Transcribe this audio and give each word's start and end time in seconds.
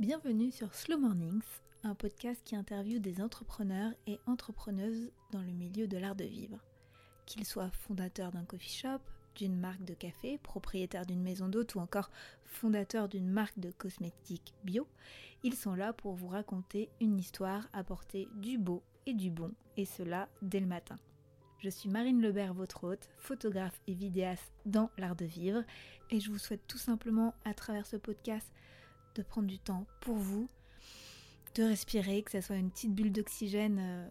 Bienvenue 0.00 0.50
sur 0.50 0.74
Slow 0.74 0.96
Mornings, 0.96 1.42
un 1.84 1.94
podcast 1.94 2.40
qui 2.42 2.56
interviewe 2.56 3.00
des 3.00 3.20
entrepreneurs 3.20 3.92
et 4.06 4.18
entrepreneuses 4.24 5.10
dans 5.30 5.42
le 5.42 5.52
milieu 5.52 5.86
de 5.88 5.98
l'art 5.98 6.14
de 6.14 6.24
vivre. 6.24 6.56
Qu'ils 7.26 7.44
soient 7.44 7.70
fondateurs 7.70 8.32
d'un 8.32 8.46
coffee 8.46 8.78
shop, 8.78 9.00
d'une 9.36 9.60
marque 9.60 9.84
de 9.84 9.92
café, 9.92 10.38
propriétaires 10.38 11.04
d'une 11.04 11.20
maison 11.22 11.48
d'hôte 11.48 11.74
ou 11.74 11.80
encore 11.80 12.10
fondateurs 12.46 13.10
d'une 13.10 13.28
marque 13.28 13.58
de 13.58 13.70
cosmétiques 13.72 14.54
bio, 14.64 14.88
ils 15.42 15.54
sont 15.54 15.74
là 15.74 15.92
pour 15.92 16.14
vous 16.14 16.28
raconter 16.28 16.88
une 17.02 17.18
histoire, 17.18 17.68
apporter 17.74 18.26
du 18.36 18.56
beau 18.56 18.82
et 19.04 19.12
du 19.12 19.30
bon, 19.30 19.52
et 19.76 19.84
cela 19.84 20.30
dès 20.40 20.60
le 20.60 20.66
matin. 20.66 20.96
Je 21.58 21.68
suis 21.68 21.90
Marine 21.90 22.22
Lebert, 22.22 22.54
votre 22.54 22.84
hôte, 22.84 23.10
photographe 23.18 23.78
et 23.86 23.92
vidéaste 23.92 24.50
dans 24.64 24.88
l'art 24.96 25.14
de 25.14 25.26
vivre, 25.26 25.62
et 26.08 26.20
je 26.20 26.30
vous 26.30 26.38
souhaite 26.38 26.66
tout 26.66 26.78
simplement, 26.78 27.34
à 27.44 27.52
travers 27.52 27.84
ce 27.84 27.98
podcast, 27.98 28.50
de 29.14 29.22
prendre 29.22 29.48
du 29.48 29.58
temps 29.58 29.86
pour 30.00 30.16
vous, 30.16 30.48
de 31.54 31.64
respirer, 31.64 32.22
que 32.22 32.30
ce 32.30 32.40
soit 32.40 32.56
une 32.56 32.70
petite 32.70 32.94
bulle 32.94 33.12
d'oxygène 33.12 33.78
euh, 33.80 34.08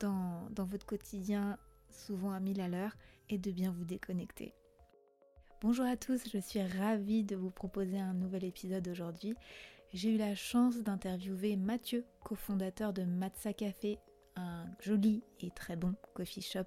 dans, 0.00 0.64
votre 0.64 0.86
quotidien, 0.86 1.58
souvent 1.90 2.32
à 2.32 2.40
mille 2.40 2.60
à 2.60 2.68
l'heure, 2.68 2.96
et 3.28 3.38
de 3.38 3.50
bien 3.50 3.70
vous 3.70 3.84
déconnecter. 3.84 4.54
Bonjour 5.60 5.84
à 5.84 5.96
tous, 5.96 6.22
je 6.32 6.38
suis 6.38 6.62
ravie 6.62 7.22
de 7.22 7.36
vous 7.36 7.50
proposer 7.50 7.98
un 7.98 8.14
nouvel 8.14 8.44
épisode 8.44 8.88
aujourd'hui. 8.88 9.34
J'ai 9.92 10.14
eu 10.14 10.16
la 10.16 10.34
chance 10.34 10.78
d'interviewer 10.78 11.56
Mathieu, 11.56 12.04
cofondateur 12.24 12.92
de 12.92 13.02
Matza 13.02 13.52
Café, 13.52 13.98
un 14.36 14.64
joli 14.80 15.22
et 15.40 15.50
très 15.50 15.76
bon 15.76 15.94
coffee 16.14 16.40
shop 16.40 16.66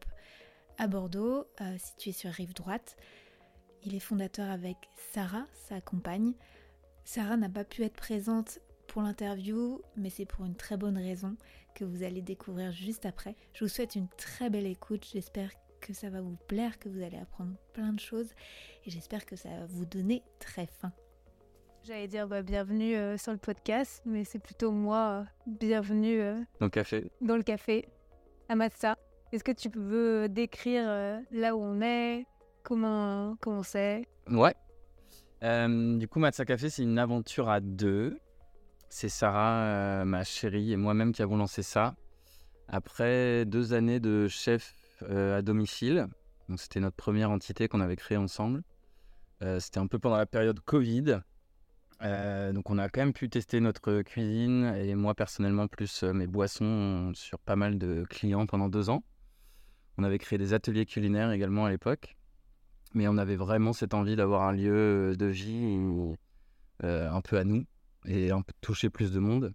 à 0.78 0.88
Bordeaux, 0.88 1.48
euh, 1.62 1.78
situé 1.78 2.12
sur 2.12 2.32
rive 2.32 2.54
droite. 2.54 2.98
Il 3.86 3.96
est 3.96 4.00
fondateur 4.00 4.50
avec 4.50 4.78
Sarah, 5.12 5.46
sa 5.54 5.82
compagne. 5.82 6.34
Sarah 7.06 7.38
n'a 7.38 7.50
pas 7.50 7.64
pu 7.64 7.84
être 7.84 7.96
présente 7.96 8.60
pour 8.88 9.02
l'interview, 9.02 9.82
mais 9.98 10.10
c'est 10.10 10.26
pour 10.26 10.46
une 10.46 10.56
très 10.56 10.78
bonne 10.78 10.98
raison 10.98 11.36
que 11.76 11.84
vous 11.84 12.04
allez 12.04 12.22
découvrir 12.22 12.72
juste 12.72 13.06
après. 13.06 13.36
Je 13.54 13.66
vous 13.66 13.70
souhaite 13.70 13.96
une 13.96 14.08
très 14.18 14.50
belle 14.50 14.68
écoute, 14.68 15.06
j'espère 15.12 15.50
que 15.82 15.94
ça 15.94 16.10
va 16.10 16.22
vous 16.22 16.38
plaire, 16.48 16.80
que 16.80 16.88
vous 16.90 17.02
allez 17.02 17.18
apprendre 17.18 17.56
plein 17.74 17.94
de 17.94 18.00
choses 18.00 18.32
et 18.86 18.90
j'espère 18.90 19.26
que 19.26 19.36
ça 19.36 19.50
va 19.50 19.66
vous 19.66 19.86
donner 19.86 20.24
très 20.40 20.66
faim. 20.68 20.92
J'allais 21.84 22.08
dire 22.08 22.28
bah, 22.28 22.42
bienvenue 22.42 22.96
euh, 22.96 23.18
sur 23.18 23.34
le 23.34 23.38
podcast, 23.38 24.02
mais 24.06 24.24
c'est 24.24 24.40
plutôt 24.40 24.72
moi, 24.72 25.26
euh, 25.26 25.26
bienvenue 25.48 26.22
euh, 26.22 26.40
Dans 26.62 26.68
le 26.68 26.70
café. 26.72 27.12
dans 27.20 27.36
le 27.36 27.44
café 27.44 27.90
à 28.48 28.56
Matza. 28.56 28.98
Est-ce 29.34 29.44
que 29.44 29.52
tu 29.52 29.70
peux 29.70 30.30
décrire 30.30 30.86
euh, 30.88 31.20
là 31.32 31.56
où 31.58 31.60
on 31.62 31.82
est, 31.82 32.26
comment 32.64 33.36
comment 33.42 33.64
c'est? 33.64 34.08
Ouais. 34.30 34.54
Euh, 35.44 35.98
du 35.98 36.08
coup, 36.08 36.20
Matza 36.20 36.46
Café, 36.46 36.70
c'est 36.70 36.84
une 36.84 36.98
aventure 36.98 37.50
à 37.50 37.60
deux. 37.60 38.18
C'est 38.90 39.10
Sarah, 39.10 39.64
euh, 39.64 40.06
ma 40.06 40.24
chérie, 40.24 40.72
et 40.72 40.78
moi-même 40.78 41.12
qui 41.12 41.22
avons 41.22 41.38
lancé 41.38 41.64
ça. 41.64 41.96
Après 42.70 43.46
deux 43.46 43.74
années 43.74 44.00
de 44.00 44.28
chef 44.30 44.74
euh, 45.04 45.40
à 45.40 45.42
domicile, 45.42 46.08
c'était 46.56 46.80
notre 46.80 46.96
première 46.96 47.30
entité 47.30 47.68
qu'on 47.68 47.82
avait 47.82 47.96
créée 47.96 48.18
ensemble. 48.18 48.64
C'était 49.60 49.80
un 49.80 49.88
peu 49.88 50.00
pendant 50.00 50.16
la 50.16 50.26
période 50.26 50.62
Covid. 50.62 51.20
Donc 52.00 52.70
on 52.70 52.78
a 52.78 52.88
quand 52.88 53.02
même 53.02 53.12
pu 53.12 53.28
tester 53.28 53.60
notre 53.60 54.02
cuisine 54.02 54.74
et 54.78 54.96
moi 54.96 55.16
personnellement 55.16 55.68
plus 55.68 56.04
mes 56.04 56.28
boissons 56.28 57.12
sur 57.14 57.40
pas 57.40 57.58
mal 57.58 57.78
de 57.78 58.06
clients 58.10 58.46
pendant 58.46 58.70
deux 58.70 58.90
ans. 58.90 59.04
On 59.98 60.06
avait 60.06 60.18
créé 60.18 60.40
des 60.40 60.54
ateliers 60.54 60.86
culinaires 60.86 61.34
également 61.34 61.66
à 61.66 61.70
l'époque. 61.70 62.16
Mais 62.94 63.08
on 63.08 63.18
avait 63.18 63.36
vraiment 63.36 63.74
cette 63.74 63.94
envie 63.94 64.16
d'avoir 64.16 64.44
un 64.44 64.52
lieu 64.52 65.16
de 65.18 65.26
vie 65.26 66.16
euh, 66.84 67.10
un 67.10 67.22
peu 67.22 67.38
à 67.38 67.44
nous 67.44 67.66
et 68.06 68.30
toucher 68.62 68.90
plus 68.90 69.12
de 69.12 69.20
monde. 69.20 69.54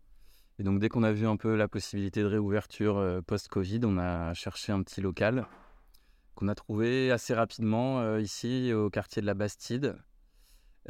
Et 0.58 0.64
donc 0.64 0.80
dès 0.80 0.88
qu'on 0.88 1.04
a 1.04 1.12
vu 1.12 1.26
un 1.26 1.36
peu 1.36 1.54
la 1.54 1.68
possibilité 1.68 2.20
de 2.22 2.26
réouverture 2.26 2.96
euh, 2.96 3.20
post-Covid, 3.20 3.80
on 3.84 3.96
a 3.98 4.34
cherché 4.34 4.72
un 4.72 4.82
petit 4.82 5.00
local 5.00 5.46
qu'on 6.34 6.48
a 6.48 6.54
trouvé 6.54 7.10
assez 7.10 7.34
rapidement 7.34 8.00
euh, 8.00 8.20
ici 8.20 8.72
au 8.72 8.90
quartier 8.90 9.20
de 9.22 9.26
la 9.26 9.34
Bastide. 9.34 9.96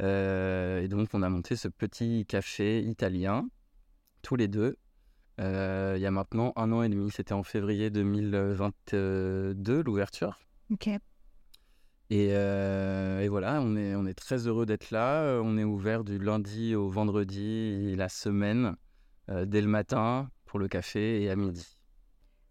Euh, 0.01 0.81
et 0.81 0.87
donc 0.87 1.09
on 1.13 1.23
a 1.23 1.29
monté 1.29 1.55
ce 1.55 1.67
petit 1.67 2.25
café 2.27 2.81
italien, 2.81 3.49
tous 4.21 4.35
les 4.35 4.47
deux, 4.47 4.77
euh, 5.39 5.93
il 5.95 6.01
y 6.01 6.05
a 6.05 6.11
maintenant 6.11 6.53
un 6.55 6.71
an 6.71 6.83
et 6.83 6.89
demi. 6.89 7.11
C'était 7.11 7.33
en 7.33 7.43
février 7.43 7.89
2022 7.89 9.81
l'ouverture. 9.83 10.39
Ok. 10.71 10.89
Et, 12.11 12.29
euh, 12.31 13.19
et 13.21 13.27
voilà, 13.27 13.61
on 13.61 13.75
est, 13.75 13.93
on 13.93 14.05
est 14.07 14.15
très 14.15 14.47
heureux 14.47 14.65
d'être 14.65 14.89
là. 14.89 15.21
Euh, 15.21 15.41
On 15.43 15.57
est 15.57 15.63
ouvert 15.63 16.03
du 16.03 16.17
lundi 16.17 16.73
au 16.73 16.89
vendredi, 16.89 17.95
la 17.95 18.09
semaine, 18.09 18.75
euh, 19.29 19.45
dès 19.45 19.61
le 19.61 19.67
matin 19.67 20.29
pour 20.45 20.57
le 20.57 20.67
café 20.67 21.21
et 21.21 21.29
à 21.29 21.35
midi. 21.35 21.67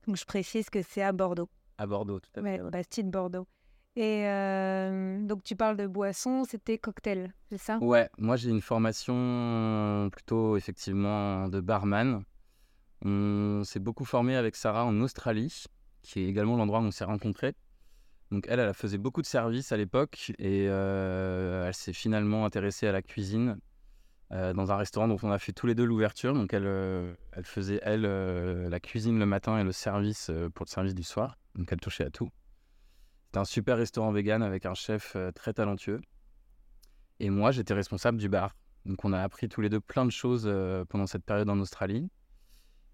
Donc 0.06 0.16
je 0.16 0.24
précise 0.24 0.70
que 0.70 0.80
c'est 0.82 1.02
à 1.02 1.10
Bordeaux. 1.10 1.48
À 1.76 1.86
Bordeaux, 1.86 2.20
tout 2.20 2.30
à 2.36 2.42
fait. 2.42 2.60
Ouais, 2.60 2.70
Bastide 2.70 3.10
Bordeaux. 3.10 3.48
Et 3.96 4.28
euh, 4.28 5.20
donc 5.26 5.42
tu 5.42 5.56
parles 5.56 5.76
de 5.76 5.88
boisson, 5.88 6.44
c'était 6.44 6.78
cocktail, 6.78 7.34
c'est 7.50 7.58
ça? 7.58 7.78
Ouais, 7.78 8.08
moi 8.16 8.36
j'ai 8.36 8.50
une 8.50 8.60
formation 8.60 10.08
plutôt 10.12 10.56
effectivement 10.56 11.48
de 11.48 11.60
barman. 11.60 12.22
On 13.04 13.62
s'est 13.64 13.80
beaucoup 13.80 14.04
formé 14.04 14.36
avec 14.36 14.54
Sarah 14.54 14.84
en 14.84 15.00
Australie, 15.00 15.64
qui 16.02 16.20
est 16.20 16.26
également 16.26 16.56
l'endroit 16.56 16.78
où 16.78 16.84
on 16.84 16.92
s'est 16.92 17.04
rencontrés. 17.04 17.54
Donc 18.30 18.46
elle, 18.48 18.60
elle 18.60 18.74
faisait 18.74 18.98
beaucoup 18.98 19.22
de 19.22 19.26
services 19.26 19.72
à 19.72 19.76
l'époque 19.76 20.32
et 20.38 20.66
euh, 20.68 21.66
elle 21.66 21.74
s'est 21.74 21.92
finalement 21.92 22.44
intéressée 22.44 22.86
à 22.86 22.92
la 22.92 23.00
cuisine 23.00 23.58
euh, 24.32 24.52
dans 24.52 24.70
un 24.70 24.76
restaurant 24.76 25.08
dont 25.08 25.16
on 25.22 25.30
a 25.30 25.38
fait 25.38 25.52
tous 25.52 25.66
les 25.66 25.74
deux 25.74 25.84
l'ouverture. 25.84 26.34
Donc 26.34 26.52
elle, 26.52 26.66
euh, 26.66 27.14
elle 27.32 27.44
faisait, 27.44 27.80
elle, 27.82 28.02
la 28.02 28.80
cuisine 28.80 29.18
le 29.18 29.26
matin 29.26 29.58
et 29.58 29.64
le 29.64 29.72
service 29.72 30.30
pour 30.54 30.66
le 30.66 30.70
service 30.70 30.94
du 30.94 31.02
soir. 31.02 31.38
Donc 31.54 31.72
elle 31.72 31.80
touchait 31.80 32.04
à 32.04 32.10
tout. 32.10 32.28
C'était 33.26 33.38
un 33.38 33.44
super 33.44 33.76
restaurant 33.78 34.12
vegan 34.12 34.42
avec 34.42 34.66
un 34.66 34.74
chef 34.74 35.16
très 35.34 35.52
talentueux. 35.52 36.00
Et 37.20 37.30
moi, 37.30 37.50
j'étais 37.50 37.74
responsable 37.74 38.18
du 38.18 38.28
bar. 38.28 38.54
Donc 38.84 39.04
on 39.04 39.12
a 39.12 39.20
appris 39.20 39.48
tous 39.48 39.60
les 39.60 39.68
deux 39.68 39.80
plein 39.80 40.06
de 40.06 40.10
choses 40.10 40.50
pendant 40.88 41.06
cette 41.06 41.24
période 41.24 41.48
en 41.50 41.58
Australie. 41.58 42.08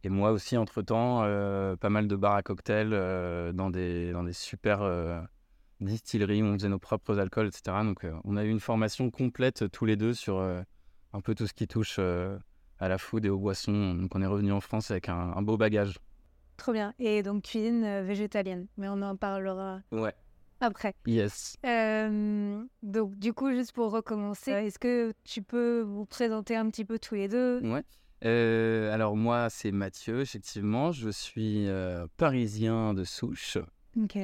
Et 0.04 0.10
moi 0.10 0.32
aussi, 0.32 0.56
entre-temps, 0.58 1.22
euh, 1.24 1.76
pas 1.76 1.88
mal 1.88 2.06
de 2.08 2.14
bars 2.16 2.34
à 2.34 2.42
cocktails 2.42 2.90
euh, 2.92 3.52
dans, 3.52 3.70
des, 3.70 4.12
dans 4.12 4.22
des 4.22 4.34
super 4.34 4.82
euh, 4.82 5.18
distilleries 5.80 6.42
où 6.42 6.46
on 6.46 6.54
faisait 6.54 6.68
nos 6.68 6.78
propres 6.78 7.18
alcools, 7.18 7.46
etc. 7.46 7.84
Donc 7.84 8.06
on 8.24 8.36
a 8.36 8.44
eu 8.44 8.50
une 8.50 8.60
formation 8.60 9.10
complète 9.10 9.70
tous 9.72 9.86
les 9.86 9.96
deux 9.96 10.12
sur 10.12 10.40
un 10.40 11.20
peu 11.22 11.34
tout 11.34 11.46
ce 11.46 11.54
qui 11.54 11.66
touche 11.66 11.98
à 11.98 12.88
la 12.88 12.98
food 12.98 13.24
et 13.24 13.30
aux 13.30 13.38
boissons. 13.38 13.94
Donc 13.94 14.14
on 14.14 14.20
est 14.20 14.26
revenu 14.26 14.52
en 14.52 14.60
France 14.60 14.90
avec 14.90 15.08
un, 15.08 15.32
un 15.34 15.42
beau 15.42 15.56
bagage. 15.56 15.98
Trop 16.58 16.72
bien. 16.72 16.92
Et 16.98 17.22
donc 17.22 17.44
cuisine 17.44 18.02
végétalienne, 18.02 18.66
mais 18.76 18.88
on 18.88 19.00
en 19.02 19.16
parlera 19.16 19.80
Ouais. 19.90 20.12
après. 20.60 20.94
Yes. 21.06 21.56
Euh, 21.64 22.62
donc 22.82 23.16
du 23.18 23.32
coup, 23.32 23.50
juste 23.52 23.72
pour 23.72 23.90
recommencer, 23.90 24.50
est-ce 24.52 24.78
que 24.78 25.12
tu 25.24 25.42
peux 25.42 25.80
vous 25.80 26.04
présenter 26.04 26.56
un 26.56 26.68
petit 26.68 26.84
peu 26.84 26.98
tous 26.98 27.14
les 27.14 27.26
deux? 27.28 27.60
Ouais. 27.64 27.82
Euh, 28.24 28.92
alors 28.92 29.16
moi, 29.16 29.50
c'est 29.50 29.72
Mathieu, 29.72 30.20
effectivement. 30.20 30.92
Je 30.92 31.10
suis 31.10 31.68
euh, 31.68 32.06
parisien 32.16 32.94
de 32.94 33.04
souche. 33.04 33.58
Ok. 34.00 34.18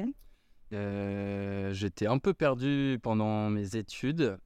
Euh, 0.73 1.73
j'étais 1.73 2.07
un 2.07 2.17
peu 2.17 2.33
perdu 2.33 2.97
pendant 3.03 3.49
mes 3.49 3.75
études, 3.75 4.37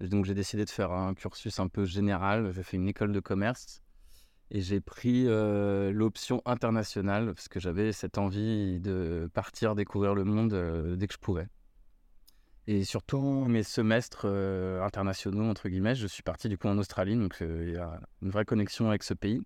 donc 0.00 0.24
j'ai 0.24 0.34
décidé 0.34 0.64
de 0.64 0.70
faire 0.70 0.92
un 0.92 1.12
cursus 1.14 1.58
un 1.58 1.68
peu 1.68 1.84
général. 1.84 2.52
J'ai 2.52 2.62
fait 2.62 2.76
une 2.76 2.88
école 2.88 3.12
de 3.12 3.20
commerce 3.20 3.82
et 4.52 4.60
j'ai 4.60 4.80
pris 4.80 5.24
l'option 5.24 6.40
internationale 6.44 7.34
parce 7.34 7.48
que 7.48 7.58
j'avais 7.58 7.92
cette 7.92 8.16
envie 8.16 8.78
de 8.78 9.28
partir 9.34 9.74
découvrir 9.74 10.14
le 10.14 10.22
monde 10.24 10.96
dès 10.96 11.08
que 11.08 11.14
je 11.14 11.18
pouvais. 11.18 11.48
Et 12.68 12.84
surtout 12.84 13.44
mes 13.46 13.64
semestres 13.64 14.22
euh, 14.24 14.82
internationaux, 14.82 15.50
entre 15.50 15.68
guillemets, 15.68 15.96
je 15.96 16.06
suis 16.06 16.22
parti 16.22 16.48
du 16.48 16.56
coup 16.56 16.68
en 16.68 16.78
Australie, 16.78 17.16
donc 17.16 17.38
euh, 17.42 17.64
il 17.66 17.74
y 17.74 17.76
a 17.76 18.00
une 18.22 18.30
vraie 18.30 18.44
connexion 18.44 18.88
avec 18.88 19.02
ce 19.02 19.14
pays. 19.14 19.42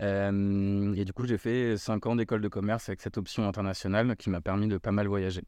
Euh, 0.00 0.94
et 0.94 1.04
du 1.04 1.12
coup, 1.12 1.26
j'ai 1.26 1.36
fait 1.36 1.76
5 1.76 2.06
ans 2.06 2.16
d'école 2.16 2.40
de 2.40 2.48
commerce 2.48 2.88
avec 2.88 3.00
cette 3.00 3.18
option 3.18 3.46
internationale 3.48 4.16
qui 4.16 4.30
m'a 4.30 4.40
permis 4.40 4.68
de 4.68 4.78
pas 4.78 4.92
mal 4.92 5.08
voyager. 5.08 5.42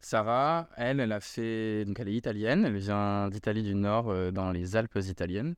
Sarah, 0.00 0.68
elle, 0.76 1.00
elle 1.00 1.10
a 1.10 1.18
fait, 1.18 1.84
donc 1.84 1.98
elle 1.98 2.08
est 2.08 2.14
italienne, 2.14 2.64
elle 2.64 2.76
vient 2.76 3.28
d'Italie 3.28 3.64
du 3.64 3.74
Nord, 3.74 4.32
dans 4.32 4.52
les 4.52 4.76
Alpes 4.76 4.98
italiennes. 5.02 5.56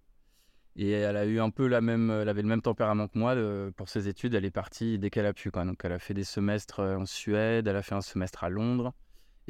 Et 0.77 0.93
elle 0.93 1.19
a 1.19 1.27
eu 1.27 1.41
un 1.41 1.51
peu 1.51 1.67
la 1.67 1.83
même, 1.83 2.11
elle 2.11 2.29
avait 2.31 2.41
le 2.41 2.49
même 2.49 2.63
tempérament 2.63 3.07
que 3.07 3.19
moi 3.19 3.37
pour 3.77 3.91
ses 3.91 4.09
études. 4.09 4.35
Elle 4.35 4.47
est 4.47 4.51
partie 4.51 4.99
dès 4.99 5.11
qu'elle 5.11 5.27
a 5.27 5.35
pu. 5.35 5.51
Donc 5.51 5.85
elle 5.85 5.93
a 5.93 5.99
fait 5.99 6.15
des 6.15 6.25
semestres 6.25 6.81
en 6.81 7.05
Suède, 7.05 7.69
elle 7.69 7.77
a 7.77 7.83
fait 7.83 7.95
un 7.95 8.01
semestre 8.01 8.45
à 8.45 8.49
Londres 8.49 8.95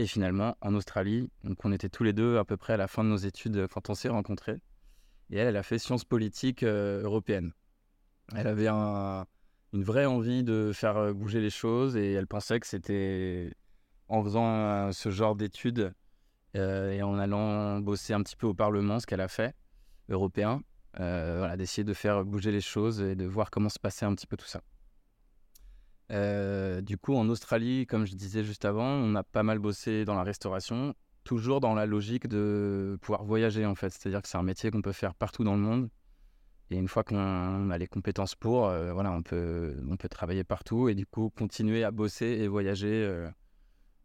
et 0.00 0.06
finalement 0.06 0.56
en 0.62 0.74
Australie. 0.74 1.28
Donc 1.44 1.62
on 1.64 1.72
était 1.72 1.90
tous 1.90 2.04
les 2.04 2.14
deux 2.14 2.38
à 2.38 2.44
peu 2.44 2.56
près 2.56 2.72
à 2.72 2.76
la 2.78 2.88
fin 2.88 3.04
de 3.04 3.10
nos 3.10 3.16
études 3.18 3.56
euh, 3.56 3.68
quand 3.68 3.90
on 3.90 3.94
s'est 3.94 4.08
rencontrés. 4.08 4.58
Et 5.28 5.36
elle, 5.36 5.48
elle 5.48 5.56
a 5.56 5.62
fait 5.62 5.78
sciences 5.78 6.04
politiques 6.04 6.62
euh, 6.62 7.02
européennes. 7.02 7.52
Elle 8.34 8.46
avait 8.46 8.68
un- 8.68 9.26
une 9.72 9.84
vraie 9.84 10.06
envie 10.06 10.42
de 10.42 10.72
faire 10.72 10.96
euh, 10.96 11.12
bouger 11.12 11.40
les 11.40 11.50
choses 11.50 11.96
et 11.96 12.12
elle 12.12 12.26
pensait 12.26 12.58
que 12.60 12.66
c'était 12.66 13.52
en 14.08 14.24
faisant 14.24 14.90
ce 14.92 15.10
genre 15.10 15.36
d'études 15.36 15.92
et 16.54 17.00
en 17.00 17.16
allant 17.16 17.78
bosser 17.78 18.12
un 18.12 18.24
petit 18.24 18.34
peu 18.34 18.48
au 18.48 18.54
Parlement, 18.54 18.98
ce 18.98 19.06
qu'elle 19.06 19.20
a 19.20 19.28
fait, 19.28 19.54
européen, 20.08 20.64
voilà, 20.96 21.56
d'essayer 21.56 21.84
de 21.84 21.94
faire 21.94 22.24
bouger 22.24 22.50
les 22.50 22.60
choses 22.60 23.00
et 23.00 23.14
de 23.14 23.24
voir 23.24 23.52
comment 23.52 23.68
se 23.68 23.78
passait 23.78 24.04
un 24.04 24.16
petit 24.16 24.26
peu 24.26 24.36
tout 24.36 24.46
ça. 24.46 24.62
Du 26.10 26.98
coup, 26.98 27.14
en 27.14 27.28
Australie, 27.28 27.86
comme 27.86 28.06
je 28.06 28.14
disais 28.14 28.44
juste 28.44 28.64
avant, 28.64 28.86
on 28.86 29.14
a 29.14 29.22
pas 29.22 29.42
mal 29.42 29.58
bossé 29.58 30.04
dans 30.04 30.14
la 30.14 30.22
restauration, 30.22 30.94
toujours 31.24 31.60
dans 31.60 31.74
la 31.74 31.86
logique 31.86 32.26
de 32.26 32.98
pouvoir 33.00 33.24
voyager 33.24 33.66
en 33.66 33.74
fait. 33.74 33.90
C'est-à-dire 33.90 34.22
que 34.22 34.28
c'est 34.28 34.38
un 34.38 34.42
métier 34.42 34.70
qu'on 34.70 34.82
peut 34.82 34.92
faire 34.92 35.14
partout 35.14 35.44
dans 35.44 35.54
le 35.54 35.60
monde. 35.60 35.88
Et 36.70 36.76
une 36.76 36.88
fois 36.88 37.02
qu'on 37.02 37.70
a 37.70 37.78
les 37.78 37.88
compétences 37.88 38.34
pour, 38.34 38.62
voilà, 38.68 39.10
on 39.12 39.22
peut, 39.22 39.76
on 39.88 39.96
peut 39.96 40.08
travailler 40.08 40.44
partout 40.44 40.88
et 40.88 40.94
du 40.94 41.06
coup 41.06 41.30
continuer 41.36 41.82
à 41.84 41.90
bosser 41.90 42.26
et 42.26 42.48
voyager 42.48 43.28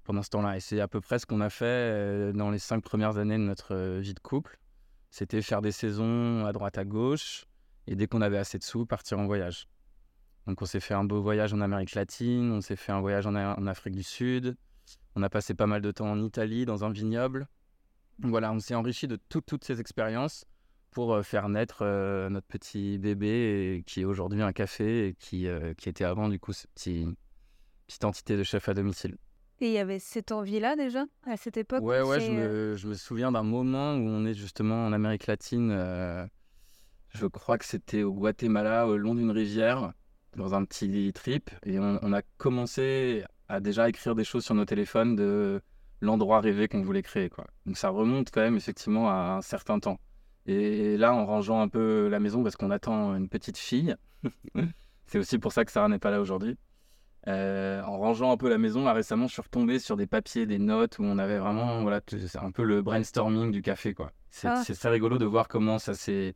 pendant 0.06 0.24
ce 0.24 0.30
temps-là. 0.30 0.56
Et 0.56 0.62
c'est 0.62 0.80
à 0.80 0.88
peu 0.88 1.02
près 1.02 1.20
ce 1.20 1.26
qu'on 1.26 1.42
a 1.42 1.50
fait 1.50 1.66
euh, 1.66 2.32
dans 2.32 2.50
les 2.52 2.60
cinq 2.60 2.82
premières 2.82 3.18
années 3.18 3.38
de 3.38 3.44
notre 3.44 3.76
euh, 3.76 4.00
vie 4.00 4.14
de 4.14 4.20
couple. 4.20 4.58
C'était 5.10 5.42
faire 5.42 5.62
des 5.62 5.74
saisons 5.74 6.46
à 6.46 6.54
droite 6.54 6.78
à 6.78 6.86
gauche 6.86 7.46
et 7.88 7.96
dès 7.96 8.08
qu'on 8.08 8.22
avait 8.22 8.38
assez 8.38 8.58
de 8.58 8.64
sous, 8.64 8.86
partir 8.86 9.20
en 9.20 9.26
voyage. 9.26 9.68
Donc 10.48 10.62
on 10.62 10.66
s'est 10.66 10.80
fait 10.80 10.94
un 10.94 11.04
beau 11.04 11.22
voyage 11.22 11.54
en 11.54 11.62
Amérique 11.62 11.96
latine, 11.96 12.52
on 12.52 12.62
s'est 12.62 12.76
fait 12.76 12.92
un 12.92 13.02
voyage 13.02 13.26
en, 13.26 13.36
Afrique 13.68 13.96
du 13.96 14.04
Sud, 14.04 14.56
on 15.16 15.24
a 15.24 15.30
passé 15.30 15.54
pas 15.54 15.68
mal 15.68 15.82
de 15.82 15.92
temps 15.92 16.12
en 16.12 16.22
Italie 16.22 16.66
dans 16.66 16.86
un 16.86 16.92
vignoble. 16.92 17.48
Voilà, 18.20 18.52
on 18.52 18.60
s'est 18.60 18.76
enrichi 18.76 19.08
de 19.08 19.18
toutes 19.30 19.64
ces 19.64 19.82
expériences 19.82 20.46
pour 20.92 21.14
euh, 21.14 21.24
faire 21.24 21.50
naître 21.50 21.84
notre 22.30 22.48
petit 22.48 22.98
bébé 22.98 23.84
qui 23.86 24.02
est 24.02 24.06
aujourd'hui 24.06 24.42
un 24.42 24.54
café 24.54 25.08
et 25.08 25.14
qui, 25.16 25.48
qui 25.78 25.90
était 25.90 26.06
avant 26.06 26.30
du 26.30 26.40
coup 26.40 26.54
cette 26.54 26.72
petite 26.74 28.04
entité 28.04 28.38
de 28.38 28.44
chef 28.44 28.70
à 28.70 28.74
domicile. 28.74 29.18
Et 29.62 29.68
il 29.68 29.72
y 29.72 29.78
avait 29.78 30.00
cette 30.00 30.34
envie-là 30.34 30.76
déjà, 30.76 31.06
à 31.26 31.38
cette 31.38 31.56
époque 31.56 31.82
Ouais, 31.82 32.02
ouais, 32.02 32.20
je 32.20 32.32
me, 32.32 32.42
euh 32.42 32.76
je 32.76 32.88
me, 32.88 32.94
souviens 32.94 33.32
d'un 33.32 33.44
moment 33.44 33.94
où 33.96 34.02
on 34.02 34.26
est 34.26 34.34
justement 34.34 34.86
en 34.86 34.92
Amérique 34.92 35.28
latine. 35.28 35.72
Euh, 35.72 36.26
je 37.14 37.26
crois 37.26 37.58
que 37.58 37.64
c'était 37.64 38.04
au 38.04 38.12
Guatemala, 38.14 38.86
au 38.86 38.98
long 38.98 39.16
d'une 39.16 39.32
rivière, 39.32 39.94
dans 40.36 40.54
un 40.54 40.66
petit 40.66 41.12
trip. 41.14 41.50
Et 41.66 41.80
on, 41.80 42.14
a 42.14 42.22
commencé 42.38 43.24
à 43.48 43.60
déjà 43.60 43.90
écrire 43.90 44.16
des 44.16 44.24
choses 44.24 44.44
sur 44.44 44.56
nos 44.56 44.66
téléphones 44.66 45.16
de 45.16 45.62
l'endroit 46.02 46.42
rêvé 46.42 46.68
qu'on 46.68 46.82
voulait 46.82 47.02
créer. 47.02 47.30
Quoi. 47.30 47.48
Donc 47.66 47.78
ça 47.78 47.90
remonte 47.90 48.32
quand 48.32 48.42
même 48.42 48.58
effectivement 48.58 49.10
à 49.10 49.38
un 49.38 49.42
certain 49.42 49.80
temps. 49.80 50.00
Et 50.46 50.98
là, 50.98 51.14
en 51.14 51.26
rangeant 51.26 51.62
un 51.62 51.68
peu 51.68 52.08
la 52.08 52.20
maison, 52.20 52.44
parce 52.44 52.56
qu'on 52.56 52.70
attend 52.70 53.16
une 53.16 53.30
petite 53.30 53.58
fille, 53.58 53.96
c'est 55.08 55.18
aussi 55.18 55.40
pour 55.40 55.52
ça 55.52 55.66
que 55.66 55.72
Sarah 55.72 55.90
n'est 55.90 56.00
pas 56.00 56.12
là 56.12 56.22
aujourd'hui. 56.22 56.58
Euh, 57.28 57.82
en 57.82 57.98
rangeant 57.98 58.32
un 58.32 58.38
peu 58.38 58.50
la 58.50 58.60
maison, 58.60 58.84
là 58.84 58.94
récemment, 58.94 59.26
je 59.26 59.34
suis 59.34 59.42
retombé 59.42 59.80
sur 59.80 59.98
des 59.98 60.06
papiers, 60.06 60.46
des 60.46 60.60
notes 60.60 61.00
où 61.00 61.04
on 61.04 61.18
avait 61.18 61.40
vraiment, 61.40 61.82
voilà, 61.82 62.00
c'est 62.08 62.38
un 62.38 62.52
peu 62.52 62.64
le 62.64 62.84
brainstorming 62.84 63.52
du 63.52 63.64
café, 63.64 63.96
quoi. 63.96 64.12
C'est 64.30 64.48
ah. 64.48 64.64
très 64.64 64.90
rigolo 64.90 65.18
de 65.18 65.26
voir 65.26 65.48
comment 65.48 65.80
ça 65.80 65.96
s'est 65.96 66.36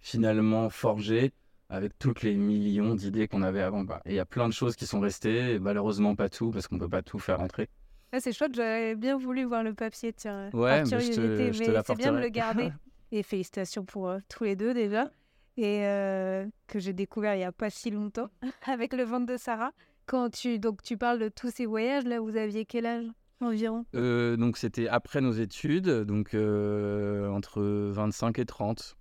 finalement 0.00 0.68
forgé 0.68 1.32
avec 1.68 1.98
toutes 1.98 2.22
les 2.22 2.34
millions 2.34 2.94
d'idées 2.94 3.28
qu'on 3.28 3.42
avait 3.42 3.62
avant. 3.62 3.82
Et 4.04 4.10
il 4.10 4.14
y 4.14 4.20
a 4.20 4.24
plein 4.26 4.48
de 4.48 4.52
choses 4.52 4.76
qui 4.76 4.86
sont 4.86 5.00
restées, 5.00 5.58
malheureusement 5.58 6.14
pas 6.14 6.28
tout, 6.28 6.50
parce 6.50 6.68
qu'on 6.68 6.78
peut 6.78 6.88
pas 6.88 7.02
tout 7.02 7.18
faire 7.18 7.40
entrer. 7.40 7.68
Ah, 8.12 8.20
c'est 8.20 8.32
chouette, 8.32 8.54
j'aurais 8.54 8.94
bien 8.94 9.18
voulu 9.18 9.44
voir 9.44 9.62
le 9.62 9.74
papier, 9.74 10.12
tiens. 10.12 10.50
Ouais, 10.52 10.84
mais, 10.84 10.90
mais 10.90 11.52
c'est 11.84 11.96
bien 11.96 12.12
de 12.12 12.18
le 12.18 12.28
garder. 12.28 12.70
et 13.12 13.22
félicitations 13.22 13.84
pour 13.84 14.08
euh, 14.08 14.18
tous 14.28 14.44
les 14.44 14.56
deux 14.56 14.74
déjà. 14.74 15.10
Et 15.56 15.86
euh, 15.86 16.46
que 16.66 16.78
j'ai 16.78 16.92
découvert 16.92 17.34
il 17.34 17.40
y 17.40 17.44
a 17.44 17.52
pas 17.52 17.70
si 17.70 17.90
longtemps 17.90 18.28
avec 18.66 18.92
le 18.92 19.04
ventre 19.04 19.26
de 19.26 19.36
Sarah. 19.36 19.72
Quand 20.06 20.30
tu, 20.30 20.58
donc, 20.58 20.82
tu 20.82 20.96
parles 20.96 21.18
de 21.18 21.28
tous 21.28 21.50
ces 21.50 21.66
voyages, 21.66 22.04
là, 22.04 22.20
vous 22.20 22.36
aviez 22.36 22.64
quel 22.64 22.86
âge 22.86 23.06
environ? 23.40 23.84
Euh, 23.94 24.36
Donc, 24.36 24.56
c'était 24.56 24.86
après 24.86 25.20
nos 25.20 25.32
études, 25.32 25.88
donc 25.88 26.34
euh, 26.34 27.28
entre 27.30 27.60
25 27.60 28.38
et 28.38 28.44
30. 28.44 28.96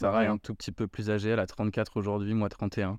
Sarah 0.00 0.24
est 0.24 0.28
un 0.28 0.38
tout 0.38 0.54
petit 0.54 0.72
peu 0.72 0.86
plus 0.86 1.10
âgée, 1.10 1.30
elle 1.30 1.40
a 1.40 1.46
34 1.46 1.96
aujourd'hui, 1.96 2.34
moi 2.34 2.48
31. 2.48 2.98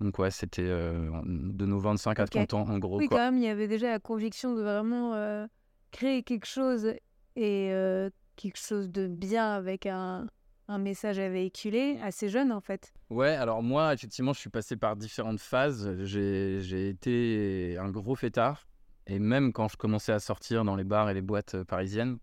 Donc, 0.00 0.18
ouais, 0.18 0.30
c'était 0.30 0.62
euh, 0.62 1.08
de 1.24 1.66
nos 1.66 1.78
25 1.78 2.18
à 2.18 2.26
30 2.26 2.54
ans, 2.54 2.68
en 2.68 2.78
gros. 2.78 2.98
Oui, 2.98 3.06
quand 3.08 3.16
même, 3.16 3.36
il 3.36 3.44
y 3.44 3.48
avait 3.48 3.68
déjà 3.68 3.90
la 3.90 4.00
conviction 4.00 4.54
de 4.54 4.62
vraiment 4.62 5.46
créer 5.92 6.22
quelque 6.22 6.46
chose 6.46 6.94
et 7.36 7.70
quelque 8.36 8.58
chose 8.58 8.90
de 8.90 9.06
bien 9.06 9.52
avec 9.52 9.86
un, 9.86 10.26
un 10.68 10.78
message 10.78 11.18
à 11.18 11.28
véhiculer 11.28 11.98
assez 12.02 12.28
jeune 12.28 12.52
en 12.52 12.60
fait. 12.60 12.92
Ouais, 13.10 13.34
alors 13.34 13.62
moi 13.62 13.92
effectivement 13.92 14.32
je 14.32 14.40
suis 14.40 14.50
passé 14.50 14.76
par 14.76 14.96
différentes 14.96 15.40
phases. 15.40 16.02
J'ai 16.04 16.88
été 16.88 17.76
un 17.78 17.90
gros 17.90 18.14
fêtard 18.14 18.66
et 19.06 19.18
même 19.18 19.52
quand 19.52 19.68
je 19.68 19.76
commençais 19.76 20.12
à 20.12 20.20
sortir 20.20 20.64
dans 20.64 20.76
les 20.76 20.84
bars 20.84 21.10
et 21.10 21.14
les 21.14 21.22
boîtes 21.22 21.56
euh, 21.56 21.64
parisiennes, 21.64 22.16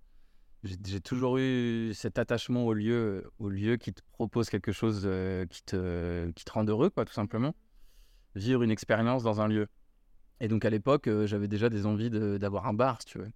j'ai 0.63 1.01
toujours 1.01 1.37
eu 1.37 1.91
cet 1.93 2.19
attachement 2.19 2.65
au 2.65 2.73
lieu, 2.73 3.31
au 3.39 3.49
lieu 3.49 3.77
qui 3.77 3.93
te 3.93 4.01
propose 4.11 4.49
quelque 4.49 4.71
chose 4.71 5.03
euh, 5.05 5.45
qui, 5.47 5.63
te, 5.63 6.29
qui 6.31 6.45
te 6.45 6.51
rend 6.51 6.65
heureux 6.65 6.89
quoi 6.89 7.05
tout 7.05 7.13
simplement. 7.13 7.55
Vivre 8.35 8.63
une 8.63 8.71
expérience 8.71 9.23
dans 9.23 9.41
un 9.41 9.47
lieu. 9.47 9.67
Et 10.39 10.47
donc 10.47 10.63
à 10.65 10.69
l'époque 10.69 11.07
euh, 11.07 11.25
j'avais 11.25 11.47
déjà 11.47 11.69
des 11.69 11.85
envies 11.85 12.09
d'avoir 12.09 12.67
un 12.67 12.73
bar 12.73 13.01
si 13.01 13.07
tu 13.07 13.17
veux. 13.17 13.31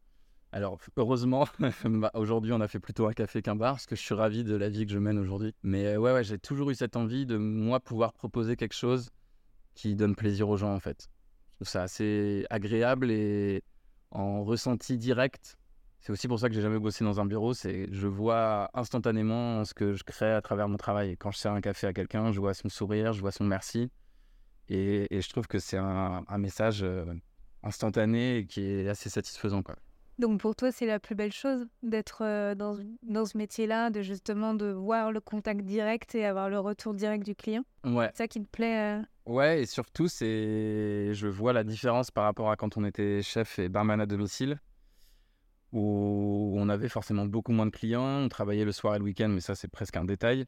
Alors, 0.55 0.79
heureusement, 0.95 1.45
bah, 1.83 2.11
aujourd'hui, 2.13 2.53
on 2.53 2.61
a 2.61 2.69
fait 2.69 2.79
plutôt 2.79 3.07
un 3.07 3.11
café 3.11 3.41
qu'un 3.41 3.57
bar, 3.57 3.73
parce 3.73 3.85
que 3.85 3.97
je 3.97 4.01
suis 4.01 4.13
ravi 4.13 4.45
de 4.45 4.55
la 4.55 4.69
vie 4.69 4.85
que 4.85 4.91
je 4.93 4.99
mène 4.99 5.19
aujourd'hui. 5.19 5.53
Mais 5.63 5.85
euh, 5.85 5.97
ouais, 5.97 6.13
ouais 6.13 6.23
j'ai 6.23 6.39
toujours 6.39 6.69
eu 6.69 6.75
cette 6.75 6.95
envie 6.95 7.25
de, 7.25 7.35
moi, 7.35 7.81
pouvoir 7.81 8.13
proposer 8.13 8.55
quelque 8.55 8.73
chose 8.73 9.09
qui 9.73 9.97
donne 9.97 10.15
plaisir 10.15 10.47
aux 10.47 10.55
gens, 10.55 10.73
en 10.73 10.79
fait. 10.79 11.09
Je 11.49 11.55
trouve 11.55 11.67
ça 11.67 11.83
assez 11.83 12.45
agréable 12.49 13.11
et 13.11 13.63
en 14.11 14.45
ressenti 14.45 14.97
direct. 14.97 15.57
C'est 16.05 16.11
aussi 16.11 16.27
pour 16.27 16.39
ça 16.39 16.49
que 16.49 16.53
j'ai 16.53 16.61
jamais 16.61 16.77
bossé 16.77 17.03
dans 17.03 17.19
un 17.19 17.25
bureau, 17.25 17.55
c'est 17.55 17.87
je 17.91 18.05
vois 18.05 18.69
instantanément 18.75 19.65
ce 19.65 19.73
que 19.73 19.95
je 19.95 20.03
crée 20.03 20.31
à 20.31 20.39
travers 20.39 20.69
mon 20.69 20.77
travail. 20.77 21.17
quand 21.17 21.31
je 21.31 21.39
sers 21.39 21.51
un 21.51 21.61
café 21.61 21.87
à 21.87 21.93
quelqu'un, 21.93 22.31
je 22.31 22.39
vois 22.39 22.53
son 22.53 22.69
sourire, 22.69 23.11
je 23.11 23.21
vois 23.21 23.31
son 23.31 23.43
merci. 23.43 23.89
Et, 24.69 25.07
je 25.09 25.29
trouve 25.29 25.47
que 25.47 25.57
c'est 25.57 25.77
un, 25.77 26.23
un, 26.27 26.37
message 26.37 26.83
euh, 26.83 27.05
instantané 27.63 28.37
et 28.37 28.45
qui 28.45 28.61
est 28.61 28.87
assez 28.87 29.09
satisfaisant. 29.09 29.63
Quoi. 29.63 29.77
Donc 30.19 30.41
pour 30.41 30.55
toi, 30.55 30.71
c'est 30.71 30.85
la 30.85 30.99
plus 30.99 31.15
belle 31.15 31.33
chose 31.33 31.65
d'être 31.81 32.23
euh, 32.23 32.53
dans, 32.53 32.77
dans 33.01 33.25
ce 33.25 33.35
métier-là, 33.35 33.89
de 33.89 34.03
justement 34.03 34.53
de 34.53 34.67
voir 34.67 35.11
le 35.11 35.21
contact 35.21 35.61
direct 35.61 36.13
et 36.13 36.23
avoir 36.23 36.51
le 36.51 36.59
retour 36.59 36.93
direct 36.93 37.25
du 37.25 37.33
client? 37.33 37.63
Ouais. 37.83 38.09
C'est 38.11 38.17
ça 38.17 38.27
qui 38.27 38.43
te 38.43 38.47
plaît 38.47 38.99
euh? 38.99 39.01
Ouais, 39.25 39.63
et 39.63 39.65
surtout, 39.65 40.07
c'est 40.07 41.15
je 41.15 41.27
vois 41.27 41.51
la 41.51 41.63
différence 41.63 42.11
par 42.11 42.25
rapport 42.25 42.51
à 42.51 42.55
quand 42.57 42.77
on 42.77 42.85
était 42.85 43.23
chef 43.23 43.57
et 43.57 43.69
barman 43.69 43.99
à 43.99 44.05
domicile, 44.05 44.59
où 45.75 46.55
on 46.57 46.69
avait 46.69 46.89
forcément 46.89 47.25
beaucoup 47.25 47.51
moins 47.51 47.65
de 47.65 47.71
clients, 47.71 48.23
on 48.23 48.29
travaillait 48.29 48.65
le 48.65 48.71
soir 48.71 48.95
et 48.95 48.97
le 48.97 49.03
week-end, 49.03 49.29
mais 49.29 49.41
ça 49.41 49.55
c'est 49.55 49.67
presque 49.67 49.97
un 49.97 50.05
détail. 50.05 50.45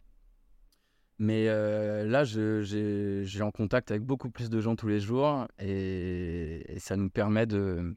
Mais 1.19 1.45
euh, 1.47 2.05
là, 2.05 2.23
j'ai 2.23 3.41
en 3.41 3.51
contact 3.51 3.91
avec 3.91 4.03
beaucoup 4.03 4.29
plus 4.29 4.49
de 4.49 4.61
gens 4.61 4.75
tous 4.75 4.87
les 4.87 4.99
jours 4.99 5.47
et 5.59 6.75
ça 6.79 6.95
nous 6.95 7.09
permet 7.09 7.45
de 7.45 7.95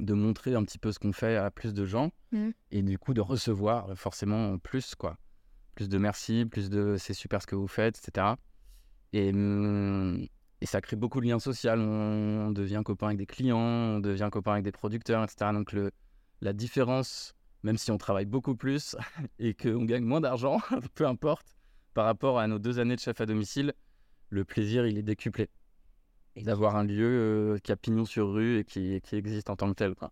de 0.00 0.14
montrer 0.14 0.54
un 0.54 0.64
petit 0.64 0.78
peu 0.78 0.90
ce 0.90 0.98
qu'on 0.98 1.12
fait 1.12 1.36
à 1.36 1.50
plus 1.50 1.74
de 1.74 1.84
gens 1.84 2.10
mmh. 2.32 2.50
et 2.72 2.82
du 2.82 2.98
coup 2.98 3.14
de 3.14 3.20
recevoir 3.20 3.96
forcément 3.96 4.58
plus 4.58 4.94
quoi 4.94 5.16
plus 5.76 5.88
de 5.88 5.98
merci 5.98 6.44
plus 6.50 6.70
de 6.70 6.96
c'est 6.98 7.14
super 7.14 7.40
ce 7.40 7.46
que 7.46 7.54
vous 7.54 7.68
faites 7.68 7.98
etc 7.98 8.34
et, 9.12 9.32
mmh, 9.32 10.26
et 10.60 10.66
ça 10.66 10.80
crée 10.80 10.96
beaucoup 10.96 11.20
de 11.20 11.26
liens 11.26 11.38
sociaux 11.38 11.72
on, 11.76 12.50
devient 12.50 12.82
copain 12.84 13.08
avec 13.08 13.18
des 13.18 13.26
clients 13.26 13.58
on 13.58 14.00
devient 14.00 14.28
copain 14.32 14.52
avec 14.52 14.64
des 14.64 14.72
producteurs 14.72 15.22
etc 15.22 15.50
donc 15.52 15.72
le, 15.72 15.92
la 16.42 16.52
différence 16.52 17.34
même 17.62 17.78
si 17.78 17.90
on 17.90 17.96
travaille 17.96 18.26
beaucoup 18.26 18.56
plus 18.56 18.96
et 19.38 19.54
qu'on 19.54 19.84
gagne 19.84 20.04
moins 20.04 20.20
d'argent 20.20 20.60
peu 20.94 21.06
importe 21.06 21.56
par 21.94 22.04
rapport 22.04 22.38
à 22.38 22.46
nos 22.46 22.58
deux 22.58 22.78
années 22.78 22.96
de 22.96 23.00
chef 23.00 23.20
à 23.20 23.26
domicile 23.26 23.72
le 24.28 24.44
plaisir 24.44 24.86
il 24.86 24.98
est 24.98 25.02
décuplé 25.02 25.48
et 26.36 26.42
d'avoir 26.42 26.76
un 26.76 26.84
lieu 26.84 27.06
euh, 27.06 27.58
qui 27.58 27.72
a 27.72 27.76
pignon 27.76 28.04
sur 28.04 28.32
rue 28.32 28.58
et 28.58 28.64
qui, 28.64 29.00
qui, 29.02 29.16
existe 29.16 29.50
en 29.50 29.56
tant 29.56 29.68
que 29.68 29.74
tel. 29.74 29.94
Quoi. 29.94 30.10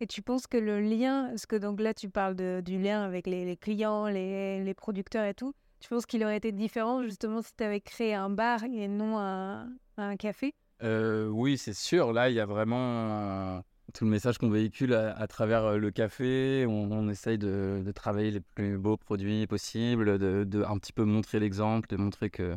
Et 0.00 0.06
tu 0.06 0.22
penses 0.22 0.46
que 0.46 0.56
le 0.56 0.80
lien, 0.80 1.28
parce 1.28 1.46
que 1.46 1.56
donc 1.56 1.80
là 1.80 1.94
tu 1.94 2.08
parles 2.08 2.34
de, 2.34 2.60
du 2.64 2.80
lien 2.80 3.02
avec 3.02 3.26
les, 3.26 3.56
clients, 3.56 4.08
les, 4.08 4.62
les, 4.62 4.74
producteurs 4.74 5.24
et 5.24 5.34
tout, 5.34 5.54
tu 5.80 5.88
penses 5.88 6.06
qu'il 6.06 6.24
aurait 6.24 6.36
été 6.36 6.52
différent 6.52 7.02
justement 7.02 7.42
si 7.42 7.52
tu 7.56 7.62
avais 7.64 7.80
créé 7.80 8.14
un 8.14 8.30
bar 8.30 8.64
et 8.64 8.88
non 8.88 9.18
un, 9.18 9.68
un 9.96 10.16
café? 10.16 10.54
Euh, 10.82 11.28
Oui, 11.28 11.56
c'est 11.56 11.74
sûr. 11.74 12.12
Là, 12.12 12.28
il 12.28 12.34
y 12.34 12.40
a 12.40 12.46
vraiment 12.46 13.62
tout 13.92 14.04
le 14.04 14.10
message 14.10 14.38
qu'on 14.38 14.48
véhicule 14.48 14.94
à, 14.94 15.26
travers 15.26 15.64
euh, 15.64 15.78
le 15.78 15.90
café. 15.90 16.64
On, 16.66 17.08
essaye 17.08 17.38
de, 17.38 17.84
travailler 17.94 18.30
les 18.30 18.40
plus 18.40 18.78
beaux 18.78 18.96
produits 18.96 19.46
possibles, 19.46 20.18
de, 20.18 20.64
un 20.64 20.78
petit 20.78 20.92
peu 20.92 21.04
montrer 21.04 21.40
l'exemple, 21.40 21.88
de 21.88 21.96
montrer 21.96 22.30
que 22.30 22.56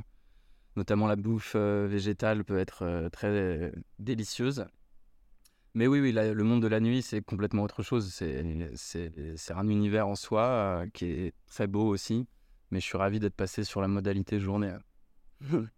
notamment 0.76 1.08
la 1.08 1.16
bouffe 1.16 1.54
euh, 1.56 1.88
végétale 1.90 2.44
peut 2.44 2.58
être 2.58 2.84
euh, 2.84 3.10
très 3.10 3.72
délicieuse. 4.00 4.66
Mais 5.74 5.88
oui, 5.88 6.00
oui 6.00 6.14
le 6.14 6.44
monde 6.44 6.62
de 6.62 6.68
la 6.68 6.80
nuit, 6.80 7.02
c'est 7.02 7.22
complètement 7.22 7.64
autre 7.64 7.84
chose. 7.84 8.14
C'est 8.14 9.54
un 9.54 9.68
univers 9.68 10.08
en 10.08 10.16
soi 10.16 10.86
qui 10.94 11.06
est 11.06 11.34
très 11.48 11.68
beau 11.68 11.86
aussi. 11.86 12.28
Mais 12.72 12.80
je 12.80 12.86
suis 12.86 12.98
ravi 12.98 13.20
d'être 13.20 13.36
passé 13.36 13.66
sur 13.66 13.82
la 13.82 13.90
modalité 13.90 14.40
journée. 14.40 14.74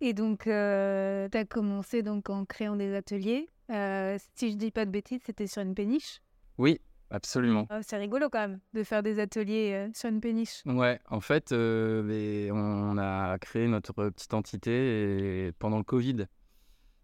Et 0.00 0.12
donc, 0.12 0.44
tu 0.44 0.50
as 0.50 1.44
commencé 1.48 2.02
donc 2.02 2.30
en 2.30 2.44
créant 2.44 2.76
des 2.76 2.94
ateliers. 2.94 3.48
si 3.68 4.50
je 4.52 4.56
dis 4.56 4.70
pas 4.70 4.84
de 4.84 4.90
bêtises, 4.90 5.20
c'était 5.24 5.46
sur 5.46 5.62
une 5.62 5.74
péniche 5.74 6.20
Oui, 6.56 6.80
absolument. 7.10 7.66
Ah, 7.70 7.82
c'est 7.82 7.96
rigolo 7.98 8.28
quand 8.30 8.40
même 8.48 8.60
de 8.74 8.84
faire 8.84 9.02
des 9.02 9.18
ateliers 9.18 9.72
euh, 9.74 9.90
sur 9.94 10.08
une 10.08 10.20
péniche. 10.20 10.62
Ouais, 10.66 11.00
en 11.10 11.20
fait, 11.20 11.52
euh, 11.52 12.02
mais 12.02 12.50
on 12.52 12.96
a 12.98 13.36
créé 13.38 13.66
notre 13.66 13.92
petite 14.10 14.34
entité 14.34 15.46
et- 15.48 15.52
pendant 15.52 15.78
le 15.78 15.84
Covid. 15.84 16.26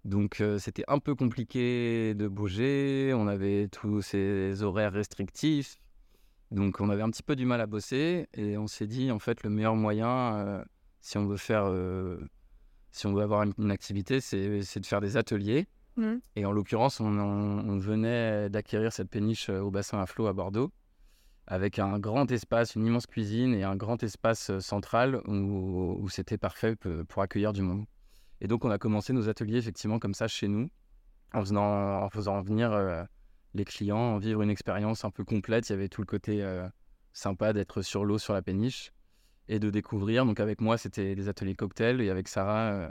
Donc 0.04 0.42
euh, 0.42 0.58
c'était 0.58 0.84
un 0.86 0.98
peu 0.98 1.14
compliqué 1.14 2.14
de 2.14 2.28
bouger, 2.28 3.12
on 3.16 3.26
avait 3.26 3.68
tous 3.68 4.02
ces 4.02 4.62
horaires 4.62 4.92
restrictifs. 4.92 5.78
Donc 6.50 6.80
on 6.80 6.90
avait 6.90 7.00
un 7.02 7.08
petit 7.10 7.22
peu 7.22 7.34
du 7.36 7.46
mal 7.46 7.60
à 7.62 7.66
bosser 7.66 8.28
et 8.34 8.58
on 8.58 8.66
s'est 8.66 8.86
dit 8.86 9.10
en 9.10 9.18
fait 9.18 9.42
le 9.42 9.48
meilleur 9.48 9.74
moyen 9.76 10.36
euh, 10.36 10.64
si 11.00 11.16
on 11.16 11.26
veut 11.26 11.38
faire 11.38 11.64
euh, 11.64 12.18
si 12.94 13.06
on 13.06 13.12
veut 13.12 13.22
avoir 13.22 13.42
une, 13.42 13.52
une 13.58 13.70
activité 13.72 14.20
c'est 14.20 14.48
de 14.80 14.86
faire 14.86 15.00
des 15.00 15.16
ateliers. 15.16 15.66
Mhm. 15.96 16.20
Et 16.36 16.46
en 16.46 16.52
l'occurrence, 16.52 17.00
on, 17.00 17.06
on- 17.18 17.68
on 17.68 17.78
venait 17.78 18.48
d'acquérir 18.50 18.92
cette 18.92 19.10
péniche 19.10 19.48
euh, 19.50 19.60
au 19.60 19.70
bassin 19.70 20.00
à 20.00 20.06
flot 20.06 20.26
à 20.26 20.32
Bordeaux, 20.32 20.72
avec 21.46 21.78
un 21.78 21.98
grand 21.98 22.30
espace, 22.32 22.74
une 22.74 22.86
immense 22.86 23.06
cuisine 23.06 23.52
et 23.54 23.64
un 23.64 23.76
grand 23.76 24.02
espace 24.02 24.50
euh, 24.50 24.60
central 24.60 25.20
où, 25.26 25.96
où 26.00 26.08
c'était 26.08 26.38
parfait 26.38 26.74
pour 26.76 27.22
accueillir 27.22 27.52
du 27.52 27.62
monde. 27.62 27.84
Et 28.40 28.46
donc, 28.48 28.64
on 28.64 28.70
a 28.70 28.78
commencé 28.78 29.12
nos 29.12 29.28
ateliers 29.28 29.58
effectivement 29.58 29.98
comme 29.98 30.14
ça 30.14 30.26
chez 30.28 30.48
nous, 30.48 30.68
en, 31.32 31.40
faisant, 31.40 32.02
en 32.02 32.08
faisant 32.10 32.40
venir 32.42 32.72
euh, 32.72 33.02
les 33.54 33.64
clients, 33.64 33.98
en 34.14 34.18
vivre 34.18 34.42
une 34.42 34.50
expérience 34.50 35.04
un 35.04 35.10
peu 35.10 35.24
complète. 35.24 35.68
Il 35.68 35.72
y 35.72 35.74
avait 35.74 35.88
tout 35.88 36.00
le 36.00 36.06
côté 36.06 36.42
euh, 36.42 36.66
sympa 37.12 37.52
d'être 37.52 37.82
sur 37.82 38.04
l'eau, 38.04 38.18
sur 38.18 38.34
la 38.34 38.42
péniche, 38.42 38.92
et 39.48 39.58
de 39.58 39.70
découvrir. 39.70 40.24
Donc, 40.26 40.40
avec 40.40 40.60
moi, 40.60 40.78
c'était 40.78 41.14
des 41.14 41.28
ateliers 41.28 41.54
cocktails, 41.54 42.00
et 42.00 42.10
avec 42.10 42.28
Sarah, 42.28 42.72
euh, 42.72 42.88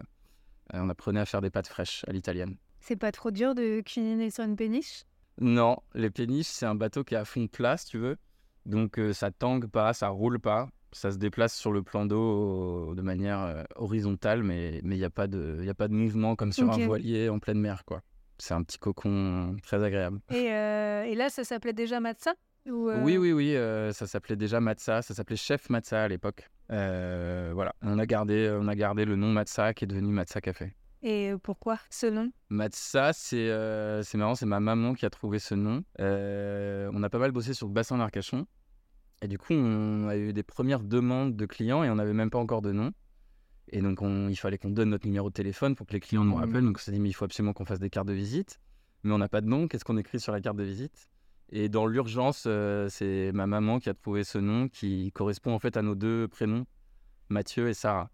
on 0.74 0.89
apprenait 0.89 1.19
à 1.19 1.25
faire 1.25 1.41
des 1.41 1.50
pâtes 1.50 1.67
fraîches 1.67 2.03
à 2.07 2.12
l'italienne. 2.12 2.55
C'est 2.79 2.95
pas 2.95 3.12
trop 3.12 3.31
dur 3.31 3.55
de 3.55 3.81
cuisiner 3.81 4.29
sur 4.29 4.43
une 4.43 4.55
péniche? 4.55 5.03
Non, 5.39 5.77
les 5.95 6.10
péniches, 6.10 6.48
c'est 6.48 6.65
un 6.65 6.75
bateau 6.75 7.03
qui 7.03 7.15
est 7.15 7.17
à 7.17 7.25
fond 7.25 7.48
plat, 7.48 7.77
si 7.77 7.88
tu 7.88 7.98
veux. 7.98 8.17
Donc 8.65 9.00
euh, 9.00 9.13
ça 9.13 9.31
tangue 9.31 9.67
pas, 9.67 9.93
ça 9.93 10.10
roule 10.10 10.39
pas. 10.39 10.69
Ça 10.91 11.12
se 11.12 11.17
déplace 11.17 11.55
sur 11.55 11.72
le 11.72 11.81
plan 11.81 12.05
d'eau 12.05 12.91
euh, 12.91 12.95
de 12.95 13.01
manière 13.01 13.39
euh, 13.41 13.63
horizontale, 13.77 14.43
mais 14.43 14.77
il 14.83 14.89
n'y 14.89 15.03
a, 15.03 15.10
pas 15.10 15.27
de- 15.27 15.62
y 15.63 15.69
a 15.69 15.74
pas 15.74 15.88
de 15.88 15.93
mouvement 15.93 16.36
comme 16.36 16.51
sur 16.53 16.69
un 16.72 16.77
voilier 16.86 17.29
en 17.29 17.39
pleine 17.39 17.60
mer. 17.60 17.83
quoi. 17.86 18.01
C'est 18.38 18.53
un 18.53 18.62
petit 18.63 18.77
cocon 18.77 19.55
très 19.63 19.83
agréable. 19.83 20.19
et, 20.29 20.45
et 20.45 21.15
là, 21.15 21.29
ça 21.29 21.43
s'appelait 21.43 21.74
déjà 21.74 22.00
Matza? 22.00 22.33
Ou, 22.65 22.89
euh, 22.89 23.01
Oui, 23.03 23.17
oui, 23.17 23.34
oui, 23.34 23.55
euh, 23.55 23.91
ça 23.91 24.08
s'appelait 24.08 24.36
déjà 24.36 24.60
Matza, 24.60 25.01
ça 25.01 25.13
s'appelait 25.13 25.36
Chef 25.36 25.70
Matza 25.70 26.03
à 26.03 26.08
l'époque. 26.08 26.50
Euh, 26.72 27.51
voilà, 27.53 27.75
on 27.82 28.00
a, 28.00 28.05
gardé, 28.05 28.55
on 28.60 28.67
a 28.67 28.75
gardé 28.75 29.03
le 29.05 29.15
nom 29.15 29.32
Matza 29.32 29.74
qui 29.74 29.84
est 29.84 29.88
devenu 29.88 30.13
Matza 30.13 30.39
Café. 30.41 30.74
Et 31.01 31.34
pourquoi 31.43 31.77
ce 31.89 32.05
nom? 32.08 32.32
Matza, 32.50 33.12
c'est 33.12 33.50
c'est 34.03 34.17
marrant, 34.17 34.36
c'est 34.36 34.46
ma 34.46 34.62
maman 34.62 34.93
qui 34.93 35.05
a 35.05 35.10
trouvé 35.10 35.39
ce 35.39 35.53
nom. 35.55 35.84
On 36.00 37.03
a 37.03 37.10
pas 37.10 37.20
mal 37.20 37.32
bossé 37.34 37.53
sur 37.53 37.67
le 37.67 37.74
bassin 37.74 37.98
d'Arcachon. 37.98 38.46
Et 39.22 39.27
du 39.27 39.38
coup, 39.38 39.53
on 39.53 40.08
a 40.08 40.15
eu 40.17 40.32
des 40.34 40.43
premières 40.43 40.79
demandes 40.82 41.36
de 41.36 41.46
clients 41.46 41.84
et 41.84 41.89
on 41.89 41.96
n'avait 41.96 42.13
même 42.13 42.29
pas 42.29 42.39
encore 42.39 42.62
de 42.62 42.72
nom. 42.72 42.91
Et 43.70 43.82
donc, 43.82 44.01
on- 44.01 44.27
il 44.29 44.36
fallait 44.36 44.58
qu'on 44.58 44.70
donne 44.70 44.89
notre 44.89 45.05
numéro 45.08 45.29
de 45.29 45.34
téléphone 45.34 45.75
pour 45.75 45.88
que 45.88 45.93
les 45.93 46.01
clients 46.01 46.24
nous 46.25 46.36
Mhm. 46.36 46.39
rappellent. 46.41 46.65
Donc, 46.65 46.75
on 46.77 46.79
s'est 46.82 46.91
dit, 46.91 47.00
mais 47.00 47.10
il 47.10 47.13
faut 47.13 47.24
absolument 47.25 47.53
qu'on 47.53 47.63
fasse 47.65 47.79
des 47.79 47.89
cartes 47.89 48.08
de 48.08 48.13
visite. 48.13 48.60
Mais 49.03 49.13
on 49.13 49.17
n'a 49.17 49.29
pas 49.29 49.39
de 49.41 49.48
nom. 49.48 49.67
Qu'est-ce 49.70 49.86
qu'on 49.86 49.98
écrit 49.98 50.20
sur 50.20 50.32
la 50.34 50.41
carte 50.41 50.58
de 50.58 50.63
visite? 50.63 51.08
Et 51.55 51.69
dans 51.69 51.86
l'urgence, 51.86 52.45
euh, 52.48 52.88
c'est 52.89 53.31
ma 53.31 53.45
maman 53.45 53.77
qui 53.77 53.88
a 53.88 53.93
trouvé 53.93 54.24
ce 54.24 54.39
nom 54.39 54.67
qui 54.67 55.12
correspond 55.12 55.53
en 55.53 55.60
fait 55.60 55.77
à 55.77 55.83
nos 55.83 55.93
deux 55.93 56.27
prénoms, 56.27 56.65
Mathieu 57.29 57.69
et 57.69 57.75
Sarah. 57.75 58.10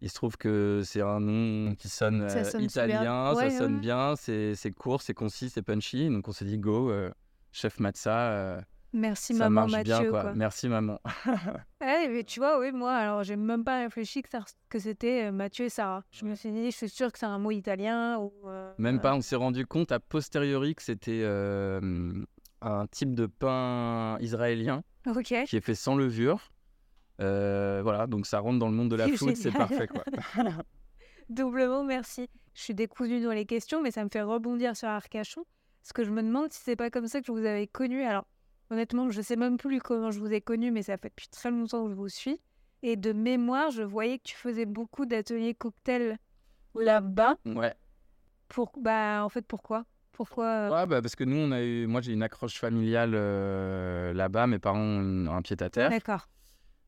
Il 0.00 0.08
se 0.08 0.14
trouve 0.14 0.36
que 0.36 0.80
c'est 0.84 1.02
un 1.02 1.18
nom 1.18 1.74
qui 1.74 1.88
sonne, 1.88 2.28
Ça 2.28 2.38
euh, 2.38 2.44
sonne 2.44 2.62
italien. 2.62 3.34
Ouais, 3.34 3.50
ça 3.50 3.58
sonne 3.58 3.74
ouais. 3.74 3.80
bien, 3.80 4.14
c'est 4.16 4.72
court, 4.72 5.02
c'est 5.02 5.14
concis, 5.14 5.50
c'est 5.50 5.62
punchy. 5.62 6.08
Donc 6.10 6.28
on 6.28 6.32
s'est 6.32 6.44
dit, 6.44 6.58
go, 6.58 6.90
euh, 6.90 7.10
chef 7.50 7.80
Matza, 7.80 8.62
Merci 8.92 9.34
ça 9.34 9.44
maman 9.48 9.62
marche 9.62 9.72
Mathieu. 9.72 9.84
bien. 10.02 10.10
Quoi. 10.10 10.20
quoi. 10.22 10.34
Merci 10.34 10.68
maman. 10.68 11.00
Ouais, 11.80 12.08
mais 12.08 12.24
tu 12.24 12.40
vois, 12.40 12.58
oui, 12.60 12.72
moi, 12.72 12.92
alors 12.92 13.24
j'ai 13.24 13.36
même 13.36 13.64
pas 13.64 13.80
réfléchi 13.80 14.22
que, 14.22 14.78
c'était 14.78 15.32
Mathieu 15.32 15.64
et 15.64 15.68
Sarah. 15.70 16.04
Je 16.10 16.24
me 16.24 16.34
suis 16.34 16.50
dit, 16.52 16.70
je 16.70 16.76
suis 16.76 16.88
sûre 16.88 17.10
que 17.10 17.18
c'est 17.18 17.26
un 17.26 17.38
mot 17.38 17.50
italien 17.50 18.18
ou. 18.18 18.32
euh, 18.46 18.72
Même 18.78 19.00
pas, 19.00 19.14
on 19.14 19.20
s'est 19.22 19.36
rendu 19.36 19.66
compte 19.66 19.90
a 19.92 19.98
posteriori 20.00 20.74
que 20.74 20.82
c'était 20.82 21.22
euh, 21.24 21.80
un 22.62 22.86
type 22.86 23.14
de 23.14 23.26
pain 23.26 24.18
israélien 24.20 24.82
qui 25.24 25.34
est 25.34 25.60
fait 25.60 25.74
sans 25.74 25.96
levure. 25.96 26.52
Euh, 27.20 27.80
voilà, 27.82 28.06
donc 28.06 28.26
ça 28.26 28.38
rentre 28.38 28.58
dans 28.58 28.68
le 28.68 28.74
monde 28.74 28.90
de 28.90 28.96
la 28.96 29.08
food, 29.08 29.36
c'est 29.36 29.52
parfait 29.52 29.86
quoi. 29.86 30.04
Doublement 31.28 31.84
merci. 31.84 32.28
Je 32.54 32.62
suis 32.62 32.74
décousue 32.74 33.20
dans 33.20 33.30
les 33.30 33.46
questions, 33.46 33.82
mais 33.82 33.90
ça 33.90 34.02
me 34.04 34.08
fait 34.08 34.22
rebondir 34.22 34.76
sur 34.76 34.88
Arcachon. 34.88 35.44
Parce 35.82 35.92
que 35.92 36.04
je 36.04 36.10
me 36.10 36.22
demande 36.22 36.52
si 36.52 36.60
c'est 36.62 36.76
pas 36.76 36.90
comme 36.90 37.06
ça 37.06 37.20
que 37.20 37.26
je 37.26 37.32
vous 37.32 37.46
avais 37.46 37.66
connu. 37.66 38.02
Alors, 38.02 38.26
honnêtement, 38.70 39.10
je 39.10 39.20
sais 39.22 39.36
même 39.36 39.56
plus 39.56 39.80
comment 39.80 40.10
je 40.10 40.18
vous 40.18 40.32
ai 40.32 40.40
connu, 40.40 40.70
mais 40.70 40.82
ça 40.82 40.96
fait 40.96 41.08
depuis 41.08 41.28
très 41.28 41.50
longtemps 41.50 41.84
que 41.84 41.90
je 41.90 41.94
vous 41.94 42.08
suis. 42.08 42.40
Et 42.82 42.96
de 42.96 43.12
mémoire, 43.12 43.70
je 43.70 43.82
voyais 43.82 44.18
que 44.18 44.24
tu 44.24 44.36
faisais 44.36 44.66
beaucoup 44.66 45.06
d'ateliers 45.06 45.54
cocktails 45.54 46.18
là-bas. 46.74 47.36
Ouais. 47.44 47.74
Pour... 48.48 48.72
Bah, 48.78 49.24
en 49.24 49.28
fait, 49.28 49.46
pourquoi? 49.46 49.84
Pourquoi 50.20 50.44
euh, 50.44 50.68
Ouais, 50.68 50.86
bah, 50.86 51.00
parce 51.00 51.16
que 51.16 51.24
nous, 51.24 51.38
on 51.38 51.50
a 51.50 51.62
eu, 51.62 51.86
moi 51.86 52.02
j'ai 52.02 52.12
une 52.12 52.22
accroche 52.22 52.58
familiale 52.58 53.12
euh, 53.14 54.12
là-bas, 54.12 54.46
mes 54.46 54.58
parents 54.58 54.78
ont 54.78 55.34
un 55.34 55.40
pied 55.40 55.56
à 55.60 55.70
terre. 55.70 55.88
D'accord. 55.88 56.28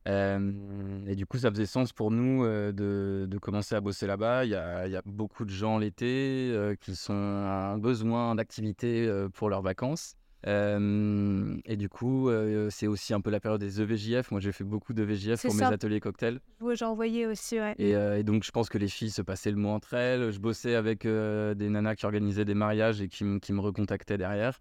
Euh, 0.07 1.01
et 1.07 1.15
du 1.15 1.25
coup, 1.25 1.39
ça 1.39 1.49
faisait 1.49 1.65
sens 1.65 1.93
pour 1.93 2.11
nous 2.11 2.43
euh, 2.43 2.71
de, 2.71 3.25
de 3.25 3.37
commencer 3.39 3.73
à 3.73 3.81
bosser 3.81 4.05
là-bas. 4.05 4.45
Il 4.45 4.51
y 4.51 4.55
a, 4.55 4.87
y 4.87 4.95
a 4.95 5.01
beaucoup 5.03 5.45
de 5.45 5.49
gens 5.49 5.79
l'été 5.79 6.75
qui 6.79 6.95
sont 6.95 7.13
en 7.13 7.79
besoin 7.79 8.35
d'activités 8.35 9.07
euh, 9.07 9.29
pour 9.29 9.49
leurs 9.49 9.63
vacances. 9.63 10.13
Euh, 10.45 11.57
et 11.65 11.77
du 11.77 11.89
coup, 11.89 12.29
euh, 12.29 12.69
c'est 12.69 12.87
aussi 12.87 13.13
un 13.13 13.21
peu 13.21 13.29
la 13.29 13.39
période 13.39 13.61
des 13.61 13.79
E 13.79 13.83
EVJF. 13.83 14.31
Moi, 14.31 14.39
j'ai 14.39 14.51
fait 14.51 14.63
beaucoup 14.63 14.93
de 14.93 15.03
VJF 15.03 15.39
C'est 15.39 15.47
pour 15.47 15.57
ça. 15.57 15.69
mes 15.69 15.73
ateliers 15.75 15.99
cocktails. 15.99 16.39
Ouais, 16.61 16.75
J'ai 16.75 16.85
envoyé 16.85 17.25
aussi, 17.25 17.59
ouais. 17.59 17.75
Et, 17.77 17.95
euh, 17.95 18.19
et 18.19 18.23
donc, 18.23 18.43
je 18.43 18.51
pense 18.51 18.69
que 18.69 18.77
les 18.77 18.87
filles 18.87 19.11
se 19.11 19.21
passaient 19.21 19.51
le 19.51 19.57
mot 19.57 19.69
entre 19.69 19.93
elles. 19.93 20.31
Je 20.31 20.39
bossais 20.39 20.75
avec 20.75 21.03
des 21.03 21.69
nanas 21.69 21.95
qui 21.95 22.05
organisaient 22.05 22.45
des 22.45 22.55
mariages 22.55 23.01
et 23.01 23.07
qui, 23.07 23.25
qui 23.39 23.53
me 23.53 23.61
recontactaient 23.61 24.17
derrière. 24.17 24.59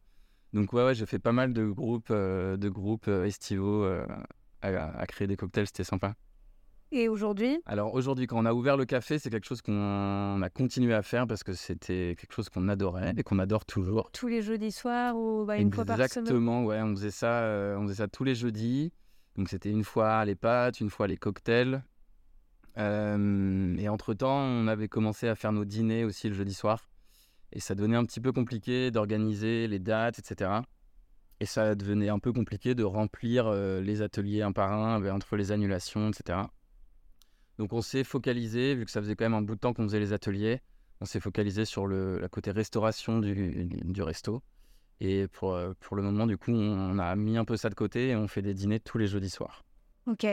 Donc, 0.52 0.72
ouais, 0.72 0.84
ouais 0.84 0.94
j'ai 0.94 1.06
fait 1.06 1.18
pas 1.18 1.32
mal 1.32 1.52
de 1.52 1.64
groupes, 1.66 2.12
de 2.12 2.68
groupes 2.68 3.08
estivaux 3.08 3.84
à, 3.84 4.68
à 4.70 5.06
créer 5.06 5.26
des 5.26 5.36
cocktails. 5.36 5.66
C'était 5.66 5.84
sympa. 5.84 6.14
Et 6.94 7.08
aujourd'hui, 7.08 7.58
Alors, 7.64 7.94
aujourd'hui, 7.94 8.26
quand 8.26 8.38
on 8.38 8.44
a 8.44 8.52
ouvert 8.52 8.76
le 8.76 8.84
café, 8.84 9.18
c'est 9.18 9.30
quelque 9.30 9.46
chose 9.46 9.62
qu'on 9.62 10.42
a 10.42 10.50
continué 10.50 10.92
à 10.92 11.00
faire 11.00 11.26
parce 11.26 11.42
que 11.42 11.54
c'était 11.54 12.16
quelque 12.18 12.34
chose 12.34 12.50
qu'on 12.50 12.68
adorait 12.68 13.14
et 13.16 13.22
qu'on 13.22 13.38
adore 13.38 13.64
toujours. 13.64 14.10
tous 14.12 14.28
les 14.28 14.42
jeudis 14.42 14.72
soirs 14.72 15.16
ou 15.16 15.46
bah, 15.46 15.56
une 15.56 15.72
fois 15.72 15.86
par 15.86 15.96
semaine? 15.96 16.04
Exactement, 16.04 16.64
ouais, 16.66 16.82
on 16.82 16.94
faisait 16.94 17.10
ça, 17.10 17.44
euh, 17.44 17.78
on 17.78 17.84
faisait 17.84 17.94
ça 17.94 18.08
tous 18.08 18.24
les 18.24 18.34
jeudis. 18.34 18.92
Donc 19.36 19.48
c'était 19.48 19.70
une 19.70 19.84
fois 19.84 20.22
les 20.26 20.34
pâtes, 20.34 20.80
une 20.80 20.90
fois 20.90 21.06
les 21.06 21.16
cocktails. 21.16 21.82
Euh, 22.76 23.74
et 23.78 23.88
entre-temps, 23.88 24.40
on 24.40 24.68
avait 24.68 24.88
commencé 24.88 25.28
à 25.28 25.34
faire 25.34 25.52
nos 25.52 25.64
dîners 25.64 26.04
aussi 26.04 26.28
le 26.28 26.34
jeudi 26.34 26.52
soir. 26.52 26.90
Et 27.52 27.60
ça 27.60 27.74
devenait 27.74 27.96
un 27.96 28.04
petit 28.04 28.20
peu 28.20 28.32
compliqué 28.32 28.90
d'organiser 28.90 29.66
les 29.66 29.78
dates, 29.78 30.18
etc. 30.18 30.50
Et 31.40 31.46
ça 31.46 31.74
devenait 31.74 32.10
un 32.10 32.18
peu 32.18 32.34
compliqué 32.34 32.74
de 32.74 32.84
remplir 32.84 33.46
euh, 33.46 33.80
les 33.80 34.02
ateliers 34.02 34.42
un 34.42 34.52
par 34.52 34.72
un 34.72 35.02
entre 35.10 35.36
les 35.36 35.52
annulations, 35.52 36.10
etc. 36.10 36.40
Donc 37.62 37.72
on 37.74 37.80
s'est 37.80 38.02
focalisé, 38.02 38.74
vu 38.74 38.84
que 38.84 38.90
ça 38.90 39.00
faisait 39.00 39.14
quand 39.14 39.24
même 39.24 39.34
un 39.34 39.40
bout 39.40 39.54
de 39.54 39.60
temps 39.60 39.72
qu'on 39.72 39.84
faisait 39.84 40.00
les 40.00 40.12
ateliers, 40.12 40.60
on 41.00 41.04
s'est 41.04 41.20
focalisé 41.20 41.64
sur 41.64 41.86
le 41.86 42.18
la 42.18 42.28
côté 42.28 42.50
restauration 42.50 43.20
du, 43.20 43.66
du 43.66 44.02
resto. 44.02 44.42
Et 44.98 45.28
pour, 45.28 45.54
euh, 45.54 45.72
pour 45.78 45.94
le 45.94 46.02
moment, 46.02 46.26
du 46.26 46.36
coup, 46.36 46.50
on 46.50 46.98
a 46.98 47.14
mis 47.14 47.36
un 47.38 47.44
peu 47.44 47.56
ça 47.56 47.70
de 47.70 47.76
côté 47.76 48.08
et 48.08 48.16
on 48.16 48.26
fait 48.26 48.42
des 48.42 48.52
dîners 48.52 48.80
tous 48.80 48.98
les 48.98 49.06
jeudis 49.06 49.30
soirs. 49.30 49.64
Ok. 50.08 50.26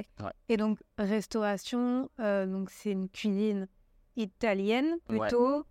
Et 0.48 0.58
donc, 0.58 0.80
restauration, 0.98 2.10
euh, 2.20 2.48
donc 2.48 2.72
c'est 2.72 2.94
une 2.94 3.10
cuisine 3.10 3.68
italienne 4.16 4.98
Ouais. 5.12 5.20
plutôt. 5.20 5.66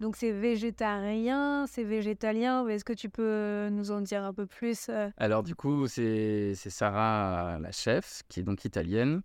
Donc 0.00 0.16
c'est 0.16 0.32
végétarien, 0.32 1.66
c'est 1.66 1.84
végétalien. 1.84 2.66
Est-ce 2.66 2.86
que 2.86 2.94
tu 2.94 3.10
peux 3.10 3.68
nous 3.70 3.90
en 3.90 4.00
dire 4.00 4.24
un 4.24 4.32
peu 4.32 4.46
plus 4.46 4.88
euh? 4.88 5.10
Alors 5.18 5.42
du 5.42 5.54
coup, 5.54 5.86
c'est 5.86 6.54
c'est 6.54 6.70
Sarah, 6.70 7.58
la 7.60 7.72
chef, 7.72 8.22
qui 8.30 8.40
est 8.40 8.42
donc 8.42 8.64
italienne. 8.64 9.20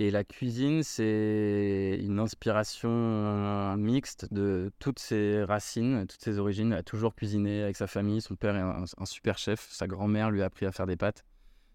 Et 0.00 0.10
la 0.10 0.24
cuisine, 0.24 0.82
c'est 0.82 2.00
une 2.02 2.20
inspiration 2.20 3.76
mixte 3.76 4.32
de 4.32 4.72
toutes 4.78 4.98
ses 4.98 5.44
racines, 5.44 6.06
toutes 6.06 6.22
ses 6.22 6.38
origines. 6.38 6.72
Elle 6.72 6.78
a 6.78 6.82
toujours 6.82 7.14
cuisiné 7.14 7.62
avec 7.64 7.76
sa 7.76 7.86
famille. 7.86 8.22
Son 8.22 8.34
père 8.34 8.56
est 8.56 8.60
un, 8.60 9.04
super 9.04 9.36
chef. 9.36 9.68
Sa 9.70 9.86
grand-mère 9.86 10.30
lui 10.30 10.40
a 10.40 10.46
appris 10.46 10.64
à 10.64 10.72
faire 10.72 10.86
des 10.86 10.96
pâtes. 10.96 11.26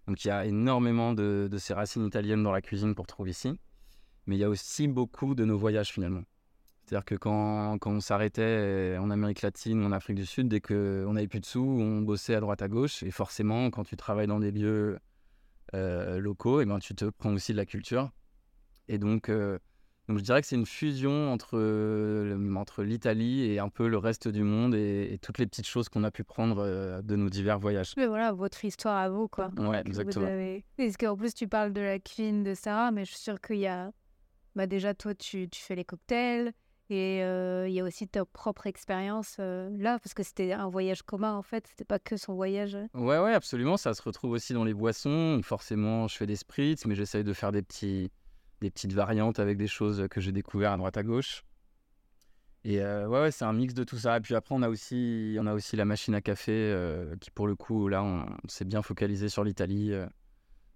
Donc 0.08 0.26
il 0.26 0.30
y 0.30 0.32
a 0.32 0.44
énormément 0.44 1.14
de, 1.14 1.48
de 1.52 1.58
ces 1.60 1.76
racines 1.76 2.04
italiennes 2.04 2.42
dans 2.42 2.52
la 2.52 2.62
cuisine 2.62 2.96
qu'on 2.96 3.04
retrouve 3.04 3.30
ici. 3.30 3.60
Mais 4.26 4.38
il 4.38 4.40
y 4.40 4.44
a 4.44 4.50
aussi 4.50 4.88
beaucoup 4.88 5.36
de 5.36 5.46
nos 5.46 5.60
voyages 5.60 5.92
finalement. 5.92 6.24
C'est-à-dire 6.84 7.06
que 7.06 7.14
quand, 7.14 7.78
quand 7.78 7.92
on 7.92 8.00
s'arrêtait 8.00 8.98
en 9.00 9.12
Amérique 9.12 9.44
latine 9.44 9.84
ou 9.84 9.86
en 9.86 9.92
Afrique 9.92 10.16
du 10.18 10.26
Sud, 10.26 10.48
dès 10.48 10.62
qu'on 10.62 11.14
n'avait 11.14 11.28
plus 11.28 11.42
de 11.42 11.46
sous, 11.46 11.62
on 11.62 12.02
bossait 12.02 12.34
à 12.34 12.40
droite 12.40 12.64
à 12.64 12.70
gauche. 12.70 13.04
Et 13.04 13.12
forcément, 13.12 13.70
quand 13.70 13.84
tu 13.84 13.96
travailles 13.96 14.26
dans 14.26 14.40
des 14.40 14.50
lieux 14.50 14.98
euh, 15.74 16.20
locaux, 16.20 16.62
et 16.62 16.66
ben, 16.66 16.80
tu 16.80 16.94
te 16.96 17.06
prends 17.06 17.34
aussi 17.34 17.52
de 17.54 17.58
la 17.58 17.66
culture. 17.66 18.12
Et 18.88 18.98
donc, 18.98 19.30
euh, 19.30 19.58
Donc 20.08 20.20
je 20.20 20.24
dirais 20.24 20.40
que 20.42 20.48
c'est 20.48 20.56
une 20.56 20.68
fusion 20.68 21.32
entre, 21.34 21.58
le- 21.58 22.56
entre 22.56 22.84
l'Italie 22.84 23.42
et 23.50 23.58
un 23.58 23.70
peu 23.70 23.88
le 23.88 23.98
reste 23.98 24.28
du 24.28 24.44
monde 24.44 24.76
et, 24.76 25.12
et 25.14 25.18
toutes 25.18 25.40
les 25.40 25.48
petites 25.48 25.66
choses 25.66 25.90
qu'on 25.90 26.04
a 26.04 26.12
pu 26.12 26.24
prendre 26.24 26.60
euh, 26.60 27.02
de 27.02 27.16
nos 27.16 27.30
divers 27.30 27.58
voyages. 27.58 27.94
Mais 27.98 28.06
voilà, 28.06 28.32
votre 28.32 28.64
histoire 28.64 28.98
à 28.98 29.10
vous, 29.10 29.28
quoi. 29.28 29.50
Ouais, 29.58 29.82
que 29.82 29.88
exactement. 29.90 30.28
avez. 30.28 30.64
Parce 30.78 30.96
qu'en 30.98 31.18
plus, 31.18 31.34
tu 31.34 31.48
parles 31.48 31.74
de 31.74 31.82
la 31.82 31.98
cuisine 31.98 32.44
de 32.44 32.54
Sarah, 32.54 32.92
mais 32.92 33.04
je 33.06 33.12
suis 33.14 33.22
sûre 33.22 33.42
qu'il 33.42 33.58
y 33.58 33.66
a. 33.68 33.92
Bah 34.56 34.68
déjà, 34.68 34.94
toi, 34.94 35.16
tu, 35.16 35.50
tu 35.50 35.62
fais 35.62 35.76
les 35.76 35.84
cocktails 35.86 36.54
et 36.90 37.20
il 37.20 37.74
y 37.74 37.80
a 37.80 37.84
aussi 37.84 38.08
ta 38.08 38.26
propre 38.26 38.68
expérience 38.68 39.38
là, 39.38 40.00
parce 40.00 40.14
que 40.14 40.24
c'était 40.24 40.54
un 40.54 40.70
voyage 40.70 41.02
commun, 41.04 41.34
en 41.34 41.42
fait. 41.42 41.68
C'était 41.68 41.86
pas 41.86 42.00
que 42.00 42.18
son 42.18 42.36
voyage. 42.36 42.78
Ouais, 42.94 43.20
ouais, 43.20 43.34
absolument. 43.34 43.78
Ça 43.78 43.94
se 43.94 44.02
retrouve 44.02 44.32
aussi 44.32 44.54
dans 44.54 44.64
les 44.64 44.74
boissons. 44.74 45.40
Forcément, 45.44 46.08
je 46.08 46.16
fais 46.16 46.28
des 46.28 46.36
spritz, 46.36 46.86
mais 46.86 46.96
j'essaye 46.96 47.24
de 47.24 47.34
faire 47.34 47.52
des, 47.52 47.62
petits, 47.62 48.12
des 48.62 48.70
petites 48.70 48.94
variantes 48.94 49.40
avec 49.40 49.58
des 49.58 49.68
choses 49.68 50.08
que 50.10 50.22
j'ai 50.22 50.32
découvertes 50.32 50.74
à 50.74 50.78
droite 50.78 50.98
à 50.98 51.04
gauche. 51.04 51.44
Et 52.64 52.82
euh, 52.82 53.08
ouais, 53.08 53.22
ouais, 53.22 53.32
c'est 53.32 53.46
un 53.46 53.54
mix 53.54 53.74
de 53.74 53.84
tout 53.84 53.98
ça. 53.98 54.18
Et 54.18 54.22
puis 54.22 54.36
après, 54.36 54.56
on 54.56 54.62
a 54.62 54.70
aussi, 54.70 55.38
on 55.40 55.48
a 55.48 55.54
aussi 55.54 55.76
la 55.76 55.86
machine 55.86 56.16
à 56.16 56.22
café 56.22 56.76
qui, 57.20 57.32
pour 57.32 57.48
le 57.48 57.56
coup, 57.56 57.88
là, 57.88 58.04
on, 58.04 58.26
s'est 58.48 58.66
bien 58.66 58.82
focalisé 58.82 59.30
sur 59.30 59.44
l'Italie, 59.44 59.94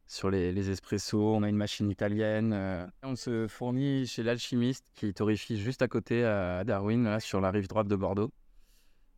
sur 0.10 0.30
les, 0.32 0.52
les 0.52 0.70
espressos. 0.72 1.36
On 1.36 1.44
a 1.44 1.48
une 1.50 1.56
machine 1.56 1.90
italienne. 1.90 2.52
euh. 2.52 2.86
On 3.04 3.16
se 3.16 3.48
fournit 3.48 4.08
chez 4.08 4.24
l'alchimiste 4.24 4.86
qui 4.96 5.14
torréfie 5.14 5.58
juste 5.58 5.82
à 5.84 5.88
côté 5.88 6.26
à 6.26 6.64
Darwin, 6.66 7.04
là, 7.06 7.20
sur 7.20 7.40
la 7.40 7.52
rive 7.52 7.68
droite 7.68 7.88
de 7.88 7.96
Bordeaux, 7.96 8.32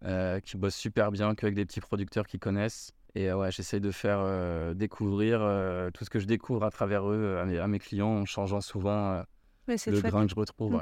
euh, 0.06 0.40
qui 0.42 0.58
bosse 0.58 0.76
super 0.76 1.12
bien, 1.12 1.34
qu'avec 1.34 1.56
des 1.56 1.66
petits 1.66 1.80
producteurs 1.80 2.28
qu'ils 2.28 2.42
connaissent. 2.42 2.92
Et 3.16 3.30
euh, 3.32 3.38
ouais, 3.38 3.52
j'essaye 3.52 3.80
de 3.82 3.92
faire 3.92 4.20
euh, 4.22 4.74
découvrir 4.74 5.40
euh, 5.42 5.90
tout 5.92 6.04
ce 6.06 6.10
que 6.10 6.20
je 6.20 6.26
découvre 6.28 6.64
à 6.66 6.72
travers 6.72 7.10
eux 7.10 7.16
euh, 7.16 7.42
à 7.42 7.46
mes, 7.46 7.58
à 7.58 7.68
mes 7.68 7.80
clients 7.80 8.08
en 8.22 8.26
changeant 8.26 8.62
souvent 8.62 9.14
euh, 9.14 9.24
Ouais, 9.68 9.76
le 9.88 10.00
chouette. 10.00 10.12
grain 10.12 10.26
que 10.26 10.32
je 10.32 10.36
retrouve. 10.36 10.74
ouais. 10.76 10.80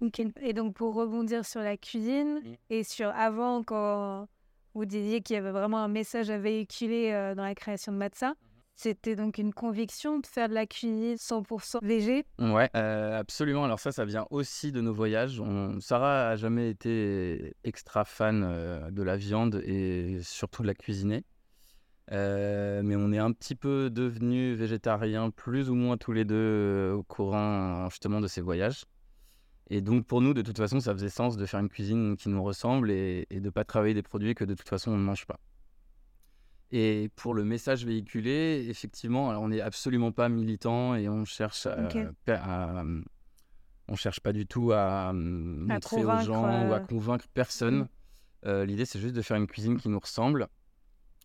Ok, 0.00 0.10
ok. 0.20 0.26
Et 0.42 0.52
donc, 0.54 0.74
pour 0.74 0.94
rebondir 0.94 1.44
sur 1.44 1.60
la 1.60 1.76
cuisine 1.76 2.40
Mm. 2.44 2.54
et 2.70 2.82
sur 2.84 3.08
avant, 3.10 3.62
quand 3.62 4.26
vous 4.74 4.84
disiez 4.86 5.20
qu'il 5.20 5.34
y 5.34 5.38
avait 5.38 5.50
vraiment 5.52 5.78
un 5.78 5.88
message 5.88 6.30
à 6.30 6.38
véhiculer 6.38 7.12
euh, 7.12 7.34
dans 7.36 7.44
la 7.44 7.54
création 7.54 7.92
de 7.92 7.98
Matza. 7.98 8.34
C'était 8.82 9.14
donc 9.14 9.38
une 9.38 9.54
conviction 9.54 10.18
de 10.18 10.26
faire 10.26 10.48
de 10.48 10.54
la 10.54 10.66
cuisine 10.66 11.14
100% 11.14 11.78
végé. 11.82 12.24
Ouais, 12.40 12.68
euh, 12.74 13.16
absolument. 13.16 13.64
Alors 13.64 13.78
ça, 13.78 13.92
ça 13.92 14.04
vient 14.04 14.26
aussi 14.30 14.72
de 14.72 14.80
nos 14.80 14.92
voyages. 14.92 15.40
Sarah 15.78 16.30
a 16.30 16.36
jamais 16.36 16.68
été 16.68 17.54
extra 17.62 18.04
fan 18.04 18.42
euh, 18.44 18.90
de 18.90 19.04
la 19.04 19.16
viande 19.16 19.62
et 19.64 20.18
surtout 20.22 20.62
de 20.62 20.66
la 20.66 20.74
cuisiner. 20.74 21.24
Euh, 22.10 22.82
mais 22.82 22.96
on 22.96 23.12
est 23.12 23.18
un 23.18 23.30
petit 23.30 23.54
peu 23.54 23.88
devenus 23.88 24.58
végétariens, 24.58 25.30
plus 25.30 25.70
ou 25.70 25.76
moins 25.76 25.96
tous 25.96 26.12
les 26.12 26.24
deux 26.24 26.90
au 26.92 27.04
courant 27.04 27.88
justement 27.88 28.20
de 28.20 28.26
ces 28.26 28.40
voyages. 28.40 28.84
Et 29.70 29.80
donc 29.80 30.06
pour 30.06 30.20
nous, 30.20 30.34
de 30.34 30.42
toute 30.42 30.58
façon, 30.58 30.80
ça 30.80 30.92
faisait 30.92 31.08
sens 31.08 31.36
de 31.36 31.46
faire 31.46 31.60
une 31.60 31.68
cuisine 31.68 32.16
qui 32.16 32.28
nous 32.28 32.42
ressemble 32.42 32.90
et, 32.90 33.28
et 33.30 33.38
de 33.38 33.48
pas 33.48 33.64
travailler 33.64 33.94
des 33.94 34.02
produits 34.02 34.34
que 34.34 34.44
de 34.44 34.54
toute 34.54 34.68
façon 34.68 34.90
on 34.90 34.96
ne 34.96 35.04
mange 35.04 35.24
pas. 35.24 35.38
Et 36.74 37.10
pour 37.16 37.34
le 37.34 37.44
message 37.44 37.84
véhiculé, 37.84 38.66
effectivement, 38.68 39.28
alors 39.28 39.42
on 39.42 39.48
n'est 39.48 39.60
absolument 39.60 40.10
pas 40.10 40.28
militant 40.30 40.94
et 40.94 41.08
on 41.08 41.24
cherche 41.26 41.66
à, 41.66 41.76
per- 42.24 42.38
à- 42.42 42.84
on 43.88 43.94
cherche 43.96 44.20
pas 44.20 44.32
du 44.32 44.46
tout 44.46 44.72
à, 44.72 45.10
euh, 45.10 45.12
montrer 45.12 46.04
aux 46.04 46.08
gens 46.24 46.42
ou 46.68 46.72
à 46.72 46.76
euh, 46.76 46.80
convaincre 46.80 47.26
personne. 47.34 47.80
Mm. 47.80 47.88
Euh, 48.46 48.64
L'idée, 48.64 48.86
c'est 48.86 48.98
juste 48.98 49.14
de 49.14 49.20
faire 49.22 49.36
une 49.36 49.46
cuisine 49.46 49.76
qui 49.76 49.88
nous 49.90 49.98
ressemble, 49.98 50.48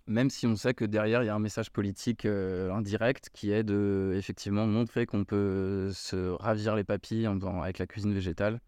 même 0.06 0.30
si 0.30 0.46
on 0.48 0.56
sait 0.58 0.74
que 0.74 0.84
derrière, 0.84 1.24
il 1.24 1.27
y 1.27 1.30
a 1.30 1.36
un 1.36 1.39
message 1.39 1.72
politique 1.72 2.25
euh, 2.25 2.72
indirect 2.74 3.30
qui 3.34 3.51
est 3.51 3.63
de 3.63 4.13
effectivement 4.18 4.68
montrer 4.68 5.06
qu'on 5.06 5.24
peut 5.24 5.92
se 5.94 6.30
ravir 6.42 6.75
les 6.75 6.84
papilles 6.84 7.27
en 7.27 7.39
avec 7.62 7.80
la 7.80 7.88
cuisine 7.88 8.13
végétale. 8.13 8.60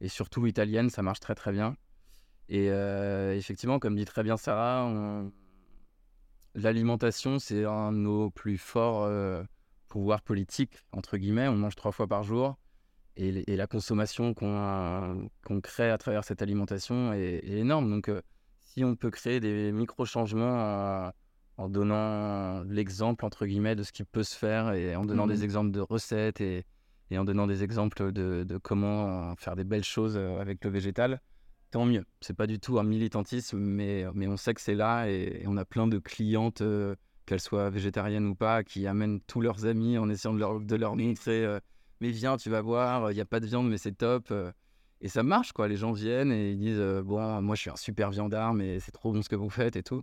Et 0.00 0.08
surtout 0.08 0.46
italienne, 0.46 0.88
ça 0.88 1.02
marche 1.02 1.20
très 1.20 1.34
très 1.34 1.52
bien. 1.52 1.76
Et 2.48 2.70
euh, 2.70 3.36
effectivement, 3.36 3.78
comme 3.78 3.96
dit 3.96 4.04
très 4.06 4.22
bien 4.22 4.36
Sarah, 4.38 4.84
on- 4.86 5.30
l'alimentation, 6.54 7.38
c'est 7.38 7.64
un 7.64 7.92
de 7.92 7.98
nos 7.98 8.30
plus 8.30 8.58
forts 8.58 9.04
euh, 9.04 9.42
pouvoirs 9.88 10.22
politiques, 10.22 10.84
entre 10.92 11.16
guillemets. 11.16 11.48
On 11.48 11.56
mange 11.56 11.76
trois 11.76 11.92
fois 11.92 12.06
par 12.06 12.22
jour. 12.22 12.56
Et, 13.16 13.56
la 13.56 13.66
consommation 13.66 14.32
qu'on 14.32 15.60
crée 15.62 15.90
à 15.90 15.98
travers 15.98 16.24
cette 16.24 16.40
alimentation 16.40 17.12
est, 17.12 17.40
est 17.44 17.58
énorme. 17.58 17.90
Donc, 17.90 18.08
euh, 18.08 18.22
si 18.60 18.84
on 18.84 18.96
peut 18.96 19.10
créer 19.10 19.38
des 19.38 19.70
micro-changements 19.70 21.08
en, 21.08 21.12
en 21.58 21.68
donnant 21.68 22.62
l'exemple, 22.64 23.24
entre 23.26 23.44
guillemets, 23.44 23.76
de 23.76 23.82
ce 23.82 23.92
qui 23.92 24.04
peut 24.04 24.22
se 24.22 24.36
faire 24.36 24.72
et 24.72 24.96
en 24.96 25.04
donnant 25.04 25.26
des 25.26 25.44
exemples 25.44 25.72
de 25.72 25.80
recettes 25.80 26.40
et, 26.40 26.64
et 27.10 27.18
en 27.18 27.24
donnant 27.24 27.46
des 27.46 27.62
exemples 27.62 28.12
de, 28.12 28.44
de 28.44 28.56
comment 28.56 29.36
faire 29.36 29.56
des 29.56 29.64
belles 29.64 29.84
choses 29.84 30.16
avec 30.16 30.64
le 30.64 30.70
végétal, 30.70 31.20
tant 31.72 31.84
mieux. 31.84 32.04
C'est 32.20 32.36
pas 32.36 32.46
du 32.46 32.60
tout 32.60 32.78
un 32.78 32.84
militantisme, 32.84 33.58
mais, 33.58 34.04
mais 34.14 34.28
on 34.28 34.36
sait 34.36 34.54
que 34.54 34.60
c'est 34.60 34.74
là 34.76 35.06
et, 35.08 35.40
et 35.42 35.44
on 35.48 35.56
a 35.56 35.64
plein 35.64 35.88
de 35.88 35.98
clientes, 35.98 36.60
euh, 36.62 36.94
qu'elles 37.26 37.40
soient 37.40 37.70
végétariennes 37.70 38.26
ou 38.26 38.34
pas, 38.36 38.62
qui 38.62 38.86
amènent 38.86 39.20
tous 39.22 39.40
leurs 39.40 39.66
amis 39.66 39.98
en 39.98 40.08
essayant 40.08 40.34
de 40.34 40.38
leur, 40.38 40.60
de 40.60 40.76
leur 40.76 40.94
montrer 40.96 41.44
euh, 41.44 41.58
Mais 42.00 42.10
viens, 42.10 42.36
tu 42.36 42.48
vas 42.50 42.60
voir, 42.62 43.10
il 43.10 43.14
n'y 43.14 43.20
a 43.20 43.24
pas 43.24 43.40
de 43.40 43.46
viande, 43.46 43.68
mais 43.68 43.78
c'est 43.78 43.92
top. 43.96 44.28
euh. 44.30 44.52
Et 45.00 45.08
ça 45.08 45.22
marche, 45.24 45.52
quoi. 45.52 45.66
Les 45.66 45.76
gens 45.76 45.90
viennent 45.92 46.30
et 46.30 46.52
ils 46.52 46.58
disent 46.58 46.78
euh, 46.78 47.02
Bon, 47.02 47.42
moi, 47.42 47.56
je 47.56 47.62
suis 47.62 47.70
un 47.70 47.76
super 47.76 48.10
viandard, 48.10 48.54
mais 48.54 48.78
c'est 48.78 48.92
trop 48.92 49.12
bon 49.12 49.20
ce 49.22 49.28
que 49.28 49.34
vous 49.36 49.50
faites 49.50 49.74
et 49.76 49.82
tout. 49.82 50.02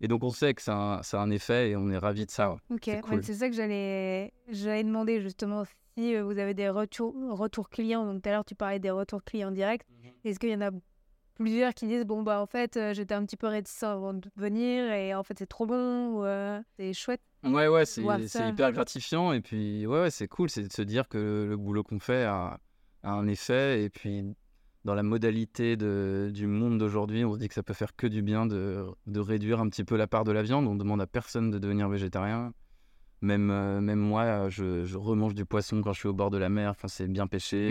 Et 0.00 0.08
donc, 0.08 0.22
on 0.24 0.30
sait 0.30 0.54
que 0.54 0.62
ça 0.62 0.74
a 0.74 0.98
un, 0.98 1.02
ça 1.02 1.20
a 1.20 1.24
un 1.24 1.30
effet 1.30 1.70
et 1.70 1.76
on 1.76 1.90
est 1.90 1.98
ravis 1.98 2.24
de 2.24 2.30
ça. 2.30 2.52
ouais. 2.52 2.58
Ok, 2.70 2.80
C'est 2.84 3.00
cool. 3.00 3.22
ça 3.24 3.48
que 3.50 3.54
j'allais 3.54 4.32
demander 4.84 5.20
justement 5.20 5.64
si 5.96 6.16
vous 6.16 6.38
avez 6.38 6.54
des 6.54 6.68
retours, 6.68 7.14
retours 7.30 7.68
clients. 7.68 8.06
Donc 8.06 8.22
tout 8.22 8.28
à 8.28 8.32
l'heure, 8.32 8.44
tu 8.44 8.54
parlais 8.54 8.78
des 8.78 8.90
retours 8.90 9.24
clients 9.24 9.50
directs. 9.50 9.82
Est-ce 10.24 10.38
qu'il 10.38 10.50
y 10.50 10.54
en 10.54 10.60
a 10.60 10.70
plusieurs 11.38 11.72
qui 11.74 11.86
disent 11.86 12.04
Bon, 12.04 12.22
bah 12.22 12.40
en 12.40 12.46
fait, 12.46 12.76
euh, 12.76 12.92
j'étais 12.92 13.14
un 13.14 13.24
petit 13.24 13.36
peu 13.36 13.46
réticent 13.46 13.84
avant 13.84 14.14
de 14.14 14.28
venir 14.36 14.92
et 14.92 15.14
en 15.14 15.22
fait, 15.22 15.38
c'est 15.38 15.46
trop 15.46 15.66
bon 15.66 16.08
ou 16.14 16.24
euh, 16.24 16.60
c'est 16.76 16.92
chouette 16.92 17.20
Ouais, 17.44 17.68
ouais, 17.68 17.86
c'est 17.86 18.02
c'est 18.26 18.48
hyper 18.48 18.72
gratifiant. 18.72 19.32
Et 19.32 19.40
puis, 19.40 19.86
ouais, 19.86 20.00
ouais, 20.02 20.10
c'est 20.10 20.28
cool, 20.28 20.50
c'est 20.50 20.62
de 20.64 20.72
se 20.72 20.82
dire 20.82 21.08
que 21.08 21.18
le, 21.18 21.48
le 21.48 21.56
boulot 21.56 21.82
qu'on 21.84 22.00
fait 22.00 22.24
a, 22.24 22.58
a 23.04 23.10
un 23.12 23.26
effet. 23.28 23.84
Et 23.84 23.90
puis, 23.90 24.24
dans 24.84 24.94
la 24.94 25.02
modalité 25.04 25.76
de, 25.76 26.30
du 26.34 26.46
monde 26.46 26.78
d'aujourd'hui, 26.78 27.24
on 27.24 27.34
se 27.34 27.38
dit 27.38 27.48
que 27.48 27.54
ça 27.54 27.62
peut 27.62 27.74
faire 27.74 27.94
que 27.94 28.06
du 28.08 28.22
bien 28.22 28.46
de, 28.46 28.84
de 29.06 29.20
réduire 29.20 29.60
un 29.60 29.68
petit 29.68 29.84
peu 29.84 29.96
la 29.96 30.06
part 30.08 30.24
de 30.24 30.32
la 30.32 30.42
viande. 30.42 30.66
On 30.66 30.74
demande 30.74 31.00
à 31.00 31.06
personne 31.06 31.50
de 31.50 31.58
devenir 31.58 31.88
végétarien. 31.88 32.52
Même, 33.20 33.50
euh, 33.50 33.80
même 33.80 34.00
moi, 34.00 34.48
je, 34.48 34.84
je 34.84 34.96
remange 34.96 35.34
du 35.34 35.44
poisson 35.44 35.80
quand 35.82 35.92
je 35.92 36.00
suis 36.00 36.08
au 36.08 36.14
bord 36.14 36.30
de 36.30 36.38
la 36.38 36.48
mer. 36.48 36.70
Enfin, 36.70 36.88
c'est 36.88 37.06
bien 37.06 37.26
pêché. 37.28 37.68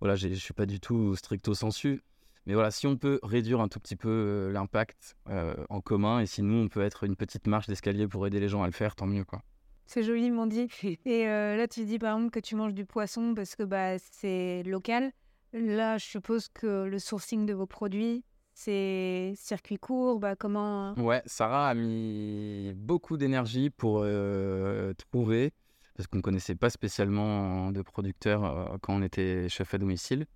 Voilà, 0.00 0.16
je 0.16 0.28
suis 0.34 0.54
pas 0.54 0.66
du 0.66 0.78
tout 0.80 1.16
stricto 1.16 1.54
sensu. 1.54 2.02
Mais 2.46 2.54
voilà, 2.54 2.70
si 2.70 2.86
on 2.86 2.96
peut 2.96 3.20
réduire 3.22 3.60
un 3.60 3.68
tout 3.68 3.80
petit 3.80 3.96
peu 3.96 4.08
euh, 4.08 4.52
l'impact 4.52 5.16
euh, 5.30 5.54
en 5.70 5.80
commun, 5.80 6.20
et 6.20 6.26
si 6.26 6.42
nous, 6.42 6.56
on 6.56 6.68
peut 6.68 6.82
être 6.82 7.04
une 7.04 7.16
petite 7.16 7.46
marche 7.46 7.66
d'escalier 7.66 8.06
pour 8.06 8.26
aider 8.26 8.40
les 8.40 8.48
gens 8.48 8.62
à 8.62 8.66
le 8.66 8.72
faire, 8.72 8.96
tant 8.96 9.06
mieux, 9.06 9.24
quoi. 9.24 9.42
C'est 9.86 10.02
joliment 10.02 10.46
dit. 10.46 10.68
Et 11.04 11.28
euh, 11.28 11.56
là, 11.56 11.68
tu 11.68 11.84
dis 11.84 11.98
par 11.98 12.16
exemple 12.16 12.30
que 12.30 12.40
tu 12.40 12.56
manges 12.56 12.74
du 12.74 12.84
poisson 12.84 13.34
parce 13.34 13.54
que 13.54 13.62
bah, 13.62 13.98
c'est 13.98 14.62
local. 14.64 15.12
Là, 15.52 15.98
je 15.98 16.04
suppose 16.04 16.48
que 16.48 16.84
le 16.84 16.98
sourcing 16.98 17.46
de 17.46 17.52
vos 17.52 17.66
produits, 17.66 18.24
c'est 18.54 19.34
circuit 19.36 19.78
court. 19.78 20.18
Bah, 20.18 20.36
comment. 20.36 20.94
Ouais, 20.94 21.22
Sarah 21.26 21.68
a 21.68 21.74
mis 21.74 22.72
beaucoup 22.74 23.16
d'énergie 23.16 23.70
pour 23.70 24.00
euh, 24.02 24.92
trouver, 25.10 25.52
parce 25.96 26.06
qu'on 26.06 26.18
ne 26.18 26.22
connaissait 26.22 26.54
pas 26.54 26.70
spécialement 26.70 27.70
de 27.70 27.82
producteurs 27.82 28.44
euh, 28.44 28.76
quand 28.80 28.94
on 28.94 29.02
était 29.02 29.48
chef 29.48 29.74
à 29.74 29.78
domicile. 29.78 30.26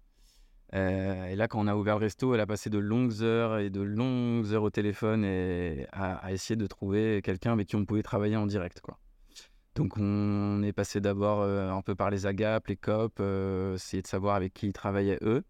Euh, 0.75 1.27
et 1.27 1.35
là, 1.37 1.49
quand 1.49 1.61
on 1.61 1.67
a 1.67 1.75
ouvert 1.75 1.99
le 1.99 2.05
resto, 2.05 2.35
elle 2.35 2.41
a 2.41 2.47
passé 2.47 2.69
de 2.69 2.79
longues 2.79 3.23
heures 3.23 3.59
et 3.59 3.71
de 3.71 3.81
longues 3.81 4.53
heures 4.53 4.63
au 4.65 4.71
téléphone 4.71 5.25
et 5.25 5.87
à, 5.93 6.17
à 6.17 6.33
essayer 6.33 6.57
de 6.57 6.67
trouver 6.67 7.23
quelqu'un 7.23 7.53
avec 7.55 7.69
qui 7.69 7.77
on 7.77 7.85
pouvait 7.87 8.03
travailler 8.03 8.37
en 8.37 8.47
direct, 8.47 8.81
quoi. 8.81 8.99
Donc, 9.77 9.97
on 9.97 10.63
est 10.63 10.73
passé 10.73 11.01
d'abord 11.01 11.41
euh, 11.41 11.71
un 11.71 11.81
peu 11.83 11.95
par 11.95 12.11
les 12.11 12.27
agapes, 12.27 12.67
les 12.67 12.77
COP, 12.77 13.19
euh, 13.21 13.77
essayer 13.77 14.03
de 14.03 14.07
savoir 14.09 14.35
avec 14.35 14.53
qui 14.53 14.67
ils 14.67 14.73
travaillaient 14.73 15.21
eux. 15.23 15.45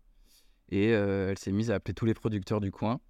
Et 0.71 0.91
elle 0.91 1.39
s'est 1.39 1.51
mise 1.51 1.71
à 1.71 1.77
appeler 1.77 1.95
tous 1.95 2.05
les 2.05 2.13
producteurs 2.13 2.61
du 2.61 2.71
coin 2.71 3.01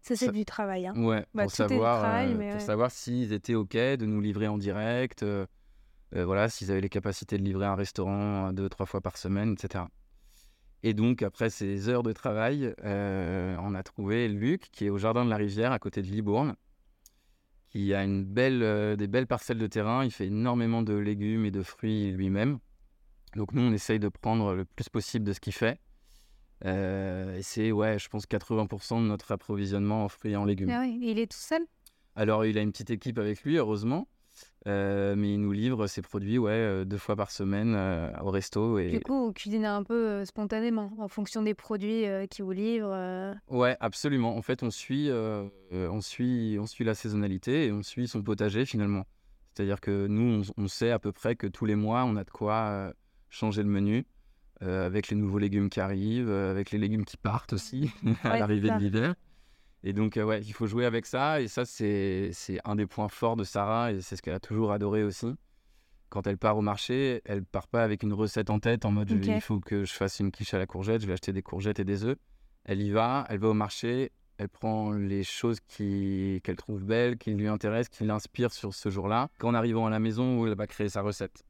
Ça, 0.00 0.14
c'est 0.14 0.30
du 0.30 0.44
travail. 0.44 0.86
hein. 0.86 0.94
Ouais, 0.96 1.26
Bah, 1.34 1.42
pour 1.42 1.50
savoir, 1.50 1.98
travail, 1.98 2.34
mais 2.36 2.52
pour 2.52 2.60
savoir 2.60 2.92
s'ils 2.92 3.32
étaient 3.32 3.56
OK 3.56 3.72
de 3.72 4.06
nous 4.06 4.20
livrer 4.20 4.46
en 4.46 4.56
direct, 4.56 5.24
voilà, 6.12 6.48
s'ils 6.48 6.70
avaient 6.70 6.80
les 6.80 6.88
capacités 6.88 7.36
de 7.36 7.42
livrer 7.42 7.66
un 7.66 7.74
restaurant 7.74 8.52
deux, 8.52 8.68
trois 8.68 8.86
fois 8.86 9.00
par 9.00 9.16
semaine, 9.18 9.54
etc. 9.60 9.84
Et 10.86 10.94
donc, 10.94 11.22
après 11.22 11.50
ces 11.50 11.88
heures 11.88 12.04
de 12.04 12.12
travail, 12.12 12.72
euh, 12.84 13.56
on 13.60 13.74
a 13.74 13.82
trouvé 13.82 14.28
Luc, 14.28 14.70
qui 14.70 14.86
est 14.86 14.88
au 14.88 14.98
Jardin 14.98 15.24
de 15.24 15.30
la 15.30 15.36
Rivière, 15.36 15.72
à 15.72 15.80
côté 15.80 16.00
de 16.00 16.06
Libourne, 16.06 16.54
qui 17.70 17.92
a 17.92 18.04
une 18.04 18.24
belle, 18.24 18.62
euh, 18.62 18.94
des 18.94 19.08
belles 19.08 19.26
parcelles 19.26 19.58
de 19.58 19.66
terrain. 19.66 20.04
Il 20.04 20.12
fait 20.12 20.28
énormément 20.28 20.82
de 20.82 20.94
légumes 20.94 21.44
et 21.44 21.50
de 21.50 21.64
fruits 21.64 22.12
lui-même. 22.12 22.60
Donc, 23.34 23.52
nous, 23.52 23.62
on 23.62 23.72
essaye 23.72 23.98
de 23.98 24.08
prendre 24.08 24.54
le 24.54 24.64
plus 24.64 24.88
possible 24.88 25.24
de 25.24 25.32
ce 25.32 25.40
qu'il 25.40 25.54
fait. 25.54 25.80
Euh, 26.64 27.36
et 27.36 27.42
c'est, 27.42 27.72
ouais, 27.72 27.98
je 27.98 28.08
pense 28.08 28.24
80% 28.24 29.02
de 29.02 29.08
notre 29.08 29.32
approvisionnement 29.32 30.04
en 30.04 30.08
fruits 30.08 30.34
et 30.34 30.36
en 30.36 30.44
légumes. 30.44 30.70
Ah 30.70 30.86
il 30.86 31.18
est 31.18 31.32
tout 31.32 31.36
seul? 31.36 31.62
Alors, 32.14 32.44
il 32.44 32.56
a 32.58 32.60
une 32.60 32.70
petite 32.70 32.90
équipe 32.90 33.18
avec 33.18 33.42
lui, 33.42 33.56
heureusement. 33.56 34.06
Euh, 34.66 35.14
mais 35.16 35.34
il 35.34 35.40
nous 35.40 35.52
livre 35.52 35.86
ses 35.86 36.02
produits 36.02 36.38
ouais, 36.38 36.50
euh, 36.50 36.84
deux 36.84 36.98
fois 36.98 37.14
par 37.14 37.30
semaine 37.30 37.74
euh, 37.76 38.10
au 38.20 38.30
resto. 38.30 38.78
Et... 38.78 38.90
Du 38.90 39.00
coup, 39.00 39.26
vous 39.26 39.32
cuisinez 39.32 39.66
un 39.66 39.84
peu 39.84 40.24
spontanément, 40.24 40.92
en 40.98 41.06
fonction 41.08 41.42
des 41.42 41.54
produits 41.54 42.04
qui 42.30 42.42
vous 42.42 42.52
livrent. 42.52 43.34
Ouais, 43.48 43.76
absolument. 43.80 44.36
En 44.36 44.42
fait, 44.42 44.62
on 44.62 44.70
suit, 44.70 45.10
on 45.10 46.00
suit, 46.00 46.58
on 46.60 46.66
suit 46.66 46.84
la 46.84 46.94
saisonnalité 46.94 47.66
et 47.66 47.72
on 47.72 47.82
suit 47.82 48.08
son 48.08 48.22
potager 48.22 48.64
finalement. 48.64 49.04
C'est-à-dire 49.54 49.80
que 49.80 50.06
nous, 50.06 50.42
on, 50.56 50.64
on 50.64 50.68
sait 50.68 50.90
à 50.90 50.98
peu 50.98 51.12
près 51.12 51.36
que 51.36 51.46
tous 51.46 51.64
les 51.64 51.76
mois, 51.76 52.04
on 52.04 52.16
a 52.16 52.24
de 52.24 52.30
quoi 52.30 52.92
changer 53.30 53.62
le 53.62 53.68
menu 53.68 54.04
avec 54.60 55.08
les 55.08 55.16
nouveaux 55.16 55.38
légumes 55.38 55.70
qui 55.70 55.80
arrivent, 55.80 56.30
avec 56.30 56.72
les 56.72 56.78
légumes 56.78 57.04
qui 57.04 57.16
partent 57.16 57.52
aussi 57.52 57.92
à 58.24 58.38
l'arrivée 58.38 58.70
de 58.70 58.78
l'hiver. 58.78 59.14
Et 59.82 59.92
donc, 59.92 60.16
euh, 60.16 60.24
ouais, 60.24 60.40
il 60.42 60.52
faut 60.52 60.66
jouer 60.66 60.84
avec 60.84 61.06
ça. 61.06 61.40
Et 61.40 61.48
ça, 61.48 61.64
c'est 61.64 62.30
un 62.64 62.74
des 62.76 62.86
points 62.86 63.08
forts 63.08 63.36
de 63.36 63.44
Sarah 63.44 63.92
et 63.92 64.00
c'est 64.00 64.16
ce 64.16 64.22
qu'elle 64.22 64.34
a 64.34 64.40
toujours 64.40 64.72
adoré 64.72 65.02
aussi. 65.04 65.34
Quand 66.08 66.26
elle 66.26 66.38
part 66.38 66.56
au 66.56 66.62
marché, 66.62 67.20
elle 67.24 67.44
part 67.44 67.66
pas 67.68 67.82
avec 67.82 68.02
une 68.02 68.12
recette 68.12 68.48
en 68.50 68.58
tête 68.60 68.84
en 68.84 68.90
mode 68.92 69.10
il 69.36 69.40
faut 69.40 69.60
que 69.60 69.84
je 69.84 69.92
fasse 69.92 70.20
une 70.20 70.30
quiche 70.30 70.54
à 70.54 70.58
la 70.58 70.66
courgette, 70.66 71.02
je 71.02 71.06
vais 71.06 71.12
acheter 71.14 71.32
des 71.32 71.42
courgettes 71.42 71.80
et 71.80 71.84
des 71.84 72.04
œufs. 72.04 72.16
Elle 72.64 72.80
y 72.80 72.90
va, 72.90 73.26
elle 73.28 73.38
va 73.40 73.48
au 73.48 73.54
marché, 73.54 74.12
elle 74.38 74.48
prend 74.48 74.92
les 74.92 75.24
choses 75.24 75.58
qui- 75.66 76.40
qu'elle 76.44 76.56
trouve 76.56 76.84
belles, 76.84 77.16
qui 77.18 77.32
lui 77.32 77.48
intéressent, 77.48 77.88
qui 77.96 78.04
l'inspirent 78.04 78.52
sur 78.52 78.72
ce 78.74 78.88
jour-là. 78.88 79.28
Qu'en 79.38 79.52
arrivant 79.54 79.86
à 79.86 79.90
la 79.90 79.98
maison, 79.98 80.46
elle 80.46 80.54
va 80.54 80.66
créer 80.66 80.88
sa 80.88 81.02
recette. 81.02 81.44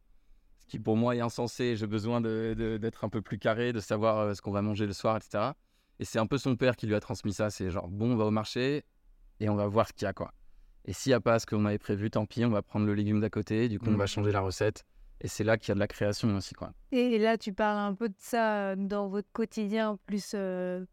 Ce 0.59 0.67
qui 0.67 0.79
pour 0.79 0.97
moi 0.97 1.15
est 1.15 1.21
insensé. 1.21 1.77
J'ai 1.77 1.87
besoin 1.87 2.21
de- 2.21 2.55
de- 2.57 2.77
d'être 2.79 3.05
un 3.05 3.09
peu 3.09 3.21
plus 3.23 3.39
carré, 3.39 3.73
de 3.73 3.81
savoir 3.81 4.19
euh, 4.19 4.35
ce 4.35 4.41
qu'on 4.43 4.53
va 4.53 4.63
manger 4.63 4.87
le 4.87 4.93
soir, 4.95 5.17
etc. 5.17 5.53
Et 5.99 6.05
c'est 6.05 6.19
un 6.19 6.27
peu 6.27 6.39
son 6.39 6.57
père 6.57 6.77
qui 6.77 6.87
lui 6.87 6.95
a 6.95 7.01
transmis 7.01 7.33
ça. 7.33 7.51
C'est 7.51 7.71
genre, 7.71 7.89
bon, 7.89 8.13
on 8.13 8.17
va 8.17 8.25
au 8.25 8.31
marché 8.31 8.85
et 9.41 9.49
on 9.49 9.55
va 9.55 9.67
voir 9.67 9.89
ce 9.89 9.93
qu'il 9.93 10.05
y 10.05 10.09
a, 10.09 10.13
quoi. 10.13 10.33
Et 10.85 10.93
s'il 10.93 11.11
n'y 11.11 11.15
a 11.15 11.21
pas 11.21 11.39
ce 11.39 11.47
qu'on 11.47 11.65
avait 11.65 11.79
prévu, 11.79 12.11
tant 12.11 12.27
pis, 12.27 12.45
on 12.45 12.51
va 12.51 12.63
prendre 12.63 12.87
le 12.87 12.95
légume 12.95 13.21
d'à 13.21 13.31
côté. 13.31 13.69
Du 13.69 13.79
coup, 13.79 13.87
on 13.89 13.93
Mhm. 13.93 13.99
va 13.99 14.07
changer 14.07 14.31
la 14.33 14.41
recette. 14.41 14.85
Et 15.21 15.29
c'est 15.29 15.45
là 15.45 15.57
qu'il 15.57 15.69
y 15.71 15.73
a 15.73 15.75
de 15.75 15.81
la 15.81 15.89
création 15.89 16.35
aussi, 16.37 16.55
quoi. 16.55 16.73
Et 16.93 17.19
là, 17.19 17.39
tu 17.39 17.53
parles 17.55 17.79
un 17.79 17.95
peu 17.95 18.09
de 18.11 18.15
ça 18.19 18.73
euh, 18.73 18.77
dans 18.77 19.09
votre 19.09 19.29
quotidien 19.33 19.99
plus 20.07 20.33
euh, 20.35 20.85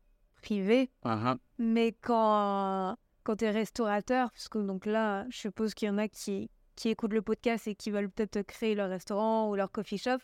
privé. 0.42 0.90
Ah, 1.04 1.36
Mais 1.60 1.92
quand, 1.92 2.96
quand 3.24 3.36
tu 3.36 3.46
es 3.46 3.52
restaurateur, 3.52 4.32
parce 4.32 4.48
que 4.48 4.60
donc 4.60 4.86
là, 4.86 5.26
je 5.30 5.38
suppose 5.38 5.74
qu'il 5.74 5.90
y 5.90 5.92
en 5.92 5.98
a 5.98 6.08
qui, 6.08 6.50
qui 6.76 6.88
écoutent 6.90 7.14
le 7.14 7.22
podcast 7.22 7.68
et 7.68 7.76
qui 7.76 7.92
veulent 7.92 8.10
peut-être 8.10 8.42
créer 8.48 8.76
leur 8.76 8.90
restaurant 8.90 9.50
ou 9.50 9.56
leur 9.56 9.70
coffee 9.72 9.98
shop, 9.98 10.18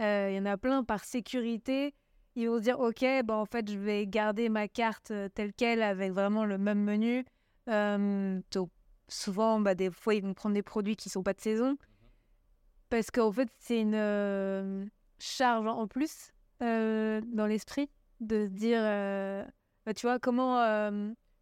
euh, 0.00 0.28
il 0.30 0.36
y 0.36 0.38
en 0.40 0.46
a 0.46 0.56
plein 0.56 0.82
par 0.82 1.04
sécurité. 1.04 1.94
Ils 2.36 2.50
vont 2.50 2.58
se 2.58 2.62
dire, 2.62 2.78
OK, 2.78 3.04
bah, 3.24 3.34
en 3.34 3.46
fait, 3.46 3.70
je 3.70 3.78
vais 3.78 4.06
garder 4.06 4.50
ma 4.50 4.68
carte 4.68 5.10
euh, 5.10 5.28
telle 5.30 5.54
qu'elle 5.54 5.82
avec 5.82 6.12
vraiment 6.12 6.44
le 6.44 6.58
même 6.58 6.84
menu. 6.84 7.24
Donc, 7.66 8.70
souvent, 9.08 9.58
bah, 9.58 9.74
des 9.74 9.90
fois, 9.90 10.14
ils 10.14 10.22
vont 10.22 10.34
prendre 10.34 10.54
des 10.54 10.62
produits 10.62 10.96
qui 10.96 11.08
sont 11.08 11.22
pas 11.22 11.32
de 11.32 11.40
saison. 11.40 11.78
Parce 12.90 13.10
qu'en 13.10 13.32
fait, 13.32 13.48
c'est 13.58 13.80
une 13.80 13.94
euh, 13.94 14.84
charge 15.18 15.66
en 15.66 15.88
plus 15.88 16.30
euh, 16.62 17.20
dans 17.32 17.46
l'esprit 17.46 17.88
de 18.20 18.46
se 18.46 18.50
dire, 18.50 18.82
bah, 19.86 19.94
tu 19.94 20.06
vois, 20.06 20.18
comment, 20.18 20.90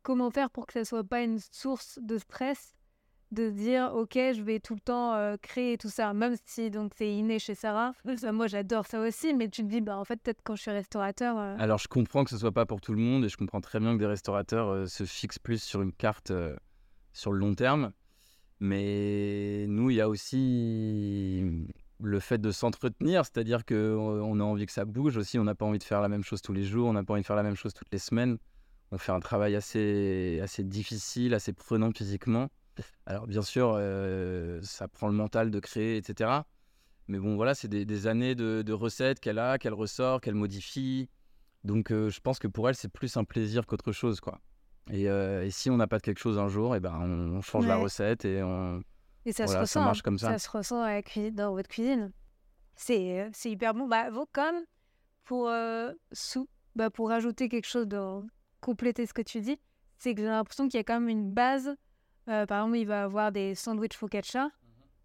comment 0.03 0.31
faire 0.31 0.49
pour 0.49 0.67
que 0.67 0.75
ça 0.75 0.85
soit 0.85 1.05
pas 1.05 1.23
une 1.23 1.41
source 1.51 1.99
de 2.01 2.19
stress 2.19 2.75
de 3.35 3.51
dire, 3.51 3.93
ok, 3.95 4.15
je 4.15 4.43
vais 4.43 4.61
tout 4.61 4.75
le 4.75 4.81
temps 4.81 5.15
euh, 5.15 5.37
créer 5.41 5.77
tout 5.77 5.91
ça, 5.91 6.15
même 6.15 6.37
si 6.47 6.71
donc 6.71 6.93
c'est 6.97 7.13
inné 7.13 7.39
chez 7.39 7.55
Sarah. 7.55 7.93
Moi, 8.33 8.47
j'adore 8.47 8.87
ça 8.87 9.01
aussi, 9.01 9.35
mais 9.35 9.49
tu 9.49 9.63
te 9.63 9.69
dis, 9.69 9.81
bah 9.81 9.99
en 9.99 10.05
fait, 10.05 10.21
peut-être 10.23 10.41
quand 10.45 10.57
je 10.57 10.63
suis 10.63 10.71
restaurateur, 10.71 11.37
euh, 11.39 11.57
Alors, 11.59 11.79
je 11.79 11.89
comprends 11.89 12.25
que 12.25 12.31
ce 12.31 12.39
soit 12.39 12.53
pas 12.53 12.65
pour 12.65 12.81
tout 12.81 12.93
le 12.93 13.01
monde 13.01 13.25
et 13.25 13.29
je 13.29 13.37
comprends 13.37 13.61
très 13.61 13.81
bien 13.81 13.95
que 13.95 13.99
des 13.99 14.07
restaurateurs 14.07 14.69
euh, 14.69 14.87
se 14.87 15.05
fixent 15.05 15.39
plus 15.39 15.63
sur 15.63 15.83
une 15.83 15.93
carte 15.93 16.33
sur 17.13 17.33
le 17.33 17.39
long 17.39 17.55
terme. 17.55 17.93
Mais 18.61 19.67
nous, 19.69 19.91
il 19.91 19.97
y 19.97 20.01
a 20.01 20.09
aussi 20.09 21.67
le 22.01 22.21
fait 22.21 22.39
de 22.39 22.51
s'entretenir, 22.51 23.25
c'est-à-dire 23.25 23.65
qu'on 23.65 24.41
a 24.41 24.43
envie 24.43 24.67
que 24.67 24.73
ça 24.73 24.85
bouge 24.85 25.17
aussi. 25.17 25.39
On 25.39 25.45
n'a 25.45 25.55
pas 25.55 25.65
envie 25.65 25.79
de 25.79 25.85
faire 25.85 26.01
la 26.01 26.09
même 26.09 26.23
chose 26.23 26.41
tous 26.41 26.53
les 26.53 26.65
jours, 26.65 26.89
on 26.89 26.93
n'a 26.93 27.05
pas 27.05 27.15
envie 27.15 27.23
de 27.23 27.27
faire 27.27 27.37
la 27.37 27.43
même 27.43 27.57
chose 27.57 27.75
toutes 27.75 27.93
les 27.93 27.99
semaines. 27.99 28.39
On 28.93 28.99
fait 28.99 29.13
un 29.13 29.21
travail 29.21 29.57
assez, 29.57 30.39
assez 30.43 30.63
difficile, 30.63 31.35
assez 31.35 31.53
prenant 31.53 31.91
physiquement. 31.91 32.49
Alors, 33.07 33.27
bien 33.27 33.43
sûr, 33.43 33.75
euh, 33.77 34.61
ça 34.63 34.89
prend 34.89 35.09
le 35.09 35.15
mental 35.15 35.51
de 35.51 35.61
créer, 35.61 35.97
etc. 35.97 36.31
Mais 37.09 37.19
bon, 37.19 37.37
voilà, 37.37 37.55
c'est 37.55 37.69
des, 37.69 37.85
des 37.85 38.07
années 38.07 38.35
de, 38.35 38.63
de 38.63 38.73
recettes 38.73 39.21
qu'elle 39.21 39.39
a, 39.39 39.59
qu'elle 39.59 39.75
ressort, 39.75 40.21
qu'elle 40.21 40.35
modifie. 40.35 41.09
Donc, 41.63 41.91
euh, 41.91 42.11
je 42.11 42.21
pense 42.21 42.39
que 42.39 42.49
pour 42.49 42.69
elle, 42.69 42.75
c'est 42.75 42.89
plus 42.89 43.17
un 43.17 43.25
plaisir 43.25 43.67
qu'autre 43.67 43.93
chose, 43.93 44.21
quoi. 44.21 44.41
Et, 44.91 45.09
euh, 45.09 45.45
et 45.45 45.51
si 45.51 45.71
on 45.71 45.77
n'a 45.77 45.87
pas 45.87 45.99
de 45.99 46.03
quelque 46.03 46.19
chose 46.19 46.39
un 46.39 46.49
jour, 46.49 46.77
et 46.77 46.81
ben, 46.81 46.99
on, 47.01 47.37
on 47.37 47.41
change 47.41 47.67
la 47.67 47.77
recette 47.77 48.27
et 48.27 48.43
on... 48.43 48.83
et 49.25 49.33
ça 49.33 49.47
se 49.47 49.53
voilà, 49.53 49.67
ça 49.67 49.81
ressent. 49.81 49.85
marche 49.85 50.03
comme 50.03 50.19
ça. 50.19 50.39
se 50.39 50.51
ressent 50.51 50.83
à 50.83 50.93
la 50.93 51.03
cuisine, 51.03 51.35
dans 51.35 51.53
votre 51.53 51.69
cuisine. 51.69 52.13
C'est 52.77 53.31
hyper 53.45 53.73
bon. 53.73 53.87
Bah, 53.87 54.11
vous, 54.11 54.27
comme 54.33 54.57
pour, 55.25 55.51
sous, 56.13 56.49
bah, 56.77 56.91
pour 56.91 57.09
rajouter 57.09 57.49
quelque 57.49 57.67
chose, 57.67 57.87
de 57.87 57.99
compléter 58.61 59.07
ce 59.07 59.15
que 59.15 59.23
tu 59.23 59.41
dis, 59.41 59.59
c'est 59.99 60.15
que 60.15 60.21
j'ai 60.21 60.27
l'impression 60.27 60.69
qu'il 60.69 60.77
y 60.77 60.81
a 60.81 60.85
quand 60.85 61.01
même 61.01 61.09
une 61.09 61.31
base. 61.33 61.75
Euh, 62.29 62.47
par 62.47 62.61
exemple, 62.63 62.79
il 62.79 62.87
va 62.87 63.05
avoir 63.05 63.33
des 63.33 63.55
sandwichs 63.55 63.95
focaccia, 63.97 64.49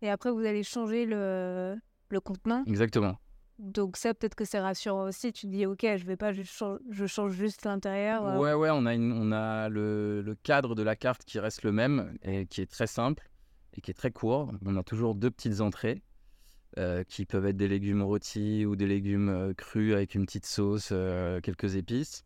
et 0.01 0.09
après, 0.09 0.31
vous 0.31 0.45
allez 0.45 0.63
changer 0.63 1.05
le, 1.05 1.75
le 2.09 2.19
contenant. 2.19 2.63
Exactement. 2.67 3.17
Donc 3.57 3.97
ça, 3.97 4.13
peut-être 4.13 4.35
que 4.35 4.45
c'est 4.45 4.61
rassurant 4.61 5.03
aussi. 5.03 5.33
Tu 5.33 5.45
te 5.47 5.51
dis, 5.51 5.65
ok, 5.65 5.81
je 5.97 6.05
vais 6.05 6.15
pas 6.15 6.31
je 6.31 7.05
change 7.07 7.33
juste 7.33 7.65
l'intérieur. 7.65 8.25
euh. 8.25 8.37
Ouais, 8.39 8.53
ouais, 8.53 8.69
on 8.71 8.85
a, 8.85 8.93
une- 8.93 9.11
on 9.11 9.33
a 9.33 9.67
le, 9.67 10.21
le 10.21 10.35
cadre 10.35 10.75
de 10.75 10.81
la 10.83 10.95
carte 10.95 11.25
qui 11.25 11.39
reste 11.39 11.63
le 11.63 11.73
même 11.73 12.17
et 12.23 12.45
qui 12.45 12.61
est 12.61 12.71
très 12.71 12.87
simple 12.87 13.29
et 13.75 13.81
qui 13.81 13.91
est 13.91 13.95
très 13.95 14.11
court. 14.11 14.53
On 14.65 14.77
a 14.77 14.83
toujours 14.83 15.13
deux 15.13 15.29
petites 15.29 15.59
entrées 15.59 16.01
euh, 16.77 17.03
qui 17.03 17.25
peuvent 17.25 17.45
être 17.47 17.57
des 17.57 17.67
légumes 17.67 18.01
rôtis 18.01 18.65
ou 18.65 18.77
des 18.77 18.87
légumes 18.87 19.27
euh, 19.27 19.53
crus 19.53 19.93
avec 19.93 20.15
une 20.15 20.25
petite 20.25 20.45
sauce, 20.45 20.93
quelques 21.43 21.75
épices. 21.75 22.23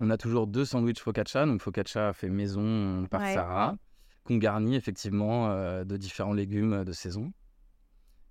On 0.00 0.10
a 0.10 0.16
toujours 0.16 0.46
deux 0.46 0.64
sandwichs 0.64 1.00
focaccia, 1.00 1.44
donc 1.46 1.60
focaccia 1.60 2.12
fait 2.12 2.28
maison 2.28 3.06
par 3.10 3.20
Ouais. 3.22 3.34
Sarah, 3.34 3.76
qu'on 4.24 4.36
garnit 4.36 4.76
effectivement 4.76 5.48
euh, 5.50 5.84
de 5.84 5.96
différents 5.96 6.32
légumes 6.34 6.84
de 6.84 6.92
saison. 6.92 7.32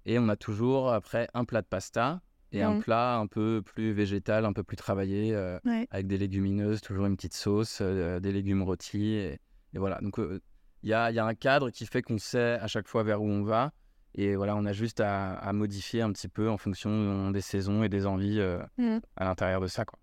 Et 0.06 0.20
on 0.20 0.30
a 0.30 0.36
toujours 0.38 0.94
après 0.94 1.28
un 1.34 1.44
plat 1.44 1.62
de 1.62 1.68
pasta 1.68 2.22
et 2.54 2.64
un 2.64 2.76
Mhm. 2.76 2.80
plat 2.82 3.18
un 3.18 3.28
peu 3.28 3.62
plus 3.66 3.92
végétal, 3.92 4.46
un 4.46 4.54
peu 4.54 4.64
plus 4.64 4.78
travaillé, 4.78 5.36
euh, 5.36 5.60
Ouais. 5.66 5.86
avec 5.92 6.08
des 6.08 6.18
légumineuses, 6.18 6.80
toujours 6.82 7.06
une 7.06 7.18
petite 7.18 7.34
sauce, 7.34 7.80
euh, 7.82 8.20
des 8.22 8.32
légumes 8.32 8.64
rôtis. 8.64 9.14
Et, 9.16 9.40
et 9.74 9.78
voilà, 9.80 10.00
donc 10.02 10.18
euh, 10.20 10.40
il 10.84 10.90
y, 10.90 10.94
a, 10.94 11.12
il 11.12 11.16
y 11.16 11.20
a 11.20 11.26
un 11.26 11.36
cadre 11.36 11.70
qui 11.72 11.86
fait 11.86 12.02
qu'on 12.02 12.18
sait 12.18 12.54
à 12.62 12.68
chaque 12.68 12.88
fois 12.88 13.04
vers 13.04 13.22
où 13.22 13.28
on 13.28 13.44
va. 13.44 13.74
Et 14.16 14.36
voilà, 14.38 14.56
on 14.56 14.66
a 14.66 14.72
juste 14.72 15.02
à, 15.02 15.34
à 15.34 15.52
modifier 15.52 16.02
un 16.02 16.12
petit 16.14 16.30
peu 16.30 16.50
en 16.50 16.58
fonction 16.58 17.30
des 17.32 17.42
saisons 17.42 17.84
et 17.84 17.90
des 17.90 18.06
envies 18.06 18.40
euh, 18.40 18.60
Mhm. 18.78 19.02
à 19.18 19.26
l'intérieur 19.26 19.60
de 19.60 19.68
ça. 19.68 19.84
Quoi. 19.84 20.00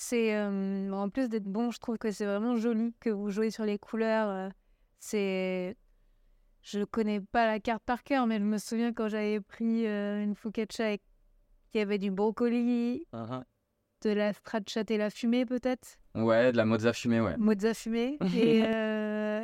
C'est 0.00 0.32
euh, 0.36 0.92
en 0.92 1.08
plus 1.08 1.28
d'être 1.28 1.42
bon, 1.48 1.72
je 1.72 1.80
trouve 1.80 1.98
que 1.98 2.12
c'est 2.12 2.24
vraiment 2.24 2.54
joli 2.54 2.94
que 3.00 3.10
vous 3.10 3.30
jouez 3.30 3.50
sur 3.50 3.64
les 3.64 3.78
couleurs. 3.78 4.28
euh, 4.28 4.48
c'est 5.00 5.76
je 6.62 6.84
connais 6.84 7.20
pas 7.20 7.46
la 7.46 7.58
carte 7.58 7.82
par 7.84 8.04
cœur, 8.04 8.26
mais 8.28 8.38
je 8.38 8.44
me 8.44 8.58
souviens 8.58 8.92
quand 8.92 9.08
j'avais 9.08 9.40
pris 9.40 9.86
euh, 9.88 10.22
une 10.22 10.36
focaccia 10.36 10.86
avec 10.86 11.02
il 11.74 11.78
y 11.78 11.80
avait 11.80 11.98
du 11.98 12.12
brocoli, 12.12 13.06
de 13.12 14.10
la 14.10 14.32
stracciatella 14.32 15.10
fumée 15.10 15.44
peut-être, 15.44 15.98
Ouais, 16.14 16.52
de 16.52 16.56
la 16.56 16.64
mozza 16.64 16.92
fumée, 16.92 17.20
ouais. 17.20 17.36
mozza 17.36 17.74
fumée 17.74 18.18
et 18.36 18.62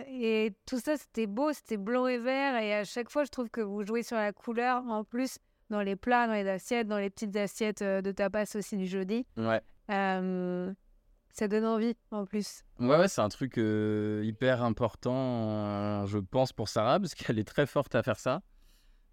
et 0.07 0.55
tout 0.67 0.79
ça 0.79 0.97
c'était 0.97 1.27
beau, 1.27 1.53
c'était 1.53 1.77
blanc 1.79 2.07
et 2.07 2.19
vert 2.19 2.57
et 2.63 2.75
à 2.75 2.85
chaque 2.85 3.11
fois 3.11 3.25
je 3.25 3.31
trouve 3.31 3.51
que 3.51 3.61
vous 3.61 3.85
jouez 3.85 4.05
sur 4.05 4.17
la 4.17 4.33
couleur 4.33 4.85
en 4.87 5.03
plus 5.03 5.39
dans 5.71 5.83
les 5.83 5.97
plats, 5.97 6.29
dans 6.29 6.35
les 6.35 6.49
assiettes, 6.49 6.87
dans 6.87 6.99
les 6.99 7.11
petites 7.11 7.35
assiettes 7.37 7.83
de 7.83 8.13
tapas 8.13 8.45
aussi 8.55 8.77
du 8.77 8.87
jeudi. 8.87 9.27
Ouais, 9.37 9.61
Euh, 9.91 10.73
ça 11.31 11.49
donne 11.49 11.65
envie 11.65 11.95
en 12.11 12.25
plus. 12.25 12.63
ouais, 12.79 12.87
ouais 12.99 13.09
c'est 13.09 13.21
un 13.21 13.29
truc 13.29 13.59
euh, 13.59 14.23
hyper 14.25 14.63
important, 14.63 16.07
je 16.07 16.19
pense, 16.19 16.53
pour 16.53 16.69
Sarah, 16.69 17.01
parce 17.01 17.15
qu'elle 17.15 17.39
est 17.39 17.45
très 17.49 17.67
forte 17.67 17.95
à 17.95 18.03
faire 18.03 18.19
ça. 18.19 18.43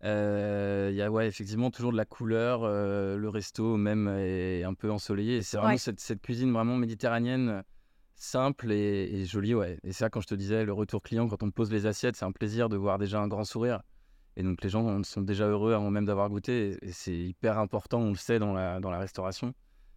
Il 0.03 0.95
y 0.95 1.01
a 1.01 1.11
ouais, 1.11 1.27
effectivement 1.27 1.69
toujours 1.71 1.91
de 1.91 1.97
la 1.97 2.05
couleur, 2.05 2.63
le 2.63 3.29
resto 3.29 3.77
même 3.77 4.07
est 4.07 4.63
un 4.63 4.73
peu 4.73 4.91
ensoleillé. 4.91 5.37
Et 5.37 5.41
c'est 5.43 5.57
vraiment 5.57 5.73
Ouais. 5.73 5.77
cette, 5.77 5.99
cette 5.99 6.21
cuisine 6.21 6.51
vraiment 6.51 6.75
méditerranéenne, 6.75 7.63
simple 8.15 8.71
et, 8.71 9.03
et 9.21 9.25
jolie. 9.25 9.53
Ouais. 9.55 9.79
Et 9.83 9.93
ça, 9.93 10.09
quand 10.09 10.21
je 10.21 10.27
te 10.27 10.35
disais, 10.35 10.63
le 10.65 10.73
retour 10.73 11.01
client, 11.03 11.27
quand 11.27 11.43
on 11.43 11.51
pose 11.51 11.71
les 11.71 11.85
assiettes, 11.85 12.15
c'est 12.15 12.25
un 12.25 12.31
plaisir 12.31 12.69
de 12.69 12.77
voir 12.77 12.97
déjà 12.97 13.19
un 13.19 13.27
grand 13.27 13.43
sourire. 13.43 13.81
Et 14.37 14.43
donc 14.43 14.63
les 14.63 14.69
gens 14.69 15.03
sont 15.03 15.21
déjà 15.21 15.45
heureux 15.47 15.73
avant 15.73 15.91
même 15.91 16.05
d'avoir 16.05 16.29
goûté. 16.29 16.77
Et, 16.81 16.87
et 16.87 16.91
c'est 16.91 17.15
hyper 17.17 17.59
important, 17.59 17.99
on 17.99 18.09
le 18.09 18.15
sait 18.15 18.39
dans 18.39 18.53
la, 18.53 18.79
dans 18.79 18.89
la 18.89 18.99
restauration. 18.99 19.53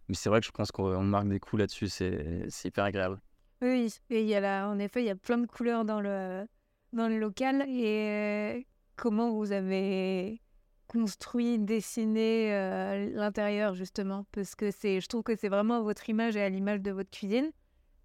Mais 0.07 0.15
c'est 0.15 0.29
vrai 0.29 0.39
que 0.39 0.45
je 0.45 0.51
pense 0.51 0.71
qu'on 0.71 0.95
on 0.95 1.03
marque 1.03 1.27
des 1.27 1.39
coups 1.39 1.61
là-dessus, 1.61 1.89
c'est 1.89 2.47
hyper 2.63 2.83
agréable. 2.83 3.19
Oui, 3.61 3.93
et 4.09 4.21
il 4.21 4.27
y 4.27 4.35
a 4.35 4.39
là, 4.39 4.67
en 4.67 4.77
effet, 4.79 5.01
il 5.01 5.05
y 5.07 5.09
a 5.09 5.15
plein 5.15 5.37
de 5.37 5.47
couleurs 5.47 5.85
dans 5.85 6.01
le, 6.01 6.45
dans 6.93 7.07
le 7.07 7.17
local. 7.17 7.63
Et 7.69 8.09
euh, 8.57 8.61
comment 8.95 9.31
vous 9.31 9.51
avez 9.51 10.41
construit, 10.87 11.57
dessiné 11.57 12.53
euh, 12.53 13.09
l'intérieur, 13.13 13.73
justement? 13.73 14.25
Parce 14.31 14.55
que 14.55 14.69
je 14.71 15.07
trouve 15.07 15.23
que 15.23 15.35
c'est 15.35 15.49
vraiment 15.49 15.81
votre 15.81 16.09
image 16.09 16.35
et 16.35 16.41
à 16.41 16.49
l'image 16.49 16.81
de 16.81 16.91
votre 16.91 17.09
cuisine. 17.09 17.51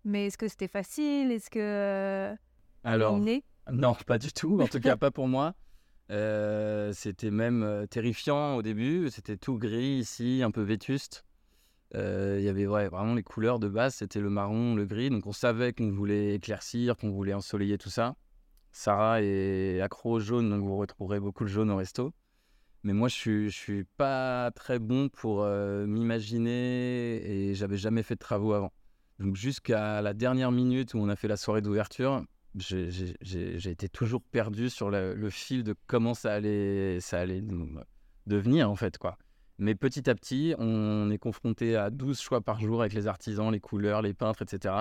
Mais 0.05 0.27
est-ce 0.27 0.39
que 0.39 0.49
c'était 0.49 0.69
facile? 0.69 1.31
Est-ce 1.33 1.51
que. 1.51 1.59
euh, 1.61 2.35
Alors, 2.85 3.19
Non, 3.71 3.95
pas 4.07 4.19
du 4.19 4.33
tout. 4.33 4.61
En 4.63 4.67
tout 4.69 4.81
cas, 4.81 4.97
pas 4.97 5.11
pour 5.11 5.29
moi. 5.29 5.55
Euh, 6.11 6.93
c'était 6.93 7.31
même 7.31 7.87
terrifiant 7.91 8.57
au 8.57 8.63
début. 8.63 9.11
C'était 9.11 9.37
tout 9.37 9.59
gris 9.59 9.99
ici, 9.99 10.43
un 10.43 10.51
peu 10.51 10.63
vétuste. 10.63 11.25
Euh, 11.95 12.37
Il 12.39 12.45
y 12.45 12.49
avait 12.49 12.67
vraiment 12.67 13.15
les 13.15 13.23
couleurs 13.23 13.59
de 13.59 13.69
base, 13.69 13.95
c'était 13.95 14.21
le 14.21 14.31
marron, 14.31 14.75
le 14.75 14.87
gris. 14.87 15.11
Donc 15.11 15.27
on 15.27 15.33
savait 15.33 15.73
qu'on 15.73 15.91
voulait 15.91 16.35
éclaircir, 16.37 16.97
qu'on 16.97 17.11
voulait 17.11 17.35
ensoleiller 17.35 17.79
tout 17.79 17.91
ça. 17.91 18.15
Sarah 18.73 19.23
est 19.23 19.81
accro 19.81 20.13
au 20.13 20.21
jaune, 20.21 20.49
donc 20.51 20.63
vous 20.63 20.77
retrouverez 20.77 21.19
beaucoup 21.21 21.45
de 21.45 21.49
jaune 21.49 21.71
au 21.71 21.77
resto. 21.77 22.13
Mais 22.83 22.93
moi, 22.93 23.09
je 23.09 23.15
suis, 23.15 23.53
suis 23.53 23.85
pas 23.97 24.51
très 24.53 24.79
bon 24.79 25.09
pour 25.09 25.43
euh, 25.43 25.87
m'imaginer 25.87 27.51
et 27.51 27.55
j'avais 27.55 27.77
jamais 27.77 28.03
fait 28.03 28.15
de 28.15 28.21
travaux 28.21 28.53
avant. 28.53 28.73
Donc 29.19 29.37
jusqu'à 29.37 30.01
la 30.01 30.15
dernière 30.15 30.51
minute 30.51 30.95
où 30.95 30.99
on 30.99 31.09
a 31.11 31.17
fait 31.17 31.29
la 31.29 31.37
soirée 31.37 31.61
d'ouverture, 31.61 32.25
j'ai- 32.57 33.69
été 33.69 33.89
toujours 33.89 34.23
perdu 34.23 34.71
sur 34.71 34.91
le, 34.91 35.15
le 35.15 35.31
fil 35.31 35.63
de 35.63 35.75
comment 35.87 36.15
ça 36.15 36.33
allait, 36.33 37.01
ça 37.01 37.21
allait 37.21 37.43
nous- 37.43 37.69
devenir 38.27 38.71
en 38.71 38.77
fait 38.77 38.97
quoi. 38.97 39.19
Mais 39.61 39.75
petit 39.75 40.09
à 40.09 40.15
petit, 40.15 40.55
on 40.59 41.11
est 41.11 41.19
confronté 41.19 41.77
à 41.77 41.91
12 41.91 42.19
choix 42.19 42.41
par 42.41 42.61
jour 42.61 42.81
avec 42.81 42.95
les 42.95 43.07
artisans, 43.07 43.53
les 43.53 43.61
couleurs, 43.61 44.01
les 44.01 44.15
peintres, 44.15 44.41
etc. 44.41 44.75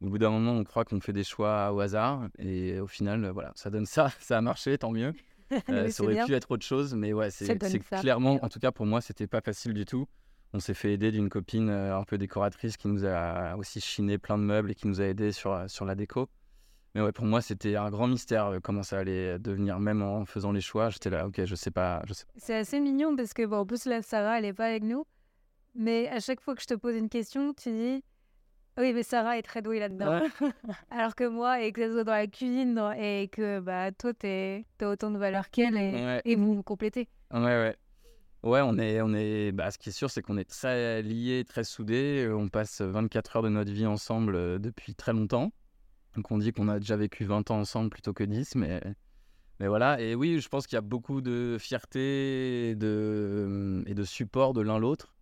Au 0.00 0.08
bout 0.08 0.16
d'un 0.16 0.30
moment, 0.30 0.52
on 0.52 0.64
croit 0.64 0.86
qu'on 0.86 0.98
fait 0.98 1.12
des 1.12 1.24
choix 1.24 1.72
au 1.74 1.80
hasard 1.80 2.28
et 2.38 2.80
au 2.80 2.86
final, 2.86 3.22
euh, 3.22 3.32
voilà, 3.32 3.52
ça 3.54 3.68
donne 3.68 3.84
ça, 3.84 4.10
ça 4.20 4.38
a 4.38 4.40
marché, 4.40 4.78
tant 4.78 4.90
mieux. 4.90 5.12
Euh, 5.68 5.88
ça 5.90 6.02
aurait 6.02 6.14
bien. 6.14 6.26
pu 6.26 6.34
être 6.34 6.50
autre 6.50 6.64
chose, 6.64 6.94
mais 6.94 7.12
ouais, 7.12 7.30
c'est 7.30 7.58
clairement, 8.00 8.42
en 8.42 8.48
tout 8.48 8.58
cas 8.58 8.72
pour 8.72 8.86
moi, 8.86 9.02
c'était 9.02 9.26
pas 9.26 9.42
facile 9.42 9.74
du 9.74 9.84
tout. 9.84 10.08
On 10.54 10.58
s'est 10.58 10.74
fait 10.74 10.94
aider 10.94 11.12
d'une 11.12 11.28
copine 11.28 11.68
euh, 11.68 11.96
un 11.96 12.02
peu 12.02 12.16
décoratrice 12.16 12.78
qui 12.78 12.88
nous 12.88 13.04
a 13.04 13.54
aussi 13.56 13.80
chiné 13.80 14.16
plein 14.16 14.38
de 14.38 14.42
meubles 14.42 14.70
et 14.70 14.74
qui 14.74 14.88
nous 14.88 15.02
a 15.02 15.04
aidés 15.04 15.32
sur, 15.32 15.64
sur 15.68 15.84
la 15.84 15.94
déco. 15.94 16.28
Mais 16.94 17.00
ouais, 17.02 17.12
pour 17.12 17.24
moi, 17.26 17.40
c'était 17.40 17.74
un 17.76 17.90
grand 17.90 18.06
mystère 18.06 18.46
euh, 18.46 18.60
comment 18.62 18.82
ça 18.84 18.98
allait 18.98 19.38
devenir, 19.38 19.80
même 19.80 20.00
en 20.02 20.24
faisant 20.24 20.52
les 20.52 20.60
choix. 20.60 20.90
J'étais 20.90 21.10
là, 21.10 21.26
ok, 21.26 21.44
je 21.44 21.54
sais 21.54 21.70
pas, 21.72 22.02
je 22.06 22.12
sais 22.12 22.24
pas. 22.24 22.32
C'est 22.36 22.54
assez 22.54 22.78
mignon 22.80 23.16
parce 23.16 23.32
que, 23.34 23.44
bon, 23.46 23.58
en 23.58 23.66
plus, 23.66 23.84
là, 23.86 24.00
Sarah, 24.02 24.38
elle 24.38 24.44
est 24.44 24.52
pas 24.52 24.66
avec 24.66 24.84
nous. 24.84 25.04
Mais 25.74 26.08
à 26.08 26.20
chaque 26.20 26.40
fois 26.40 26.54
que 26.54 26.62
je 26.62 26.66
te 26.68 26.74
pose 26.74 26.94
une 26.94 27.08
question, 27.08 27.52
tu 27.52 27.70
dis 27.72 28.04
Oui, 28.78 28.92
mais 28.92 29.02
Sarah 29.02 29.38
est 29.38 29.42
très 29.42 29.60
douée 29.60 29.80
là-dedans. 29.80 30.20
Alors 30.90 31.16
que 31.16 31.24
moi, 31.26 31.60
et 31.62 31.72
que 31.72 31.84
ça 31.84 31.92
soit 31.92 32.04
dans 32.04 32.12
la 32.12 32.28
cuisine 32.28 32.74
dans- 32.74 32.92
et 32.92 33.28
que 33.32 33.58
bah, 33.58 33.90
toi, 33.90 34.14
t'es- 34.14 34.64
t'as 34.78 34.88
autant 34.90 35.10
de 35.10 35.18
valeur 35.18 35.50
qu'elle 35.50 35.76
et, 35.76 35.92
Ouais. 35.94 36.22
et 36.24 36.36
vous 36.36 36.54
vous 36.54 36.62
complétez. 36.62 37.08
Ouais, 37.32 37.40
ouais. 37.40 37.76
Ouais, 38.44 38.60
on 38.62 38.78
est, 38.78 39.00
on 39.00 39.12
est, 39.14 39.50
bah, 39.52 39.70
ce 39.72 39.78
qui 39.78 39.88
est 39.88 39.92
sûr, 39.92 40.10
c'est 40.10 40.22
qu'on 40.22 40.36
est 40.36 40.48
très 40.48 41.02
liés, 41.02 41.44
très 41.48 41.64
soudés. 41.64 42.28
On 42.32 42.48
passe 42.48 42.82
24 42.82 43.36
heures 43.36 43.42
de 43.42 43.48
notre 43.48 43.72
vie 43.72 43.86
ensemble 43.86 44.36
euh, 44.36 44.58
depuis 44.58 44.94
très 44.94 45.12
longtemps. 45.12 45.50
Donc 46.14 46.30
on 46.30 46.38
dit 46.38 46.52
qu'on 46.52 46.68
a 46.68 46.78
déjà 46.78 46.96
vécu 46.96 47.24
20 47.24 47.50
ans 47.50 47.58
ensemble 47.58 47.90
plutôt 47.90 48.12
que 48.12 48.24
10, 48.24 48.54
mais, 48.54 48.80
mais 49.60 49.68
voilà. 49.68 50.00
Et 50.00 50.14
oui, 50.14 50.40
je 50.40 50.48
pense 50.48 50.66
qu'il 50.66 50.76
y 50.76 50.78
a 50.78 50.82
beaucoup 50.82 51.20
de 51.20 51.56
fierté 51.58 52.70
et 52.70 52.74
de, 52.74 53.82
et 53.86 53.94
de 53.94 54.04
support 54.04 54.52
de 54.52 54.60
l'un 54.60 54.78
l'autre. 54.78 55.14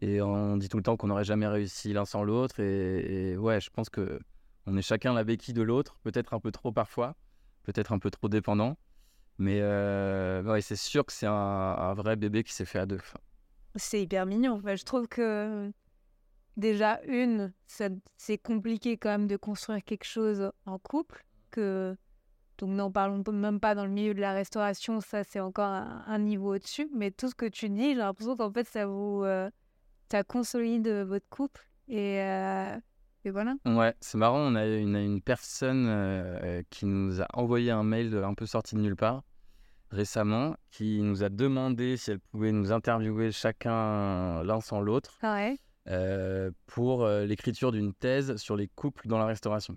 Et 0.00 0.20
on 0.20 0.56
dit 0.56 0.68
tout 0.68 0.78
le 0.78 0.82
temps 0.82 0.96
qu'on 0.96 1.08
n'aurait 1.08 1.24
jamais 1.24 1.46
réussi 1.46 1.92
l'un 1.92 2.04
sans 2.04 2.24
l'autre. 2.24 2.60
Et, 2.60 3.36
ouais, 3.36 3.60
je 3.60 3.70
pense 3.70 3.88
que 3.88 4.18
on 4.66 4.76
est 4.76 4.82
chacun 4.82 5.12
la 5.12 5.24
béquille 5.24 5.54
de 5.54 5.62
l'autre, 5.62 5.98
peut-être 6.02 6.34
un 6.34 6.40
peu 6.40 6.52
trop 6.52 6.72
parfois, 6.72 7.16
peut-être 7.64 7.92
un 7.92 7.98
peu 7.98 8.10
trop 8.10 8.28
dépendant. 8.28 8.76
Mais 9.38 9.60
euh, 9.60 10.60
c'est 10.60 10.76
sûr 10.76 11.04
que 11.04 11.12
c'est 11.12 11.26
un, 11.26 11.32
un 11.32 11.94
vrai 11.94 12.16
bébé 12.16 12.44
qui 12.44 12.52
s'est 12.52 12.64
fait 12.64 12.78
à 12.78 12.86
deux. 12.86 13.00
C'est 13.76 14.02
hyper 14.02 14.26
mignon. 14.26 14.62
Je 14.64 14.84
trouve 14.84 15.08
que 15.08 15.72
déjà, 16.56 17.00
une, 17.06 17.52
c'est 18.16 18.38
compliqué 18.38 18.96
quand 18.96 19.10
même 19.10 19.26
de 19.26 19.36
construire 19.36 19.82
quelque 19.84 20.04
chose 20.04 20.50
en 20.66 20.78
couple. 20.78 21.24
Que... 21.50 21.96
Donc 22.58 22.70
n'en 22.70 22.92
parlons 22.92 23.24
même 23.32 23.58
pas 23.58 23.74
dans 23.74 23.84
le 23.84 23.90
milieu 23.90 24.14
de 24.14 24.20
la 24.20 24.32
restauration, 24.32 25.00
ça 25.00 25.24
c'est 25.24 25.40
encore 25.40 25.64
un, 25.66 26.04
un 26.06 26.18
niveau 26.18 26.54
au-dessus. 26.54 26.88
Mais 26.94 27.10
tout 27.10 27.28
ce 27.28 27.34
que 27.34 27.46
tu 27.46 27.68
dis, 27.68 27.90
j'ai 27.90 27.94
l'impression 27.96 28.36
qu'en 28.36 28.52
fait 28.52 28.68
ça 28.68 28.86
vous 28.86 29.22
euh, 29.24 29.50
ça 30.10 30.22
consolide 30.22 30.88
votre 30.88 31.28
couple. 31.28 31.66
Et, 31.88 32.20
euh, 32.20 32.78
et 33.24 33.30
voilà. 33.30 33.54
Ouais, 33.64 33.94
c'est 34.00 34.16
marrant, 34.16 34.38
on 34.38 34.54
a 34.54 34.66
une, 34.66 34.96
une 34.96 35.20
personne 35.20 35.86
euh, 35.88 36.62
qui 36.70 36.86
nous 36.86 37.20
a 37.20 37.26
envoyé 37.34 37.70
un 37.70 37.82
mail 37.82 38.14
un 38.22 38.34
peu 38.34 38.46
sorti 38.46 38.76
de 38.76 38.80
nulle 38.80 38.96
part 38.96 39.24
récemment, 39.90 40.54
qui 40.70 41.02
nous 41.02 41.22
a 41.22 41.28
demandé 41.28 41.98
si 41.98 42.12
elle 42.12 42.20
pouvait 42.20 42.52
nous 42.52 42.72
interviewer 42.72 43.30
chacun 43.30 44.42
l'un 44.42 44.60
sans 44.60 44.80
l'autre 44.80 45.18
Ah 45.20 45.34
ouais? 45.34 45.58
Euh, 45.88 46.50
pour 46.66 47.04
euh, 47.04 47.24
l'écriture 47.26 47.72
d'une 47.72 47.92
thèse 47.94 48.36
sur 48.36 48.56
les 48.56 48.68
couples 48.68 49.08
dans 49.08 49.18
la 49.18 49.26
restauration. 49.26 49.76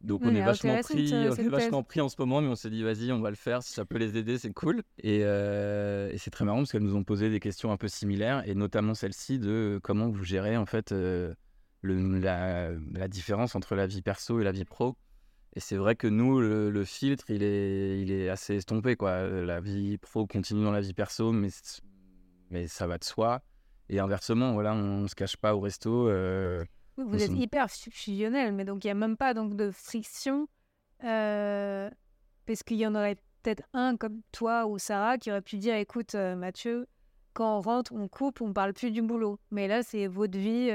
Donc 0.00 0.22
on 0.24 0.34
est 0.34 0.40
vachement 0.46 0.72
pris, 0.94 1.10
euh, 1.14 1.30
on 1.30 1.34
est 1.46 1.48
vachement 1.50 1.82
pris 1.84 2.00
en 2.00 2.08
ce 2.08 2.16
moment, 2.18 2.40
mais 2.40 2.48
on 2.48 2.56
s'est 2.56 2.70
dit 2.70 2.82
vas-y, 2.82 3.12
on 3.12 3.20
va 3.20 3.30
le 3.30 3.36
faire, 3.36 3.62
si 3.62 3.72
ça 3.72 3.84
peut 3.84 3.98
les 3.98 4.16
aider, 4.16 4.36
c'est 4.36 4.52
cool. 4.52 4.82
Et, 4.98 5.20
euh, 5.22 6.10
et 6.10 6.18
c'est 6.18 6.30
très 6.30 6.44
marrant 6.44 6.58
parce 6.58 6.72
qu'elles 6.72 6.82
nous 6.82 6.96
ont 6.96 7.04
posé 7.04 7.30
des 7.30 7.38
questions 7.38 7.70
un 7.70 7.76
peu 7.76 7.86
similaires, 7.86 8.42
et 8.48 8.56
notamment 8.56 8.94
celle-ci 8.94 9.38
de 9.38 9.78
comment 9.82 10.08
vous 10.08 10.24
gérez 10.24 10.56
en 10.56 10.66
fait 10.66 10.90
euh, 10.90 11.32
le- 11.82 12.18
la, 12.18 12.70
la 12.92 13.06
différence 13.08 13.54
entre 13.54 13.76
la 13.76 13.86
vie 13.86 14.02
perso 14.02 14.40
et 14.40 14.44
la 14.44 14.50
vie 14.52 14.64
pro. 14.64 14.96
Et 15.54 15.60
c'est 15.60 15.76
vrai 15.76 15.94
que 15.94 16.06
nous, 16.08 16.40
le, 16.40 16.70
le 16.70 16.84
filtre, 16.84 17.26
il 17.28 17.42
est, 17.42 18.00
il 18.00 18.10
est 18.10 18.28
assez 18.30 18.54
estompé. 18.56 18.96
Quoi. 18.96 19.28
La 19.28 19.60
vie 19.60 19.98
pro 19.98 20.26
continue 20.26 20.64
dans 20.64 20.72
la 20.72 20.80
vie 20.80 20.94
perso, 20.94 21.30
mais 22.50 22.66
ça 22.66 22.86
va 22.86 22.96
de 22.98 23.04
soi. 23.04 23.42
Et 23.92 24.00
inversement, 24.00 24.54
voilà, 24.54 24.72
on 24.72 25.00
ne 25.02 25.06
se 25.06 25.14
cache 25.14 25.36
pas 25.36 25.54
au 25.54 25.60
resto. 25.60 26.08
euh, 26.08 26.64
Oui, 26.96 27.04
Vous 27.06 27.22
êtes 27.22 27.30
hyper 27.32 27.70
fu- 27.70 27.90
fusionnel, 27.90 28.52
mais 28.54 28.64
donc 28.64 28.82
il 28.84 28.86
n'y 28.86 28.90
a 28.92 28.94
même 28.94 29.18
pas 29.18 29.34
donc, 29.34 29.54
de 29.54 29.70
friction. 29.70 30.48
euh, 31.04 31.90
parce 32.46 32.62
qu'il 32.62 32.78
y 32.78 32.86
en 32.86 32.94
aurait 32.94 33.16
peut-être 33.42 33.62
un 33.74 33.96
comme 33.98 34.22
toi 34.32 34.66
ou 34.66 34.78
Sarah 34.78 35.18
qui 35.18 35.30
aurait 35.30 35.42
pu 35.42 35.58
dire 35.58 35.74
écoute, 35.76 36.14
euh, 36.14 36.34
Mathieu, 36.36 36.86
quand 37.34 37.58
on 37.58 37.60
rentre, 37.60 37.92
on 37.92 38.08
coupe, 38.08 38.40
on 38.40 38.52
parle 38.54 38.72
plus 38.72 38.90
du 38.92 39.02
boulot. 39.02 39.38
Mais 39.50 39.68
là, 39.68 39.82
c'est 39.82 40.06
votre 40.06 40.38
vie, 40.38 40.68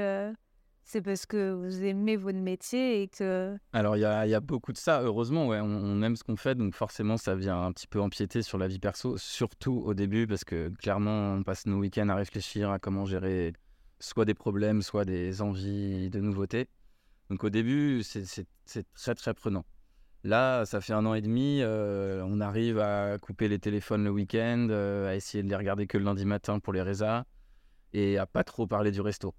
c'est 0.88 1.02
parce 1.02 1.26
que 1.26 1.52
vous 1.52 1.84
aimez 1.84 2.16
votre 2.16 2.38
métier 2.38 3.02
et 3.02 3.08
que. 3.08 3.58
Alors, 3.74 3.98
il 3.98 4.00
y 4.00 4.04
a, 4.06 4.40
beaucoup 4.40 4.72
de 4.72 4.78
ça, 4.78 5.02
heureusement. 5.02 5.46
Ouais, 5.46 5.60
on, 5.60 6.02
aime 6.02 6.16
ce 6.16 6.24
qu'on 6.24 6.36
fait, 6.36 6.54
donc 6.54 6.74
forcément, 6.74 7.18
ça 7.18 7.34
vient 7.34 7.62
un 7.62 7.72
petit 7.72 7.86
peu 7.86 8.00
empiéter 8.00 8.40
sur 8.40 8.56
la 8.56 8.68
vie 8.68 8.78
perso, 8.78 9.18
surtout 9.18 9.82
au 9.84 9.92
début, 9.92 10.26
parce 10.26 10.44
que 10.44 10.70
clairement, 10.78 11.34
on 11.34 11.42
passe 11.42 11.66
nos 11.66 11.76
week-ends 11.76 12.08
à 12.08 12.14
réfléchir 12.14 12.70
à 12.70 12.78
comment 12.78 13.04
gérer 13.04 13.52
soit 14.00 14.24
des 14.24 14.32
problèmes, 14.32 14.80
soit 14.80 15.04
des 15.04 15.42
envies 15.42 16.08
de 16.08 16.20
nouveautés. 16.20 16.70
Donc, 17.28 17.44
au 17.44 17.50
début, 17.50 18.02
c'est 18.02 18.46
très, 18.94 19.14
très 19.14 19.34
prenant. 19.34 19.66
Là, 20.24 20.64
ça 20.64 20.80
fait 20.80 20.94
un 20.94 21.04
an 21.04 21.12
et 21.12 21.20
demi, 21.20 21.60
euh, 21.60 22.24
on 22.24 22.40
arrive 22.40 22.78
à 22.78 23.18
couper 23.18 23.48
les 23.48 23.58
téléphones 23.58 24.04
le 24.04 24.10
week-end, 24.10 24.68
euh, 24.70 25.10
à 25.10 25.16
essayer 25.16 25.44
de 25.44 25.50
les 25.50 25.56
regarder 25.56 25.86
que 25.86 25.98
le 25.98 26.04
lundi 26.04 26.24
matin 26.24 26.60
pour 26.60 26.72
les 26.72 26.80
résas, 26.80 27.24
et 27.92 28.16
à 28.16 28.24
pas 28.24 28.42
trop 28.42 28.66
parler 28.66 28.90
du 28.90 29.02
resto 29.02 29.34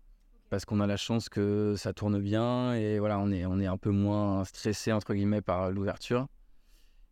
parce 0.49 0.65
qu'on 0.65 0.79
a 0.79 0.87
la 0.87 0.97
chance 0.97 1.29
que 1.29 1.75
ça 1.77 1.93
tourne 1.93 2.19
bien 2.19 2.73
et 2.73 2.99
voilà, 2.99 3.19
on 3.19 3.31
est, 3.31 3.45
on 3.45 3.59
est 3.59 3.67
un 3.67 3.77
peu 3.77 3.91
moins 3.91 4.43
stressé 4.43 4.91
entre 4.91 5.13
guillemets 5.13 5.41
par 5.41 5.71
l'ouverture 5.71 6.27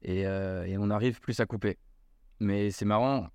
et, 0.01 0.25
euh, 0.27 0.65
et 0.65 0.77
on 0.77 0.89
arrive 0.89 1.19
plus 1.19 1.39
à 1.39 1.45
couper. 1.45 1.77
Mais 2.39 2.71
c'est 2.71 2.85
marrant, 2.85 3.27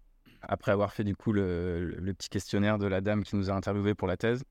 après 0.43 0.73
avoir 0.73 0.93
fait 0.93 1.05
du 1.05 1.17
coup 1.17 1.33
le, 1.33 2.13
petit 2.17 2.29
questionnaire 2.29 2.79
de 2.79 2.87
la 2.87 3.01
dame 3.01 3.23
qui 3.23 3.37
nous 3.37 3.51
a 3.51 3.55
interviewé 3.55 3.95
pour 3.95 4.09
la 4.09 4.17
thèse, 4.17 4.43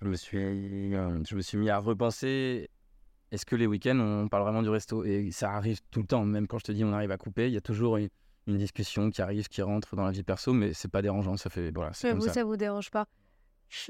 je 0.00 0.08
me 0.08 0.14
suis, 0.14 0.92
je 0.92 1.36
me 1.36 1.42
suis 1.42 1.58
mis 1.58 1.70
à 1.70 1.78
repenser 1.78 2.68
est-ce 3.30 3.46
que 3.46 3.56
les 3.56 3.66
week-ends 3.66 3.98
on 3.98 4.28
parle 4.28 4.42
vraiment 4.42 4.62
du 4.62 4.68
resto? 4.68 5.04
Et 5.04 5.30
ça 5.30 5.52
arrive 5.52 5.80
tout 5.90 6.00
le 6.00 6.06
temps, 6.06 6.24
même 6.24 6.46
quand 6.46 6.58
je 6.58 6.64
te 6.64 6.72
dis 6.72 6.84
on 6.84 6.92
arrive 6.92 7.10
à 7.12 7.16
couper, 7.16 7.46
il 7.46 7.54
y 7.54 7.56
a 7.56 7.62
toujours 7.62 7.96
une, 7.96 8.10
une 8.46 8.58
discussion 8.58 9.10
qui 9.10 9.22
arrive, 9.22 9.48
qui 9.48 9.62
rentre 9.62 9.96
dans 9.96 10.04
la 10.04 10.10
vie 10.10 10.22
perso, 10.22 10.52
mais 10.52 10.74
c'est 10.74 10.90
pas 10.90 11.02
dérangeant, 11.02 11.36
ça 11.36 11.48
fait 11.48 11.70
voilà, 11.70 11.92
Mais 12.04 12.12
vous, 12.12 12.26
ça. 12.26 12.32
ça. 12.32 12.44
vous 12.44 12.56
dérange 12.56 12.90
pas. 12.90 13.06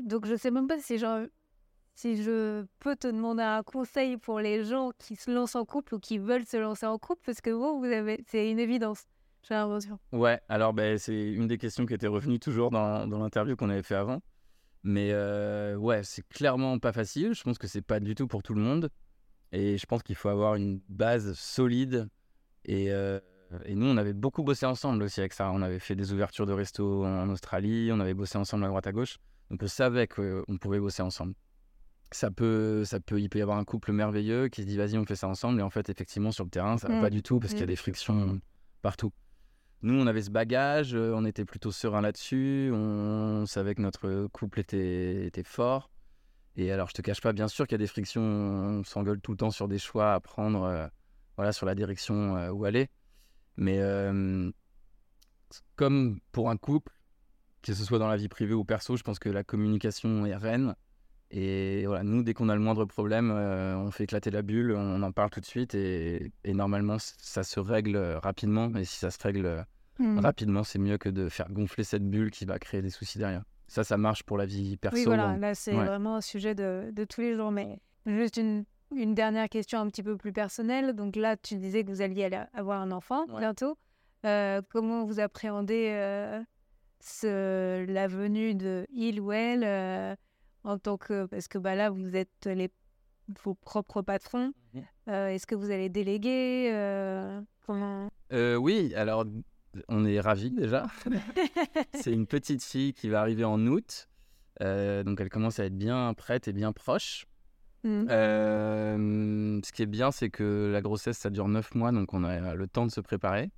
Donc 0.02 0.26
je 0.26 0.34
sais 0.34 0.50
même 0.50 0.66
pas 0.66 0.78
si 0.80 0.98
je 0.98 2.66
peux 2.78 2.96
te 2.96 3.06
demander 3.06 3.42
un 3.42 3.62
conseil 3.62 4.16
pour 4.16 4.40
les 4.40 4.64
gens 4.64 4.90
qui 4.98 5.16
se 5.16 5.30
lancent 5.30 5.56
en 5.56 5.64
couple 5.64 5.94
ou 5.94 5.98
qui 5.98 6.18
veulent 6.18 6.46
se 6.46 6.56
lancer 6.56 6.86
en 6.86 6.98
couple, 6.98 7.22
parce 7.24 7.40
que 7.40 7.50
vous, 7.50 7.78
vous 7.78 7.86
avez, 7.86 8.22
c'est 8.28 8.50
une 8.50 8.58
évidence, 8.58 9.04
j'ai 9.48 9.54
l'impression. 9.54 9.98
Ouais, 10.12 10.40
alors 10.48 10.72
ben, 10.72 10.98
c'est 10.98 11.32
une 11.32 11.46
des 11.46 11.58
questions 11.58 11.86
qui 11.86 11.94
était 11.94 12.06
revenue 12.06 12.38
toujours 12.38 12.70
dans, 12.70 13.06
l'interview 13.06 13.56
qu'on 13.56 13.70
avait 13.70 13.82
fait 13.82 13.96
avant. 13.96 14.20
Mais 14.84 15.10
euh, 15.12 15.76
ouais, 15.76 16.02
c'est 16.02 16.26
clairement 16.28 16.78
pas 16.80 16.92
facile. 16.92 17.34
Je 17.34 17.42
pense 17.44 17.56
que 17.56 17.68
c'est 17.68 17.82
pas 17.82 18.00
du 18.00 18.16
tout 18.16 18.26
pour 18.26 18.42
tout 18.42 18.54
le 18.54 18.60
monde. 18.60 18.90
Et 19.52 19.78
je 19.78 19.86
pense 19.86 20.02
qu'il 20.02 20.16
faut 20.16 20.28
avoir 20.28 20.56
une 20.56 20.80
base 20.88 21.34
solide. 21.34 22.08
Euh, 22.68 23.20
et 23.64 23.76
nous, 23.76 23.86
on 23.86 23.96
avait 23.96 24.12
beaucoup 24.12 24.42
bossé 24.42 24.66
ensemble 24.66 25.04
aussi 25.04 25.20
avec 25.20 25.34
ça. 25.34 25.52
On 25.52 25.62
avait 25.62 25.78
fait 25.78 25.94
des 25.94 26.12
ouvertures 26.12 26.46
de 26.46 26.52
resto 26.52 27.04
en 27.04 27.28
Australie. 27.28 27.90
On 27.92 28.00
avait 28.00 28.14
bossé 28.14 28.38
ensemble 28.38 28.64
à 28.64 28.68
droite 28.68 28.88
à 28.88 28.92
gauche. 28.92 29.18
On 29.60 29.66
savait 29.66 30.06
qu'on 30.06 30.56
pouvait 30.60 30.80
bosser 30.80 31.02
ensemble. 31.02 31.34
Ça 32.10 32.30
peut, 32.30 32.84
ça 32.84 33.00
peut, 33.00 33.20
il 33.20 33.28
peut 33.28 33.38
y 33.38 33.42
avoir 33.42 33.58
un 33.58 33.64
couple 33.64 33.92
merveilleux 33.92 34.48
qui 34.48 34.62
se 34.62 34.66
dit 34.66 34.76
vas-y, 34.76 34.96
on 34.98 35.04
fait 35.04 35.16
ça 35.16 35.28
ensemble. 35.28 35.60
Et 35.60 35.62
en 35.62 35.70
fait, 35.70 35.88
effectivement, 35.90 36.30
sur 36.32 36.44
le 36.44 36.50
terrain, 36.50 36.78
ça 36.78 36.88
va 36.88 36.96
Mm. 36.96 37.00
pas 37.00 37.10
du 37.10 37.22
tout 37.22 37.38
parce 37.38 37.52
qu'il 37.52 37.60
y 37.60 37.62
a 37.62 37.66
Mm. 37.66 37.68
des 37.68 37.76
frictions 37.76 38.40
partout. 38.82 39.12
Nous, 39.82 39.94
on 40.00 40.06
avait 40.06 40.22
ce 40.22 40.30
bagage, 40.30 40.94
euh, 40.94 41.12
on 41.14 41.24
était 41.24 41.44
plutôt 41.44 41.72
serein 41.72 42.00
là-dessus, 42.00 42.70
on 42.72 43.46
savait 43.46 43.74
que 43.74 43.82
notre 43.82 44.26
couple 44.28 44.60
était, 44.60 45.26
était 45.26 45.42
fort. 45.42 45.90
Et 46.56 46.70
alors, 46.70 46.88
je 46.88 46.94
te 46.94 47.02
cache 47.02 47.20
pas, 47.20 47.32
bien 47.32 47.48
sûr 47.48 47.66
qu'il 47.66 47.74
y 47.74 47.80
a 47.80 47.84
des 47.84 47.86
frictions, 47.86 48.22
on 48.22 48.84
s'engueule 48.84 49.20
tout 49.20 49.32
le 49.32 49.38
temps 49.38 49.50
sur 49.50 49.66
des 49.68 49.78
choix 49.78 50.12
à 50.12 50.20
prendre, 50.20 50.62
euh, 50.64 50.86
voilà, 51.36 51.52
sur 51.52 51.66
la 51.66 51.74
direction 51.74 52.36
euh, 52.36 52.50
où 52.50 52.64
aller. 52.64 52.88
Mais 53.56 53.78
euh, 53.80 54.50
comme 55.76 56.20
pour 56.30 56.50
un 56.50 56.56
couple, 56.56 56.92
que 57.62 57.74
ce 57.74 57.84
soit 57.84 57.98
dans 57.98 58.08
la 58.08 58.16
vie 58.16 58.28
privée 58.28 58.54
ou 58.54 58.64
perso, 58.64 58.96
je 58.96 59.02
pense 59.02 59.18
que 59.18 59.28
la 59.28 59.44
communication 59.44 60.26
est 60.26 60.34
reine. 60.36 60.74
Et 61.30 61.86
voilà, 61.86 62.02
nous, 62.02 62.22
dès 62.22 62.34
qu'on 62.34 62.48
a 62.50 62.54
le 62.54 62.60
moindre 62.60 62.84
problème, 62.84 63.30
euh, 63.34 63.74
on 63.76 63.90
fait 63.90 64.04
éclater 64.04 64.30
la 64.30 64.42
bulle, 64.42 64.72
on 64.76 65.02
en 65.02 65.12
parle 65.12 65.30
tout 65.30 65.40
de 65.40 65.46
suite 65.46 65.74
et, 65.74 66.30
et 66.44 66.52
normalement, 66.52 66.96
ça 66.98 67.42
se 67.42 67.58
règle 67.58 67.96
euh, 67.96 68.18
rapidement. 68.18 68.70
Et 68.76 68.84
si 68.84 68.98
ça 68.98 69.10
se 69.10 69.18
règle 69.22 69.46
euh, 69.46 69.62
Hmm. 69.98 70.18
rapidement, 70.20 70.64
c'est 70.64 70.78
mieux 70.78 70.96
que 70.96 71.10
de 71.10 71.28
faire 71.28 71.50
gonfler 71.52 71.84
cette 71.84 72.02
bulle 72.08 72.30
qui 72.30 72.46
va 72.46 72.58
créer 72.58 72.80
des 72.80 72.88
soucis 72.88 73.18
derrière. 73.18 73.44
Ça, 73.68 73.84
ça 73.84 73.98
marche 73.98 74.22
pour 74.22 74.38
la 74.38 74.46
vie 74.46 74.78
perso. 74.78 74.96
Oui, 74.96 75.04
voilà, 75.04 75.36
là, 75.36 75.54
c'est 75.54 75.76
ouais. 75.76 75.84
vraiment 75.84 76.16
un 76.16 76.20
sujet 76.22 76.54
de, 76.54 76.90
de 76.92 77.04
tous 77.04 77.20
les 77.20 77.34
jours. 77.36 77.52
Mais 77.52 77.78
juste 78.06 78.38
une, 78.38 78.64
une 78.96 79.14
dernière 79.14 79.50
question 79.50 79.78
un 79.80 79.88
petit 79.88 80.02
peu 80.02 80.16
plus 80.16 80.32
personnelle. 80.32 80.94
Donc 80.94 81.14
là, 81.14 81.36
tu 81.36 81.56
disais 81.56 81.84
que 81.84 81.90
vous 81.90 82.00
alliez 82.00 82.28
avoir 82.54 82.80
un 82.80 82.90
enfant 82.90 83.26
Ouais. 83.28 83.40
bientôt. 83.40 83.76
Euh, 84.24 84.62
comment 84.70 85.04
vous 85.04 85.20
appréhendez 85.20 85.90
euh, 85.92 86.40
ce, 87.04 87.84
la 87.86 88.08
venue 88.08 88.54
de 88.54 88.86
il 88.92 89.20
ou 89.20 89.32
elle 89.32 89.64
euh, 89.64 90.14
en 90.64 90.78
tant 90.78 90.96
que... 90.96 91.26
Parce 91.26 91.48
que 91.48 91.58
bah, 91.58 91.74
là, 91.74 91.90
vous 91.90 92.16
êtes 92.16 92.46
les, 92.46 92.70
vos 93.42 93.54
propres 93.54 94.02
patrons. 94.02 94.52
Mhm. 94.74 94.84
Euh, 95.08 95.28
Est-ce 95.28 95.46
que 95.46 95.54
vous 95.54 95.70
allez 95.70 95.88
déléguer 95.88 96.70
euh, 96.72 97.40
Comment... 97.66 98.08
Oui, 98.30 98.92
alors 98.94 99.24
on 99.88 100.04
est 100.04 100.20
ravis 100.20 100.50
déjà. 100.50 100.86
c'est 101.94 102.12
une 102.12 102.26
petite 102.26 102.62
fille 102.62 102.92
qui 102.92 103.08
va 103.08 103.20
arriver 103.20 103.44
en 103.44 103.66
août. 103.66 104.08
Donc 104.60 105.20
elle 105.20 105.28
commence 105.28 105.58
à 105.58 105.64
être 105.64 105.76
bien 105.76 106.14
prête 106.14 106.48
et 106.48 106.52
bien 106.52 106.72
proche. 106.72 107.26
Euh, 107.84 109.60
ce 109.64 109.72
qui 109.72 109.82
est 109.82 109.86
bien, 109.86 110.10
c'est 110.12 110.30
que 110.30 110.70
la 110.72 110.80
grossesse, 110.80 111.18
ça 111.18 111.30
dure 111.30 111.48
9 111.48 111.74
mois, 111.74 111.92
donc 111.92 112.14
on 112.14 112.24
a 112.24 112.54
le 112.54 112.66
temps 112.66 112.86
de 112.86 112.90
se 112.90 113.00
préparer. 113.00 113.50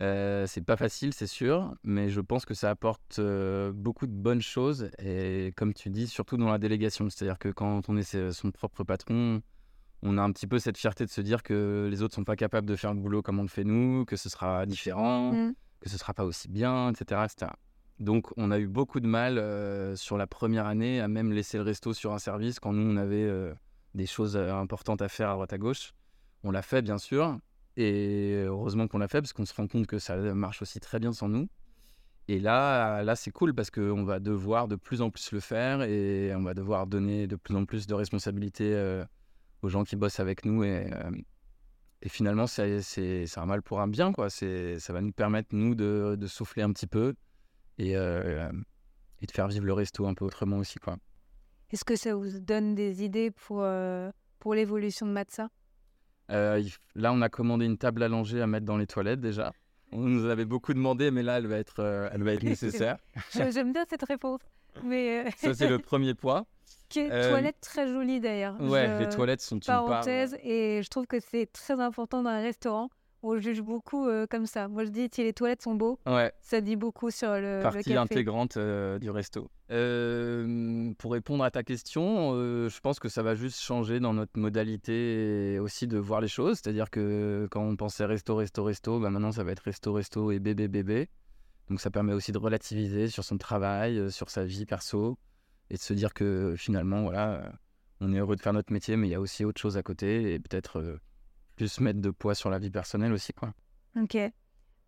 Euh, 0.00 0.46
c'est 0.46 0.62
pas 0.62 0.76
facile, 0.76 1.14
c'est 1.14 1.28
sûr, 1.28 1.74
mais 1.84 2.08
je 2.08 2.20
pense 2.20 2.44
que 2.44 2.54
ça 2.54 2.70
apporte 2.70 3.18
euh, 3.18 3.72
beaucoup 3.72 4.06
de 4.06 4.12
bonnes 4.12 4.42
choses. 4.42 4.90
Et 4.98 5.52
comme 5.56 5.72
tu 5.72 5.90
dis, 5.90 6.08
surtout 6.08 6.36
dans 6.36 6.48
la 6.50 6.58
délégation. 6.58 7.08
C'est-à-dire 7.10 7.38
que 7.38 7.48
quand 7.48 7.88
on 7.88 7.96
est 7.96 8.32
son 8.32 8.50
propre 8.50 8.82
patron, 8.82 9.40
on 10.02 10.18
a 10.18 10.22
un 10.22 10.32
petit 10.32 10.46
peu 10.46 10.58
cette 10.58 10.76
fierté 10.76 11.04
de 11.04 11.10
se 11.10 11.20
dire 11.20 11.42
que 11.42 11.88
les 11.90 12.02
autres 12.02 12.14
sont 12.14 12.24
pas 12.24 12.36
capables 12.36 12.66
de 12.68 12.76
faire 12.76 12.92
le 12.92 13.00
boulot 13.00 13.22
comme 13.22 13.38
on 13.38 13.42
le 13.42 13.48
fait 13.48 13.64
nous, 13.64 14.04
que 14.04 14.16
ce 14.16 14.28
sera 14.28 14.66
différent, 14.66 15.32
Hmm. 15.32 15.52
que 15.80 15.88
ce 15.88 15.96
sera 15.96 16.12
pas 16.12 16.24
aussi 16.24 16.48
bien, 16.48 16.90
etc. 16.90 17.22
etc. 17.24 17.52
Donc 18.00 18.32
on 18.36 18.50
a 18.50 18.58
eu 18.58 18.66
beaucoup 18.66 18.98
de 18.98 19.06
mal 19.06 19.38
euh, 19.38 19.94
sur 19.94 20.18
la 20.18 20.26
première 20.26 20.66
année 20.66 21.00
à 21.00 21.06
même 21.06 21.32
laisser 21.32 21.56
le 21.56 21.62
resto 21.62 21.94
sur 21.94 22.12
un 22.12 22.18
service 22.18 22.58
quand 22.58 22.72
nous 22.72 22.92
on 22.92 22.96
avait 22.96 23.30
des 23.94 24.06
choses 24.06 24.36
importantes 24.36 25.00
à 25.02 25.08
faire 25.08 25.30
à 25.30 25.34
droite 25.34 25.52
à 25.52 25.58
gauche. 25.58 25.94
On 26.42 26.50
l'a 26.50 26.62
fait 26.62 26.82
bien 26.82 26.98
sûr 26.98 27.38
et 27.76 28.44
heureusement 28.46 28.88
qu'on 28.88 28.98
l'a 28.98 29.08
fait 29.08 29.20
parce 29.20 29.32
qu'on 29.32 29.44
se 29.44 29.54
rend 29.54 29.66
compte 29.66 29.86
que 29.86 29.98
ça 29.98 30.16
marche 30.16 30.62
aussi 30.62 30.80
très 30.80 30.98
bien 30.98 31.12
sans 31.12 31.28
nous. 31.28 31.48
Et 32.28 32.38
là, 32.40 33.02
là 33.02 33.16
c'est 33.16 33.30
cool 33.30 33.54
parce 33.54 33.70
qu'on 33.70 34.04
va 34.04 34.18
devoir 34.20 34.68
de 34.68 34.76
plus 34.76 35.02
en 35.02 35.10
plus 35.10 35.32
le 35.32 35.40
faire 35.40 35.82
et 35.82 36.34
on 36.34 36.42
va 36.42 36.54
devoir 36.54 36.86
donner 36.86 37.26
de 37.26 37.36
plus 37.36 37.54
en 37.54 37.64
plus 37.64 37.86
de 37.86 37.94
responsabilités 37.94 38.72
euh, 38.74 39.04
aux 39.62 39.68
gens 39.68 39.84
qui 39.84 39.96
bossent 39.96 40.20
avec 40.20 40.44
nous 40.44 40.64
et, 40.64 40.90
euh, 40.92 41.10
et 42.00 42.08
finalement 42.08 42.46
c'est 42.46 43.26
un 43.36 43.46
mal 43.46 43.62
pour 43.62 43.80
un 43.80 43.88
bien 43.88 44.12
quoi. 44.12 44.30
Ça 44.30 44.92
va 44.92 45.00
nous 45.00 45.12
permettre 45.12 45.54
nous 45.54 45.74
de, 45.74 46.16
de 46.18 46.26
souffler 46.26 46.62
un 46.62 46.72
petit 46.72 46.86
peu 46.86 47.14
et, 47.78 47.96
euh, 47.96 48.48
de 49.20 49.30
faire 49.30 49.48
vivre 49.48 49.64
le 49.64 49.72
resto 49.72 50.06
un 50.06 50.14
peu 50.14 50.24
autrement 50.24 50.58
aussi. 50.58 50.78
Est-ce 51.70 51.84
que 51.84 51.96
ça 51.96 52.14
vous 52.14 52.38
donne 52.38 52.74
des 52.74 53.02
idées 53.02 53.30
pour, 53.30 53.62
euh, 53.62 54.10
pour 54.38 54.54
l'évolution 54.54 55.06
de 55.06 55.12
Matza? 55.12 55.48
Euh, 56.30 56.60
il 56.62 56.72
là, 57.00 57.12
on 57.12 57.20
a 57.22 57.28
commandé 57.28 57.66
une 57.66 57.76
table 57.78 58.02
allongée 58.02 58.40
à 58.40 58.46
mettre 58.46 58.64
dans 58.66 58.76
les 58.76 58.86
toilettes 58.86 59.20
déjà. 59.20 59.52
On 59.92 59.98
nous 59.98 60.24
avait 60.26 60.44
beaucoup 60.46 60.74
demandé, 60.74 61.10
mais 61.10 61.22
là, 61.22 61.38
elle 61.38 61.46
va 61.46 61.58
être, 61.58 61.80
euh, 61.80 62.08
elle 62.12 62.22
va 62.22 62.32
être 62.32 62.42
nécessaire. 62.88 62.96
J'aime 63.32 63.72
bien 63.72 63.84
cette 63.88 64.04
réponse. 64.04 64.40
Mais 64.82 65.26
euh, 65.26 65.30
Ça, 65.36 65.54
c'est 65.54 65.68
le 65.68 65.78
premier 65.78 66.14
point. 66.14 66.46
qui 66.88 67.00
est 67.00 67.10
Euh, 67.10 67.30
toilette 67.30 67.60
très 67.60 67.86
jolie 67.86 68.20
d'ailleurs. 68.20 68.60
Ouais, 68.60 68.86
Je- 68.88 69.04
les 69.04 69.08
toilettes 69.08 69.40
sont 69.40 69.56
une 69.56 69.62
part, 69.62 69.86
Parenthèse, 69.86 70.36
et 70.42 70.80
je 70.82 70.88
trouve 70.88 71.06
que 71.06 71.20
c'est 71.20 71.46
très 71.52 71.78
important 71.80 72.22
dans 72.22 72.30
un 72.30 72.40
restaurant. 72.42 72.88
On 73.26 73.38
juge 73.38 73.62
beaucoup 73.62 74.06
euh, 74.06 74.26
comme 74.28 74.44
ça. 74.44 74.68
Moi, 74.68 74.84
je 74.84 74.90
dis 74.90 75.08
si 75.10 75.24
les 75.24 75.32
toilettes 75.32 75.62
sont 75.62 75.74
beaux, 75.74 75.98
Ouais, 76.04 76.30
ça 76.42 76.60
dit 76.60 76.76
beaucoup 76.76 77.10
sur 77.10 77.32
le, 77.32 77.56
le 77.56 77.62
partie 77.62 77.78
café. 77.84 77.96
intégrante 77.96 78.58
euh, 78.58 78.98
du 78.98 79.08
resto. 79.08 79.50
Euh, 79.70 80.92
pour 80.98 81.12
répondre 81.12 81.42
à 81.42 81.50
ta 81.50 81.62
question, 81.62 82.34
je 82.68 82.80
pense 82.80 83.00
que 83.00 83.08
ça 83.08 83.22
va 83.22 83.34
juste 83.34 83.60
changer 83.60 83.98
dans 83.98 84.12
notre 84.12 84.38
modalité 84.38 85.58
aussi 85.58 85.86
de 85.86 85.96
voir 85.96 86.20
les 86.20 86.28
choses. 86.28 86.58
C'est-à-dire 86.62 86.90
que 86.90 87.48
quand 87.50 87.62
on 87.62 87.76
pensait 87.76 88.04
resto, 88.04 88.36
resto, 88.36 88.62
resto, 88.62 89.00
bah 89.00 89.08
maintenant 89.08 89.32
ça 89.32 89.42
va 89.42 89.52
être 89.52 89.60
resto, 89.64 89.94
resto 89.94 90.30
et 90.30 90.38
bébé, 90.38 90.68
bébé. 90.68 91.08
Donc 91.70 91.80
ça 91.80 91.90
permet 91.90 92.12
aussi 92.12 92.30
de 92.30 92.36
relativiser 92.38 93.08
sur 93.08 93.24
son 93.24 93.38
travail, 93.38 94.12
sur 94.12 94.28
sa 94.28 94.44
vie 94.44 94.66
perso 94.66 95.18
et 95.70 95.74
de 95.76 95.80
se 95.80 95.94
dire 95.94 96.12
que 96.12 96.54
finalement, 96.58 97.04
voilà, 97.04 97.52
on 98.02 98.12
est 98.12 98.18
heureux 98.18 98.36
de 98.36 98.42
faire 98.42 98.52
notre 98.52 98.70
métier, 98.70 98.98
mais 98.98 99.08
il 99.08 99.12
y 99.12 99.14
a 99.14 99.20
aussi 99.20 99.46
autre 99.46 99.62
chose 99.62 99.78
à 99.78 99.82
côté 99.82 100.34
et 100.34 100.38
peut-être 100.38 100.98
plus 101.54 101.80
mettre 101.80 102.00
de 102.00 102.10
poids 102.10 102.34
sur 102.34 102.50
la 102.50 102.58
vie 102.58 102.70
personnelle 102.70 103.12
aussi, 103.12 103.32
quoi. 103.32 103.52
Ok. 104.00 104.16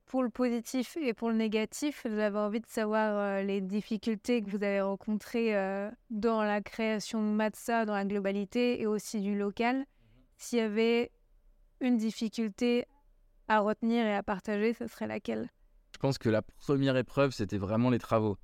Pour 0.06 0.22
le 0.22 0.30
positif 0.30 0.96
et 1.00 1.14
pour 1.14 1.30
le 1.30 1.36
négatif, 1.36 2.02
j'avais 2.04 2.38
envie 2.38 2.60
de 2.60 2.66
savoir 2.66 3.16
euh, 3.16 3.42
les 3.42 3.60
difficultés 3.60 4.42
que 4.42 4.50
vous 4.50 4.62
avez 4.62 4.80
rencontrées 4.80 5.56
euh, 5.56 5.90
dans 6.10 6.42
la 6.42 6.60
création 6.60 7.22
de 7.22 7.34
Matza, 7.34 7.84
dans 7.84 7.94
la 7.94 8.04
globalité 8.04 8.80
et 8.80 8.86
aussi 8.86 9.20
du 9.20 9.36
local. 9.36 9.84
S'il 10.36 10.58
y 10.58 10.62
avait 10.62 11.10
une 11.80 11.96
difficulté 11.96 12.86
à 13.48 13.60
retenir 13.60 14.06
et 14.06 14.14
à 14.14 14.22
partager, 14.22 14.74
ce 14.74 14.86
serait 14.86 15.06
laquelle? 15.06 15.50
Je 15.92 15.98
pense 15.98 16.18
que 16.18 16.28
la 16.28 16.42
première 16.42 16.96
épreuve, 16.96 17.32
c'était 17.32 17.58
vraiment 17.58 17.90
les 17.90 17.98
travaux. 17.98 18.36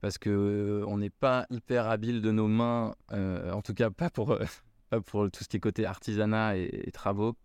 Parce 0.00 0.18
que 0.18 0.30
euh, 0.30 0.84
on 0.86 0.98
n'est 0.98 1.10
pas 1.10 1.46
hyper 1.50 1.86
habile 1.86 2.20
de 2.20 2.30
nos 2.30 2.48
mains, 2.48 2.94
euh, 3.12 3.50
en 3.52 3.62
tout 3.62 3.74
cas 3.74 3.90
pas 3.90 4.10
pour, 4.10 4.32
euh, 4.32 4.44
pas 4.90 5.00
pour 5.00 5.30
tout 5.30 5.42
ce 5.42 5.48
qui 5.48 5.56
est 5.56 5.60
côté 5.60 5.86
artisanat 5.86 6.56
et, 6.56 6.88
et 6.88 6.92
travaux. 6.92 7.36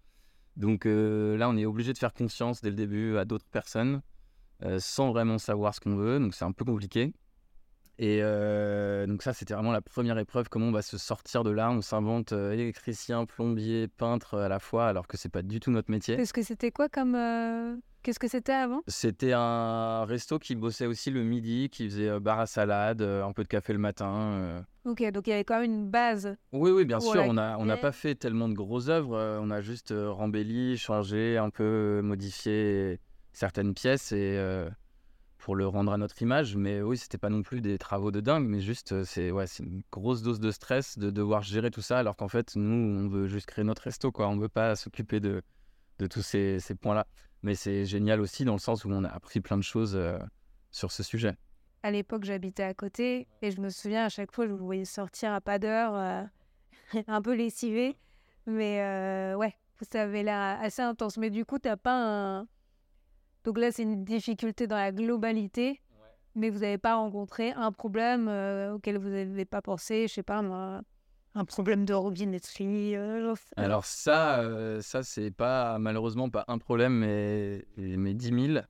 Donc 0.58 0.86
euh, 0.86 1.38
là, 1.38 1.50
on 1.50 1.58
est 1.58 1.66
obligé 1.66 1.94
de 1.94 1.98
faire 1.98 2.14
confiance 2.14 2.62
dès 2.62 2.70
le 2.70 2.76
début 2.76 3.18
à 3.18 3.26
d'autres 3.26 3.48
personnes 3.52 4.02
euh, 4.64 4.80
sans 4.80 5.12
vraiment 5.12 5.38
savoir 5.38 5.74
ce 5.74 5.80
qu'on 5.80 5.96
veut. 5.96 6.20
Donc 6.20 6.34
c'est 6.34 6.46
un 6.46 6.52
peu 6.52 6.66
compliqué. 6.66 7.14
Et 8.02 8.20
euh, 8.24 9.06
donc 9.06 9.22
ça, 9.22 9.32
c'était 9.32 9.54
vraiment 9.54 9.72
la 9.72 9.82
première 9.82 10.18
épreuve, 10.18 10.50
comment 10.50 10.66
on 10.66 10.72
va 10.72 10.82
se 10.82 10.98
sortir 10.98 11.44
de 11.44 11.52
là. 11.52 11.70
On 11.70 11.82
s'invente 11.82 12.34
euh, 12.34 12.52
électricien, 12.52 13.28
plombier, 13.28 13.88
peintre 13.88 14.40
à 14.40 14.50
la 14.50 14.58
fois, 14.58 14.88
alors 14.88 15.08
que 15.08 15.18
c'est 15.18 15.30
pas 15.30 15.44
du 15.44 15.60
tout 15.60 15.70
notre 15.70 15.92
métier. 15.92 16.18
Parce 16.18 16.32
que 16.32 16.42
c'était 16.42 16.72
quoi 16.72 16.90
comme... 16.90 17.14
euh, 17.14 17.76
Qu'est-ce 18.02 18.18
que 18.18 18.28
c'était 18.28 18.54
avant? 18.54 18.82
C'était 18.88 19.34
un 19.34 20.04
resto 20.06 20.40
qui 20.40 20.56
bossait 20.56 20.88
aussi 20.88 21.12
le 21.12 21.24
midi, 21.24 21.70
qui 21.70 21.88
faisait 21.88 22.20
bar 22.20 22.40
à 22.40 22.48
salade, 22.48 23.04
un 23.04 23.32
peu 23.34 23.44
de 23.44 23.48
café 23.48 23.72
le 23.74 23.78
matin. 23.78 24.66
Ok, 24.86 25.04
donc 25.12 25.28
il 25.28 25.30
y 25.30 25.34
avait 25.34 25.44
quand 25.44 25.60
même 25.60 25.72
une 25.72 25.88
base. 25.88 26.36
Oui, 26.52 26.72
oui, 26.72 26.84
bien 26.86 27.00
sûr. 27.00 27.14
la 27.14 27.28
On 27.28 27.34
n'a 27.34 27.58
on 27.60 27.78
pas 27.78 27.92
fait 27.92 28.16
tellement 28.16 28.50
de 28.50 28.56
grosses 28.56 28.90
œuvres. 28.90 29.38
on 29.40 29.52
a 29.52 29.62
juste 29.62 29.94
rembelli, 29.96 30.80
changé, 30.80 31.38
un 31.38 31.52
peu 31.52 32.02
modifié 32.04 33.00
certaines 33.34 33.74
pièces 33.74 34.12
et 34.12 34.36
euh, 34.38 34.70
pour 35.42 35.56
le 35.56 35.68
rendre 35.68 35.92
à 35.92 35.98
notre 35.98 36.22
image. 36.22 36.56
Mais 36.56 36.82
oui, 36.82 36.98
c'était 36.98 37.18
pas 37.18 37.30
non 37.30 37.42
plus 37.42 37.62
des 37.62 37.78
travaux 37.78 38.12
de 38.12 38.22
dingue, 38.22 38.48
mais 38.48 38.62
juste 38.62 38.94
euh, 38.94 39.04
c'est 39.06 39.32
ouais, 39.32 39.46
une 39.60 39.82
grosse 39.92 40.22
dose 40.22 40.40
de 40.40 40.52
stress 40.52 40.98
de 40.98 41.10
devoir 41.10 41.42
gérer 41.42 41.72
tout 41.72 41.82
ça, 41.82 42.00
alors 42.00 42.16
qu'en 42.16 42.28
fait 42.30 42.56
nous 42.56 43.04
on 43.04 43.08
veut 43.10 43.28
juste 43.28 43.48
créer 43.48 43.66
notre 43.66 43.84
resto, 43.84 44.12
quoi. 44.12 44.28
On 44.30 44.38
veut 44.38 44.50
pas 44.50 44.76
s'occuper 44.76 45.20
de 45.20 45.42
de 46.00 46.08
tous 46.08 46.22
ces, 46.22 46.60
ces 46.60 46.76
points-là. 46.76 47.06
Mais 47.44 47.56
c'est 47.56 47.86
génial 47.86 48.20
aussi 48.22 48.46
dans 48.46 48.54
le 48.54 48.60
sens 48.60 48.86
où 48.86 48.90
on 48.92 49.04
a 49.04 49.10
appris 49.10 49.40
plein 49.40 49.58
de 49.58 49.64
choses 49.64 49.96
euh, 49.96 50.18
sur 50.72 50.92
ce 50.92 51.04
sujet. 51.04 51.36
À 51.84 51.92
l'époque, 51.92 52.24
j'habitais 52.24 52.64
à 52.64 52.74
côté 52.74 53.28
et 53.42 53.52
je 53.52 53.60
me 53.60 53.70
souviens 53.70 54.06
à 54.06 54.10
chaque 54.10 54.32
fois, 54.32 54.48
je 54.48 54.52
vous 54.52 54.66
voyais 54.66 54.86
sortir 54.86 55.34
à 55.34 55.42
pas 55.42 55.58
d'heure, 55.58 55.96
euh, 55.96 56.24
un 57.08 57.22
peu 57.22 57.34
lessivé. 57.34 57.98
Mais 58.46 58.82
euh, 58.82 59.36
ouais, 59.36 59.56
ça 59.90 60.04
avait 60.04 60.24
l'air 60.24 60.60
assez 60.62 60.82
intense. 60.82 61.18
Mais 61.18 61.30
du 61.30 61.46
coup, 61.46 61.58
t'as 61.58 61.78
pas 61.78 61.96
un. 61.96 62.48
Donc 63.44 63.58
là, 63.58 63.72
c'est 63.72 63.84
une 63.84 64.04
difficulté 64.04 64.68
dans 64.68 64.76
la 64.76 64.92
globalité, 64.92 65.82
mais 66.36 66.50
vous 66.50 66.60
n'avez 66.60 66.78
pas 66.78 66.96
rencontré 66.96 67.52
un 67.52 67.72
problème 67.72 68.28
euh, 68.28 68.74
auquel 68.76 68.98
vous 68.98 69.10
n'avez 69.10 69.46
pas 69.46 69.62
pensé, 69.62 70.08
je 70.08 70.14
sais 70.14 70.24
pas 70.24 70.38
un 71.34 71.46
problème 71.46 71.86
de 71.86 71.94
robinetterie. 71.94 72.96
euh. 72.96 73.34
Alors 73.56 73.86
ça, 73.86 74.42
euh, 74.42 74.82
ça 74.82 75.02
c'est 75.02 75.32
pas 75.32 75.80
malheureusement 75.80 76.30
pas 76.30 76.46
un 76.48 76.58
problème, 76.58 76.94
mais, 77.00 77.66
mais 77.78 78.14
10 78.14 78.54
000. 78.54 78.66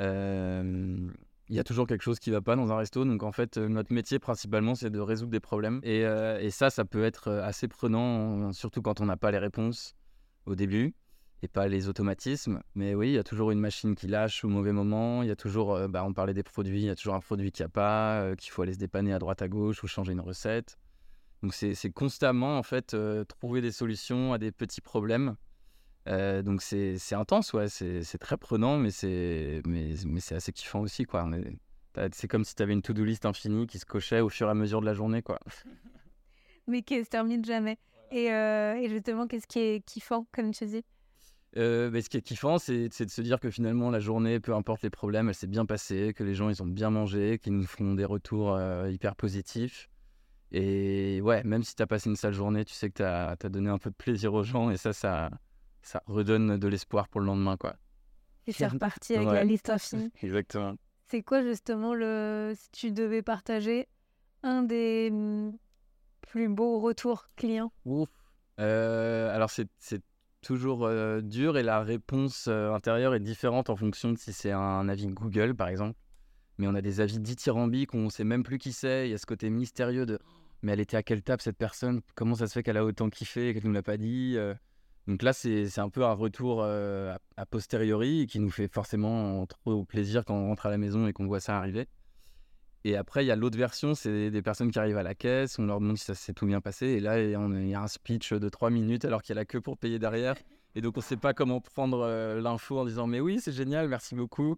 Euh, 0.00 1.10
Il 1.48 1.54
y 1.56 1.58
a 1.58 1.64
toujours 1.64 1.86
quelque 1.86 2.02
chose 2.02 2.18
qui 2.18 2.30
va 2.30 2.40
pas 2.40 2.56
dans 2.56 2.72
un 2.72 2.76
resto. 2.76 3.04
Donc 3.04 3.22
en 3.22 3.32
fait, 3.32 3.56
euh, 3.56 3.68
notre 3.68 3.92
métier 3.92 4.18
principalement, 4.18 4.74
c'est 4.74 4.90
de 4.90 5.00
résoudre 5.00 5.30
des 5.30 5.40
problèmes. 5.40 5.80
Et, 5.84 6.00
et 6.00 6.50
ça, 6.50 6.70
ça 6.70 6.84
peut 6.84 7.04
être 7.04 7.30
assez 7.30 7.68
prenant, 7.68 8.52
surtout 8.52 8.82
quand 8.82 9.00
on 9.00 9.06
n'a 9.06 9.16
pas 9.16 9.30
les 9.30 9.38
réponses 9.38 9.94
au 10.46 10.54
début 10.54 10.94
et 11.42 11.48
pas 11.48 11.68
les 11.68 11.88
automatismes. 11.88 12.62
Mais 12.74 12.94
oui, 12.94 13.08
il 13.08 13.14
y 13.14 13.18
a 13.18 13.24
toujours 13.24 13.50
une 13.50 13.58
machine 13.58 13.94
qui 13.94 14.06
lâche 14.06 14.44
au 14.44 14.48
mauvais 14.48 14.72
moment. 14.72 15.22
Il 15.22 15.28
y 15.28 15.32
a 15.32 15.36
toujours, 15.36 15.74
euh, 15.74 15.88
bah, 15.88 16.04
on 16.04 16.12
parlait 16.12 16.34
des 16.34 16.44
produits, 16.44 16.82
il 16.82 16.86
y 16.86 16.90
a 16.90 16.94
toujours 16.94 17.14
un 17.14 17.20
produit 17.20 17.50
qui 17.50 17.62
a 17.62 17.68
pas, 17.68 18.20
euh, 18.20 18.36
qu'il 18.36 18.52
faut 18.52 18.62
aller 18.62 18.74
se 18.74 18.78
dépanner 18.78 19.12
à 19.12 19.18
droite 19.18 19.42
à 19.42 19.48
gauche 19.48 19.82
ou 19.82 19.88
changer 19.88 20.12
une 20.12 20.20
recette. 20.20 20.78
Donc 21.42 21.54
c'est 21.54 21.90
constamment 21.90 22.56
en 22.56 22.62
fait 22.62 22.94
euh, 22.94 23.24
trouver 23.24 23.60
des 23.60 23.72
solutions 23.72 24.32
à 24.32 24.38
des 24.38 24.52
petits 24.52 24.80
problèmes. 24.80 25.34
Donc 26.06 26.62
c'est 26.62 26.96
intense, 27.12 27.52
ouais, 27.52 27.68
c'est 27.68 28.18
très 28.18 28.36
prenant, 28.36 28.76
mais 28.76 28.92
c'est 28.92 29.60
mais, 29.66 29.94
mais 30.06 30.20
c'est 30.20 30.36
assez 30.36 30.52
kiffant 30.52 30.80
aussi, 30.80 31.04
quoi. 31.04 31.28
C'est 32.12 32.28
comme 32.28 32.44
si 32.44 32.54
tu 32.54 32.62
avais 32.62 32.72
une 32.72 32.82
to-do 32.82 33.02
list 33.02 33.26
infinie 33.26 33.66
qui 33.66 33.80
se 33.80 33.86
cochait 33.86 34.20
au 34.20 34.28
fur 34.28 34.46
et 34.46 34.50
à 34.50 34.54
mesure 34.54 34.80
de 34.80 34.86
la 34.86 34.94
journée, 34.94 35.22
quoi. 35.22 35.40
Mais 36.68 36.82
qui 36.82 37.02
se 37.02 37.08
termine 37.08 37.44
jamais. 37.44 37.76
Et, 38.12 38.26
et 38.26 38.88
justement, 38.88 39.26
qu'est-ce 39.26 39.48
qui 39.48 39.58
est 39.58 39.84
kiffant, 39.84 40.26
comme 40.32 40.52
tu 40.52 40.64
dis? 40.66 40.84
Euh, 41.58 41.90
mais 41.92 42.00
ce 42.00 42.08
qui 42.08 42.16
est 42.16 42.22
kiffant, 42.22 42.58
c'est 42.58 42.88
c'est 42.92 43.04
de 43.04 43.10
se 43.10 43.20
dire 43.20 43.38
que 43.38 43.50
finalement, 43.50 43.90
la 43.90 44.00
journée, 44.00 44.40
peu 44.40 44.54
importe 44.54 44.82
les 44.82 44.90
problèmes, 44.90 45.28
elle 45.28 45.34
s'est 45.34 45.46
bien 45.46 45.66
passée, 45.66 46.14
que 46.14 46.24
les 46.24 46.34
gens, 46.34 46.48
ils 46.48 46.62
ont 46.62 46.66
bien 46.66 46.90
mangé, 46.90 47.38
qu'ils 47.38 47.54
nous 47.54 47.66
font 47.66 47.94
des 47.94 48.04
retours 48.06 48.54
euh, 48.54 48.90
hyper 48.90 49.16
positifs. 49.16 49.90
Et 50.50 51.20
ouais, 51.22 51.42
même 51.44 51.62
si 51.62 51.74
tu 51.74 51.82
as 51.82 51.86
passé 51.86 52.10
une 52.10 52.16
sale 52.16 52.32
journée, 52.34 52.64
tu 52.64 52.74
sais 52.74 52.90
que 52.90 52.96
tu 52.96 53.02
as, 53.02 53.36
donné 53.50 53.70
un 53.70 53.78
peu 53.78 53.90
de 53.90 53.94
plaisir 53.94 54.34
aux 54.34 54.42
gens 54.42 54.70
et 54.70 54.76
ça, 54.76 54.92
ça, 54.92 55.30
ça 55.82 56.02
redonne 56.06 56.58
de 56.58 56.68
l'espoir 56.68 57.08
pour 57.08 57.20
le 57.20 57.26
lendemain, 57.26 57.56
quoi. 57.56 57.76
Et 58.46 58.52
c'est 58.52 58.66
reparti 58.66 59.14
avec 59.14 59.28
Ouais. 59.28 59.34
la 59.34 59.44
liste 59.44 59.70
infinie. 59.70 60.10
Exactement. 60.22 60.74
C'est 61.08 61.22
quoi 61.22 61.42
justement 61.42 61.94
le 61.94 62.52
si 62.54 62.70
tu 62.70 62.92
devais 62.92 63.22
partager 63.22 63.88
un 64.42 64.62
des 64.62 65.10
mm, 65.10 65.52
plus 66.22 66.48
beaux 66.48 66.80
retours 66.80 67.28
clients? 67.36 67.72
Ouf. 67.84 68.08
Euh, 68.58 69.34
alors, 69.34 69.50
c'est 69.50 69.68
toujours 70.42 70.84
euh, 70.84 71.20
dur 71.20 71.56
et 71.56 71.62
la 71.62 71.82
réponse 71.82 72.46
euh, 72.48 72.72
intérieure 72.72 73.14
est 73.14 73.20
différente 73.20 73.70
en 73.70 73.76
fonction 73.76 74.12
de 74.12 74.18
si 74.18 74.32
c'est 74.32 74.52
un 74.52 74.88
avis 74.88 75.06
Google, 75.08 75.54
par 75.54 75.68
exemple. 75.68 75.98
Mais 76.58 76.66
on 76.66 76.74
a 76.74 76.82
des 76.82 77.00
avis 77.00 77.18
dithyrambiques, 77.18 77.94
on 77.94 78.04
ne 78.04 78.10
sait 78.10 78.24
même 78.24 78.42
plus 78.42 78.58
qui 78.58 78.72
c'est. 78.72 79.08
Il 79.08 79.10
y 79.12 79.14
a 79.14 79.18
ce 79.18 79.26
côté 79.26 79.48
mystérieux 79.48 80.04
de 80.04 80.18
mais 80.62 80.72
elle 80.72 80.80
était 80.80 80.96
à 80.96 81.02
quelle 81.02 81.22
table 81.22 81.42
cette 81.42 81.58
personne? 81.58 82.00
Comment 82.14 82.36
ça 82.36 82.46
se 82.46 82.52
fait 82.52 82.62
qu'elle 82.62 82.76
a 82.76 82.84
autant 82.84 83.10
kiffé 83.10 83.48
et 83.48 83.54
qu'elle 83.54 83.64
ne 83.64 83.68
nous 83.68 83.74
l'a 83.74 83.82
pas 83.82 83.96
dit 83.96 84.34
Euh, 84.36 84.54
Donc 85.08 85.22
là, 85.22 85.32
c'est 85.32 85.78
un 85.78 85.90
peu 85.90 86.04
un 86.04 86.12
retour 86.12 86.62
euh, 86.62 87.14
a 87.36 87.46
posteriori 87.46 88.26
qui 88.28 88.38
nous 88.38 88.50
fait 88.50 88.68
forcément 88.68 89.44
trop 89.46 89.84
plaisir 89.84 90.24
quand 90.24 90.36
on 90.36 90.46
rentre 90.46 90.66
à 90.66 90.70
la 90.70 90.78
maison 90.78 91.06
et 91.08 91.12
qu'on 91.12 91.26
voit 91.26 91.40
ça 91.40 91.58
arriver. 91.58 91.88
Et 92.84 92.96
après, 92.96 93.24
il 93.24 93.28
y 93.28 93.30
a 93.30 93.36
l'autre 93.36 93.56
version, 93.56 93.94
c'est 93.94 94.30
des 94.30 94.42
personnes 94.42 94.70
qui 94.72 94.78
arrivent 94.78 94.96
à 94.96 95.04
la 95.04 95.14
caisse, 95.14 95.58
on 95.58 95.66
leur 95.66 95.78
demande 95.80 95.98
si 95.98 96.04
ça 96.04 96.14
s'est 96.14 96.32
tout 96.32 96.46
bien 96.46 96.60
passé, 96.60 96.86
et 96.86 97.00
là, 97.00 97.20
il 97.22 97.30
y 97.30 97.34
a 97.74 97.80
un- 97.80 97.86
speech 97.86 98.32
de 98.32 98.48
trois 98.48 98.70
minutes 98.70 99.04
alors 99.04 99.22
qu'il 99.22 99.34
y 99.34 99.38
a 99.38 99.40
la 99.40 99.44
queue 99.44 99.60
pour 99.60 99.78
payer 99.78 99.98
derrière. 100.00 100.34
Et 100.74 100.80
donc, 100.80 100.96
on 100.96 101.00
ne 101.00 101.04
sait 101.04 101.16
pas 101.16 101.32
comment 101.34 101.60
prendre 101.60 102.00
euh, 102.00 102.40
l'info 102.40 102.78
en 102.78 102.84
disant 102.84 103.06
Mais 103.06 103.20
oui, 103.20 103.38
c'est 103.40 103.52
génial, 103.52 103.88
merci 103.88 104.14
beaucoup. 104.14 104.56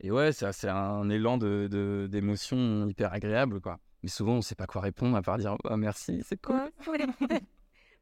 Et 0.00 0.10
ouais, 0.10 0.32
c'est 0.32 0.68
un 0.68 1.08
élan 1.08 1.38
d'émotion 1.38 2.86
hyper 2.88 3.12
agréable, 3.12 3.60
quoi. 3.60 3.78
Mais 4.02 4.08
souvent, 4.08 4.34
on 4.34 4.36
ne 4.36 4.42
sait 4.42 4.54
pas 4.54 4.66
quoi 4.66 4.82
répondre 4.82 5.16
à 5.16 5.22
part 5.22 5.38
dire 5.38 5.56
oh, 5.64 5.76
merci, 5.76 6.22
c'est 6.24 6.40
cool. 6.40 6.60
Ouais, 6.86 7.06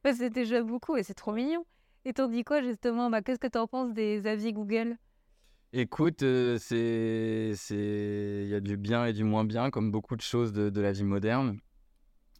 C'est 0.12 0.30
déjà 0.30 0.62
beaucoup 0.62 0.96
et 0.96 1.02
c'est 1.04 1.14
trop 1.14 1.32
mignon. 1.32 1.64
Et 2.04 2.12
t'en 2.12 2.26
dis 2.26 2.42
quoi 2.42 2.60
justement? 2.62 3.08
Bah, 3.08 3.22
Qu'est-ce 3.22 3.38
que 3.38 3.46
t'en 3.46 3.68
penses 3.68 3.92
des 3.92 4.26
avis 4.26 4.52
Google? 4.52 4.96
Écoute, 5.74 6.22
euh, 6.22 6.58
c'est, 6.58 7.54
il 8.44 8.48
y 8.48 8.54
a 8.54 8.60
du 8.60 8.76
bien 8.76 9.06
et 9.06 9.14
du 9.14 9.24
moins 9.24 9.44
bien, 9.44 9.70
comme 9.70 9.90
beaucoup 9.90 10.16
de 10.16 10.20
choses 10.20 10.52
de, 10.52 10.80
la 10.80 10.92
vie 10.92 11.04
moderne. 11.04 11.60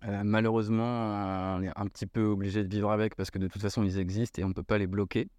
Euh, 0.04 0.20
malheureusement, 0.22 1.56
on 1.56 1.62
est 1.62 1.72
un 1.74 1.86
petit 1.86 2.04
peu 2.04 2.24
obligé 2.24 2.62
de 2.62 2.68
vivre 2.68 2.90
avec 2.90 3.14
parce 3.16 3.30
que 3.30 3.38
de 3.38 3.48
toute 3.48 3.62
façon, 3.62 3.84
ils 3.84 3.98
existent 3.98 4.42
et 4.42 4.44
on 4.44 4.48
ne 4.48 4.52
peut 4.52 4.62
pas 4.62 4.76
les 4.76 4.86
bloquer. 4.86 5.30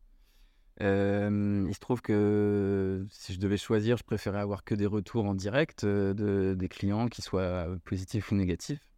Euh, 0.81 1.67
il 1.67 1.75
se 1.75 1.79
trouve 1.79 2.01
que 2.01 3.05
si 3.11 3.31
je 3.31 3.39
devais 3.39 3.57
choisir, 3.57 3.95
je 3.97 4.03
préférais 4.03 4.39
avoir 4.39 4.63
que 4.63 4.73
des 4.73 4.87
retours 4.87 5.25
en 5.25 5.35
direct 5.35 5.85
de, 5.85 6.55
des 6.57 6.69
clients, 6.69 7.07
qui 7.09 7.21
soient 7.21 7.67
positifs 7.85 8.31
ou 8.31 8.35
négatifs. 8.35 8.89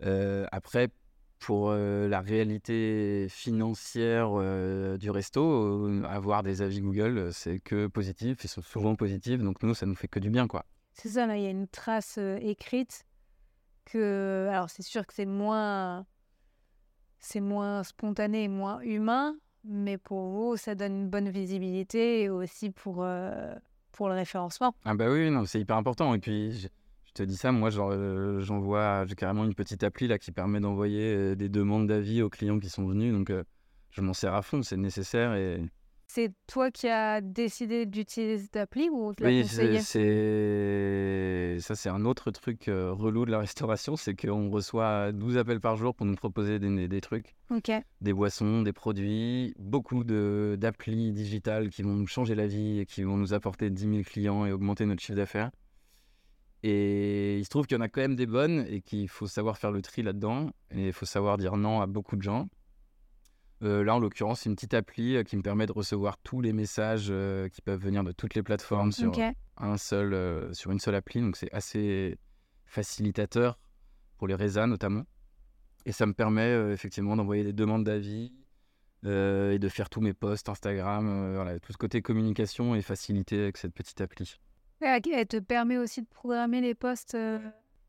Après, 0.00 0.88
pour 1.38 1.70
euh, 1.70 2.08
la 2.08 2.20
réalité 2.20 3.26
financière 3.28 4.30
euh, 4.34 4.96
du 4.96 5.10
resto, 5.10 5.42
euh, 5.42 6.02
avoir 6.04 6.42
des 6.42 6.62
avis 6.62 6.80
Google, 6.80 7.30
c'est 7.32 7.58
que 7.58 7.86
positif, 7.86 8.44
ils 8.44 8.48
sont 8.48 8.62
souvent 8.62 8.94
positifs, 8.94 9.40
donc 9.42 9.62
nous, 9.62 9.74
ça 9.74 9.86
nous 9.86 9.94
fait 9.94 10.08
que 10.08 10.18
du 10.18 10.30
bien, 10.30 10.46
quoi. 10.46 10.64
C'est 10.92 11.10
ça, 11.10 11.26
là, 11.26 11.36
il 11.36 11.42
y 11.42 11.46
a 11.46 11.50
une 11.50 11.68
trace 11.68 12.18
écrite 12.40 13.04
que. 13.84 14.48
Alors, 14.50 14.70
c'est 14.70 14.82
sûr 14.82 15.06
que 15.06 15.12
c'est 15.12 15.26
moins. 15.26 16.06
C'est 17.18 17.40
moins 17.40 17.82
spontané 17.82 18.44
et 18.44 18.48
moins 18.48 18.80
humain, 18.80 19.36
mais 19.64 19.98
pour 19.98 20.28
vous, 20.28 20.56
ça 20.56 20.74
donne 20.74 20.92
une 20.92 21.08
bonne 21.08 21.28
visibilité 21.28 22.22
et 22.22 22.28
aussi 22.28 22.70
pour, 22.70 23.06
pour 23.92 24.08
le 24.08 24.14
référencement. 24.14 24.74
Ah 24.84 24.94
bah 24.94 25.10
oui, 25.10 25.30
non, 25.30 25.44
c'est 25.44 25.60
hyper 25.60 25.76
important. 25.76 26.14
Et 26.14 26.18
puis, 26.18 26.68
te 27.16 27.22
dis 27.22 27.36
ça, 27.36 27.52
moi, 27.52 27.70
euh, 27.74 28.40
j'envoie, 28.40 29.06
j'ai 29.06 29.14
carrément 29.14 29.44
une 29.44 29.54
petite 29.54 29.82
appli 29.82 30.06
là 30.06 30.18
qui 30.18 30.32
permet 30.32 30.60
d'envoyer 30.60 31.14
euh, 31.14 31.34
des 31.34 31.48
demandes 31.48 31.86
d'avis 31.86 32.22
aux 32.22 32.28
clients 32.28 32.58
qui 32.58 32.68
sont 32.68 32.86
venus, 32.86 33.12
donc 33.12 33.30
euh, 33.30 33.42
je 33.90 34.02
m'en 34.02 34.12
sers 34.12 34.34
à 34.34 34.42
fond, 34.42 34.62
c'est 34.62 34.76
nécessaire 34.76 35.34
et 35.34 35.62
C'est 36.06 36.32
toi 36.46 36.70
qui 36.70 36.88
as 36.88 37.22
décidé 37.22 37.86
d'utiliser 37.86 38.38
cette 38.38 38.56
appli 38.56 38.90
ou 38.90 39.08
on 39.08 39.14
te 39.14 39.22
l'a 39.22 39.30
Oui, 39.30 39.46
c'est, 39.46 39.78
ça 41.60 41.74
c'est 41.74 41.88
un 41.88 42.04
autre 42.04 42.30
truc 42.30 42.64
relou 42.66 43.24
de 43.24 43.30
la 43.30 43.38
restauration, 43.38 43.96
c'est 43.96 44.14
qu'on 44.14 44.50
reçoit 44.50 45.12
12 45.12 45.38
appels 45.38 45.60
par 45.60 45.76
jour 45.76 45.94
pour 45.94 46.04
nous 46.06 46.16
proposer 46.16 46.58
des, 46.58 46.86
des 46.88 47.00
trucs, 47.00 47.34
des 48.02 48.12
boissons, 48.12 48.60
des 48.62 48.74
produits, 48.74 49.54
beaucoup 49.58 50.04
d'applis 50.04 51.12
digitales 51.12 51.70
qui 51.70 51.82
vont 51.82 51.94
nous 51.94 52.06
changer 52.06 52.34
la 52.34 52.46
vie 52.46 52.80
et 52.80 52.86
qui 52.86 53.02
vont 53.02 53.16
nous 53.16 53.32
apporter 53.32 53.70
10 53.70 53.88
000 53.88 54.02
clients 54.02 54.44
et 54.44 54.52
augmenter 54.52 54.84
notre 54.84 55.00
chiffre 55.00 55.16
d'affaires. 55.16 55.50
Et 56.68 57.38
il 57.38 57.44
se 57.44 57.48
trouve 57.48 57.64
qu'il 57.66 57.76
y 57.76 57.78
en 57.78 57.82
a 57.84 57.88
quand 57.88 58.00
même 58.00 58.16
des 58.16 58.26
bonnes 58.26 58.66
et 58.68 58.80
qu'il 58.80 59.08
faut 59.08 59.28
savoir 59.28 59.56
faire 59.56 59.70
le 59.70 59.82
tri 59.82 60.02
là-dedans 60.02 60.50
et 60.72 60.88
il 60.88 60.92
faut 60.92 61.06
savoir 61.06 61.36
dire 61.38 61.56
non 61.56 61.80
à 61.80 61.86
beaucoup 61.86 62.16
de 62.16 62.22
gens. 62.22 62.48
Euh, 63.62 63.84
là, 63.84 63.94
en 63.94 64.00
l'occurrence, 64.00 64.40
c'est 64.40 64.50
une 64.50 64.56
petite 64.56 64.74
appli 64.74 65.14
euh, 65.14 65.22
qui 65.22 65.36
me 65.36 65.42
permet 65.42 65.66
de 65.66 65.72
recevoir 65.72 66.18
tous 66.18 66.40
les 66.40 66.52
messages 66.52 67.06
euh, 67.10 67.48
qui 67.48 67.62
peuvent 67.62 67.80
venir 67.80 68.02
de 68.02 68.10
toutes 68.10 68.34
les 68.34 68.42
plateformes 68.42 68.90
sur, 68.90 69.12
un 69.58 69.76
seul, 69.76 70.12
euh, 70.12 70.52
sur 70.54 70.72
une 70.72 70.80
seule 70.80 70.96
appli, 70.96 71.20
donc 71.20 71.36
c'est 71.36 71.52
assez 71.52 72.18
facilitateur 72.64 73.60
pour 74.18 74.26
les 74.26 74.34
résas 74.34 74.66
notamment. 74.66 75.04
Et 75.84 75.92
ça 75.92 76.04
me 76.04 76.14
permet 76.14 76.72
effectivement 76.72 77.14
d'envoyer 77.14 77.44
des 77.44 77.52
demandes 77.52 77.84
d'avis 77.84 78.32
et 79.04 79.58
de 79.60 79.68
faire 79.68 79.88
tous 79.88 80.00
mes 80.00 80.14
posts 80.14 80.48
Instagram. 80.48 81.32
voilà, 81.32 81.60
tout 81.60 81.72
ce 81.72 81.78
côté 81.78 82.02
communication 82.02 82.74
est 82.74 82.82
facilité 82.82 83.40
avec 83.40 83.56
cette 83.56 83.72
petite 83.72 84.00
appli. 84.00 84.36
Elle 84.80 85.26
te 85.26 85.38
permet 85.38 85.78
aussi 85.78 86.02
de 86.02 86.06
programmer 86.06 86.60
les 86.60 86.74
posts. 86.74 87.14
euh, 87.14 87.38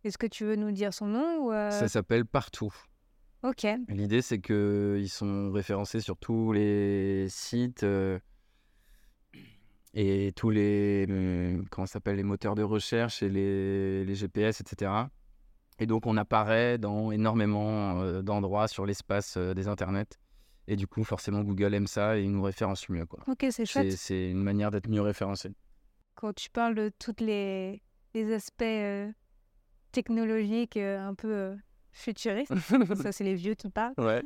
Est-ce 0.03 0.17
que 0.17 0.27
tu 0.27 0.45
veux 0.45 0.55
nous 0.55 0.71
dire 0.71 0.93
son 0.93 1.07
nom 1.07 1.45
ou 1.45 1.51
euh, 1.51 1.69
Ça 1.71 1.87
s'appelle 1.87 2.25
Partout. 2.25 2.73
Ok. 3.43 3.65
L'idée, 3.89 4.21
c'est 4.21 4.39
qu'ils 4.39 5.09
sont 5.09 5.51
référencés 5.51 6.01
sur 6.01 6.17
tous 6.17 6.51
les 6.53 7.27
sites 7.29 7.83
euh, 7.83 8.17
et 9.93 10.31
tous 10.35 10.49
les, 10.49 11.05
euh, 11.09 11.61
comment 11.71 11.85
s'appelle, 11.87 12.15
les 12.17 12.23
moteurs 12.23 12.55
de 12.55 12.63
recherche 12.63 13.23
et 13.23 13.29
les, 13.29 14.05
les 14.05 14.15
GPS, 14.15 14.61
etc. 14.61 14.91
Et 15.79 15.85
donc, 15.85 16.05
on 16.07 16.17
apparaît 16.17 16.77
dans 16.77 17.11
énormément 17.11 18.21
d'endroits 18.23 18.67
sur 18.67 18.85
l'espace 18.85 19.37
des 19.37 19.67
internets. 19.67 20.17
Et 20.67 20.75
du 20.75 20.87
coup, 20.87 21.03
forcément, 21.03 21.43
Google 21.43 21.73
aime 21.75 21.87
ça 21.87 22.17
et 22.17 22.23
il 22.23 22.31
nous 22.31 22.41
référence 22.41 22.89
mieux. 22.89 23.05
Quoi. 23.05 23.19
Ok, 23.27 23.45
C'est, 23.51 23.65
chouette. 23.65 23.91
c'est 23.91 24.31
une 24.31 24.41
manière 24.43 24.71
d'être 24.71 24.89
mieux 24.89 25.01
référencé. 25.01 25.51
Quand 26.17 26.33
tu 26.33 26.49
parles 26.49 26.73
de 26.73 26.91
tous 26.97 27.13
les, 27.19 27.83
les 28.15 28.33
aspects 28.33 28.63
euh, 28.63 29.11
technologiques 29.91 30.75
euh, 30.75 30.99
un 30.99 31.13
peu 31.13 31.31
euh, 31.31 31.55
futuristes, 31.91 32.51
ça 32.95 33.11
c'est 33.11 33.23
les 33.23 33.35
vieux 33.35 33.53
qui 33.53 33.69
parlent, 33.69 33.93
Ouais. 33.99 34.23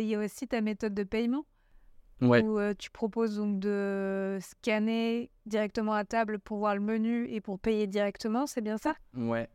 il 0.00 0.06
y 0.08 0.14
a 0.14 0.18
aussi 0.18 0.48
ta 0.48 0.62
méthode 0.62 0.94
de 0.94 1.04
paiement 1.04 1.44
Ouais. 2.22 2.42
où 2.42 2.58
euh, 2.58 2.72
tu 2.78 2.90
proposes 2.90 3.36
donc 3.36 3.58
de 3.60 4.38
scanner 4.40 5.30
directement 5.44 5.92
à 5.92 6.06
table 6.06 6.38
pour 6.38 6.56
voir 6.56 6.74
le 6.74 6.80
menu 6.80 7.28
et 7.28 7.42
pour 7.42 7.58
payer 7.60 7.86
directement, 7.86 8.46
c'est 8.46 8.62
bien 8.62 8.78
ça? 8.78 8.94
Ouais, 9.14 9.50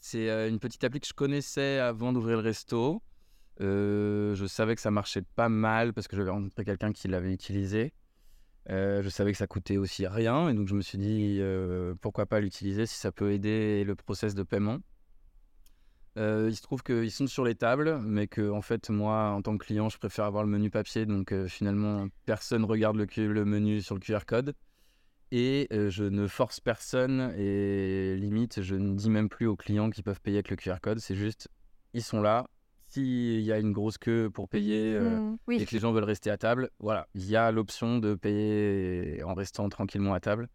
c'est 0.00 0.28
euh, 0.28 0.48
une 0.48 0.58
petite 0.58 0.82
appli 0.82 0.98
que 0.98 1.06
je 1.06 1.12
connaissais 1.14 1.78
avant 1.78 2.12
d'ouvrir 2.12 2.38
le 2.38 2.42
resto. 2.42 3.00
Euh, 3.60 4.34
je 4.34 4.46
savais 4.46 4.74
que 4.74 4.80
ça 4.80 4.90
marchait 4.90 5.22
pas 5.22 5.48
mal 5.48 5.92
parce 5.92 6.08
que 6.08 6.16
j'avais 6.16 6.30
rencontré 6.30 6.64
quelqu'un 6.64 6.90
qui 6.92 7.06
l'avait 7.06 7.32
utilisé. 7.32 7.92
Euh, 8.70 9.02
je 9.02 9.08
savais 9.08 9.32
que 9.32 9.38
ça 9.38 9.48
coûtait 9.48 9.78
aussi 9.78 10.06
rien 10.06 10.48
et 10.48 10.54
donc 10.54 10.68
je 10.68 10.74
me 10.74 10.80
suis 10.80 10.98
dit 10.98 11.38
euh, 11.40 11.94
pourquoi 12.00 12.26
pas 12.26 12.38
l'utiliser 12.38 12.86
si 12.86 12.96
ça 12.96 13.10
peut 13.10 13.32
aider 13.32 13.82
le 13.84 13.94
process 13.96 14.34
de 14.34 14.44
paiement. 14.44 14.78
Euh, 16.18 16.46
il 16.48 16.54
se 16.54 16.62
trouve 16.62 16.82
qu'ils 16.82 17.10
sont 17.10 17.26
sur 17.26 17.44
les 17.44 17.54
tables, 17.54 17.98
mais 18.00 18.26
que 18.26 18.50
en 18.50 18.62
fait 18.62 18.90
moi 18.90 19.30
en 19.30 19.42
tant 19.42 19.56
que 19.58 19.64
client 19.64 19.88
je 19.88 19.98
préfère 19.98 20.24
avoir 20.24 20.44
le 20.44 20.50
menu 20.50 20.70
papier 20.70 21.04
donc 21.04 21.34
finalement 21.46 22.06
personne 22.26 22.64
regarde 22.64 22.96
le, 22.96 23.06
le 23.26 23.44
menu 23.44 23.80
sur 23.80 23.94
le 23.94 24.00
QR 24.00 24.24
code 24.26 24.54
et 25.32 25.68
je 25.70 26.04
ne 26.04 26.28
force 26.28 26.60
personne 26.60 27.32
et 27.36 28.16
limite 28.16 28.62
je 28.62 28.76
ne 28.76 28.94
dis 28.94 29.10
même 29.10 29.28
plus 29.28 29.46
aux 29.46 29.56
clients 29.56 29.90
qu'ils 29.90 30.04
peuvent 30.04 30.20
payer 30.20 30.38
avec 30.38 30.50
le 30.50 30.56
QR 30.56 30.76
code, 30.80 31.00
c'est 31.00 31.16
juste 31.16 31.48
ils 31.92 32.02
sont 32.04 32.20
là. 32.20 32.46
S'il 32.90 33.40
y 33.40 33.52
a 33.52 33.58
une 33.58 33.72
grosse 33.72 33.98
queue 33.98 34.30
pour 34.30 34.48
payer 34.48 34.94
euh, 34.96 35.20
Mm, 35.20 35.34
et 35.34 35.38
Oui, 35.46 35.64
que 35.64 35.70
les 35.72 35.78
gens 35.78 35.92
veulent 35.92 36.02
rester 36.02 36.28
à 36.28 36.36
table, 36.36 36.70
voilà, 36.80 37.06
il 37.14 37.24
y 37.24 37.36
a 37.36 37.52
l'option 37.52 37.98
de 37.98 38.14
payer 38.14 39.22
en 39.22 39.34
restant 39.34 39.68
tranquillement 39.68 40.12
à 40.12 40.18
table. 40.20 40.48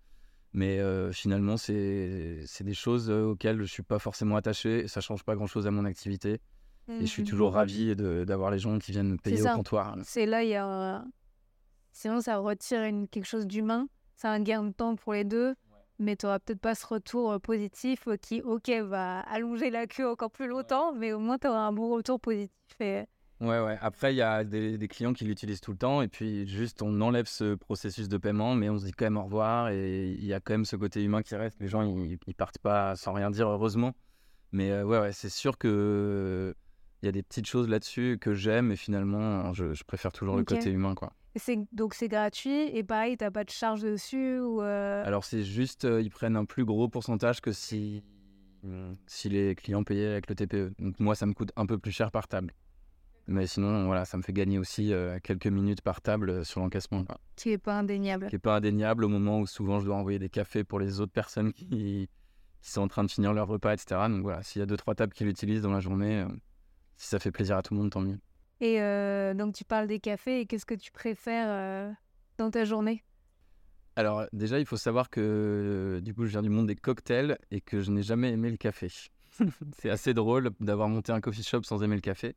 Mais 0.52 0.80
euh, 0.80 1.12
finalement, 1.12 1.58
c'est 1.58 2.46
des 2.62 2.74
choses 2.74 3.10
euh, 3.10 3.24
auxquelles 3.24 3.60
je 3.60 3.66
suis 3.66 3.84
pas 3.84 4.00
forcément 4.00 4.36
attaché. 4.36 4.84
et 4.84 4.88
Ça 4.88 5.02
change 5.02 5.24
pas 5.24 5.36
grand-chose 5.36 5.66
à 5.68 5.72
mon 5.72 5.86
activité. 5.86 6.40
Et 6.88 7.02
je 7.02 7.06
suis 7.06 7.24
toujours 7.24 7.54
ravi 7.54 7.96
d'avoir 7.96 8.52
les 8.52 8.60
gens 8.60 8.78
qui 8.80 8.92
viennent 8.92 9.18
payer 9.20 9.42
au 9.42 9.56
comptoir. 9.56 9.98
C'est 10.04 10.26
là, 10.26 10.44
il 10.44 10.50
y 10.50 10.56
a. 10.56 11.04
Sinon, 11.92 12.22
ça 12.22 12.38
retire 12.38 12.84
une, 12.84 13.08
quelque 13.08 13.26
chose 13.26 13.48
d'humain. 13.48 13.88
C'est 14.18 14.28
un 14.28 14.40
gain 14.42 14.64
de 14.64 14.72
temps 14.72 14.96
pour 14.96 15.14
les 15.14 15.24
deux. 15.24 15.56
Mais 15.98 16.16
tu 16.16 16.26
n'auras 16.26 16.40
peut-être 16.40 16.60
pas 16.60 16.76
ce 16.76 16.86
retour 16.86 17.40
positif 17.40 18.08
qui, 18.22 18.42
ok, 18.42 18.70
va 18.84 19.22
allonger 19.22 19.70
la 19.70 19.88
queue 19.88 20.10
encore 20.10 20.32
plus 20.32 20.48
longtemps, 20.48 20.94
mais 20.94 21.14
au 21.14 21.20
moins 21.20 21.38
tu 21.38 21.48
auras 21.48 21.60
un 21.68 21.72
bon 21.72 21.90
retour 21.90 22.20
positif. 22.20 22.52
Et... 22.82 23.06
Ouais, 23.40 23.60
ouais. 23.60 23.78
Après, 23.82 24.14
il 24.14 24.18
y 24.18 24.22
a 24.22 24.44
des, 24.44 24.78
des 24.78 24.88
clients 24.88 25.14
qui 25.14 25.26
l'utilisent 25.26 25.62
tout 25.62 25.72
le 25.72 25.78
temps 25.78 26.02
et 26.02 26.08
puis 26.08 26.48
juste 26.48 26.82
on 26.82 27.00
enlève 27.02 27.28
ce 27.28 27.56
processus 27.56 28.10
de 28.10 28.18
paiement, 28.18 28.56
mais 28.56 28.70
on 28.70 28.78
se 28.78 28.86
dit 28.86 28.92
quand 28.92 29.06
même 29.06 29.18
au 29.18 29.24
revoir 29.24 29.70
et 29.70 30.10
il 30.10 30.26
y 30.26 30.34
a 30.34 30.40
quand 30.40 30.54
même 30.54 30.66
ce 30.66 30.76
côté 30.76 31.04
humain 31.04 31.22
qui 31.22 31.36
reste. 31.36 31.60
Les 31.62 31.68
gens, 31.68 31.82
ils, 31.82 32.18
ils 32.28 32.36
partent 32.36 32.60
pas 32.60 32.96
sans 32.96 33.14
rien 33.14 33.32
dire, 33.32 33.48
heureusement. 33.48 33.94
Mais 34.52 34.72
euh, 34.72 34.84
ouais, 34.84 35.00
ouais, 35.00 35.12
c'est 35.12 35.30
sûr 35.30 35.58
que 35.58 36.56
il 37.02 37.06
y 37.06 37.10
a 37.10 37.12
des 37.12 37.24
petites 37.24 37.46
choses 37.46 37.70
là-dessus 37.70 38.18
que 38.20 38.34
j'aime 38.34 38.72
et 38.72 38.76
finalement, 38.76 39.54
je, 39.54 39.74
je 39.74 39.84
préfère 39.84 40.12
toujours 40.12 40.38
le 40.38 40.44
côté 40.44 40.72
humain, 40.72 40.96
quoi. 40.96 41.14
Donc 41.72 41.94
c'est 41.94 42.08
gratuit 42.08 42.70
et 42.76 42.84
pareil, 42.84 43.18
tu 43.18 43.30
pas 43.32 43.44
de 43.44 43.50
charge 43.50 43.82
dessus 43.82 44.40
ou. 44.40 44.62
euh, 44.62 45.04
Alors 45.06 45.26
c'est 45.26 45.44
juste, 45.44 45.86
euh, 45.86 46.02
ils 46.02 46.10
prennent 46.10 46.36
un 46.36 46.46
plus 46.46 46.66
gros 46.66 46.88
pourcentage 46.88 47.42
que 47.42 47.52
si, 47.52 48.04
si 49.08 49.30
les 49.30 49.56
clients 49.56 49.84
payaient 49.84 50.08
avec 50.08 50.30
le 50.30 50.36
TPE. 50.36 50.74
Donc 50.80 51.00
moi, 51.00 51.16
ça 51.16 51.26
me 51.26 51.34
coûte 51.34 51.52
un 51.56 51.66
peu 51.66 51.78
plus 51.78 51.92
cher 51.92 52.12
par 52.12 52.28
table. 52.28 52.54
Mais 53.28 53.48
sinon, 53.48 53.86
voilà, 53.88 54.06
ça 54.06 54.18
me 54.18 54.22
fait 54.22 54.34
gagner 54.34 54.60
aussi 54.60 54.94
euh, 54.94 55.18
quelques 55.24 55.48
minutes 55.48 55.82
par 55.82 56.02
table 56.02 56.46
sur 56.46 56.60
l'encaissement. 56.62 57.06
qui 57.36 57.50
n'est 57.50 57.58
pas 57.58 57.80
indéniable. 57.80 58.28
Qui 58.28 58.36
n'est 58.36 58.40
pas 58.40 58.56
indéniable 58.58 59.04
au 59.04 59.08
moment 59.10 59.40
où 59.40 59.48
souvent 59.48 59.80
je 59.80 59.86
dois 59.86 59.96
envoyer 59.96 60.20
des 60.20 60.30
cafés 60.30 60.64
pour 60.64 60.80
les 60.80 61.00
autres 61.02 61.12
personnes 61.12 61.52
qui, 61.52 62.08
qui 62.62 62.72
sont 62.72 62.82
en 62.82 62.88
train 62.88 63.04
de 63.04 63.10
finir 63.10 63.34
leur 63.34 63.48
repas, 63.48 63.74
etc. 63.74 64.00
Donc 64.10 64.22
voilà, 64.22 64.44
s'il 64.44 64.60
y 64.60 64.64
a 64.64 64.68
deux, 64.68 64.78
trois 64.78 64.94
tables 64.94 65.14
qui 65.14 65.24
l'utilisent 65.24 65.64
dans 65.64 65.72
la 65.72 65.80
journée, 65.80 66.24
si 66.98 67.08
ça 67.08 67.18
fait 67.20 67.32
plaisir 67.32 67.58
à 67.58 67.64
tout 67.64 67.74
le 67.74 67.80
monde, 67.80 67.90
tant 67.90 68.02
mieux. 68.02 68.20
Et 68.62 68.82
euh, 68.82 69.34
donc 69.34 69.54
tu 69.54 69.66
parles 69.66 69.88
des 69.88 70.00
cafés 70.00 70.42
et 70.42 70.46
qu'est-ce 70.46 70.66
que 70.66 70.76
tu 70.76 70.92
préfères 70.92 71.48
euh, 71.50 71.92
dans 72.38 72.50
ta 72.52 72.66
journée? 72.66 73.04
Alors 73.98 74.26
déjà, 74.34 74.60
il 74.60 74.66
faut 74.66 74.78
savoir 74.78 75.10
que 75.10 76.02
du 76.04 76.14
coup, 76.14 76.26
je 76.26 76.32
viens 76.32 76.42
du 76.42 76.50
monde 76.50 76.68
des 76.68 76.76
cocktails 76.76 77.38
et 77.52 77.62
que 77.62 77.82
je 77.82 77.92
n'ai 77.92 78.04
jamais 78.04 78.32
aimé 78.32 78.50
le 78.50 78.58
café. 78.58 78.90
c'est 79.78 79.90
assez 79.90 80.14
drôle 80.14 80.52
d'avoir 80.60 80.90
monté 80.90 81.12
un 81.12 81.22
coffee 81.22 81.44
shop 81.44 81.64
sans 81.64 81.82
aimer 81.84 81.96
le 81.96 82.02
café. 82.02 82.36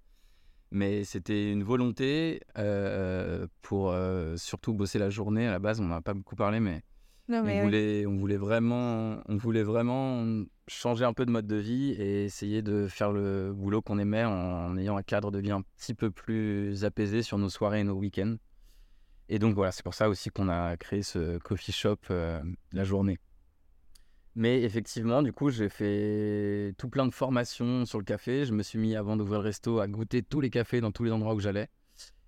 Mais 0.71 1.03
c'était 1.05 1.51
une 1.51 1.65
volonté 1.65 2.41
euh, 2.59 3.47
pour 3.63 3.95
surtout 4.37 4.75
bosser 4.75 4.99
la 4.99 5.09
journée. 5.09 5.49
À 5.49 5.53
la 5.53 5.59
base, 5.59 5.81
on 5.81 5.85
n'en 5.85 5.97
a 5.97 6.03
pas 6.03 6.15
beaucoup 6.15 6.37
parlé, 6.37 6.61
mais, 6.61 6.83
Non, 7.29 7.39
on, 7.39 7.47
oui. 7.47 7.61
voulait, 7.63 8.07
on, 8.07 8.17
voulait 8.17 8.37
vraiment, 8.37 9.23
on 9.27 9.37
voulait 9.37 9.63
vraiment 9.63 10.45
changer 10.69 11.05
un 11.05 11.13
peu 11.13 11.27
de 11.27 11.31
mode 11.31 11.47
de 11.47 11.57
vie 11.57 11.93
et 11.93 12.25
essayer 12.25 12.63
de 12.63 12.87
faire 12.87 13.11
le 13.11 13.53
boulot 13.53 13.83
qu'on 13.83 13.99
aimait 13.99 14.25
en, 14.25 14.33
en 14.33 14.77
ayant 14.77 14.97
un 14.97 15.03
cadre 15.03 15.31
de 15.31 15.39
vie 15.39 15.51
un 15.51 15.63
petit 15.63 15.95
peu 15.95 16.11
plus 16.11 16.85
apaisé 16.85 17.23
sur 17.23 17.39
nos 17.39 17.49
soirées 17.49 17.81
et 17.81 17.85
nos 17.85 17.95
week-ends. 17.95 18.37
Et 19.29 19.39
donc 19.39 19.55
voilà, 19.55 19.73
c'est 19.73 19.83
pour 19.83 19.95
ça 19.95 20.09
aussi 20.09 20.31
qu'on 20.31 20.49
a 20.49 20.77
créé 20.77 21.03
ce 21.03 21.39
coffee 21.39 21.73
shop 21.73 21.99
euh, 22.11 22.41
la 22.73 22.85
journée. 22.85 23.19
Mais 24.35 24.63
effectivement, 24.63 25.23
du 25.23 25.33
coup, 25.33 25.51
j'ai 25.51 25.69
fait 25.69 26.73
tout 26.79 26.89
plein 26.89 27.07
de 27.07 27.13
formations 27.13 27.85
sur 27.85 27.99
le 27.99 28.05
café. 28.05 28.45
Je 28.45 28.53
me 28.53 28.63
suis 28.63 28.79
mis, 28.79 28.95
avant 28.95 29.17
d'ouvrir 29.17 29.41
le 29.41 29.45
resto, 29.45 29.81
à 29.81 29.89
goûter 29.89 30.23
tous 30.23 30.41
les 30.41 30.49
cafés 30.49 30.81
dans 30.81 30.93
tous 30.93 31.03
les 31.03 31.11
endroits 31.11 31.35
où 31.35 31.41
j'allais. 31.41 31.69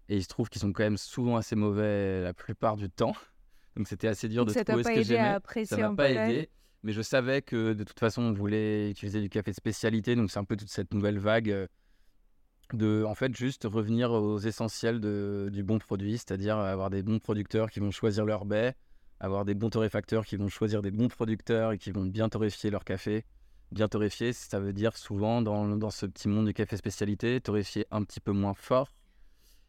Et 0.09 0.17
il 0.17 0.23
se 0.23 0.29
trouve 0.29 0.49
qu'ils 0.49 0.61
sont 0.61 0.73
quand 0.73 0.83
même 0.83 0.97
souvent 0.97 1.37
assez 1.37 1.55
mauvais 1.55 2.21
la 2.23 2.35
plupart 2.35 2.77
du 2.77 2.91
temps. 2.91 3.15
Donc 3.77 3.87
c'était 3.87 4.09
assez 4.09 4.29
dur 4.29 4.45
de 4.45 4.53
trouver 4.53 4.83
ce 4.83 4.89
pas 4.89 4.95
que 4.95 5.01
aidé 5.01 5.17
à 5.17 5.41
j'aimais. 5.55 5.65
Ça 5.67 5.77
m'a 5.77 5.95
pas 5.95 6.11
aidé. 6.11 6.51
Mais 6.83 6.93
je 6.93 7.03
savais 7.03 7.43
que 7.43 7.73
de 7.75 7.85
toute 7.85 7.99
façon, 7.99 8.23
on 8.23 8.33
voulait 8.33 8.91
utiliser 8.91 9.21
du 9.21 9.29
café 9.29 9.51
de 9.51 9.57
spécialité. 9.57 10.17
Donc 10.17 10.31
c'est 10.31 10.39
un 10.39 10.45
peu 10.45 10.57
toute 10.57 10.71
cette 10.71 10.95
nouvelle 10.95 11.19
vague 11.19 11.51
euh, 11.51 11.67
de, 12.73 13.05
en 13.07 13.15
fait, 13.15 13.35
juste 13.37 13.65
revenir 13.65 14.13
aux 14.13 14.39
essentiels 14.39 15.01
de- 15.01 15.49
du 15.53 15.63
bon 15.63 15.79
produit, 15.79 16.13
c'est-à-dire 16.19 16.57
avoir 16.57 16.89
des 16.91 17.03
bons 17.03 17.19
producteurs 17.19 17.71
qui 17.71 17.81
vont 17.81 17.91
choisir 17.91 18.25
leur 18.25 18.45
baie, 18.45 18.75
avoir 19.19 19.45
des 19.45 19.55
bons 19.55 19.71
torréfacteurs 19.71 20.25
qui 20.25 20.37
vont 20.37 20.49
choisir 20.49 20.81
des 20.81 20.91
bons 20.91 21.09
producteurs 21.09 21.73
et 21.73 21.79
qui 21.79 21.91
vont 21.91 22.07
bien 22.07 22.29
torréfier 22.29 22.71
leur 22.71 22.85
café. 22.85 23.25
Bien 23.73 23.87
torréfier, 23.89 24.33
ça 24.33 24.59
veut 24.59 24.73
dire 24.73 24.97
souvent 24.97 25.43
dans, 25.43 25.77
dans 25.77 25.91
ce 25.91 26.07
petit 26.07 26.29
monde 26.29 26.47
du 26.47 26.55
café 26.55 26.77
spécialité, 26.77 27.41
torréfier 27.41 27.87
un 27.91 28.03
petit 28.03 28.21
peu 28.21 28.33
moins 28.33 28.55
fort 28.55 28.93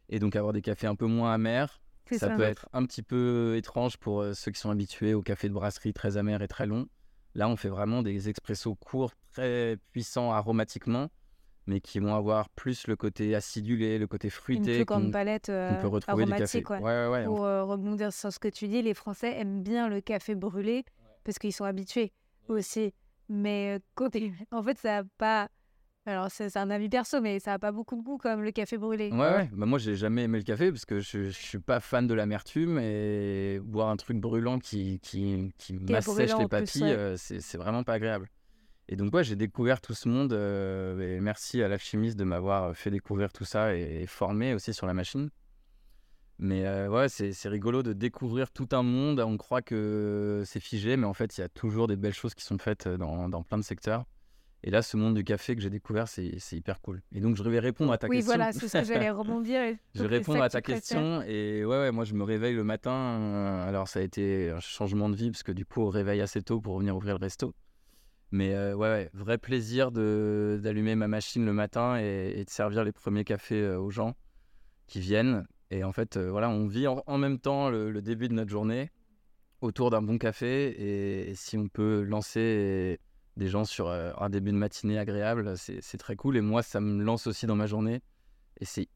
et 0.08 0.18
donc 0.18 0.34
avoir 0.34 0.52
des 0.52 0.62
cafés 0.62 0.86
un 0.86 0.94
peu 0.96 1.06
moins 1.06 1.32
amers. 1.34 1.80
Ça, 2.10 2.28
ça. 2.28 2.34
peut 2.36 2.42
être 2.42 2.68
un 2.72 2.84
petit 2.84 3.02
peu 3.02 3.54
étrange 3.56 3.96
pour 3.96 4.20
euh, 4.22 4.34
ceux 4.34 4.50
qui 4.50 4.60
sont 4.60 4.70
habitués 4.70 5.14
au 5.14 5.22
café 5.22 5.48
de 5.48 5.54
brasserie 5.54 5.92
très 5.92 6.16
amer 6.16 6.42
et 6.42 6.48
très 6.48 6.66
long. 6.66 6.88
Là, 7.34 7.48
on 7.48 7.56
fait 7.56 7.68
vraiment 7.68 8.02
des 8.02 8.28
expressos 8.28 8.74
courts, 8.74 9.12
très 9.32 9.78
puissants 9.92 10.32
aromatiquement, 10.32 11.08
mais 11.66 11.80
qui 11.80 11.98
vont 11.98 12.14
avoir 12.14 12.48
plus 12.50 12.86
le 12.86 12.96
côté 12.96 13.34
acidulé, 13.34 13.98
le 13.98 14.06
côté 14.06 14.28
Une 14.28 14.32
fruité 14.32 14.76
plus 14.76 14.84
qu'on 14.84 14.98
grande 14.98 15.12
palette 15.12 15.48
euh, 15.48 15.80
peut 15.80 15.88
retrouver 15.88 16.24
du 16.24 16.30
café. 16.32 16.58
aromatique. 16.58 16.70
ouais. 16.70 16.78
Ouais, 16.78 17.06
ouais, 17.06 17.08
ouais. 17.08 17.24
Pour 17.24 17.44
euh, 17.44 17.64
rebondir 17.64 18.12
sur 18.12 18.32
ce 18.32 18.38
que 18.38 18.48
tu 18.48 18.68
dis, 18.68 18.82
les 18.82 18.94
Français 18.94 19.38
aiment 19.38 19.62
bien 19.62 19.88
le 19.88 20.00
café 20.00 20.34
brûlé 20.34 20.84
parce 21.24 21.38
qu'ils 21.38 21.52
sont 21.52 21.64
habitués 21.64 22.12
aussi. 22.48 22.92
Mais 23.28 23.78
euh, 24.00 24.08
en 24.50 24.62
fait, 24.62 24.78
ça 24.78 24.98
a 24.98 25.02
pas. 25.18 25.48
Alors, 26.04 26.30
c'est 26.30 26.56
un 26.56 26.68
avis 26.70 26.88
perso, 26.88 27.20
mais 27.20 27.38
ça 27.38 27.52
a 27.54 27.58
pas 27.60 27.70
beaucoup 27.70 27.94
de 27.96 28.02
goût 28.02 28.18
comme 28.18 28.42
le 28.42 28.50
café 28.50 28.76
brûlé. 28.76 29.10
Ouais, 29.12 29.18
ouais. 29.18 29.50
Bah, 29.52 29.66
moi, 29.66 29.78
j'ai 29.78 29.94
jamais 29.94 30.24
aimé 30.24 30.38
le 30.38 30.44
café 30.44 30.72
parce 30.72 30.84
que 30.84 30.98
je, 30.98 31.24
je 31.26 31.30
suis 31.30 31.60
pas 31.60 31.78
fan 31.78 32.08
de 32.08 32.14
l'amertume 32.14 32.78
et 32.80 33.60
boire 33.62 33.88
un 33.88 33.96
truc 33.96 34.18
brûlant 34.18 34.58
qui, 34.58 34.98
qui, 34.98 35.52
qui 35.58 35.74
m'assèche 35.74 36.36
les 36.36 36.48
papilles, 36.48 36.82
euh, 36.82 37.16
c'est 37.16 37.56
vraiment 37.56 37.84
pas 37.84 37.94
agréable. 37.94 38.28
Et 38.88 38.96
donc, 38.96 39.14
ouais, 39.14 39.22
j'ai 39.22 39.36
découvert 39.36 39.80
tout 39.80 39.94
ce 39.94 40.08
monde. 40.08 40.32
euh, 40.32 41.16
et 41.16 41.20
merci 41.20 41.62
à 41.62 41.68
l'alchimiste 41.68 42.18
de 42.18 42.24
m'avoir 42.24 42.76
fait 42.76 42.90
découvrir 42.90 43.32
tout 43.32 43.44
ça 43.44 43.76
et, 43.76 44.02
et 44.02 44.06
formé 44.06 44.54
aussi 44.54 44.74
sur 44.74 44.86
la 44.88 44.94
machine. 44.94 45.30
Mais 46.40 46.66
euh, 46.66 46.88
ouais, 46.88 47.08
c'est 47.08 47.32
c'est 47.32 47.48
rigolo 47.48 47.84
de 47.84 47.92
découvrir 47.92 48.50
tout 48.50 48.68
un 48.72 48.82
monde. 48.82 49.20
On 49.20 49.36
croit 49.36 49.62
que 49.62 50.42
c'est 50.44 50.58
figé, 50.58 50.96
mais 50.96 51.06
en 51.06 51.14
fait, 51.14 51.38
il 51.38 51.42
y 51.42 51.44
a 51.44 51.48
toujours 51.48 51.86
des 51.86 51.94
belles 51.94 52.12
choses 52.12 52.34
qui 52.34 52.44
sont 52.44 52.58
faites 52.58 52.88
dans, 52.88 53.28
dans 53.28 53.44
plein 53.44 53.58
de 53.58 53.62
secteurs. 53.62 54.04
Et 54.64 54.70
là, 54.70 54.80
ce 54.82 54.96
monde 54.96 55.14
du 55.14 55.24
café 55.24 55.56
que 55.56 55.60
j'ai 55.62 55.70
découvert, 55.70 56.06
c'est 56.06 56.38
hyper 56.52 56.80
cool. 56.80 57.02
Et 57.12 57.20
donc, 57.20 57.36
je 57.36 57.42
vais 57.42 57.58
répondre 57.58 57.92
à 57.92 57.98
ta 57.98 58.06
oui, 58.06 58.18
question. 58.18 58.34
voilà, 58.36 58.52
c'est 58.52 58.68
ce 58.68 58.78
que 58.78 58.84
j'allais 58.84 59.10
rebondir. 59.10 59.60
Je 59.94 60.04
que 60.04 60.38
à 60.40 60.48
ta 60.48 60.60
préfères. 60.60 60.62
question 60.62 61.22
et 61.22 61.64
ouais, 61.64 61.78
ouais, 61.78 61.90
moi 61.90 62.04
je 62.04 62.14
me 62.14 62.22
réveille 62.22 62.54
le 62.54 62.62
matin. 62.62 62.92
euh, 62.92 63.68
alors 63.68 63.88
ça 63.88 63.98
a 63.98 64.02
été 64.02 64.50
un 64.50 64.60
changement 64.60 65.08
de 65.08 65.16
vie 65.16 65.30
parce 65.30 65.42
que 65.42 65.50
du 65.52 65.66
coup 65.66 65.82
on 65.82 65.88
réveille 65.88 66.20
assez 66.20 66.42
tôt 66.42 66.60
pour 66.60 66.78
venir 66.78 66.96
ouvrir 66.96 67.18
le 67.18 67.24
resto. 67.24 67.54
Mais 68.30 68.54
euh, 68.54 68.74
ouais, 68.74 68.88
ouais, 68.88 69.10
vrai 69.14 69.36
plaisir 69.36 69.90
d'allumer 69.90 70.94
ma 70.94 71.08
machine 71.08 71.44
le 71.44 71.52
matin 71.52 71.98
et, 72.00 72.34
et 72.36 72.44
de 72.44 72.50
servir 72.50 72.84
les 72.84 72.92
premiers 72.92 73.24
cafés 73.24 73.60
euh, 73.60 73.80
aux 73.80 73.90
gens 73.90 74.14
qui 74.86 75.00
viennent. 75.00 75.44
Et 75.70 75.84
en 75.84 75.92
fait, 75.92 76.16
voilà, 76.18 76.48
on 76.50 76.66
vit 76.68 76.86
en, 76.86 77.02
en 77.06 77.18
même 77.18 77.38
temps 77.38 77.68
le, 77.68 77.90
le 77.90 78.00
début 78.02 78.28
de 78.28 78.34
notre 78.34 78.50
journée 78.50 78.90
autour 79.60 79.90
d'un 79.90 80.02
bon 80.02 80.18
café 80.18 80.68
et, 80.70 81.30
et 81.30 81.34
si 81.34 81.56
on 81.58 81.68
peut 81.68 82.02
lancer 82.02 83.00
des 83.36 83.48
gens 83.48 83.64
sur 83.64 83.88
euh, 83.88 84.12
un 84.18 84.28
début 84.30 84.52
de 84.52 84.56
matinée 84.56 84.98
agréable, 84.98 85.54
c'est 85.56 85.98
très 85.98 86.16
cool. 86.16 86.36
Et 86.36 86.40
moi, 86.40 86.62
ça 86.62 86.80
me 86.80 87.02
lance 87.02 87.26
aussi 87.26 87.46
dans 87.46 87.56
ma 87.56 87.66
journée. 87.66 88.02
Et 88.60 88.64
c'est- 88.64 88.88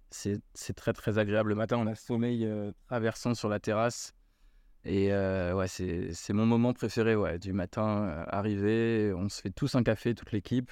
très 0.76 0.92
très 0.92 1.18
agréable. 1.18 1.48
Le 1.50 1.54
matin, 1.54 1.78
on 1.78 1.86
a 1.86 1.94
sommeil 1.94 2.44
euh, 2.44 2.70
traversant 2.88 3.34
sur 3.34 3.48
la 3.48 3.58
terrasse. 3.58 4.12
Et 4.84 5.12
euh, 5.12 5.54
ouais, 5.54 5.66
c'est 5.66 6.32
mon 6.32 6.46
moment 6.46 6.72
préféré 6.72 7.16
ouais, 7.16 7.38
du 7.38 7.52
matin. 7.52 8.04
euh, 8.04 8.24
arrivé, 8.28 9.12
on 9.16 9.28
se 9.28 9.40
fait 9.40 9.50
tous 9.50 9.74
un 9.74 9.82
café, 9.82 10.14
toute 10.14 10.30
l'équipe. 10.32 10.70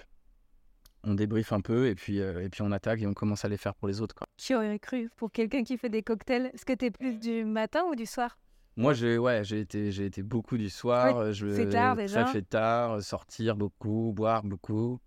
On 1.06 1.14
débriefe 1.14 1.52
un 1.52 1.60
peu 1.60 1.88
et 1.88 1.94
puis, 1.94 2.18
et 2.18 2.48
puis 2.48 2.62
on 2.62 2.70
attaque 2.72 3.02
et 3.02 3.06
on 3.06 3.12
commence 3.12 3.44
à 3.44 3.48
les 3.48 3.56
faire 3.58 3.74
pour 3.74 3.88
les 3.88 4.00
autres. 4.00 4.14
Quoi. 4.14 4.26
Qui 4.38 4.54
aurait 4.54 4.78
cru 4.78 5.10
Pour 5.16 5.32
quelqu'un 5.32 5.62
qui 5.64 5.76
fait 5.76 5.90
des 5.90 6.02
cocktails, 6.02 6.50
est-ce 6.54 6.64
que 6.64 6.72
tu 6.72 6.86
es 6.86 6.90
plus 6.90 7.18
du 7.18 7.44
matin 7.44 7.82
ou 7.90 7.94
du 7.94 8.06
soir? 8.06 8.38
Moi, 8.76 8.92
j'ai 8.92 9.18
ouais, 9.18 9.44
j'ai 9.44 9.60
été, 9.60 9.92
j'ai 9.92 10.06
été 10.06 10.22
beaucoup 10.22 10.56
du 10.56 10.68
soir. 10.68 11.18
euh, 11.18 11.32
je, 11.32 11.48
c'est 11.54 11.68
tard, 11.68 11.96
déjà. 11.96 12.24
Très 12.24 12.32
fait 12.32 12.42
tard, 12.42 12.92
euh, 12.94 13.00
sortir 13.00 13.56
beaucoup, 13.56 14.12
boire 14.14 14.42
beaucoup. 14.42 15.00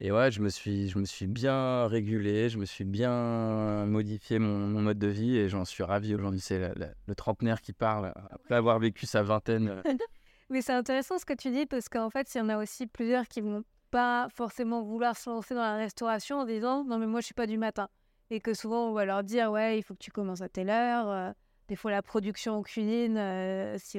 Et 0.00 0.10
ouais, 0.10 0.30
je 0.32 0.40
me 0.40 0.48
suis, 0.48 0.88
je 0.88 0.98
me 0.98 1.04
suis 1.04 1.26
bien 1.28 1.86
régulé, 1.86 2.48
je 2.48 2.58
me 2.58 2.64
suis 2.64 2.84
bien 2.84 3.86
modifié 3.86 4.40
mon, 4.40 4.58
mon 4.66 4.82
mode 4.82 4.98
de 4.98 5.06
vie 5.06 5.36
et 5.36 5.48
j'en 5.48 5.64
suis 5.64 5.84
ravi 5.84 6.14
aujourd'hui. 6.14 6.40
C'est 6.40 6.58
le 7.06 7.14
trentenaire 7.14 7.60
qui 7.60 7.72
parle 7.72 8.12
après 8.30 8.56
avoir 8.56 8.78
vécu 8.80 9.06
sa 9.06 9.22
vingtaine. 9.22 9.68
euh, 9.68 9.82
Mais 10.50 10.60
c'est 10.60 10.72
intéressant 10.72 11.18
ce 11.18 11.24
que 11.24 11.34
tu 11.34 11.50
dis 11.50 11.66
parce 11.66 11.88
qu'en 11.88 12.10
fait, 12.10 12.34
il 12.34 12.38
y 12.38 12.40
en 12.40 12.48
a 12.48 12.58
aussi 12.58 12.86
plusieurs 12.86 13.28
qui 13.28 13.40
vont 13.40 13.62
pas 13.92 14.26
forcément 14.34 14.82
vouloir 14.82 15.16
se 15.16 15.30
lancer 15.30 15.54
dans 15.54 15.60
la 15.62 15.76
restauration 15.76 16.38
en 16.40 16.44
disant 16.46 16.82
non 16.84 16.98
mais 16.98 17.06
moi 17.06 17.20
je 17.20 17.26
suis 17.26 17.34
pas 17.34 17.46
du 17.46 17.58
matin 17.58 17.88
et 18.30 18.40
que 18.40 18.54
souvent 18.54 18.88
on 18.88 18.94
va 18.94 19.04
leur 19.04 19.22
dire 19.22 19.50
ouais 19.52 19.78
il 19.78 19.82
faut 19.82 19.92
que 19.92 19.98
tu 19.98 20.10
commences 20.10 20.40
à 20.40 20.48
telle 20.48 20.70
heure. 20.70 21.34
Euh, 21.62 21.68
des 21.68 21.76
fois 21.76 21.90
la 21.90 22.02
production 22.02 22.54
en 22.58 22.62
cuisine, 22.62 23.16
euh, 23.16 23.76
si 23.78 23.98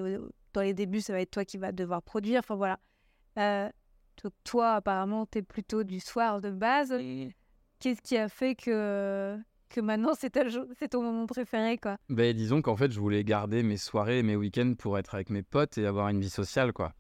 dans 0.54 0.62
les 0.62 0.74
débuts 0.74 1.02
ça 1.02 1.14
va 1.14 1.22
être 1.22 1.32
toi 1.32 1.46
qui 1.46 1.58
vas 1.58 1.72
devoir 1.72 2.02
produire. 2.02 2.40
Enfin 2.40 2.56
voilà. 2.56 2.80
Euh, 3.40 3.70
donc 4.24 4.34
toi 4.44 4.74
apparemment 4.76 5.26
tu 5.26 5.40
es 5.40 5.42
plutôt 5.42 5.84
du 5.84 6.00
soir 6.00 6.42
de 6.42 6.52
base. 6.52 6.94
Qu'est-ce 7.80 8.02
qui 8.02 8.18
a 8.18 8.30
fait 8.30 8.56
que 8.56 9.38
que 9.70 9.82
maintenant 9.82 10.14
c'est 10.16 10.30
ta 10.30 10.48
jo- 10.48 10.68
c'est 10.78 10.90
ton 10.90 11.02
moment 11.02 11.26
préféré 11.26 11.78
quoi? 11.80 11.98
Ben, 12.10 12.36
disons 12.36 12.62
qu'en 12.62 12.76
fait, 12.76 12.92
je 12.92 13.00
voulais 13.00 13.24
garder 13.24 13.64
mes 13.64 13.78
soirées 13.78 14.20
et 14.20 14.24
mes 14.24 14.36
week-ends 14.36 14.76
pour 14.78 15.00
être 15.00 15.16
avec 15.16 15.32
mes 15.32 15.42
potes 15.42 15.80
et 15.80 15.88
avoir 15.88 16.10
une 16.10 16.22
vie 16.22 16.30
sociale, 16.30 16.74
quoi. 16.74 16.94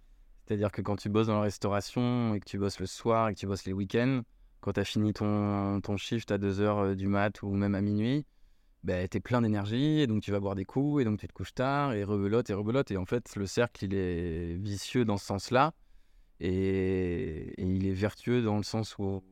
C'est-à-dire 0.48 0.72
que 0.72 0.82
quand 0.82 0.96
tu 0.96 1.08
bosses 1.08 1.28
dans 1.28 1.36
la 1.36 1.42
restauration 1.42 2.34
et 2.34 2.40
que 2.40 2.46
tu 2.50 2.58
bosses 2.58 2.80
le 2.80 2.88
soir 2.88 3.30
et 3.30 3.36
que 3.36 3.40
tu 3.40 3.46
bosses 3.46 3.66
les 3.66 3.74
week-ends, 3.74 4.22
quand 4.60 4.74
tu 4.74 4.80
as 4.80 4.86
fini 4.86 5.14
ton, 5.14 5.80
ton 5.82 5.98
shift 5.98 6.32
à 6.32 6.38
2h 6.40 6.96
du 6.96 7.08
mat 7.08 7.44
ou 7.44 7.54
même 7.54 7.76
à 7.76 7.82
minuit, 7.82 8.26
ben, 8.84 9.08
tu 9.08 9.18
es 9.18 9.20
plein 9.20 9.42
d'énergie, 9.42 10.02
et 10.02 10.08
donc 10.08 10.22
tu 10.22 10.32
vas 10.32 10.40
boire 10.40 10.56
des 10.56 10.66
coups, 10.66 11.02
et 11.02 11.06
donc 11.06 11.20
tu 11.20 11.28
te 11.28 11.34
couches 11.34 11.54
tard, 11.54 11.94
et 11.94 12.04
rebelote, 12.04 12.50
et 12.50 12.54
rebelote. 12.54 12.92
Et 12.92 12.98
en 12.98 13.06
fait, 13.06 13.36
le 13.36 13.46
cercle, 13.46 13.86
il 13.86 13.94
est 13.94 14.56
vicieux 14.56 15.06
dans 15.06 15.18
ce 15.18 15.26
sens-là, 15.26 15.74
et, 16.40 17.54
il 17.58 17.88
est 17.88 17.94
vertueux 17.94 18.42
dans 18.42 18.58
le 18.58 18.64
sens 18.64 18.98
où, 18.98 19.24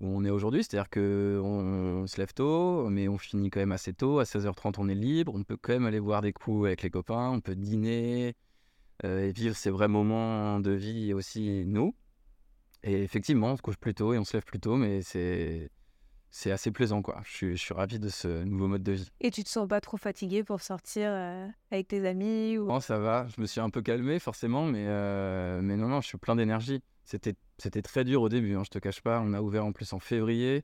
on 0.00 0.24
est 0.26 0.30
aujourd'hui. 0.30 0.62
C'est-à-dire 0.62 0.90
qu'on 0.90 2.02
on 2.02 2.06
se 2.06 2.18
lève 2.18 2.34
tôt, 2.34 2.90
mais 2.90 3.08
on 3.08 3.16
finit 3.16 3.48
quand 3.48 3.60
même 3.60 3.72
assez 3.72 3.94
tôt. 3.94 4.18
À 4.18 4.24
16h30, 4.24 4.74
on 4.78 4.88
est 4.90 4.94
libre. 4.94 5.32
On 5.34 5.42
peut 5.42 5.56
quand 5.56 5.72
même 5.72 5.86
aller 5.86 6.00
boire 6.00 6.20
des 6.20 6.34
coups 6.34 6.66
avec 6.66 6.82
les 6.82 6.90
copains, 6.90 7.30
on 7.30 7.40
peut 7.40 7.56
dîner, 7.56 8.34
euh, 9.04 9.28
et 9.28 9.32
vivre 9.32 9.56
ces 9.56 9.70
vrais 9.70 9.88
moments 9.88 10.60
de 10.60 10.72
vie 10.72 11.14
aussi, 11.14 11.64
nous. 11.66 11.94
Et 12.82 13.02
effectivement, 13.02 13.52
on 13.52 13.56
se 13.56 13.62
couche 13.62 13.78
plus 13.78 13.94
tôt 13.94 14.12
et 14.12 14.18
on 14.18 14.24
se 14.24 14.36
lève 14.36 14.44
plus 14.44 14.60
tôt, 14.60 14.76
mais 14.76 15.02
c'est 15.02 15.70
c'est 16.36 16.50
assez 16.50 16.70
plaisant, 16.70 17.00
quoi. 17.00 17.22
Je 17.24 17.30
suis, 17.30 17.56
je 17.56 17.62
suis, 17.62 17.72
ravi 17.72 17.98
de 17.98 18.10
ce 18.10 18.44
nouveau 18.44 18.68
mode 18.68 18.82
de 18.82 18.92
vie. 18.92 19.10
Et 19.20 19.30
tu 19.30 19.42
te 19.42 19.48
sens 19.48 19.66
pas 19.66 19.80
trop 19.80 19.96
fatigué 19.96 20.44
pour 20.44 20.60
sortir 20.60 21.08
euh, 21.08 21.46
avec 21.70 21.88
tes 21.88 22.06
amis 22.06 22.58
ou... 22.58 22.66
Non, 22.66 22.78
ça 22.78 22.98
va. 22.98 23.26
Je 23.34 23.40
me 23.40 23.46
suis 23.46 23.58
un 23.58 23.70
peu 23.70 23.80
calmé, 23.80 24.18
forcément, 24.18 24.66
mais, 24.66 24.84
euh, 24.86 25.62
mais 25.62 25.78
non, 25.78 25.88
non, 25.88 26.02
je 26.02 26.08
suis 26.08 26.18
plein 26.18 26.36
d'énergie. 26.36 26.82
C'était, 27.04 27.36
c'était 27.56 27.80
très 27.80 28.04
dur 28.04 28.20
au 28.20 28.28
début, 28.28 28.54
hein, 28.54 28.64
je 28.66 28.68
te 28.68 28.78
cache 28.78 29.00
pas. 29.00 29.18
On 29.24 29.32
a 29.32 29.40
ouvert 29.40 29.64
en 29.64 29.72
plus 29.72 29.94
en 29.94 29.98
février. 29.98 30.62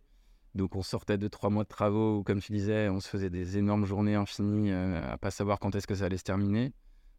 Donc 0.54 0.76
on 0.76 0.82
sortait 0.82 1.16
de 1.16 1.26
trois 1.26 1.48
mois 1.48 1.64
de 1.64 1.68
travaux 1.68 2.18
où, 2.18 2.22
comme 2.22 2.42
tu 2.42 2.52
disais, 2.52 2.90
on 2.90 3.00
se 3.00 3.08
faisait 3.08 3.30
des 3.30 3.56
énormes 3.56 3.86
journées 3.86 4.14
infinies 4.14 4.70
euh, 4.72 5.00
à 5.10 5.16
pas 5.16 5.30
savoir 5.30 5.58
quand 5.58 5.74
est-ce 5.74 5.86
que 5.86 5.94
ça 5.94 6.04
allait 6.04 6.18
se 6.18 6.24
terminer. 6.24 6.74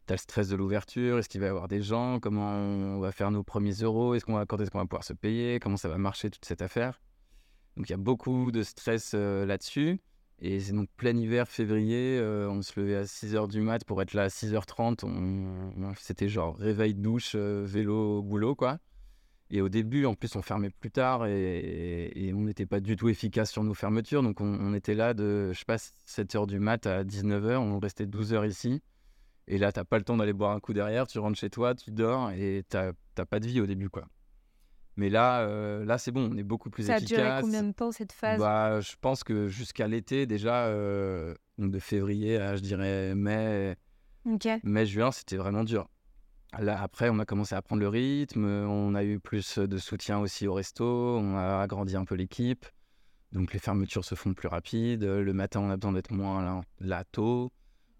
T'as 0.06 0.14
le 0.14 0.18
stress 0.18 0.48
de 0.48 0.54
l'ouverture, 0.54 1.18
est-ce 1.18 1.28
qu'il 1.28 1.40
va 1.40 1.48
y 1.48 1.50
avoir 1.50 1.66
des 1.66 1.82
gens, 1.82 2.20
comment 2.20 2.52
on 2.52 3.00
va 3.00 3.10
faire 3.10 3.32
nos 3.32 3.42
premiers 3.42 3.72
euros, 3.72 4.14
est-ce 4.14 4.24
qu'on 4.24 4.34
va, 4.34 4.46
quand 4.46 4.60
est-ce 4.60 4.70
qu'on 4.70 4.78
va 4.78 4.86
pouvoir 4.86 5.02
se 5.02 5.14
payer, 5.14 5.58
comment 5.58 5.78
ça 5.78 5.88
va 5.88 5.98
marcher 5.98 6.30
toute 6.30 6.44
cette 6.44 6.62
affaire. 6.62 7.00
Donc 7.76 7.88
il 7.88 7.92
y 7.92 7.94
a 7.94 7.98
beaucoup 7.98 8.52
de 8.52 8.62
stress 8.62 9.12
euh, 9.14 9.44
là-dessus. 9.46 10.00
Et 10.40 10.60
c'est 10.60 10.72
donc 10.72 10.88
plein 10.96 11.16
hiver, 11.16 11.48
février, 11.48 12.18
euh, 12.18 12.50
on 12.50 12.60
se 12.60 12.78
levait 12.78 12.96
à 12.96 13.04
6h 13.04 13.48
du 13.48 13.60
mat 13.60 13.84
pour 13.84 14.02
être 14.02 14.14
là 14.14 14.24
à 14.24 14.28
6h30. 14.28 15.04
On... 15.04 15.94
C'était 15.96 16.28
genre 16.28 16.56
réveil, 16.56 16.94
douche, 16.94 17.32
euh, 17.34 17.64
vélo, 17.64 18.22
boulot, 18.22 18.54
quoi. 18.54 18.78
Et 19.50 19.60
au 19.60 19.68
début, 19.68 20.06
en 20.06 20.14
plus, 20.14 20.34
on 20.36 20.42
fermait 20.42 20.70
plus 20.70 20.90
tard 20.90 21.26
et, 21.26 22.32
on 22.34 22.40
n'était 22.40 22.66
pas 22.66 22.80
du 22.80 22.96
tout 22.96 23.08
efficace 23.08 23.52
sur 23.52 23.62
nos 23.62 23.74
fermetures. 23.74 24.22
Donc 24.22 24.40
on, 24.40 24.74
était 24.74 24.94
là 24.94 25.14
de, 25.14 25.52
je 25.52 25.58
sais 25.58 25.64
pas, 25.64 25.76
7h 25.76 26.46
du 26.46 26.58
mat 26.58 26.86
à 26.86 27.04
19h, 27.04 27.56
on 27.58 27.78
restait 27.78 28.06
12 28.06 28.34
h 28.34 28.48
ici. 28.48 28.82
Et 29.46 29.58
là, 29.58 29.70
t'as 29.70 29.84
pas 29.84 29.98
le 29.98 30.04
temps 30.04 30.16
d'aller 30.16 30.32
boire 30.32 30.52
un 30.52 30.60
coup 30.60 30.72
derrière, 30.72 31.06
tu 31.06 31.18
rentres 31.18 31.38
chez 31.38 31.50
toi, 31.50 31.74
tu 31.74 31.90
dors 31.90 32.30
et 32.32 32.64
t'as 32.68 32.92
pas 33.14 33.38
de 33.38 33.46
vie 33.46 33.60
au 33.60 33.66
début, 33.66 33.90
quoi. 33.90 34.08
Mais 34.96 35.10
là, 35.10 35.40
euh, 35.40 35.84
là 35.84 35.98
c'est 35.98 36.12
bon, 36.12 36.30
on 36.32 36.36
est 36.36 36.44
beaucoup 36.44 36.70
plus 36.70 36.88
efficace. 36.88 37.08
Ça 37.08 37.14
a 37.14 37.18
duré 37.18 37.40
combien 37.40 37.62
de 37.64 37.72
temps 37.72 37.90
cette 37.92 38.12
phase? 38.12 38.38
Bah, 38.38 38.80
Je 38.80 38.92
pense 39.00 39.24
que 39.24 39.48
jusqu'à 39.48 39.88
l'été, 39.88 40.26
déjà, 40.26 40.66
euh, 40.66 41.34
de 41.58 41.78
février 41.78 42.36
à, 42.38 42.56
je 42.56 42.60
dirais, 42.60 43.14
mai, 43.14 43.76
mai 44.62 44.86
juin, 44.86 45.10
c'était 45.10 45.36
vraiment 45.36 45.64
dur. 45.64 45.88
Là, 46.60 46.80
après, 46.80 47.08
on 47.10 47.18
a 47.18 47.24
commencé 47.24 47.56
à 47.56 47.62
prendre 47.62 47.80
le 47.80 47.88
rythme, 47.88 48.44
on 48.44 48.94
a 48.94 49.02
eu 49.02 49.18
plus 49.18 49.58
de 49.58 49.76
soutien 49.78 50.20
aussi 50.20 50.46
au 50.46 50.54
resto, 50.54 50.84
on 51.18 51.36
a 51.36 51.60
agrandi 51.60 51.96
un 51.96 52.04
peu 52.04 52.14
l'équipe. 52.14 52.64
Donc 53.32 53.52
les 53.52 53.58
fermetures 53.58 54.04
se 54.04 54.14
font 54.14 54.32
plus 54.32 54.46
rapides. 54.46 55.02
Le 55.02 55.32
matin, 55.32 55.58
on 55.60 55.70
a 55.70 55.76
besoin 55.76 55.92
d'être 55.92 56.12
moins 56.12 56.62
là, 56.78 57.02
tôt. 57.10 57.50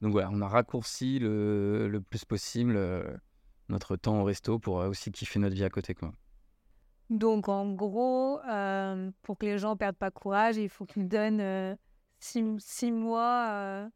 Donc 0.00 0.12
voilà, 0.12 0.30
on 0.30 0.40
a 0.40 0.46
raccourci 0.46 1.18
le, 1.18 1.88
le 1.88 2.00
plus 2.00 2.24
possible 2.24 2.74
euh, 2.76 3.02
notre 3.68 3.96
temps 3.96 4.20
au 4.20 4.24
resto 4.24 4.60
pour 4.60 4.76
aussi 4.76 5.10
kiffer 5.10 5.40
notre 5.40 5.56
vie 5.56 5.64
à 5.64 5.70
côté. 5.70 5.94
Quoi. 5.94 6.12
Donc, 7.10 7.48
en 7.48 7.72
gros, 7.72 8.40
euh, 8.48 9.10
pour 9.22 9.38
que 9.38 9.46
les 9.46 9.58
gens 9.58 9.76
perdent 9.76 9.96
pas 9.96 10.10
courage, 10.10 10.56
il 10.56 10.68
faut 10.68 10.86
qu'ils 10.86 11.06
donnent 11.06 11.40
euh, 11.40 11.74
six, 12.18 12.42
mois 12.90 13.46
euh, 13.50 13.88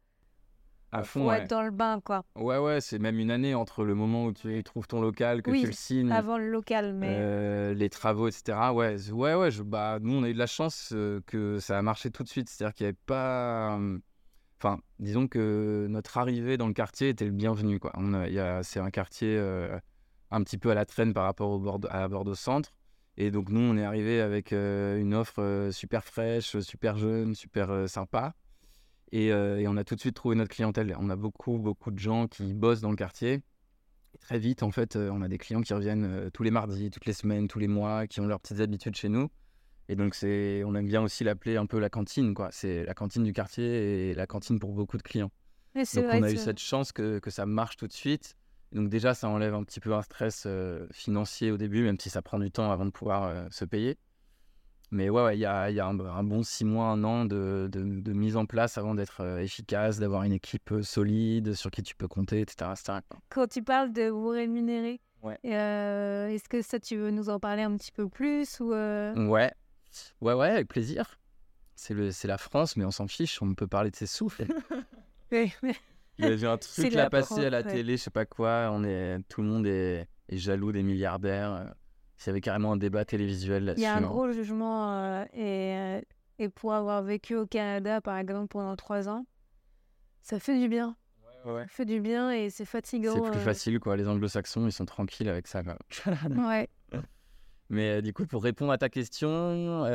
à 0.91 1.03
fond, 1.03 1.21
pour 1.21 1.33
être 1.33 1.49
dans 1.49 1.63
le 1.63 1.71
bain, 1.71 2.01
quoi. 2.01 2.23
Ouais, 2.35 2.59
ouais, 2.59 2.81
c'est 2.81 2.99
même 2.99 3.17
une 3.17 3.31
année 3.31 3.55
entre 3.55 3.83
le 3.83 3.95
moment 3.95 4.25
où 4.25 4.33
tu 4.33 4.63
trouves 4.63 4.87
ton 4.87 5.01
local, 5.01 5.41
que 5.41 5.49
tu 5.51 5.65
le 5.65 5.71
signes. 5.71 6.11
avant 6.11 6.37
le 6.37 6.49
local, 6.49 6.93
mais... 6.93 7.73
les 7.73 7.89
travaux, 7.89 8.27
etc. 8.27 8.57
Ouais, 8.73 8.95
ouais, 9.11 9.33
ouais. 9.33 9.51
Je, 9.51 9.63
bah, 9.63 9.97
nous, 9.99 10.13
on 10.13 10.23
a 10.23 10.29
eu 10.29 10.33
de 10.33 10.39
la 10.39 10.47
chance 10.47 10.93
que 11.25 11.57
ça 11.59 11.79
a 11.79 11.81
marché 11.81 12.11
tout 12.11 12.23
de 12.23 12.29
suite. 12.29 12.49
C'est-à-dire 12.49 12.73
qu'il 12.75 12.85
n'y 12.85 12.89
avait 12.89 12.97
pas... 13.07 13.79
Enfin, 14.61 14.79
disons 14.99 15.27
que 15.27 15.87
notre 15.89 16.17
arrivée 16.17 16.57
dans 16.57 16.67
le 16.67 16.73
quartier 16.73 17.09
était 17.09 17.25
le 17.25 17.31
bienvenu, 17.31 17.79
quoi. 17.79 17.93
C'est 18.61 18.79
un 18.79 18.91
quartier 18.91 19.39
un 20.31 20.43
petit 20.43 20.59
peu 20.59 20.69
à 20.69 20.75
la 20.75 20.85
traîne 20.85 21.13
par 21.13 21.23
rapport 21.23 21.49
au 21.49 21.59
bord, 21.59 21.79
à 21.89 22.07
Bordeaux 22.07 22.35
Centre. 22.35 22.71
Et 23.21 23.31
donc, 23.31 23.49
nous, 23.49 23.59
on 23.59 23.75
est 23.75 23.83
arrivé 23.83 24.21
avec 24.21 24.53
euh, 24.53 24.97
une 24.97 25.13
offre 25.13 25.41
euh, 25.41 25.71
super 25.73 26.05
fraîche, 26.05 26.57
super 26.61 26.97
jeune, 26.97 27.35
super 27.35 27.69
euh, 27.69 27.85
sympa. 27.85 28.33
Et, 29.11 29.33
on 29.33 29.75
a 29.75 29.83
tout 29.83 29.95
de 29.95 29.99
suite 29.99 30.15
trouvé 30.15 30.35
notre 30.35 30.55
clientèle. 30.55 30.95
On 30.97 31.09
a 31.09 31.17
beaucoup, 31.17 31.57
beaucoup 31.57 31.91
de 31.91 31.99
gens 31.99 32.27
qui 32.27 32.53
bossent 32.53 32.79
dans 32.79 32.91
le 32.91 32.95
quartier. 32.95 33.43
Et 34.13 34.17
très 34.19 34.39
vite, 34.39 34.63
en 34.63 34.71
fait, 34.71 34.95
on 34.95 35.21
a 35.21 35.27
des 35.27 35.37
clients 35.37 35.61
qui 35.61 35.73
reviennent 35.73 36.29
tous 36.31 36.43
les 36.43 36.51
mardis, 36.51 36.91
toutes 36.91 37.07
les 37.07 37.13
semaines, 37.13 37.47
tous 37.47 37.59
les 37.59 37.67
mois, 37.67 38.07
qui 38.07 38.21
ont 38.21 38.27
leurs 38.27 38.39
petites 38.39 38.61
habitudes 38.61 38.95
chez 38.95 39.09
nous. 39.09 39.29
Et 39.89 39.95
donc, 39.95 40.13
c'est, 40.13 40.63
on 40.63 40.75
aime 40.75 40.85
bien 40.85 41.01
aussi 41.01 41.23
l'appeler 41.23 41.57
un 41.57 41.65
peu 41.65 41.79
la 41.79 41.89
cantine, 41.89 42.35
quoi. 42.35 42.49
C'est 42.51 42.85
la 42.85 42.93
cantine 42.93 43.23
du 43.23 43.33
quartier 43.33 44.11
et 44.11 44.13
la 44.13 44.27
cantine 44.27 44.59
pour 44.59 44.73
beaucoup 44.73 44.97
de 44.97 45.03
clients. 45.03 45.31
donc, 45.75 46.05
on 46.13 46.23
a 46.23 46.31
eu 46.31 46.37
cette 46.37 46.59
chance 46.59 46.91
que, 46.91 47.17
que 47.19 47.31
ça 47.31 47.47
marche 47.47 47.75
tout 47.77 47.87
de 47.87 47.93
suite. 47.93 48.37
Donc 48.71 48.89
déjà, 48.89 49.13
ça 49.13 49.27
enlève 49.29 49.53
un 49.53 49.63
petit 49.63 49.79
peu 49.79 49.93
un 49.93 50.01
stress 50.01 50.43
euh, 50.45 50.85
financier 50.91 51.51
au 51.51 51.57
début, 51.57 51.83
même 51.83 51.99
si 51.99 52.09
ça 52.09 52.21
prend 52.21 52.39
du 52.39 52.51
temps 52.51 52.71
avant 52.71 52.85
de 52.85 52.91
pouvoir 52.91 53.23
euh, 53.23 53.47
se 53.49 53.65
payer. 53.65 53.97
Mais 54.91 55.09
ouais, 55.09 55.37
il 55.37 55.39
y 55.39 55.45
a, 55.45 55.69
y 55.69 55.79
a 55.79 55.85
un, 55.85 56.23
bon 56.23 56.41
six 56.41 56.65
mois, 56.65 56.87
un 56.87 57.03
an 57.03 57.25
de, 57.25 57.69
de, 57.71 58.13
mise 58.13 58.35
en 58.35 58.47
place 58.47 58.77
avant 58.79 58.95
d'être 58.95 59.21
euh, 59.21 59.39
efficace, 59.39 59.99
d'avoir 59.99 60.23
une 60.23 60.33
équipe 60.33 60.73
solide 60.81 61.53
sur 61.53 61.69
qui 61.69 61.83
tu 61.83 61.95
peux 61.95 62.07
compter, 62.07 62.41
etc. 62.41 62.71
Quand 63.29 63.47
tu 63.47 63.61
parles 63.63 63.93
de 63.93 64.09
vous 64.09 64.29
rémunérer, 64.29 64.99
est-ce 65.43 66.49
que 66.49 66.63
ça, 66.63 66.79
tu 66.79 66.95
veux 66.97 67.11
nous 67.11 67.29
en 67.29 67.39
parler 67.39 67.61
un 67.61 67.75
petit 67.77 67.91
peu 67.91 68.09
plus 68.09 68.59
ou 68.59 68.71
Ouais, 68.71 69.53
ouais, 70.21 70.33
ouais, 70.33 70.49
avec 70.49 70.67
plaisir. 70.67 71.19
C'est 71.75 72.25
la 72.25 72.37
France, 72.37 72.75
mais 72.75 72.83
on 72.83 72.91
s'en 72.91 73.07
fiche, 73.07 73.41
on 73.41 73.53
peut 73.53 73.67
parler 73.67 73.91
de 73.91 73.95
ses 73.95 74.07
oui, 75.31 75.53
il 76.19 76.25
y 76.25 76.31
a 76.31 76.35
eu 76.35 76.45
un 76.45 76.57
truc 76.57 76.93
là 76.93 77.09
passé 77.09 77.45
à 77.45 77.49
la 77.49 77.63
télé, 77.63 77.97
je 77.97 78.03
sais 78.03 78.11
pas 78.11 78.25
quoi. 78.25 78.69
On 78.71 78.83
est, 78.83 79.19
tout 79.29 79.41
le 79.41 79.47
monde 79.47 79.65
est, 79.65 80.07
jaloux 80.29 80.71
des 80.71 80.83
milliardaires. 80.83 81.53
Euh. 81.53 81.65
Il 82.21 82.27
y 82.27 82.29
avait 82.31 82.41
carrément 82.41 82.73
un 82.73 82.77
débat 82.77 83.05
télévisuel 83.05 83.63
là-dessus. 83.63 83.81
Il 83.81 83.85
y 83.85 83.87
a 83.87 83.95
un 83.95 84.03
hein. 84.03 84.07
gros 84.07 84.29
jugement 84.31 84.91
euh, 84.91 85.23
et, 85.33 85.73
euh, 85.77 86.01
et 86.37 86.49
pour 86.49 86.73
avoir 86.73 87.01
vécu 87.01 87.35
au 87.35 87.45
Canada, 87.45 88.01
par 88.01 88.17
exemple, 88.17 88.49
pendant 88.49 88.75
trois 88.75 89.07
ans, 89.07 89.25
ça 90.21 90.37
fait 90.39 90.59
du 90.59 90.67
bien. 90.67 90.97
Ouais, 91.45 91.61
Ça 91.61 91.67
fait 91.69 91.85
du 91.85 92.01
bien 92.01 92.31
et 92.31 92.49
c'est 92.49 92.65
fatigant. 92.65 93.13
C'est 93.15 93.31
plus 93.31 93.39
facile, 93.39 93.79
quoi. 93.79 93.95
Les 93.95 94.09
anglo-saxons, 94.09 94.67
ils 94.67 94.73
sont 94.73 94.85
tranquilles 94.85 95.29
avec 95.29 95.47
ça. 95.47 95.63
Quoi. 95.63 95.77
ouais. 96.49 96.67
Mais 97.69 98.01
du 98.01 98.11
coup, 98.11 98.25
pour 98.25 98.43
répondre 98.43 98.73
à 98.73 98.77
ta 98.77 98.89
question, 98.89 99.85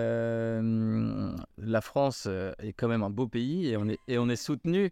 la 1.59 1.81
France 1.83 2.27
est 2.27 2.73
quand 2.73 2.89
même 2.89 3.03
un 3.03 3.11
beau 3.11 3.29
pays 3.29 3.69
et 3.69 3.77
on 3.77 3.87
est, 3.87 3.99
et 4.09 4.17
on 4.17 4.31
est 4.31 4.37
soutenu 4.37 4.91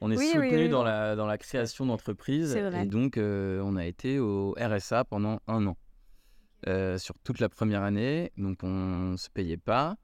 on 0.00 0.10
est 0.10 0.16
soutenu 0.16 0.68
dans, 0.68 0.82
la, 0.82 1.14
dans 1.14 1.26
la 1.26 1.38
création 1.38 1.86
d'entreprises. 1.86 2.56
Et 2.56 2.86
donc, 2.86 3.16
euh, 3.16 3.60
on 3.62 3.76
a 3.76 3.84
été 3.84 4.18
au 4.18 4.54
RSA 4.58 5.04
pendant 5.04 5.40
un 5.46 5.66
an. 5.66 5.76
Euh, 6.66 6.98
sur 6.98 7.14
toute 7.24 7.40
la 7.40 7.48
première 7.48 7.82
année. 7.82 8.32
Donc, 8.36 8.58
on 8.62 9.12
ne 9.12 9.16
se 9.16 9.30
payait 9.30 9.56
pas. 9.56 9.96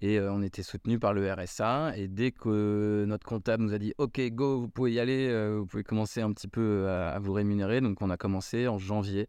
Et 0.00 0.18
euh, 0.18 0.32
on 0.32 0.42
était 0.42 0.62
soutenu 0.62 0.98
par 0.98 1.12
le 1.14 1.32
RSA. 1.32 1.96
Et 1.96 2.08
dès 2.08 2.30
que 2.30 3.04
notre 3.06 3.26
comptable 3.26 3.64
nous 3.64 3.74
a 3.74 3.78
dit 3.78 3.92
OK, 3.98 4.20
go, 4.30 4.60
vous 4.60 4.68
pouvez 4.68 4.92
y 4.92 5.00
aller, 5.00 5.56
vous 5.56 5.66
pouvez 5.66 5.84
commencer 5.84 6.20
un 6.20 6.32
petit 6.32 6.48
peu 6.48 6.88
à, 6.88 7.10
à, 7.10 7.18
vous 7.18 7.32
rémunérer. 7.32 7.80
Donc, 7.80 8.00
on 8.02 8.10
a 8.10 8.16
commencé 8.16 8.68
en 8.68 8.78
janvier. 8.78 9.28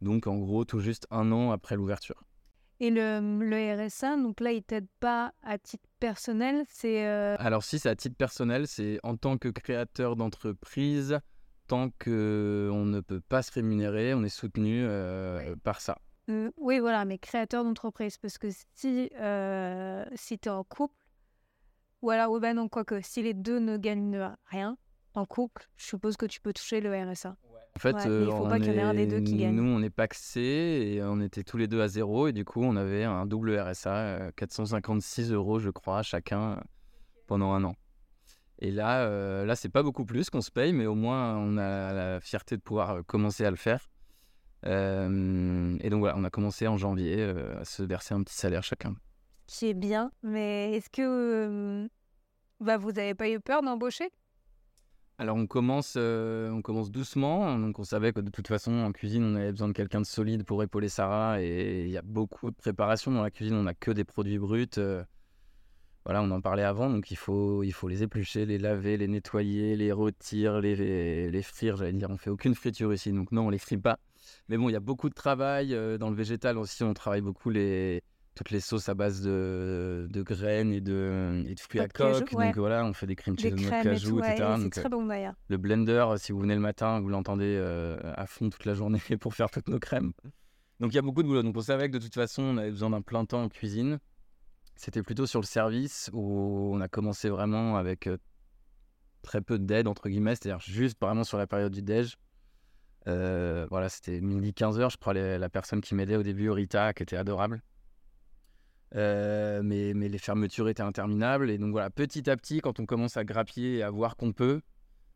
Donc, 0.00 0.26
en 0.26 0.36
gros, 0.36 0.64
tout 0.64 0.80
juste 0.80 1.06
un 1.10 1.30
an 1.32 1.52
après 1.52 1.76
l'ouverture. 1.76 2.22
Et 2.80 2.90
le, 2.90 3.20
le, 3.44 3.86
RSA, 3.86 4.16
donc 4.16 4.40
là, 4.40 4.52
il 4.52 4.62
t'aide 4.62 4.86
pas 5.00 5.32
à 5.42 5.58
titre 5.58 5.88
personnel, 5.98 6.64
c'est... 6.68 7.06
Euh 7.06 7.34
Alors 7.38 7.64
si, 7.64 7.78
c'est 7.78 7.88
à 7.88 7.96
titre 7.96 8.16
personnel, 8.16 8.68
c'est 8.68 9.00
en 9.02 9.16
tant 9.16 9.36
que 9.36 9.48
créateur 9.48 10.14
d'entreprise, 10.14 11.18
tant 11.66 11.90
qu'on 11.90 12.84
ne 12.84 13.00
peut 13.00 13.20
pas 13.20 13.42
se 13.42 13.50
rémunérer, 13.52 14.14
on 14.14 14.22
est 14.22 14.28
soutenu 14.28 14.84
euh, 14.84 15.56
par 15.64 15.80
ça. 15.80 15.98
Mmh, 16.28 16.48
oui, 16.56 16.78
voilà, 16.78 17.04
mais 17.04 17.18
créateur 17.18 17.64
d'entreprise, 17.64 18.16
parce 18.16 18.38
que 18.38 18.48
si, 18.74 19.10
euh, 19.18 20.04
si 20.14 20.38
tu 20.38 20.48
es 20.48 20.52
en 20.52 20.62
couple, 20.62 20.94
ou 22.02 22.10
alors, 22.10 22.30
ouais, 22.30 22.40
ben 22.40 22.54
non, 22.54 22.68
quoique, 22.68 23.00
si 23.02 23.22
les 23.22 23.34
deux 23.34 23.58
ne 23.58 23.76
gagnent 23.76 24.30
rien 24.44 24.78
en 25.14 25.24
couple, 25.24 25.68
je 25.76 25.86
suppose 25.86 26.16
que 26.16 26.26
tu 26.26 26.40
peux 26.40 26.52
toucher 26.52 26.80
le 26.80 26.90
RSA. 26.94 27.36
En 27.76 27.80
fait, 27.80 27.96
il 28.06 28.30
faut 28.30 28.48
pas 28.48 28.58
qu'il 28.58 28.72
y 28.72 28.76
en 28.76 28.78
ait 28.78 28.82
un 28.82 28.94
des 28.94 29.06
deux 29.06 29.20
qui 29.20 29.36
gagne. 29.36 29.54
Nous, 29.54 29.62
on 29.62 29.82
est 29.82 29.90
paxé 29.90 30.40
et 30.40 31.02
on 31.02 31.20
était 31.20 31.44
tous 31.44 31.56
les 31.58 31.68
deux 31.68 31.80
à 31.80 31.86
zéro. 31.86 32.26
Et 32.26 32.32
du 32.32 32.44
coup, 32.44 32.62
on 32.62 32.74
avait 32.74 33.04
un 33.04 33.24
double 33.24 33.56
RSA, 33.56 34.32
456 34.36 35.32
euros, 35.32 35.60
je 35.60 35.70
crois, 35.70 36.02
chacun 36.02 36.60
pendant 37.26 37.52
un 37.52 37.62
an. 37.62 37.76
Et 38.58 38.72
là, 38.72 39.44
là, 39.44 39.54
c'est 39.54 39.68
pas 39.68 39.84
beaucoup 39.84 40.04
plus 40.04 40.28
qu'on 40.28 40.40
se 40.40 40.50
paye, 40.50 40.72
mais 40.72 40.86
au 40.86 40.96
moins, 40.96 41.36
on 41.36 41.56
a 41.56 41.92
la 41.92 42.20
fierté 42.20 42.56
de 42.56 42.62
pouvoir 42.62 43.04
commencer 43.06 43.44
à 43.44 43.50
le 43.50 43.56
faire. 43.56 43.88
Euh, 44.66 45.76
et 45.80 45.90
donc 45.90 46.00
voilà, 46.00 46.16
on 46.16 46.24
a 46.24 46.30
commencé 46.30 46.66
en 46.66 46.76
janvier 46.76 47.16
euh, 47.18 47.60
à 47.60 47.64
se 47.64 47.82
verser 47.82 48.14
un 48.14 48.22
petit 48.22 48.34
salaire 48.34 48.62
chacun. 48.62 48.94
Qui 49.46 49.66
est 49.66 49.74
bien, 49.74 50.10
mais 50.22 50.72
est-ce 50.74 50.90
que 50.90 51.02
euh, 51.02 51.88
bah, 52.60 52.76
vous 52.76 52.92
n'avez 52.92 53.14
pas 53.14 53.30
eu 53.30 53.40
peur 53.40 53.62
d'embaucher? 53.62 54.10
Alors 55.20 55.36
on 55.36 55.48
commence, 55.48 55.94
euh, 55.96 56.48
on 56.50 56.62
commence 56.62 56.92
doucement, 56.92 57.58
donc 57.58 57.80
on 57.80 57.84
savait 57.84 58.12
que 58.12 58.20
de 58.20 58.30
toute 58.30 58.46
façon 58.46 58.72
en 58.72 58.92
cuisine 58.92 59.24
on 59.24 59.34
avait 59.34 59.50
besoin 59.50 59.66
de 59.66 59.72
quelqu'un 59.72 60.00
de 60.00 60.06
solide 60.06 60.44
pour 60.44 60.62
épauler 60.62 60.88
Sarah 60.88 61.42
et 61.42 61.84
il 61.86 61.90
y 61.90 61.98
a 61.98 62.02
beaucoup 62.02 62.50
de 62.52 62.56
préparation 62.56 63.10
dans 63.10 63.22
la 63.24 63.32
cuisine, 63.32 63.54
on 63.56 63.64
n'a 63.64 63.74
que 63.74 63.90
des 63.90 64.04
produits 64.04 64.38
bruts. 64.38 64.68
euh, 64.78 65.02
voilà, 66.04 66.22
on 66.22 66.30
en 66.30 66.40
parlait 66.40 66.62
avant, 66.62 66.88
donc 66.88 67.10
il 67.10 67.16
faut, 67.16 67.62
les 67.62 68.02
éplucher, 68.02 68.46
les 68.46 68.58
laver, 68.58 68.96
les 68.96 69.08
nettoyer, 69.08 69.76
les 69.76 69.92
rôtir, 69.92 70.58
les, 70.60 70.74
les, 70.74 71.30
les 71.30 71.42
frire, 71.42 71.76
j'allais 71.76 71.92
dire. 71.92 72.08
On 72.10 72.16
fait 72.16 72.30
aucune 72.30 72.54
friture 72.54 72.94
ici, 72.94 73.12
donc 73.12 73.30
non, 73.30 73.48
on 73.48 73.50
les 73.50 73.58
frit 73.58 73.76
pas. 73.76 73.98
Mais 74.48 74.56
bon, 74.56 74.70
il 74.70 74.72
y 74.72 74.76
a 74.76 74.80
beaucoup 74.80 75.10
de 75.10 75.14
travail. 75.14 75.74
euh, 75.74 75.98
dans 75.98 76.08
le 76.08 76.16
végétal 76.16 76.56
aussi, 76.56 76.82
on 76.82 76.94
travaille 76.94 77.20
beaucoup 77.20 77.50
les, 77.50 78.02
toutes 78.38 78.50
les 78.50 78.60
sauces 78.60 78.88
à 78.88 78.94
base 78.94 79.20
de, 79.20 80.06
de 80.10 80.22
graines 80.22 80.72
et 80.72 80.80
de, 80.80 81.42
et 81.44 81.54
de 81.56 81.60
fruits 81.60 81.80
à 81.80 81.88
cajou, 81.88 82.20
coque. 82.20 82.38
ouais. 82.38 82.46
Donc 82.46 82.56
voilà, 82.58 82.84
on 82.84 82.92
fait 82.92 83.08
des 83.08 83.16
cream 83.16 83.36
cheese 83.36 83.50
Des 83.50 83.64
de 83.64 83.68
cajou, 83.68 84.10
tout, 84.10 84.16
ouais, 84.20 84.30
etc. 84.32 84.50
et 84.50 84.56
c'est 84.58 84.62
Donc, 84.62 84.72
très 84.74 84.88
bon 84.88 85.04
d'ailleurs. 85.06 85.34
le 85.48 85.56
blender, 85.56 86.06
si 86.18 86.30
vous 86.30 86.38
venez 86.38 86.54
le 86.54 86.60
matin, 86.60 87.00
vous 87.00 87.08
l'entendez 87.08 87.56
euh, 87.58 87.98
à 88.14 88.26
fond 88.26 88.48
toute 88.48 88.64
la 88.64 88.74
journée 88.74 89.00
pour 89.20 89.34
faire 89.34 89.50
toutes 89.50 89.66
nos 89.66 89.80
crèmes. 89.80 90.12
Donc 90.78 90.92
il 90.92 90.94
y 90.94 90.98
a 90.98 91.02
beaucoup 91.02 91.24
de 91.24 91.26
boulot. 91.28 91.42
Donc 91.42 91.56
on 91.56 91.60
savait 91.60 91.88
que 91.90 91.96
de 91.96 92.02
toute 92.04 92.14
façon, 92.14 92.44
on 92.44 92.56
avait 92.58 92.70
besoin 92.70 92.90
d'un 92.90 93.02
plein 93.02 93.24
temps 93.24 93.42
en 93.42 93.48
cuisine. 93.48 93.98
C'était 94.76 95.02
plutôt 95.02 95.26
sur 95.26 95.40
le 95.40 95.46
service 95.46 96.08
où 96.12 96.70
on 96.72 96.80
a 96.80 96.86
commencé 96.86 97.28
vraiment 97.28 97.76
avec 97.76 98.06
euh, 98.06 98.18
très 99.22 99.40
peu 99.40 99.58
d'aide, 99.58 99.88
entre 99.88 100.08
guillemets, 100.08 100.36
c'est-à-dire 100.36 100.60
juste 100.60 100.96
vraiment 101.00 101.24
sur 101.24 101.38
la 101.38 101.48
période 101.48 101.72
du 101.72 101.82
déj. 101.82 102.16
Euh, 103.08 103.66
voilà, 103.68 103.88
c'était 103.88 104.20
midi 104.20 104.52
15h, 104.52 104.92
je 104.92 104.96
crois, 104.96 105.14
la 105.14 105.48
personne 105.48 105.80
qui 105.80 105.96
m'aidait 105.96 106.14
au 106.14 106.22
début, 106.22 106.50
Rita, 106.50 106.92
qui 106.92 107.02
était 107.02 107.16
adorable. 107.16 107.60
Euh, 108.94 109.60
mais, 109.62 109.92
les 109.92 110.18
fermetures 110.18 110.68
étaient 110.68 110.82
interminables. 110.82 111.50
Et 111.50 111.58
donc 111.58 111.72
voilà, 111.72 111.90
petit 111.90 112.28
à 112.30 112.36
petit, 112.36 112.60
quand 112.60 112.80
on 112.80 112.86
commence 112.86 113.16
à 113.16 113.24
grappiller 113.24 113.78
et 113.78 113.82
à 113.82 113.90
voir 113.90 114.16
qu'on 114.16 114.32
peut, 114.32 114.60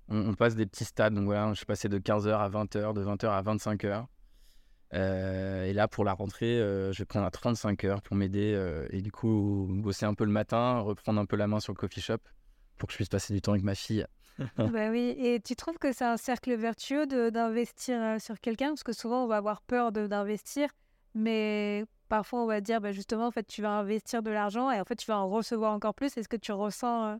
on, 0.08 0.34
passe 0.34 0.54
des 0.54 0.66
petits 0.66 0.84
stades. 0.84 1.14
Donc 1.14 1.24
voilà, 1.24 1.48
je 1.50 1.56
suis 1.56 1.66
passé 1.66 1.88
de 1.88 1.98
15h 1.98 2.30
à 2.30 2.48
20h, 2.48 2.94
de 2.94 3.04
20h 3.04 3.28
à 3.28 3.42
25h. 3.42 4.06
Euh, 4.94 5.64
et 5.64 5.72
là, 5.72 5.88
pour 5.88 6.04
la 6.04 6.12
rentrée, 6.12 6.60
euh, 6.60 6.92
je 6.92 6.98
vais 6.98 7.06
prendre 7.06 7.24
à 7.24 7.30
35 7.30 7.84
heures 7.84 8.02
pour 8.02 8.14
m'aider 8.14 8.58
et 8.90 9.00
du 9.00 9.10
coup 9.10 9.66
bosser 9.70 10.04
un 10.04 10.14
peu 10.14 10.24
le 10.24 10.32
matin, 10.32 10.80
reprendre 10.80 11.20
un 11.20 11.26
peu 11.26 11.36
la 11.36 11.46
main 11.46 11.60
sur 11.60 11.72
le 11.72 11.78
coffee 11.78 12.02
shop 12.02 12.18
pour 12.76 12.88
que 12.88 12.92
je 12.92 12.96
puisse 12.96 13.08
passer 13.08 13.32
du 13.32 13.40
temps 13.40 13.52
avec 13.52 13.64
ma 13.64 13.74
fille. 13.74 14.06
bah 14.56 14.90
oui, 14.90 15.14
et 15.18 15.40
tu 15.40 15.56
trouves 15.56 15.78
que 15.78 15.92
c'est 15.92 16.04
un 16.04 16.16
cercle 16.16 16.54
vertueux 16.54 17.06
d'investir 17.06 18.20
sur 18.20 18.40
quelqu'un? 18.40 18.68
Parce 18.68 18.82
que 18.82 18.92
souvent, 18.92 19.24
on 19.24 19.26
va 19.26 19.36
avoir 19.36 19.62
peur 19.62 19.92
d'investir, 19.92 20.68
mais 21.14 21.84
parfois, 22.12 22.42
on 22.42 22.46
va 22.46 22.60
dire, 22.60 22.78
bah, 22.82 22.92
justement, 22.92 23.26
en 23.26 23.30
fait, 23.30 23.46
tu 23.46 23.62
vas 23.62 23.70
investir 23.70 24.22
de 24.22 24.30
l'argent 24.30 24.70
et 24.70 24.78
en 24.78 24.84
fait, 24.84 24.96
tu 24.96 25.06
vas 25.06 25.16
en 25.16 25.30
recevoir 25.30 25.72
encore 25.72 25.94
plus. 25.94 26.14
Est-ce 26.18 26.28
que 26.28 26.36
tu 26.36 26.52
ressens 26.52 27.06
euh, 27.06 27.16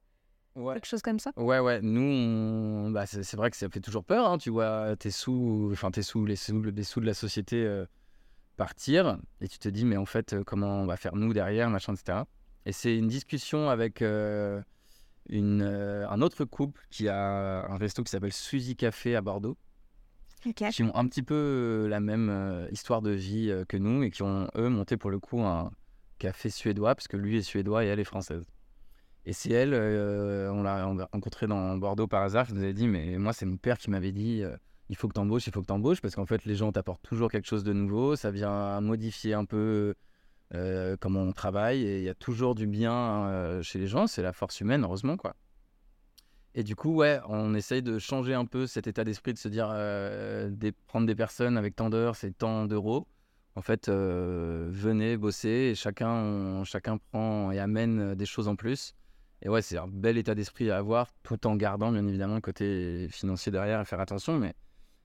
Ouais. 0.54 0.74
quelque 0.74 0.84
chose 0.84 1.00
comme 1.00 1.18
ça? 1.18 1.32
Ouais, 1.38 1.60
ouais, 1.60 1.80
nous, 1.80 2.02
on- 2.02 2.90
bah, 2.90 3.06
c'est 3.06 3.34
vrai 3.36 3.50
que 3.50 3.56
ça 3.56 3.70
fait 3.70 3.80
toujours 3.80 4.04
peur, 4.04 4.26
hein, 4.28 4.36
tu 4.36 4.50
vois, 4.50 4.94
tes 4.96 5.10
sous, 5.10 5.70
enfin 5.72 5.90
tes 5.90 6.02
sous, 6.02 6.26
les 6.26 6.36
sous, 6.36 6.60
les 6.62 6.84
sous 6.84 7.00
de 7.00 7.06
la 7.06 7.14
société 7.14 7.64
euh, 7.64 7.86
partir, 8.58 9.16
et 9.40 9.48
tu 9.48 9.58
te 9.58 9.70
dis, 9.70 9.86
mais 9.86 9.96
en 9.96 10.04
fait, 10.04 10.34
euh, 10.34 10.44
comment 10.44 10.82
on 10.82 10.84
va 10.84 10.98
faire 10.98 11.16
nous 11.16 11.32
derrière, 11.32 11.70
machin, 11.70 11.94
etc. 11.94 12.26
Et 12.66 12.72
c'est 12.72 12.94
une 12.94 13.08
discussion 13.08 13.70
avec 13.70 14.02
euh, 14.02 14.60
une, 15.30 15.62
un 15.62 16.20
autre 16.20 16.44
couple 16.44 16.82
qui 16.90 17.08
a 17.08 17.64
un 17.66 17.78
resto 17.78 18.02
qui 18.04 18.10
s'appelle 18.10 18.34
Suzy 18.34 18.76
Café 18.76 19.16
à 19.16 19.22
Bordeaux, 19.22 19.56
Qui 20.72 20.82
ont 20.82 20.96
un 20.96 21.06
petit 21.06 21.22
peu 21.22 21.34
euh, 21.34 21.88
la 21.88 22.00
même 22.00 22.28
euh, 22.28 22.68
histoire 22.72 23.00
de 23.00 23.10
vie 23.10 23.48
euh, 23.50 23.64
que 23.64 23.76
nous, 23.76 24.02
et 24.02 24.10
qui 24.10 24.22
ont, 24.22 24.48
eux, 24.56 24.68
monté 24.68 24.96
pour 24.96 25.10
le 25.10 25.20
coup 25.20 25.40
un 25.40 25.70
café 26.18 26.50
suédois, 26.50 26.96
parce 26.96 27.06
que 27.06 27.16
lui 27.16 27.36
est 27.36 27.42
suédois 27.42 27.84
et 27.84 27.88
elle 27.88 28.00
est 28.00 28.04
française. 28.04 28.44
Et 29.24 29.32
c'est 29.32 29.52
elle, 29.52 29.72
on 29.72 30.64
l'a 30.64 30.88
on 30.88 30.94
l'a 30.94 31.08
rencontrée 31.12 31.46
dans 31.46 31.76
Bordeaux 31.76 32.08
par 32.08 32.22
hasard, 32.22 32.48
qui 32.48 32.54
nous 32.54 32.62
avait 32.62 32.72
dit, 32.72 32.88
mais 32.88 33.18
moi 33.18 33.32
c'est 33.32 33.46
mon 33.46 33.56
père 33.56 33.78
qui 33.78 33.88
m'avait 33.88 34.10
dit, 34.10 34.42
il 34.88 34.96
faut 34.96 35.06
que 35.06 35.12
t'embauches, 35.12 35.46
il 35.46 35.52
faut 35.52 35.60
que 35.60 35.66
t'embauches, 35.66 36.00
parce 36.00 36.16
qu'en 36.16 36.26
fait 36.26 36.44
les 36.44 36.56
gens 36.56 36.72
t'apportent 36.72 37.02
toujours 37.02 37.30
quelque 37.30 37.46
chose 37.46 37.62
de 37.62 37.72
nouveau, 37.72 38.16
ça 38.16 38.32
vient 38.32 38.80
modifier 38.80 39.34
un 39.34 39.44
peu 39.44 39.94
comment 41.00 41.22
on 41.22 41.32
travaille, 41.32 41.84
et 41.84 41.98
il 41.98 42.04
y 42.04 42.08
a 42.08 42.14
toujours 42.14 42.56
du 42.56 42.66
bien 42.66 43.60
chez 43.62 43.78
les 43.78 43.86
gens, 43.86 44.08
c'est 44.08 44.22
la 44.22 44.32
force 44.32 44.60
humaine, 44.60 44.82
heureusement 44.82 45.16
quoi. 45.16 45.36
Et 46.54 46.62
du 46.64 46.76
coup, 46.76 46.94
ouais, 46.94 47.20
on 47.28 47.54
essaye 47.54 47.82
de 47.82 47.98
changer 47.98 48.34
un 48.34 48.44
peu 48.44 48.66
cet 48.66 48.86
état 48.86 49.04
d'esprit, 49.04 49.32
de 49.32 49.38
se 49.38 49.48
dire, 49.48 49.68
prendre 50.86 51.06
des 51.06 51.14
personnes 51.14 51.56
avec 51.56 51.76
tant 51.76 51.88
d'heures, 51.88 52.16
c'est 52.16 52.36
tant 52.36 52.66
d'euros. 52.66 53.06
En 53.54 53.62
fait, 53.62 53.88
venez 53.88 55.16
bosser 55.16 55.70
et 55.70 55.74
chacun, 55.74 56.62
chacun 56.64 56.98
prend 56.98 57.52
et 57.52 57.58
amène 57.58 58.14
des 58.14 58.26
choses 58.26 58.48
en 58.48 58.56
plus. 58.56 58.94
Et 59.42 59.48
ouais, 59.48 59.60
c'est 59.60 59.76
un 59.76 59.88
bel 59.88 60.18
état 60.18 60.34
d'esprit 60.34 60.70
à 60.70 60.78
avoir, 60.78 61.08
tout 61.22 61.46
en 61.46 61.56
gardant 61.56 61.90
bien 61.90 62.06
évidemment 62.06 62.36
le 62.36 62.40
côté 62.40 63.08
financier 63.10 63.50
derrière 63.50 63.80
et 63.80 63.84
faire 63.84 64.00
attention. 64.00 64.38
Mais, 64.38 64.54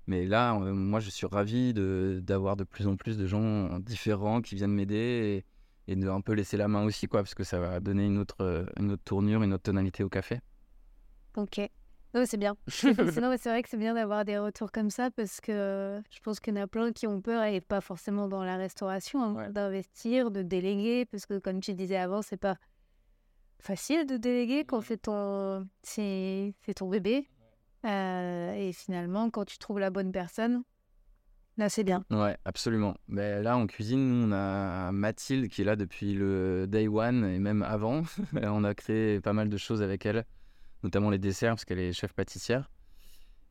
mais 0.05 0.25
là, 0.25 0.53
moi, 0.53 0.99
je 0.99 1.09
suis 1.09 1.25
ravi 1.25 1.73
d'avoir 1.73 2.55
de, 2.55 2.63
plus 2.63 2.87
en 2.87 2.97
plus 2.97 3.17
de 3.17 3.25
gens 3.25 3.79
différents 3.79 4.41
qui 4.41 4.55
viennent 4.55 4.73
m'aider 4.73 5.43
et, 5.87 5.91
et 5.91 5.95
de 5.95 6.07
un 6.09 6.21
peu 6.21 6.33
laisser 6.33 6.57
la 6.57 6.67
main 6.67 6.83
aussi, 6.83 7.07
quoi, 7.07 7.21
parce 7.21 7.33
que 7.33 7.43
ça 7.43 7.59
va 7.59 7.79
donner 7.79 8.05
une 8.05 8.19
autre, 8.19 8.67
une 8.77 8.91
autre 8.91 9.03
tournure, 9.03 9.43
une 9.43 9.53
autre 9.53 9.63
tonalité 9.63 10.03
au 10.03 10.09
café. 10.09 10.39
Ok. 11.37 11.61
Non, 12.13 12.23
c'est 12.25 12.37
bien. 12.37 12.55
Sinon, 12.67 13.35
c'est 13.37 13.49
vrai 13.49 13.61
que 13.61 13.69
c'est 13.69 13.77
bien 13.77 13.93
d'avoir 13.93 14.25
des 14.25 14.37
retours 14.37 14.71
comme 14.71 14.89
ça 14.89 15.11
parce 15.11 15.39
que 15.39 16.01
je 16.09 16.19
pense 16.21 16.39
qu'il 16.39 16.55
y 16.55 16.59
en 16.59 16.63
a 16.63 16.67
plein 16.67 16.91
qui 16.91 17.05
ont 17.05 17.21
peur 17.21 17.43
et 17.43 17.61
pas 17.61 17.79
forcément 17.81 18.27
dans 18.27 18.43
la 18.43 18.57
restauration, 18.57 19.21
hein, 19.23 19.33
Ouais. 19.35 19.51
d'investir, 19.51 20.31
de 20.31 20.41
déléguer 20.41 21.05
parce 21.05 21.25
que 21.25 21.37
comme 21.37 21.59
tu 21.59 21.73
disais 21.73 21.97
avant, 21.97 22.21
c'est 22.21 22.37
pas 22.37 22.55
facile 23.59 24.05
de 24.05 24.17
déléguer 24.17 24.65
quand 24.65 24.81
c'est 24.81 24.97
ton, 25.03 25.67
c'est, 25.83 26.53
c'est 26.65 26.73
ton 26.75 26.89
bébé. 26.89 27.27
Euh, 27.85 28.53
et 28.53 28.71
finalement, 28.73 29.29
quand 29.29 29.45
tu 29.45 29.57
trouves 29.59 29.79
la 29.79 29.89
bonne 29.89 30.11
personne, 30.11 30.63
là, 31.57 31.69
c'est 31.69 31.83
bien. 31.83 32.03
Ouais, 32.09 32.37
absolument. 32.45 32.95
Mais 33.07 33.43
là, 33.43 33.57
en 33.57 33.67
cuisine, 33.67 34.07
nous, 34.07 34.27
on 34.27 34.31
a 34.31 34.91
Mathilde 34.91 35.49
qui 35.49 35.61
est 35.61 35.65
là 35.65 35.75
depuis 35.75 36.13
le 36.13 36.65
day 36.67 36.87
one 36.87 37.25
et 37.25 37.37
même 37.39 37.61
avant. 37.63 38.01
on 38.41 38.63
a 38.63 38.73
créé 38.73 39.19
pas 39.21 39.33
mal 39.33 39.49
de 39.49 39.57
choses 39.57 39.81
avec 39.81 40.05
elle, 40.05 40.25
notamment 40.87 41.09
les 41.09 41.19
desserts, 41.19 41.53
parce 41.53 41.65
qu'elle 41.65 41.79
est 41.79 41.93
chef 41.93 42.13
pâtissière. 42.13 42.69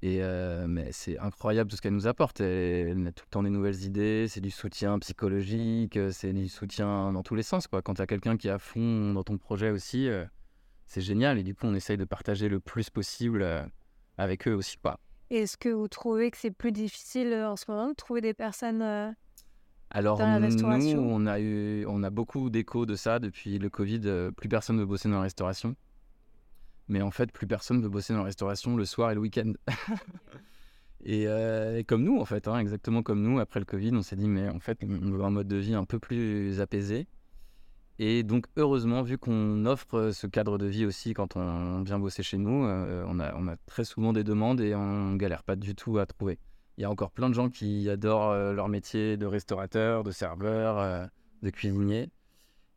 Et 0.02 0.18
euh, 0.20 0.66
mais 0.68 0.90
c'est 0.92 1.18
incroyable 1.18 1.70
tout 1.70 1.76
ce 1.76 1.82
qu'elle 1.82 1.94
nous 1.94 2.06
apporte. 2.06 2.40
Elle, 2.40 2.88
elle 2.88 3.06
a 3.06 3.12
tout 3.12 3.24
le 3.26 3.30
temps 3.30 3.42
des 3.42 3.50
nouvelles 3.50 3.82
idées, 3.84 4.26
c'est 4.28 4.40
du 4.40 4.50
soutien 4.50 4.98
psychologique, 4.98 5.96
euh, 5.96 6.10
c'est 6.10 6.32
du 6.32 6.48
soutien 6.48 7.12
dans 7.12 7.22
tous 7.22 7.34
les 7.34 7.42
sens. 7.42 7.66
Quoi. 7.66 7.82
Quand 7.82 7.94
tu 7.94 8.02
as 8.02 8.06
quelqu'un 8.06 8.36
qui 8.36 8.48
est 8.48 8.50
à 8.50 8.58
fond 8.58 9.12
dans 9.12 9.22
ton 9.22 9.38
projet 9.38 9.70
aussi, 9.70 10.08
euh, 10.08 10.24
c'est 10.86 11.00
génial. 11.00 11.38
Et 11.38 11.42
du 11.42 11.54
coup, 11.54 11.66
on 11.66 11.74
essaye 11.74 11.96
de 11.96 12.04
partager 12.04 12.48
le 12.48 12.60
plus 12.60 12.90
possible 12.90 13.42
euh, 13.42 13.62
avec 14.18 14.48
eux 14.48 14.54
aussi. 14.54 14.76
Quoi. 14.78 14.98
Est-ce 15.30 15.56
que 15.56 15.70
vous 15.70 15.88
trouvez 15.88 16.30
que 16.30 16.36
c'est 16.36 16.50
plus 16.50 16.72
difficile 16.72 17.34
en 17.34 17.56
ce 17.56 17.64
moment 17.68 17.88
de 17.88 17.94
trouver 17.94 18.20
des 18.20 18.34
personnes 18.34 19.14
Alors 19.90 20.18
Dans 20.18 20.38
la 20.38 20.78
nous, 20.78 21.00
on 21.00 21.26
a 21.26 21.40
eu, 21.40 21.84
on 21.86 22.02
a 22.02 22.10
beaucoup 22.10 22.48
d'échos 22.48 22.86
de 22.86 22.94
ça 22.94 23.18
depuis 23.18 23.58
le 23.58 23.68
Covid. 23.70 24.30
plus 24.36 24.48
personne 24.48 24.78
veut 24.78 24.86
bosser 24.86 25.08
dans 25.08 25.16
la 25.16 25.22
restauration. 25.22 25.74
Mais 26.88 27.02
en 27.02 27.10
fait, 27.10 27.32
plus 27.32 27.46
personne 27.46 27.82
veut 27.82 27.88
bosser 27.88 28.12
dans 28.12 28.20
la 28.20 28.26
restauration 28.26 28.76
le 28.76 28.84
soir 28.84 29.10
et 29.10 29.14
le 29.14 29.20
week-end. 29.20 29.52
et, 31.04 31.26
euh, 31.26 31.78
et 31.78 31.84
comme 31.84 32.04
nous, 32.04 32.18
en 32.18 32.24
fait, 32.24 32.46
hein, 32.46 32.58
exactement 32.58 33.02
comme 33.02 33.22
nous, 33.22 33.40
après 33.40 33.60
le 33.60 33.66
Covid, 33.66 33.90
on 33.94 34.02
s'est 34.02 34.16
dit, 34.16 34.28
mais 34.28 34.48
en 34.48 34.60
fait, 34.60 34.78
on 34.82 35.10
veut 35.10 35.24
un 35.24 35.30
mode 35.30 35.48
de 35.48 35.56
vie 35.56 35.74
un 35.74 35.84
peu 35.84 35.98
plus 35.98 36.60
apaisé. 36.60 37.08
Et 37.98 38.22
donc, 38.22 38.46
heureusement, 38.56 39.02
vu 39.02 39.16
qu'on 39.16 39.64
offre 39.64 40.10
ce 40.12 40.26
cadre 40.26 40.58
de 40.58 40.66
vie 40.66 40.84
aussi 40.84 41.14
quand 41.14 41.36
on 41.36 41.82
vient 41.82 41.98
bosser 41.98 42.22
chez 42.22 42.36
nous, 42.36 42.64
euh, 42.64 43.04
on, 43.08 43.18
a, 43.18 43.34
on 43.34 43.48
a 43.48 43.56
très 43.66 43.84
souvent 43.84 44.12
des 44.12 44.22
demandes 44.22 44.60
et 44.60 44.74
on 44.74 45.16
galère 45.16 45.42
pas 45.42 45.56
du 45.56 45.74
tout 45.74 45.98
à 45.98 46.06
trouver. 46.06 46.38
Il 46.76 46.82
y 46.82 46.84
a 46.84 46.90
encore 46.90 47.10
plein 47.10 47.30
de 47.30 47.34
gens 47.34 47.48
qui 47.48 47.88
adorent 47.88 48.32
euh, 48.32 48.52
leur 48.52 48.68
métier 48.68 49.16
de 49.16 49.24
restaurateur, 49.24 50.04
de 50.04 50.10
serveur, 50.10 51.08
de 51.42 51.50
cuisinier. 51.50 52.10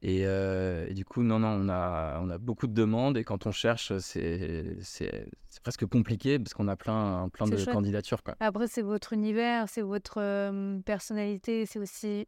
Et, 0.02 0.22
euh, 0.26 0.88
et 0.88 0.94
du 0.94 1.04
coup, 1.04 1.24
non, 1.24 1.40
non, 1.40 1.50
on 1.50 1.68
a, 1.68 2.20
on 2.22 2.30
a 2.30 2.38
beaucoup 2.38 2.68
de 2.68 2.74
demandes 2.74 3.18
et 3.18 3.26
quand 3.26 3.46
on 3.48 3.52
cherche, 3.52 3.98
c'est 3.98 4.78
c'est- 4.82 5.28
c'est 5.50 5.62
presque 5.62 5.86
compliqué 5.88 6.40
parce 6.40 6.54
qu'on 6.54 6.70
a 6.70 6.78
plein, 6.78 7.28
plein 7.34 7.46
C'est 7.48 7.52
de 7.52 7.58
chouette. 7.58 7.76
candidatures. 7.76 8.24
Quoi. 8.24 8.36
Après, 8.40 8.68
c'est 8.68 8.82
votre 8.82 9.12
univers, 9.12 9.68
c'est 9.68 9.82
votre 9.82 10.22
euh, 10.22 10.80
personnalité, 10.86 11.66
c'est 11.66 11.80
aussi 11.80 12.28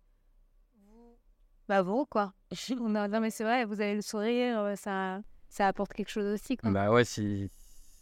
bah 1.70 1.82
vous 1.82 2.06
quoi. 2.06 2.34
On 2.82 2.96
a- 2.96 3.08
non 3.08 3.22
mais 3.22 3.30
c'est 3.30 3.44
vrai, 3.46 3.64
vous 3.66 3.80
avez 3.80 3.96
le 3.96 4.02
sourire, 4.02 4.60
euh, 4.60 4.76
ça, 4.76 5.22
ça 5.48 5.68
apporte 5.68 5.94
quelque 5.94 6.10
chose 6.10 6.26
aussi 6.34 6.58
quoi. 6.58 6.70
Bah 6.72 6.92
ouais, 6.92 7.06
si, 7.06 7.50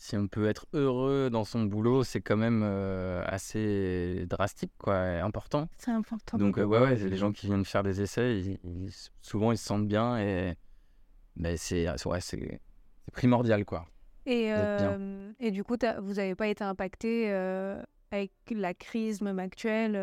si 0.02 0.16
on 0.16 0.28
peut 0.28 0.48
être 0.48 0.66
heureux 0.74 1.30
dans 1.30 1.44
son 1.44 1.64
boulot, 1.66 2.04
c'est 2.04 2.22
quand 2.22 2.38
même 2.38 2.62
euh, 2.64 3.22
assez 3.28 4.26
drastique, 4.28 4.72
quoi, 4.80 4.96
important. 4.98 5.68
C'est 5.78 5.92
important. 5.92 6.38
Donc 6.38 6.58
euh, 6.58 6.64
ouais, 6.64 6.80
ouais, 6.80 6.96
les 6.96 7.18
gens 7.18 7.32
qui 7.34 7.48
viennent 7.48 7.66
faire 7.66 7.84
des 7.84 8.02
essais, 8.02 8.40
ils- 8.40 8.60
ils- 8.64 8.92
souvent 9.22 9.52
ils 9.52 9.58
se 9.58 9.66
sentent 9.66 9.88
bien 9.88 10.18
et 10.18 10.56
c'est 11.58 11.88
ouais, 12.06 12.22
c'est 12.22 12.60
c'est 13.06 13.12
primordial, 13.14 13.66
quoi. 13.66 13.86
et, 14.26 14.54
euh, 14.54 15.32
et 15.40 15.52
du 15.52 15.64
coup, 15.64 15.76
vous 16.02 16.14
n'avez 16.14 16.36
pas 16.36 16.48
été 16.48 16.64
impacté 16.64 17.32
euh, 17.32 17.82
avec 18.12 18.32
la 18.52 18.74
crise 18.74 19.22
même 19.22 19.40
actuelle 19.40 19.96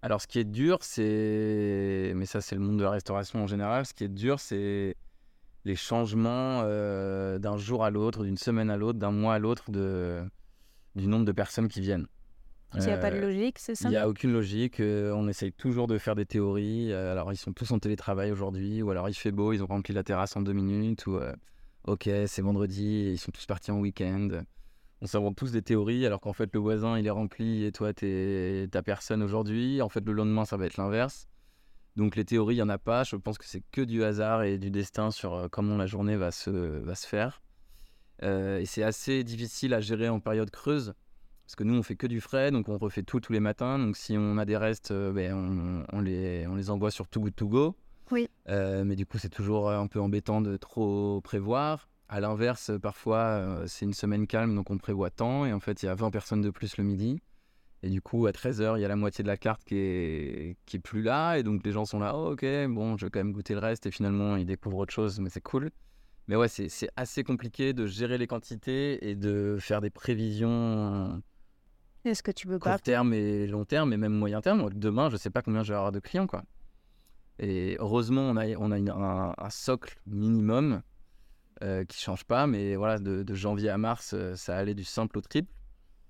Alors, 0.00 0.20
ce 0.22 0.26
qui 0.28 0.38
est 0.38 0.44
dur, 0.44 0.78
c'est. 0.82 2.12
Mais 2.14 2.24
ça, 2.26 2.40
c'est 2.40 2.54
le 2.54 2.60
monde 2.60 2.78
de 2.78 2.84
la 2.84 2.90
restauration 2.90 3.42
en 3.42 3.46
général. 3.46 3.84
Ce 3.84 3.92
qui 3.94 4.04
est 4.04 4.08
dur, 4.08 4.38
c'est 4.40 4.94
les 5.64 5.76
changements 5.76 6.62
euh, 6.64 7.38
d'un 7.38 7.56
jour 7.56 7.84
à 7.84 7.90
l'autre, 7.90 8.24
d'une 8.24 8.36
semaine 8.36 8.70
à 8.70 8.76
l'autre, 8.76 8.98
d'un 8.98 9.10
mois 9.10 9.34
à 9.34 9.38
l'autre, 9.38 9.70
de... 9.70 10.22
du 10.94 11.06
nombre 11.06 11.24
de 11.24 11.32
personnes 11.32 11.68
qui 11.68 11.80
viennent. 11.80 12.06
Il 12.74 12.80
n'y 12.80 12.90
a 12.90 12.98
pas 12.98 13.10
de 13.10 13.16
Euh, 13.16 13.20
logique, 13.22 13.58
c'est 13.58 13.74
ça? 13.74 13.88
Il 13.88 13.92
n'y 13.92 13.96
a 13.96 14.08
aucune 14.08 14.32
logique. 14.32 14.80
euh, 14.80 15.12
on 15.12 15.26
essaye 15.26 15.52
toujours 15.52 15.86
de 15.86 15.96
faire 15.96 16.14
des 16.14 16.26
théories. 16.26 16.92
alors, 16.92 17.32
ils 17.32 17.36
sont 17.36 17.52
tous 17.52 17.70
en 17.70 17.78
télétravail 17.78 18.30
aujourd'hui, 18.30 18.82
ou 18.82 18.90
alors 18.90 19.08
il 19.08 19.14
fait 19.14 19.32
beau, 19.32 19.52
ils 19.52 19.62
ont 19.62 19.66
rempli 19.66 19.94
la 19.94 20.02
terrasse 20.02 20.36
en 20.36 20.42
deux 20.42 20.52
minutes, 20.52 21.06
ou 21.06 21.18
ok, 21.84 22.10
c'est 22.26 22.42
vendredi, 22.42 23.10
ils 23.12 23.18
sont 23.18 23.32
tous 23.32 23.46
partis 23.46 23.70
en 23.70 23.80
week-end. 23.80 24.42
On 25.00 25.06
s'invente 25.06 25.36
tous 25.36 25.52
des 25.52 25.62
théories, 25.62 26.04
alors 26.04 26.20
qu'en 26.20 26.32
fait, 26.32 26.52
le 26.52 26.60
voisin, 26.60 26.98
il 26.98 27.06
est 27.06 27.10
rempli 27.10 27.64
et 27.64 27.72
toi, 27.72 27.94
t'es 27.94 28.68
ta 28.70 28.82
personne 28.82 29.22
aujourd'hui. 29.22 29.80
En 29.80 29.88
fait, 29.88 30.04
le 30.04 30.12
lendemain, 30.12 30.44
ça 30.44 30.56
va 30.56 30.66
être 30.66 30.76
l'inverse. 30.76 31.28
Donc, 31.96 32.16
les 32.16 32.24
théories, 32.24 32.54
il 32.54 32.58
n'y 32.58 32.62
en 32.62 32.68
a 32.68 32.78
pas. 32.78 33.04
Je 33.04 33.16
pense 33.16 33.38
que 33.38 33.44
c'est 33.44 33.62
que 33.72 33.80
du 33.80 34.04
hasard 34.04 34.42
et 34.42 34.58
du 34.58 34.70
destin 34.70 35.10
sur 35.10 35.34
euh, 35.34 35.48
comment 35.50 35.76
la 35.76 35.86
journée 35.86 36.16
va 36.16 36.30
se, 36.30 36.50
va 36.50 36.94
se 36.94 37.06
faire. 37.06 37.42
Euh, 38.22 38.58
et 38.58 38.66
c'est 38.66 38.82
assez 38.82 39.24
difficile 39.24 39.74
à 39.74 39.80
gérer 39.80 40.08
en 40.08 40.20
période 40.20 40.50
creuse. 40.50 40.94
Parce 41.44 41.56
que 41.56 41.64
nous, 41.64 41.74
on 41.74 41.82
fait 41.82 41.96
que 41.96 42.06
du 42.06 42.20
frais, 42.20 42.50
donc 42.50 42.68
on 42.68 42.76
refait 42.76 43.02
tout 43.02 43.20
tous 43.20 43.32
les 43.32 43.40
matins. 43.40 43.78
Donc 43.78 43.96
si 43.96 44.16
on 44.18 44.36
a 44.36 44.44
des 44.44 44.56
restes, 44.56 44.90
euh, 44.90 45.12
ben, 45.12 45.34
on, 45.34 45.96
on 45.96 46.00
les, 46.00 46.46
on 46.46 46.54
les 46.54 46.70
envoie 46.70 46.90
sur 46.90 47.08
Too 47.08 47.20
Good 47.20 47.36
To 47.36 47.48
Go. 47.48 47.76
Oui. 48.10 48.28
Euh, 48.48 48.84
mais 48.84 48.96
du 48.96 49.06
coup, 49.06 49.18
c'est 49.18 49.28
toujours 49.28 49.70
un 49.70 49.86
peu 49.86 50.00
embêtant 50.00 50.40
de 50.40 50.56
trop 50.56 51.20
prévoir. 51.22 51.88
À 52.10 52.20
l'inverse, 52.20 52.70
parfois, 52.80 53.64
c'est 53.66 53.84
une 53.84 53.92
semaine 53.92 54.26
calme, 54.26 54.54
donc 54.54 54.70
on 54.70 54.78
prévoit 54.78 55.10
tant. 55.10 55.44
Et 55.44 55.52
en 55.52 55.60
fait, 55.60 55.82
il 55.82 55.86
y 55.86 55.88
a 55.90 55.94
20 55.94 56.10
personnes 56.10 56.40
de 56.40 56.48
plus 56.50 56.78
le 56.78 56.84
midi. 56.84 57.20
Et 57.82 57.90
du 57.90 58.02
coup, 58.02 58.26
à 58.26 58.32
13h, 58.32 58.76
il 58.76 58.80
y 58.80 58.84
a 58.84 58.88
la 58.88 58.96
moitié 58.96 59.22
de 59.22 59.28
la 59.28 59.36
carte 59.36 59.62
qui 59.64 59.76
est, 59.76 60.56
qui 60.66 60.76
est 60.76 60.80
plus 60.80 61.02
là. 61.02 61.36
Et 61.38 61.42
donc, 61.44 61.64
les 61.64 61.70
gens 61.72 61.84
sont 61.84 62.00
là, 62.00 62.16
oh, 62.16 62.32
ok, 62.32 62.44
bon, 62.68 62.96
je 62.96 63.06
vais 63.06 63.10
quand 63.10 63.20
même 63.20 63.32
goûter 63.32 63.54
le 63.54 63.60
reste. 63.60 63.86
Et 63.86 63.90
finalement, 63.92 64.36
ils 64.36 64.46
découvrent 64.46 64.78
autre 64.78 64.92
chose, 64.92 65.20
mais 65.20 65.30
c'est 65.30 65.40
cool. 65.40 65.70
Mais 66.26 66.36
ouais, 66.36 66.48
c'est 66.48 66.68
c'est 66.68 66.90
assez 66.96 67.22
compliqué 67.24 67.72
de 67.72 67.86
gérer 67.86 68.18
les 68.18 68.26
quantités 68.26 69.08
et 69.08 69.14
de 69.14 69.56
faire 69.60 69.80
des 69.80 69.90
prévisions 69.90 71.22
Est-ce 72.04 72.22
que 72.22 72.30
tu 72.32 72.46
peux 72.46 72.58
court 72.58 72.80
terme 72.82 73.14
et 73.14 73.46
long 73.46 73.64
terme, 73.64 73.92
et 73.92 73.96
même 73.96 74.12
moyen 74.12 74.40
terme. 74.40 74.68
Demain, 74.74 75.08
je 75.08 75.16
sais 75.16 75.30
pas 75.30 75.40
combien 75.42 75.62
je 75.62 75.72
vais 75.72 75.76
avoir 75.76 75.92
de 75.92 76.00
clients, 76.00 76.26
quoi. 76.26 76.42
Et 77.38 77.76
heureusement, 77.78 78.22
on 78.22 78.36
a, 78.36 78.46
on 78.56 78.72
a 78.72 78.78
une- 78.78 78.90
un, 78.90 79.32
un 79.38 79.50
socle 79.50 79.96
minimum 80.06 80.82
euh, 81.62 81.84
qui 81.84 81.98
change 82.00 82.24
pas, 82.24 82.46
mais 82.46 82.76
voilà, 82.76 82.98
de, 82.98 83.22
de 83.22 83.34
janvier 83.34 83.70
à 83.70 83.78
mars, 83.78 84.12
euh, 84.14 84.34
ça 84.36 84.56
allait 84.56 84.74
du 84.74 84.84
simple 84.84 85.18
au 85.18 85.20
triple. 85.20 85.50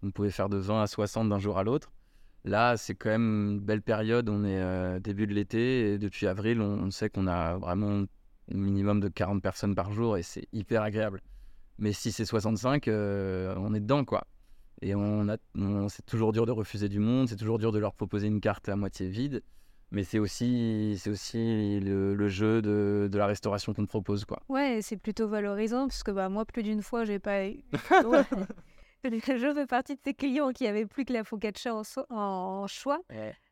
On 0.02 0.10
pouvait 0.10 0.30
faire 0.30 0.48
de 0.48 0.56
20 0.56 0.82
à 0.82 0.86
60 0.86 1.28
d'un 1.28 1.38
jour 1.38 1.58
à 1.58 1.64
l'autre. 1.64 1.90
Là, 2.44 2.76
c'est 2.76 2.94
quand 2.94 3.10
même 3.10 3.50
une 3.52 3.60
belle 3.60 3.82
période. 3.82 4.28
On 4.28 4.44
est 4.44 4.60
euh, 4.60 5.00
début 5.00 5.26
de 5.26 5.34
l'été 5.34 5.94
et 5.94 5.98
depuis 5.98 6.26
avril, 6.26 6.60
on, 6.60 6.84
on 6.84 6.90
sait 6.90 7.10
qu'on 7.10 7.26
a 7.26 7.56
vraiment 7.56 8.04
un 8.50 8.56
minimum 8.56 9.00
de 9.00 9.08
40 9.08 9.42
personnes 9.42 9.74
par 9.74 9.92
jour 9.92 10.16
et 10.16 10.22
c'est 10.22 10.46
hyper 10.52 10.82
agréable. 10.82 11.20
Mais 11.78 11.92
si 11.92 12.12
c'est 12.12 12.24
65, 12.24 12.88
euh, 12.88 13.54
on 13.58 13.74
est 13.74 13.80
dedans, 13.80 14.04
quoi. 14.04 14.24
Et 14.80 14.94
on 14.94 15.28
a, 15.28 15.36
on- 15.56 15.88
c'est 15.88 16.06
toujours 16.06 16.32
dur 16.32 16.46
de 16.46 16.52
refuser 16.52 16.88
du 16.88 17.00
monde, 17.00 17.28
c'est 17.28 17.36
toujours 17.36 17.58
dur 17.58 17.72
de 17.72 17.78
leur 17.78 17.92
proposer 17.94 18.28
une 18.28 18.40
carte 18.40 18.68
à 18.68 18.76
moitié 18.76 19.08
vide. 19.08 19.42
Mais 19.90 20.04
c'est 20.04 20.18
aussi, 20.18 20.96
c'est 20.98 21.08
aussi 21.10 21.80
le, 21.80 22.14
le 22.14 22.28
jeu 22.28 22.60
de, 22.62 23.08
de 23.10 23.18
la 23.18 23.26
restauration 23.26 23.72
qu'on 23.74 23.84
te 23.84 23.88
propose, 23.88 24.24
quoi. 24.26 24.42
Ouais, 24.48 24.80
c'est 24.82 24.98
plutôt 24.98 25.28
valorisant 25.28 25.86
parce 25.88 26.02
que 26.02 26.10
bah, 26.10 26.28
moi, 26.28 26.44
plus 26.44 26.62
d'une 26.62 26.82
fois, 26.82 27.04
j'ai 27.04 27.18
pas 27.18 27.48
eu. 27.48 27.60
Ouais. 28.04 28.22
Je 29.26 29.52
fais 29.54 29.66
partie 29.66 29.94
de 29.94 30.00
ces 30.04 30.14
clients 30.14 30.52
qui 30.52 30.66
avaient 30.66 30.86
plus 30.86 31.04
que 31.04 31.12
la 31.12 31.24
focaccia 31.24 31.74
en, 31.74 31.84
so- 31.84 32.06
en 32.10 32.66
choix. 32.66 33.00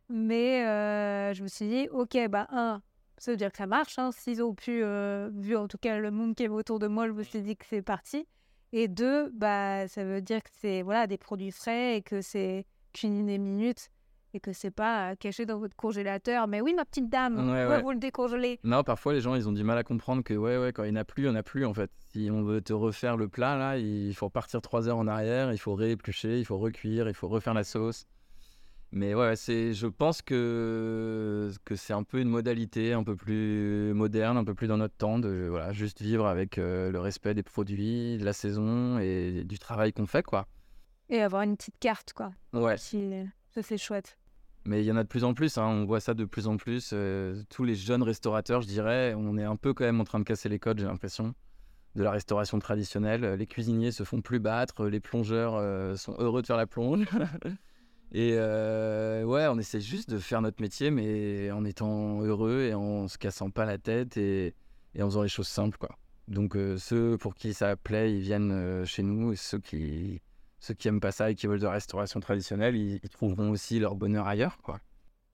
Mais 0.08 0.64
euh, 0.64 1.34
je 1.34 1.42
me 1.42 1.48
suis 1.48 1.66
dit, 1.68 1.88
ok, 1.90 2.16
bah, 2.28 2.46
un, 2.50 2.80
ça 3.18 3.32
veut 3.32 3.36
dire 3.36 3.50
que 3.50 3.58
ça 3.58 3.66
marche. 3.66 3.98
Hein, 3.98 4.10
S'ils 4.12 4.42
ont 4.42 4.54
pu, 4.54 4.82
euh, 4.82 5.30
vu 5.32 5.56
en 5.56 5.66
tout 5.68 5.78
cas 5.78 5.98
le 5.98 6.10
monde 6.10 6.34
qui 6.34 6.44
est 6.44 6.48
autour 6.48 6.78
de 6.78 6.86
moi, 6.86 7.06
je 7.08 7.12
me 7.12 7.22
suis 7.22 7.40
dit 7.42 7.56
que 7.56 7.64
c'est 7.68 7.82
parti. 7.82 8.26
Et 8.72 8.88
deux, 8.88 9.30
bah, 9.30 9.88
ça 9.88 10.04
veut 10.04 10.20
dire 10.20 10.42
que 10.42 10.50
c'est 10.60 10.82
voilà, 10.82 11.06
des 11.06 11.18
produits 11.18 11.50
frais 11.52 11.96
et 11.96 12.02
que 12.02 12.20
c'est 12.20 12.66
cuisiné 12.92 13.38
minutes 13.38 13.88
et 14.36 14.40
que 14.40 14.52
c'est 14.52 14.70
pas 14.70 15.10
euh, 15.10 15.14
caché 15.16 15.44
dans 15.46 15.58
votre 15.58 15.74
congélateur. 15.74 16.46
Mais 16.46 16.60
oui, 16.60 16.74
ma 16.74 16.84
petite 16.84 17.08
dame, 17.10 17.36
Ouais, 17.50 17.66
ouais. 17.66 17.82
vous 17.82 17.90
le 17.90 17.98
décongeler. 17.98 18.60
Non, 18.62 18.82
parfois 18.84 19.12
les 19.12 19.20
gens 19.20 19.34
ils 19.34 19.48
ont 19.48 19.52
du 19.52 19.64
mal 19.64 19.76
à 19.78 19.82
comprendre 19.82 20.22
que 20.22 20.34
ouais, 20.34 20.58
ouais, 20.58 20.72
quand 20.72 20.84
il 20.84 20.92
n'y 20.92 20.98
en 20.98 21.00
a 21.00 21.04
plus, 21.04 21.22
il 21.24 21.26
n'y 21.26 21.32
en 21.32 21.38
a 21.38 21.42
plus 21.42 21.64
en 21.66 21.74
fait. 21.74 21.90
Si 22.12 22.28
on 22.30 22.42
veut 22.42 22.60
te 22.60 22.72
refaire 22.72 23.16
le 23.16 23.28
plat 23.28 23.56
là, 23.56 23.78
il 23.78 24.14
faut 24.14 24.26
repartir 24.26 24.60
trois 24.62 24.88
heures 24.88 24.98
en 24.98 25.06
arrière, 25.08 25.52
il 25.52 25.58
faut 25.58 25.74
rééplucher, 25.74 26.38
il 26.38 26.44
faut 26.44 26.58
recuire, 26.58 27.08
il 27.08 27.14
faut 27.14 27.28
refaire 27.28 27.54
la 27.54 27.64
sauce. 27.64 28.06
Mais 28.92 29.14
ouais, 29.14 29.34
c'est, 29.36 29.72
je 29.74 29.88
pense 29.88 30.22
que, 30.22 31.50
que 31.64 31.74
c'est 31.76 31.92
un 31.92 32.04
peu 32.04 32.20
une 32.20 32.28
modalité 32.28 32.92
un 32.92 33.02
peu 33.02 33.16
plus 33.16 33.92
moderne, 33.94 34.36
un 34.36 34.44
peu 34.44 34.54
plus 34.54 34.68
dans 34.68 34.76
notre 34.76 34.96
temps, 34.96 35.18
de 35.18 35.48
voilà, 35.50 35.72
juste 35.72 36.00
vivre 36.00 36.26
avec 36.26 36.56
euh, 36.58 36.90
le 36.92 37.00
respect 37.00 37.34
des 37.34 37.42
produits, 37.42 38.16
de 38.16 38.24
la 38.24 38.32
saison 38.32 38.98
et 38.98 39.42
du 39.44 39.58
travail 39.58 39.92
qu'on 39.92 40.06
fait 40.06 40.22
quoi. 40.22 40.46
Et 41.08 41.20
avoir 41.20 41.42
une 41.42 41.56
petite 41.56 41.78
carte, 41.78 42.12
quoi. 42.14 42.32
Ouais. 42.52 42.76
Qui- 42.76 43.12
Ça, 43.54 43.62
c'est 43.62 43.78
chouette. 43.78 44.18
Mais 44.66 44.82
il 44.82 44.86
y 44.86 44.90
en 44.90 44.96
a 44.96 45.04
de 45.04 45.08
plus 45.08 45.22
en 45.22 45.32
plus, 45.32 45.58
hein, 45.58 45.66
on 45.66 45.84
voit 45.84 46.00
ça 46.00 46.12
de 46.12 46.24
plus 46.24 46.48
en 46.48 46.56
plus. 46.56 46.90
euh, 46.92 47.40
tous 47.50 47.62
les 47.62 47.76
jeunes 47.76 48.02
restaurateurs, 48.02 48.62
je 48.62 48.66
dirais, 48.66 49.14
on 49.16 49.38
est 49.38 49.44
un 49.44 49.54
peu 49.54 49.72
quand 49.72 49.84
même 49.84 50.00
en 50.00 50.04
train 50.04 50.18
de 50.18 50.24
casser 50.24 50.48
les 50.48 50.58
codes, 50.58 50.80
j'ai 50.80 50.86
l'impression, 50.86 51.34
de 51.94 52.02
la 52.02 52.10
restauration 52.10 52.58
traditionnelle. 52.58 53.34
Les 53.34 53.46
cuisiniers 53.46 53.92
se 53.92 54.02
font 54.02 54.20
plus 54.20 54.40
battre, 54.40 54.86
les 54.86 54.98
plongeurs 54.98 55.54
euh, 55.54 55.94
sont 55.94 56.16
heureux 56.18 56.42
de 56.42 56.46
faire 56.48 56.56
la 56.56 56.66
plonge. 56.66 57.06
Et 58.12 58.34
euh, 58.34 59.22
ouais, 59.24 59.46
on 59.46 59.58
essaie 59.58 59.80
juste 59.80 60.10
de 60.10 60.18
faire 60.18 60.42
notre 60.42 60.60
métier, 60.60 60.90
mais 60.90 61.50
en 61.52 61.64
étant 61.64 62.22
heureux 62.22 62.62
et 62.62 62.74
en 62.74 63.08
se 63.08 63.18
cassant 63.18 63.50
pas 63.50 63.64
la 63.64 63.78
tête 63.78 64.16
et, 64.16 64.54
en 65.00 65.06
faisant 65.06 65.22
les 65.22 65.28
choses 65.28 65.48
simples, 65.48 65.76
quoi. 65.76 65.96
Donc 66.28 66.56
ceux 66.78 67.18
pour 67.18 67.34
qui 67.34 67.52
ça 67.52 67.76
plaît, 67.76 68.14
ils 68.14 68.20
viennent 68.20 68.84
chez 68.86 69.02
nous, 69.02 69.34
ceux 69.34 69.58
qui 69.58 70.20
ceux 70.66 70.74
qui 70.74 70.88
aiment 70.88 71.00
pas 71.00 71.12
ça 71.12 71.30
et 71.30 71.34
qui 71.34 71.46
veulent 71.46 71.60
de 71.60 71.66
restauration 71.66 72.18
traditionnelle, 72.18 72.74
ils, 72.76 73.00
trouveront 73.08 73.50
aussi 73.50 73.78
leur 73.78 73.94
bonheur 73.94 74.26
ailleurs, 74.26 74.58
quoi. 74.58 74.80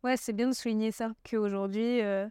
Ouais, 0.04 0.16
c'est 0.16 0.32
bien 0.32 0.48
de 0.48 0.54
souligner 0.54 0.92
ça, 0.92 1.12
qu'aujourd'hui, 1.28 2.02
euh, 2.02 2.28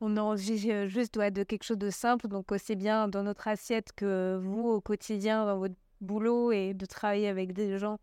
on 0.00 0.16
envie 0.16 0.70
euh, 0.70 0.86
juste 0.86 1.16
ouais, 1.16 1.30
de 1.30 1.44
quelque 1.44 1.62
chose 1.62 1.78
de 1.78 1.88
simple, 1.88 2.28
donc 2.28 2.52
aussi 2.52 2.76
bien 2.76 3.08
dans 3.08 3.22
notre 3.22 3.48
assiette 3.48 3.92
que 3.94 4.38
vous 4.42 4.68
au 4.68 4.80
quotidien, 4.80 5.46
dans 5.46 5.58
votre 5.58 5.76
boulot, 6.00 6.52
et 6.52 6.74
de 6.74 6.84
travailler 6.84 7.28
avec 7.28 7.52
des 7.52 7.78
gens 7.78 7.98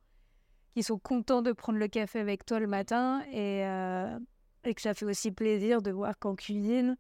qui 0.74 0.82
sont 0.84 0.98
contents 0.98 1.42
de 1.42 1.52
prendre 1.52 1.78
le 1.78 1.88
café 1.88 2.20
avec 2.20 2.46
toi 2.46 2.60
le 2.60 2.68
matin, 2.68 3.22
et, 3.32 3.66
euh, 3.66 4.18
et 4.64 4.74
que 4.74 4.82
ça 4.82 4.94
fait 4.94 5.06
aussi 5.06 5.32
plaisir 5.32 5.82
de 5.82 5.92
voir 5.92 6.18
qu'en 6.18 6.36
cuisine, 6.36 6.98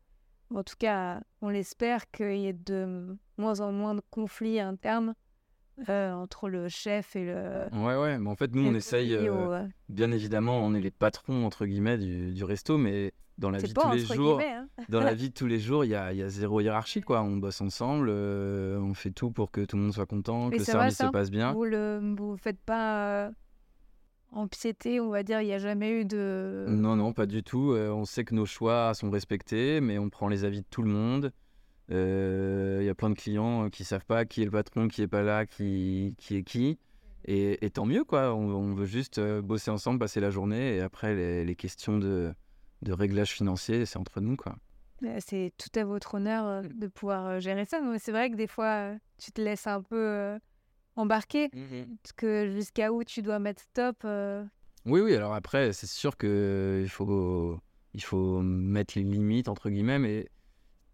en 0.54 0.64
tout 0.64 0.76
cas, 0.78 1.22
on 1.41 1.50
l'espère, 1.50 2.12
qu'il 2.12 2.38
y 2.38 2.47
ait 2.47 2.54
de 2.54 3.18
moins 3.38 3.60
en 3.60 3.72
moins 3.72 3.95
de 3.95 4.02
conflits 4.12 4.60
internes 4.60 5.16
euh, 5.88 6.11
entre 6.13 6.49
le 6.49 6.67
chef 6.67 7.15
et 7.15 7.25
le... 7.25 7.67
Ouais, 7.73 7.95
ouais, 7.95 8.17
mais 8.17 8.30
en 8.30 8.36
fait, 8.36 8.53
nous, 8.53 8.67
on 8.67 8.73
essaye, 8.73 9.13
euh, 9.13 9.51
euh, 9.51 9.67
bien 9.88 10.11
évidemment, 10.11 10.59
on 10.59 10.73
est 10.73 10.82
les 10.82 10.91
patrons, 10.91 11.45
entre 11.45 11.65
guillemets, 11.65 11.97
du, 11.97 12.34
du 12.34 12.43
resto, 12.43 12.77
mais 12.77 13.13
dans 13.38 13.49
la 13.49 13.59
vie 13.59 13.69
de 13.69 13.80
tous 13.80 13.91
les 13.91 13.99
jours, 13.99 14.41
hein. 14.41 14.67
dans 14.89 14.99
la 14.99 15.13
vie 15.15 15.30
de 15.30 15.34
tous 15.34 15.47
les 15.47 15.59
jours, 15.59 15.86
il 15.86 15.91
y 15.91 15.95
a, 15.95 16.11
y 16.13 16.21
a 16.21 16.27
zéro 16.27 16.59
hiérarchie, 16.59 17.01
quoi. 17.01 17.21
On 17.21 17.38
bosse 17.38 17.61
ensemble, 17.61 18.09
euh, 18.09 18.80
on 18.80 18.93
fait 18.93 19.11
tout 19.11 19.32
pour 19.32 19.51
que 19.51 19.61
tout 19.61 19.77
le 19.77 19.84
monde 19.84 19.93
soit 19.93 20.05
content, 20.05 20.47
Mais 20.49 20.57
que 20.57 20.61
le 20.61 20.65
service 20.65 20.97
se 20.97 21.05
passe 21.05 21.32
bien. 21.32 21.53
Vous 21.53 21.65
le 21.65 21.99
vous 22.17 22.36
faites 22.38 22.59
pas 22.59 23.32
empiéter, 24.32 24.99
on 24.99 25.09
va 25.09 25.23
dire, 25.23 25.41
il 25.41 25.45
n'y 25.45 25.53
a 25.53 25.59
jamais 25.59 26.01
eu 26.01 26.05
de... 26.05 26.65
Non, 26.67 26.95
non, 26.95 27.13
pas 27.13 27.25
du 27.25 27.43
tout. 27.43 27.71
Euh, 27.71 27.89
on 27.89 28.05
sait 28.05 28.23
que 28.23 28.36
nos 28.36 28.45
choix 28.45 28.93
sont 28.93 29.09
respectés, 29.09 29.82
mais 29.82 29.97
on 29.97 30.09
prend 30.09 30.27
les 30.27 30.45
avis 30.45 30.61
de 30.61 30.67
tout 30.69 30.82
le 30.82 30.89
monde. 30.89 31.32
Euh, 31.91 32.77
Il 32.81 32.85
y 32.85 32.89
a 32.89 32.95
plein 32.95 33.09
de 33.09 33.15
clients 33.15 33.65
euh, 33.65 33.69
qui 33.69 33.83
savent 33.83 34.05
pas 34.05 34.25
qui 34.25 34.41
est 34.41 34.45
le 34.45 34.51
patron, 34.51 34.87
qui 34.87 35.01
est 35.01 35.07
pas 35.07 35.23
là, 35.23 35.45
qui, 35.45 36.15
qui 36.17 36.35
est 36.37 36.43
qui. 36.43 36.77
Et, 37.25 37.65
et 37.65 37.69
tant 37.69 37.85
mieux, 37.85 38.03
quoi. 38.03 38.33
On, 38.33 38.49
on 38.49 38.73
veut 38.73 38.85
juste 38.85 39.17
euh, 39.17 39.41
bosser 39.41 39.71
ensemble, 39.71 39.99
passer 39.99 40.19
la 40.19 40.29
journée, 40.29 40.77
et 40.77 40.81
après, 40.81 41.15
les, 41.15 41.43
les 41.45 41.55
questions 41.55 41.97
de, 41.97 42.33
de 42.81 42.91
réglage 42.93 43.31
financier, 43.31 43.85
c'est 43.85 43.97
entre 43.97 44.21
nous, 44.21 44.35
quoi. 44.35 44.55
Euh, 45.03 45.17
C'est 45.19 45.51
tout 45.57 45.79
à 45.79 45.83
votre 45.83 46.15
honneur 46.15 46.63
de 46.63 46.87
pouvoir 46.87 47.39
gérer 47.39 47.65
ça. 47.65 47.81
Mais 47.81 47.99
c'est 47.99 48.11
vrai 48.11 48.29
que 48.29 48.35
des 48.35 48.47
fois, 48.47 48.93
tu 49.17 49.31
te 49.31 49.41
laisses 49.41 49.67
un 49.67 49.81
peu 49.81 50.37
embarquer, 50.95 51.49
parce 52.03 52.13
que 52.15 52.49
jusqu'à 52.51 52.91
où 52.91 53.03
tu 53.03 53.21
dois 53.21 53.39
mettre 53.39 53.61
stop. 53.61 53.97
euh, 54.05 54.43
Oui, 54.85 54.99
oui, 55.01 55.15
alors 55.15 55.33
après, 55.33 55.71
c'est 55.73 55.87
sûr 55.87 56.17
qu'il 56.17 56.89
faut, 56.89 57.57
il 57.93 58.03
faut 58.03 58.41
mettre 58.41 58.93
les 58.97 59.03
limites, 59.03 59.47
entre 59.47 59.69
guillemets, 59.69 59.99
mais 59.99 60.27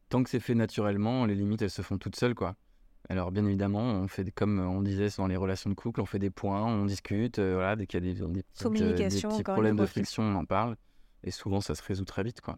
tant 0.09 0.23
que 0.23 0.29
c'est 0.29 0.39
fait 0.39 0.55
naturellement, 0.55 1.25
les 1.25 1.35
limites, 1.35 1.61
elles 1.61 1.69
se 1.69 1.81
font 1.81 1.97
toutes 1.97 2.15
seules, 2.15 2.35
quoi. 2.35 2.55
Alors, 3.09 3.31
bien 3.31 3.45
évidemment, 3.45 3.81
on 3.81 4.07
fait, 4.07 4.31
comme 4.31 4.59
on 4.59 4.81
disait 4.81 5.09
dans 5.17 5.27
les 5.27 5.35
relations 5.35 5.69
de 5.69 5.75
couple, 5.75 6.01
on 6.01 6.05
fait 6.05 6.17
des 6.19 6.31
points, 6.31 6.63
on 6.63 6.85
discute, 6.85 7.37
euh, 7.37 7.53
voilà, 7.55 7.75
dès 7.75 7.85
qu'il 7.85 8.03
y 8.03 8.09
a 8.09 8.13
des, 8.13 8.19
des, 8.19 8.43
petites, 8.43 8.57
des 8.57 8.63
Communication, 8.63 9.29
petits 9.29 9.43
problèmes 9.43 9.75
de 9.75 9.85
friction, 9.85 10.23
on 10.23 10.35
en 10.35 10.45
parle, 10.45 10.75
et 11.23 11.29
souvent, 11.31 11.61
ça 11.61 11.75
se 11.75 11.83
résout 11.83 12.05
très 12.05 12.23
vite, 12.23 12.41
quoi. 12.41 12.57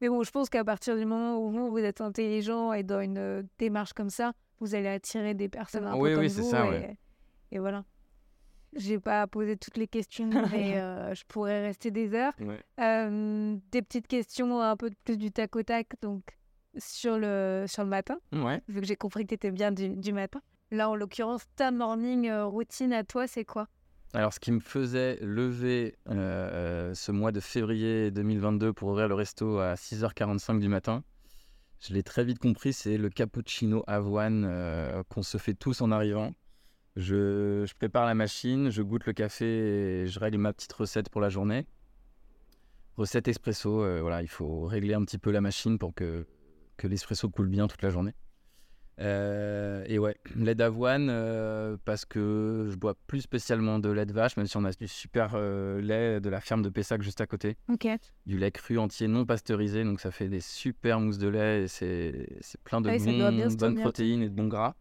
Mais 0.00 0.08
bon, 0.08 0.22
je 0.22 0.30
pense 0.30 0.48
qu'à 0.48 0.64
partir 0.64 0.96
du 0.96 1.04
moment 1.04 1.38
où 1.38 1.50
vous, 1.50 1.70
vous 1.70 1.78
êtes 1.78 2.00
intelligent 2.00 2.72
et 2.72 2.82
dans 2.84 3.00
une 3.00 3.18
euh, 3.18 3.42
démarche 3.58 3.92
comme 3.92 4.10
ça, 4.10 4.32
vous 4.60 4.74
allez 4.74 4.88
attirer 4.88 5.34
des 5.34 5.48
personnes 5.48 5.84
un 5.84 5.96
Oui, 5.96 6.14
peu 6.14 6.20
oui, 6.20 6.26
comme 6.32 6.42
vous. 6.42 6.50
ça, 6.50 6.66
et, 6.66 6.70
ouais. 6.70 6.98
et 7.52 7.58
voilà. 7.58 7.84
J'ai 8.76 8.98
pas 8.98 9.26
posé 9.26 9.56
toutes 9.56 9.76
les 9.76 9.86
questions, 9.88 10.28
mais 10.52 10.78
euh, 10.78 11.14
je 11.14 11.24
pourrais 11.26 11.62
rester 11.62 11.90
des 11.90 12.14
heures. 12.14 12.32
Ouais. 12.40 12.60
Euh, 12.80 13.56
des 13.72 13.82
petites 13.82 14.06
questions 14.06 14.60
un 14.60 14.76
peu 14.76 14.90
plus 15.04 15.16
du 15.16 15.30
tac 15.30 15.56
au 15.56 15.62
tac, 15.62 15.88
donc 16.02 16.22
sur 16.76 17.18
le, 17.18 17.64
sur 17.66 17.82
le 17.82 17.88
matin, 17.88 18.18
Ouais. 18.32 18.60
vu 18.68 18.80
que 18.80 18.86
j'ai 18.86 18.96
compris 18.96 19.24
que 19.24 19.28
tu 19.28 19.34
étais 19.34 19.50
bien 19.50 19.72
du, 19.72 19.88
du 19.96 20.12
matin. 20.12 20.40
Là, 20.70 20.90
en 20.90 20.94
l'occurrence, 20.96 21.44
ta 21.56 21.70
morning 21.70 22.28
euh, 22.28 22.44
routine 22.44 22.92
à 22.92 23.02
toi, 23.04 23.26
c'est 23.26 23.44
quoi? 23.44 23.68
Alors, 24.14 24.32
ce 24.32 24.40
qui 24.40 24.52
me 24.52 24.60
faisait 24.60 25.18
lever 25.22 25.96
euh, 26.08 26.92
ce 26.94 27.10
mois 27.12 27.32
de 27.32 27.40
février 27.40 28.10
2022 28.10 28.72
pour 28.74 28.90
ouvrir 28.90 29.08
le 29.08 29.14
resto 29.14 29.58
à 29.58 29.74
6h45 29.74 30.58
du 30.60 30.68
matin, 30.68 31.02
je 31.80 31.94
l'ai 31.94 32.02
très 32.02 32.24
vite 32.24 32.38
compris, 32.38 32.72
c'est 32.72 32.98
le 32.98 33.08
cappuccino 33.08 33.82
avoine 33.86 34.44
euh, 34.46 35.02
qu'on 35.08 35.22
se 35.22 35.38
fait 35.38 35.54
tous 35.54 35.80
en 35.80 35.90
arrivant. 35.90 36.32
Je, 36.98 37.64
je 37.64 37.74
prépare 37.74 38.06
la 38.06 38.16
machine, 38.16 38.70
je 38.70 38.82
goûte 38.82 39.06
le 39.06 39.12
café 39.12 39.46
et 40.02 40.06
je 40.08 40.18
règle 40.18 40.38
ma 40.38 40.52
petite 40.52 40.72
recette 40.72 41.10
pour 41.10 41.20
la 41.20 41.28
journée. 41.28 41.64
Recette 42.96 43.28
espresso, 43.28 43.84
euh, 43.84 44.00
voilà, 44.00 44.20
il 44.20 44.28
faut 44.28 44.62
régler 44.62 44.94
un 44.94 45.04
petit 45.04 45.18
peu 45.18 45.30
la 45.30 45.40
machine 45.40 45.78
pour 45.78 45.94
que, 45.94 46.26
que 46.76 46.88
l'espresso 46.88 47.28
coule 47.28 47.46
bien 47.46 47.68
toute 47.68 47.82
la 47.82 47.90
journée. 47.90 48.14
Euh, 49.00 49.84
et 49.86 50.00
ouais, 50.00 50.16
lait 50.34 50.56
d'avoine, 50.56 51.06
euh, 51.08 51.76
parce 51.84 52.04
que 52.04 52.66
je 52.68 52.74
bois 52.74 52.96
plus 53.06 53.20
spécialement 53.20 53.78
de 53.78 53.90
lait 53.90 54.06
de 54.06 54.12
vache, 54.12 54.36
même 54.36 54.48
si 54.48 54.56
on 54.56 54.64
a 54.64 54.72
du 54.72 54.88
super 54.88 55.34
euh, 55.34 55.80
lait 55.80 56.20
de 56.20 56.28
la 56.28 56.40
ferme 56.40 56.62
de 56.62 56.68
Pessac 56.68 57.00
juste 57.02 57.20
à 57.20 57.28
côté. 57.28 57.56
Du 58.26 58.38
lait 58.38 58.50
cru 58.50 58.76
entier 58.76 59.06
non 59.06 59.24
pasteurisé, 59.24 59.84
donc 59.84 60.00
ça 60.00 60.10
fait 60.10 60.28
des 60.28 60.40
super 60.40 60.98
mousses 60.98 61.18
de 61.18 61.28
lait 61.28 61.62
et 61.62 61.68
c'est 61.68 62.26
plein 62.64 62.80
de 62.80 62.88
Ah 62.88 62.98
bonnes 63.56 63.76
protéines 63.76 64.22
et 64.22 64.28
de 64.28 64.34
bons 64.34 64.48
gras. 64.48 64.74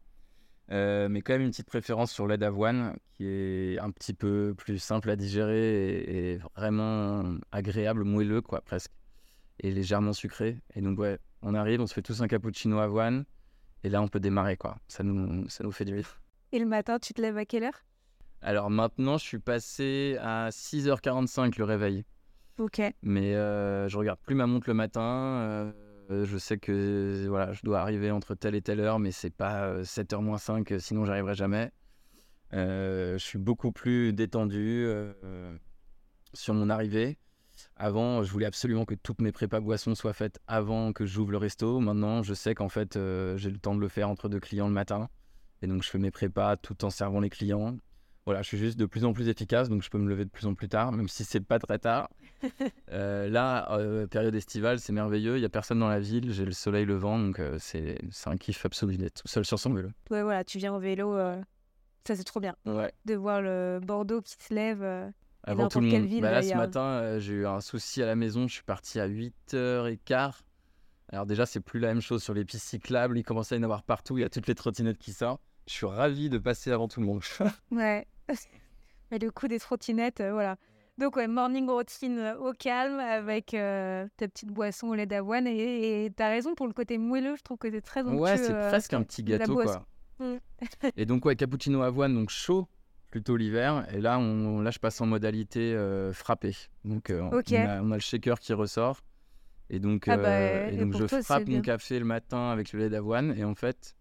Euh, 0.70 1.07
mais 1.07 1.22
quand 1.22 1.34
même 1.34 1.43
une 1.43 1.51
petite 1.51 1.68
préférence 1.68 2.11
sur 2.11 2.28
lait 2.28 2.38
d'avoine 2.38 2.97
qui 3.13 3.26
est 3.26 3.80
un 3.80 3.89
petit 3.89 4.13
peu 4.13 4.53
plus 4.57 4.80
simple 4.80 5.09
à 5.09 5.15
digérer 5.15 6.01
et, 6.01 6.34
et 6.34 6.39
vraiment 6.57 7.24
agréable, 7.53 8.03
moelleux 8.03 8.41
quoi 8.41 8.59
presque, 8.61 8.91
et 9.61 9.72
légèrement 9.72 10.11
sucré. 10.13 10.59
Et 10.76 10.82
donc 10.82 10.99
ouais, 10.99 11.20
on 11.41 11.53
arrive, 11.53 11.80
on 11.80 11.88
se 11.88 11.93
fait 11.93 12.01
tous 12.01 12.22
un 12.22 12.28
cappuccino 12.28 12.80
avoine 12.80 13.24
et 13.84 13.89
là 13.89 14.01
on 14.01 14.09
peut 14.09 14.20
démarrer 14.20 14.57
quoi. 14.57 14.78
Ça 14.89 15.03
nous, 15.03 15.47
ça 15.47 15.63
nous 15.63 15.72
fait 15.72 15.86
du 15.86 15.93
bien. 15.93 16.03
Et 16.51 16.59
le 16.59 16.65
matin, 16.65 16.99
tu 16.99 17.13
te 17.13 17.22
lèves 17.22 17.38
à 17.38 17.45
quelle 17.45 17.63
heure? 17.63 17.86
Alors 18.41 18.70
maintenant 18.70 19.18
je 19.18 19.24
suis 19.24 19.39
passé 19.39 20.18
à 20.22 20.49
6h45 20.49 21.57
le 21.57 21.63
réveil. 21.63 22.03
Ok. 22.59 22.82
Mais 23.03 23.36
euh, 23.36 23.88
je 23.88 23.97
regarde 23.97 24.20
plus 24.20 24.36
ma 24.36 24.47
montre 24.47 24.68
le 24.68 24.74
matin. 24.74 25.01
euh, 25.01 25.72
je 26.10 26.38
sais 26.38 26.58
que 26.58 27.28
voilà, 27.28 27.53
je 27.53 27.62
dois 27.64 27.80
arriver 27.80 28.12
entre 28.12 28.36
telle 28.36 28.55
et 28.55 28.62
telle 28.62 28.80
heure, 28.80 28.99
mais 28.99 29.12
c'est 29.12 29.30
pas 29.30 29.66
euh, 29.66 29.84
7h 29.84 30.22
moins 30.22 30.38
5, 30.38 30.72
euh, 30.72 30.80
sinon 30.80 31.05
j'arriverai 31.05 31.36
jamais. 31.36 31.72
Euh, 32.53 33.18
je 33.18 33.24
suis 33.24 33.38
beaucoup 33.38 33.72
plus 33.72 34.14
détendu 34.14 34.86
euh, 34.86 35.58
sur 36.34 36.53
mon 36.53 36.70
arrivée. 36.70 37.18
Avant, 37.76 38.24
je 38.24 38.32
voulais 38.32 38.45
absolument 38.45 38.86
que 38.86 38.95
toutes 38.95 39.20
mes 39.22 39.32
prépas 39.32 39.60
boissons 39.60 39.95
soient 39.95 40.14
faites 40.14 40.39
avant 40.47 40.93
que 40.93 41.05
j'ouvre 41.05 41.32
le 41.32 41.38
resto. 41.38 41.80
Maintenant, 41.80 42.24
je 42.24 42.34
sais 42.34 42.53
qu'en 42.55 42.70
fait, 42.70 42.95
euh, 42.95 43.36
j'ai 43.38 43.49
le 43.49 43.58
temps 43.58 43.76
de 43.76 43.82
le 43.82 43.88
faire 43.88 44.10
entre 44.10 44.30
deux 44.30 44.39
clients 44.39 44.68
le 44.68 44.74
matin. 44.74 45.10
Et 45.62 45.68
donc, 45.68 45.84
je 45.84 45.89
fais 45.89 45.97
mes 45.97 46.12
prépas 46.12 46.55
tout 46.58 46.86
en 46.86 46.89
servant 46.89 47.20
les 47.20 47.30
clients. 47.30 47.78
Voilà, 48.28 48.41
je 48.41 48.47
suis 48.49 48.57
juste 48.57 48.78
de 48.78 48.86
plus 48.86 49.05
en 49.05 49.13
plus 49.13 49.30
efficace, 49.30 49.69
donc 49.69 49.84
je 49.84 49.89
peux 49.89 49.97
me 49.97 50.09
lever 50.09 50.25
de 50.25 50.30
plus 50.30 50.47
en 50.47 50.53
plus 50.53 50.67
tard, 50.67 50.91
même 50.91 51.07
si 51.07 51.23
c'est 51.23 51.39
pas 51.39 51.59
très 51.59 51.80
tard. 51.80 52.09
Euh, 52.91 53.30
là, 53.30 53.71
euh, 53.71 54.05
période 54.05 54.36
estivale, 54.36 54.80
c'est 54.80 54.93
merveilleux. 54.93 55.38
Il 55.38 55.41
y 55.41 55.45
a 55.45 55.49
personne 55.49 55.80
dans 55.80 55.88
la 55.88 55.99
ville, 55.99 56.32
j'ai 56.34 56.45
le 56.45 56.51
soleil 56.51 56.86
levant, 56.86 57.17
donc 57.19 57.39
euh, 57.39 57.57
c'est 57.59 57.97
un 58.25 58.38
kiff 58.38 58.65
absolu 58.65 58.97
d'être 58.97 59.21
tout 59.21 59.28
seul 59.28 59.45
sur 59.45 59.59
son 59.59 59.73
vélo. 59.73 59.89
Ouais, 60.09 60.23
voilà, 60.23 60.43
tu 60.43 60.57
viens 60.57 60.73
en 60.73 60.80
vélo. 60.80 61.17
Ça, 62.05 62.15
c'est 62.15 62.23
trop 62.23 62.39
bien. 62.39 62.55
Ouais. 62.65 62.91
De 63.05 63.15
voir 63.15 63.41
le 63.41 63.80
Bordeaux 63.82 64.21
qui 64.21 64.36
se 64.38 64.53
lève. 64.53 64.84
Avant 65.43 65.69
tout 65.69 65.80
le 65.80 65.88
monde. 65.88 66.05
ville, 66.05 66.21
Bah 66.21 66.32
là, 66.32 66.41
ce 66.41 66.53
matin, 66.53 67.17
j'ai 67.19 67.34
eu 67.34 67.47
un 67.47 67.61
souci 67.61 68.03
à 68.03 68.05
la 68.05 68.15
maison. 68.15 68.47
Je 68.47 68.55
suis 68.55 68.63
parti 68.63 68.99
à 68.99 69.07
8h15. 69.07 70.41
Alors 71.09 71.25
déjà, 71.25 71.45
c'est 71.45 71.61
plus 71.61 71.80
la 71.80 71.88
même 71.88 72.01
chose 72.01 72.21
sur 72.23 72.34
les 72.34 72.43
pistes 72.43 72.67
cyclables. 72.67 73.17
Il 73.17 73.23
commence 73.23 73.51
à 73.53 73.55
y 73.55 73.59
en 73.59 73.63
avoir 73.63 73.84
partout. 73.84 74.17
Il 74.17 74.21
y 74.21 74.25
a 74.25 74.30
toutes 74.30 74.47
les 74.47 74.55
trottinettes 74.55 74.99
qui 74.99 75.13
sortent. 75.13 75.41
Je 75.68 75.74
suis 75.74 75.86
ravi 75.86 76.30
de 76.30 76.38
passer 76.38 76.72
avant 76.72 76.88
tout 76.88 76.99
le 76.99 77.05
monde. 77.05 77.22
Ouais. 77.72 78.07
Mais 79.11 79.20
le 79.20 79.32
coup 79.32 79.47
des 79.47 79.59
trottinettes, 79.59 80.22
euh, 80.22 80.34
voilà. 80.34 80.57
Donc, 80.97 81.15
ouais, 81.15 81.28
morning 81.28 81.70
routine 81.70 82.18
euh, 82.18 82.38
au 82.38 82.53
calme 82.53 82.99
avec 82.99 83.53
euh, 83.53 84.07
ta 84.18 84.28
petite 84.28 84.49
boisson 84.49 84.88
au 84.88 84.95
lait 84.95 85.05
d'avoine. 85.05 85.47
Et 85.47 86.11
t'as 86.15 86.30
raison 86.30 86.55
pour 86.55 86.68
le 86.68 86.74
côté 86.74 86.97
moelleux, 86.97 87.36
je 87.36 87.43
trouve 87.43 87.57
que 87.57 87.70
c'est 87.70 87.82
très 87.82 88.01
onctueux. 88.01 88.20
ouais, 88.20 88.38
c'est 88.38 88.53
presque 88.53 88.93
un 88.93 89.03
petit 89.03 89.24
gâteau, 89.24 89.55
quoi. 89.55 89.86
Mm. 90.20 90.38
Et 90.97 91.05
donc, 91.05 91.26
ouais, 91.26 91.36
cappuccino 91.36 91.84
avoine, 91.84 92.15
donc 92.15 92.30
chaud, 92.30 92.68
plutôt 93.11 93.38
l'hiver. 93.38 93.88
Et 93.93 94.01
là, 94.01 94.18
on, 94.20 94.61
là, 94.61 94.72
je 94.72 94.80
passe 94.80 94.99
en 94.99 95.05
modalité 95.05 95.74
euh, 95.74 96.11
frappé. 96.11 96.55
Donc, 96.84 97.11
on, 97.13 97.30
a, 97.30 97.82
on 97.82 97.91
a 97.91 97.95
le 97.95 97.99
shaker 97.99 98.39
qui 98.39 98.53
ressort. 98.53 98.99
Et 99.70 99.80
donc, 99.80 100.07
Ah 100.07 100.18
bah, 100.18 100.30
euh, 100.30 100.70
et 100.70 100.78
donc 100.78 100.95
je 100.95 101.05
toi, 101.05 101.22
frappe 101.22 101.47
mon 101.47 101.61
café 101.61 101.99
le 101.99 102.05
matin 102.05 102.49
avec 102.49 102.72
le 102.72 102.80
lait 102.80 102.89
d'avoine. 102.89 103.38
Et 103.38 103.43
en 103.43 103.55
fait, 103.55 103.95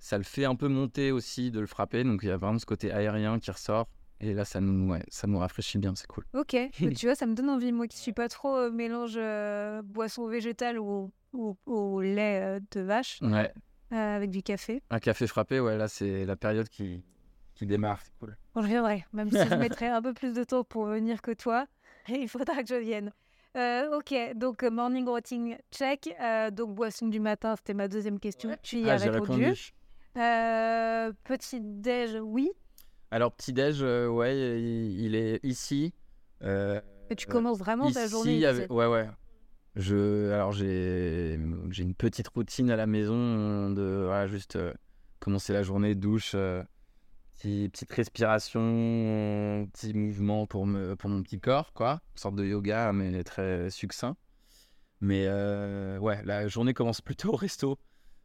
ça 0.00 0.18
le 0.18 0.24
fait 0.24 0.44
un 0.44 0.56
peu 0.56 0.66
monter 0.68 1.12
aussi 1.12 1.50
de 1.52 1.60
le 1.60 1.66
frapper. 1.66 2.02
Donc, 2.02 2.20
il 2.24 2.28
y 2.28 2.32
a 2.32 2.36
vraiment 2.36 2.58
ce 2.58 2.66
côté 2.66 2.90
aérien 2.90 3.38
qui 3.38 3.50
ressort. 3.52 3.86
Et 4.22 4.34
là, 4.34 4.44
ça 4.44 4.60
nous, 4.60 4.90
ouais, 4.92 5.02
ça 5.08 5.26
nous 5.26 5.38
rafraîchit 5.38 5.78
bien, 5.78 5.94
c'est 5.94 6.06
cool. 6.08 6.24
Ok, 6.34 6.54
tu 6.96 7.06
vois, 7.06 7.14
ça 7.14 7.26
me 7.26 7.34
donne 7.34 7.48
envie. 7.48 7.70
Moi 7.72 7.86
qui 7.86 7.96
suis 7.96 8.12
pas 8.12 8.28
trop 8.28 8.54
euh, 8.56 8.70
mélange 8.70 9.14
euh, 9.16 9.80
boisson 9.82 10.26
végétale 10.26 10.78
ou, 10.78 11.10
ou, 11.32 11.56
ou 11.66 12.00
lait 12.00 12.40
euh, 12.42 12.60
de 12.72 12.80
vache 12.82 13.18
Ouais, 13.22 13.50
euh, 13.92 14.16
avec 14.16 14.30
du 14.30 14.42
café. 14.42 14.82
un 14.90 14.98
café 14.98 15.26
frappé, 15.26 15.58
ouais, 15.60 15.78
là, 15.78 15.88
c'est 15.88 16.26
la 16.26 16.36
période 16.36 16.68
qui, 16.68 17.02
qui 17.54 17.64
démarre, 17.64 18.00
c'est 18.02 18.12
cool. 18.18 18.36
Bon, 18.54 18.60
je 18.60 18.66
viendrai, 18.66 19.06
même 19.14 19.30
si 19.30 19.38
je 19.38 19.54
mettrai 19.56 19.86
un 19.88 20.02
peu 20.02 20.12
plus 20.12 20.34
de 20.34 20.44
temps 20.44 20.64
pour 20.64 20.84
venir 20.86 21.22
que 21.22 21.30
toi. 21.32 21.66
Il 22.08 22.28
faudra 22.28 22.62
que 22.62 22.68
je 22.68 22.74
vienne. 22.74 23.12
Euh, 23.56 23.96
ok, 23.98 24.14
donc 24.36 24.62
morning 24.64 25.08
routine 25.08 25.56
check. 25.72 26.14
Euh, 26.20 26.50
donc 26.50 26.74
boisson 26.74 27.08
du 27.08 27.20
matin, 27.20 27.56
c'était 27.56 27.74
ma 27.74 27.88
deuxième 27.88 28.20
question. 28.20 28.54
Tu 28.62 28.76
y 28.80 28.90
Ah, 28.90 28.94
as 28.94 28.96
répondu. 28.98 29.54
Euh, 30.16 31.12
petit 31.24 31.60
déj, 31.60 32.16
oui. 32.22 32.50
Alors, 33.12 33.32
petit-déj, 33.32 33.82
euh, 33.82 34.08
ouais, 34.08 34.36
il, 34.60 35.00
il 35.00 35.14
est 35.14 35.40
ici. 35.44 35.92
Euh, 36.42 36.80
Mais 37.08 37.16
tu 37.16 37.26
commences 37.26 37.58
vraiment 37.58 37.90
ta 37.90 38.06
journée. 38.06 38.44
avec- 38.44 38.70
Ouais, 38.72 38.86
ouais. 38.86 39.08
Je, 39.76 40.30
alors 40.32 40.50
j'ai, 40.52 41.38
j'ai 41.70 41.82
une 41.84 41.94
petite 41.94 42.26
routine 42.28 42.70
à 42.70 42.76
la 42.76 42.86
maison 42.86 43.70
de 43.70 44.02
voilà, 44.06 44.26
juste 44.26 44.56
euh, 44.56 44.72
commencer 45.20 45.52
la 45.52 45.62
journée, 45.62 45.94
douche, 45.94 46.32
euh, 46.34 46.62
petit- 47.34 47.68
petite 47.68 47.92
respiration, 47.92 49.68
petit 49.72 49.94
mouvement 49.94 50.46
pour, 50.46 50.66
me, 50.66 50.96
pour 50.96 51.08
mon 51.10 51.22
petit 51.22 51.40
corps, 51.40 51.72
quoi. 51.72 52.00
Une 52.14 52.18
sorte 52.18 52.34
de 52.36 52.44
yoga, 52.44 52.92
mais 52.92 53.22
très 53.24 53.70
succinct. 53.70 54.16
Mais 55.00 55.24
euh, 55.28 55.98
ouais, 55.98 56.20
la 56.24 56.46
journée 56.48 56.74
commence 56.74 57.00
plutôt 57.00 57.32
au 57.32 57.36
resto. 57.36 57.78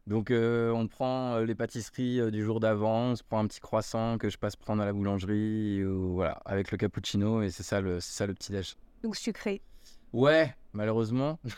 Donc 0.07 0.29
euh, 0.29 0.69
on 0.71 0.87
prend 0.87 1.33
euh, 1.35 1.45
les 1.45 1.55
pâtisseries 1.55 2.19
euh, 2.19 2.29
du 2.31 2.43
jour 2.43 2.59
d'avant, 2.59 3.11
on 3.11 3.15
se 3.15 3.23
prend 3.23 3.39
un 3.39 3.47
petit 3.47 3.59
croissant 3.59 4.17
que 4.19 4.29
je 4.29 4.37
passe 4.37 4.55
prendre 4.55 4.81
à 4.83 4.85
la 4.85 4.93
boulangerie, 4.93 5.83
ou, 5.83 6.13
voilà, 6.13 6.39
avec 6.45 6.71
le 6.71 6.77
cappuccino, 6.77 7.41
et 7.41 7.49
c'est 7.49 7.63
ça 7.63 7.81
le, 7.81 7.99
c'est 7.99 8.13
ça 8.13 8.27
le 8.27 8.33
petit 8.35 8.51
déj. 8.51 8.75
Donc 9.01 9.15
sucré. 9.15 9.61
Ouais, 10.13 10.55
malheureusement. 10.73 11.39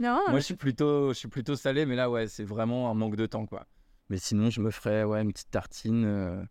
Non, 0.00 0.20
Moi, 0.30 0.40
je 0.40 0.44
suis 0.46 0.56
plutôt, 0.56 1.10
je 1.12 1.18
suis 1.18 1.28
plutôt 1.28 1.54
salé, 1.54 1.86
mais 1.86 1.94
là, 1.94 2.10
ouais, 2.10 2.26
c'est 2.26 2.42
vraiment 2.42 2.90
un 2.90 2.94
manque 2.94 3.14
de 3.14 3.26
temps, 3.26 3.46
quoi. 3.46 3.66
Mais 4.08 4.16
sinon, 4.16 4.50
je 4.50 4.60
me 4.60 4.72
ferais, 4.72 5.04
ouais, 5.04 5.22
une 5.22 5.30
petite 5.32 5.50
tartine. 5.52 6.04
euh, 6.04 6.42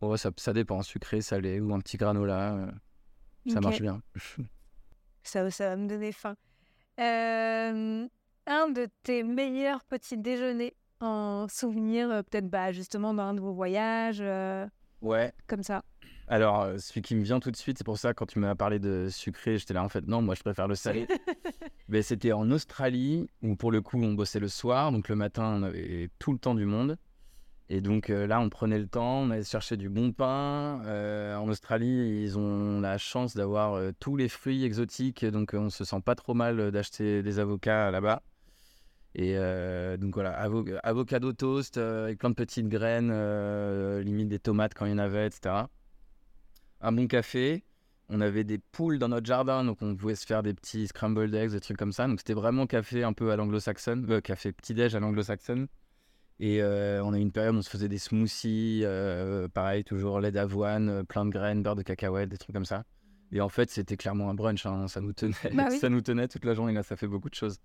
ouais, 0.00 0.16
ça, 0.16 0.30
ça 0.36 0.52
dépend, 0.52 0.80
sucré, 0.82 1.20
salé 1.20 1.58
ou 1.60 1.74
un 1.74 1.80
petit 1.80 1.96
granola. 1.96 2.54
euh, 2.54 2.70
ça 3.50 3.60
marche 3.60 3.80
bien. 3.80 4.00
Ça, 5.24 5.50
ça 5.50 5.70
va 5.70 5.76
me 5.76 5.88
donner 5.88 6.12
faim. 6.12 6.36
Euh, 7.00 8.06
un 8.46 8.68
de 8.68 8.88
tes 9.02 9.22
meilleurs 9.22 9.84
petits 9.84 10.18
déjeuners 10.18 10.74
en 11.00 11.46
souvenir, 11.48 12.10
euh, 12.10 12.22
peut-être 12.22 12.48
bah, 12.48 12.72
justement 12.72 13.14
dans 13.14 13.22
un 13.24 13.34
de 13.34 13.40
vos 13.40 13.52
voyages, 13.52 14.20
euh, 14.20 14.66
Ouais. 15.02 15.32
comme 15.46 15.62
ça? 15.62 15.82
Alors, 16.28 16.62
euh, 16.62 16.78
celui 16.78 17.02
qui 17.02 17.14
me 17.14 17.22
vient 17.22 17.38
tout 17.40 17.50
de 17.50 17.56
suite, 17.56 17.76
c'est 17.76 17.84
pour 17.84 17.98
ça, 17.98 18.14
quand 18.14 18.24
tu 18.24 18.38
m'as 18.38 18.54
parlé 18.54 18.78
de 18.78 19.08
sucré, 19.10 19.58
j'étais 19.58 19.74
là, 19.74 19.84
en 19.84 19.90
fait, 19.90 20.06
non, 20.06 20.22
moi, 20.22 20.34
je 20.34 20.40
préfère 20.42 20.66
le 20.68 20.74
salé. 20.74 21.06
Mais 21.88 22.00
c'était 22.00 22.32
en 22.32 22.50
Australie, 22.50 23.28
où 23.42 23.56
pour 23.56 23.70
le 23.70 23.82
coup, 23.82 24.02
on 24.02 24.14
bossait 24.14 24.40
le 24.40 24.48
soir. 24.48 24.90
Donc, 24.90 25.10
le 25.10 25.16
matin, 25.16 25.56
on 25.58 25.62
avait 25.62 26.08
tout 26.18 26.32
le 26.32 26.38
temps 26.38 26.54
du 26.54 26.64
monde. 26.64 26.96
Et 27.68 27.80
donc, 27.82 28.08
euh, 28.08 28.26
là, 28.26 28.40
on 28.40 28.48
prenait 28.48 28.78
le 28.78 28.86
temps, 28.86 29.20
on 29.20 29.30
allait 29.30 29.44
chercher 29.44 29.76
du 29.76 29.90
bon 29.90 30.12
pain. 30.12 30.82
Euh, 30.86 31.36
en 31.36 31.48
Australie, 31.48 32.22
ils 32.22 32.38
ont 32.38 32.80
la 32.80 32.96
chance 32.96 33.34
d'avoir 33.34 33.74
euh, 33.74 33.90
tous 34.00 34.16
les 34.16 34.28
fruits 34.28 34.64
exotiques. 34.64 35.26
Donc, 35.26 35.52
on 35.54 35.68
se 35.68 35.84
sent 35.84 36.00
pas 36.02 36.14
trop 36.14 36.32
mal 36.34 36.70
d'acheter 36.70 37.22
des 37.22 37.38
avocats 37.38 37.90
là-bas. 37.90 38.22
Et 39.16 39.34
euh, 39.36 39.96
donc, 39.96 40.14
voilà, 40.14 40.44
avo- 40.44 40.78
avocado 40.82 41.32
toast 41.32 41.76
euh, 41.78 42.04
avec 42.06 42.18
plein 42.18 42.30
de 42.30 42.34
petites 42.34 42.68
graines, 42.68 43.10
euh, 43.12 44.02
limite 44.02 44.28
des 44.28 44.40
tomates 44.40 44.74
quand 44.74 44.86
il 44.86 44.90
y 44.90 44.94
en 44.94 44.98
avait, 44.98 45.26
etc. 45.26 45.68
Un 46.80 46.92
bon 46.92 47.06
café. 47.06 47.64
On 48.10 48.20
avait 48.20 48.44
des 48.44 48.58
poules 48.58 48.98
dans 48.98 49.08
notre 49.08 49.26
jardin, 49.26 49.64
donc 49.64 49.78
on 49.80 49.96
pouvait 49.96 50.14
se 50.14 50.26
faire 50.26 50.42
des 50.42 50.52
petits 50.52 50.88
scrambled 50.88 51.34
eggs, 51.34 51.52
des 51.52 51.60
trucs 51.60 51.78
comme 51.78 51.92
ça. 51.92 52.06
Donc 52.06 52.18
c'était 52.18 52.34
vraiment 52.34 52.66
café 52.66 53.02
un 53.02 53.14
peu 53.14 53.30
à 53.30 53.36
l'anglo-saxonne, 53.36 54.20
café 54.20 54.52
petit-déj 54.52 54.94
à 54.94 55.00
l'anglo-saxonne. 55.00 55.68
Et 56.38 56.62
on 56.62 57.12
a 57.14 57.16
eu 57.18 57.22
une 57.22 57.32
période 57.32 57.54
où 57.54 57.58
on 57.58 57.62
se 57.62 57.70
faisait 57.70 57.88
des 57.88 57.96
smoothies, 57.96 58.84
pareil, 59.54 59.84
toujours 59.84 60.20
lait 60.20 60.32
d'avoine, 60.32 61.02
plein 61.06 61.24
de 61.24 61.30
graines, 61.30 61.62
beurre 61.62 61.76
de 61.76 61.82
cacahuète, 61.82 62.28
des 62.28 62.36
trucs 62.36 62.54
comme 62.54 62.66
ça. 62.66 62.84
Et 63.32 63.40
en 63.40 63.48
fait, 63.48 63.70
c'était 63.70 63.96
clairement 63.96 64.28
un 64.28 64.34
brunch, 64.34 64.66
hein, 64.66 64.86
ça, 64.86 65.00
nous 65.00 65.14
tenait, 65.14 65.34
Bah 65.54 65.68
oui. 65.70 65.78
ça 65.80 65.88
nous 65.88 66.02
tenait 66.02 66.28
toute 66.28 66.44
la 66.44 66.52
journée, 66.52 66.74
là, 66.74 66.82
ça 66.82 66.96
fait 66.96 67.08
beaucoup 67.08 67.30
de 67.30 67.34
choses. 67.34 67.56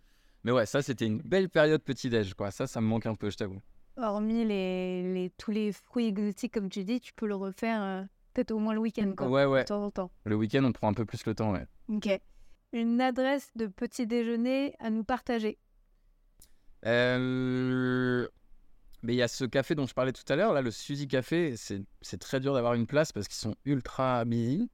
Mais 0.44 0.52
ouais, 0.52 0.66
ça, 0.66 0.82
c'était 0.82 1.06
une 1.06 1.20
belle 1.22 1.50
période 1.50 1.82
petit-déj, 1.82 2.34
quoi. 2.34 2.52
Ça, 2.52 2.66
ça 2.68 2.80
me 2.82 2.88
manque 2.88 3.06
un 3.06 3.16
peu, 3.16 3.30
je 3.30 3.38
t'avoue. 3.38 3.62
Hormis 3.98 4.46
les, 4.46 5.14
les, 5.14 5.30
tous 5.32 5.52
les 5.52 5.72
fruits 5.74 6.08
exotiques, 6.08 6.54
comme 6.54 6.70
tu 6.70 6.84
dis, 6.86 7.02
tu 7.02 7.12
peux 7.14 7.28
le 7.28 7.36
refaire 7.36 7.82
euh, 7.82 8.04
peut-être 8.34 8.52
au 8.52 8.60
moins 8.60 8.74
le 8.74 8.80
week-end, 8.80 9.12
quoi, 9.18 9.28
Ouais, 9.28 9.46
ouais. 9.46 9.64
de 9.64 9.68
temps 9.68 9.84
en 9.84 9.92
temps. 9.92 10.12
Le 10.24 10.36
week-end, 10.36 10.64
on 10.64 10.72
prend 10.72 10.88
un 10.88 10.94
peu 10.94 11.04
plus 11.06 11.26
le 11.26 11.36
temps, 11.36 11.52
ouais. 11.52 11.66
Ok. 11.90 12.08
Une 12.72 13.02
adresse 13.02 13.50
de 13.56 13.68
petit 13.68 14.08
déjeuner 14.08 14.76
à 14.80 14.90
nous 14.90 15.04
partager. 15.04 15.58
Euh, 16.86 18.28
Mais 19.04 19.14
il 19.14 19.18
y 19.18 19.22
a 19.22 19.28
ce 19.28 19.46
café 19.46 19.76
dont 19.76 19.86
je 19.86 19.94
parlais 19.94 20.14
tout 20.14 20.24
à 20.32 20.36
l'heure, 20.36 20.54
là, 20.54 20.62
le 20.62 20.72
Suzy 20.72 21.08
Café. 21.08 21.56
C'est 21.58 21.82
c'est 22.02 22.20
très 22.20 22.40
dur 22.40 22.54
d'avoir 22.54 22.74
une 22.76 22.86
place 22.88 23.12
parce 23.12 23.28
qu'ils 23.28 23.38
sont 23.38 23.56
ultra 23.66 24.24
busy. 24.26 24.70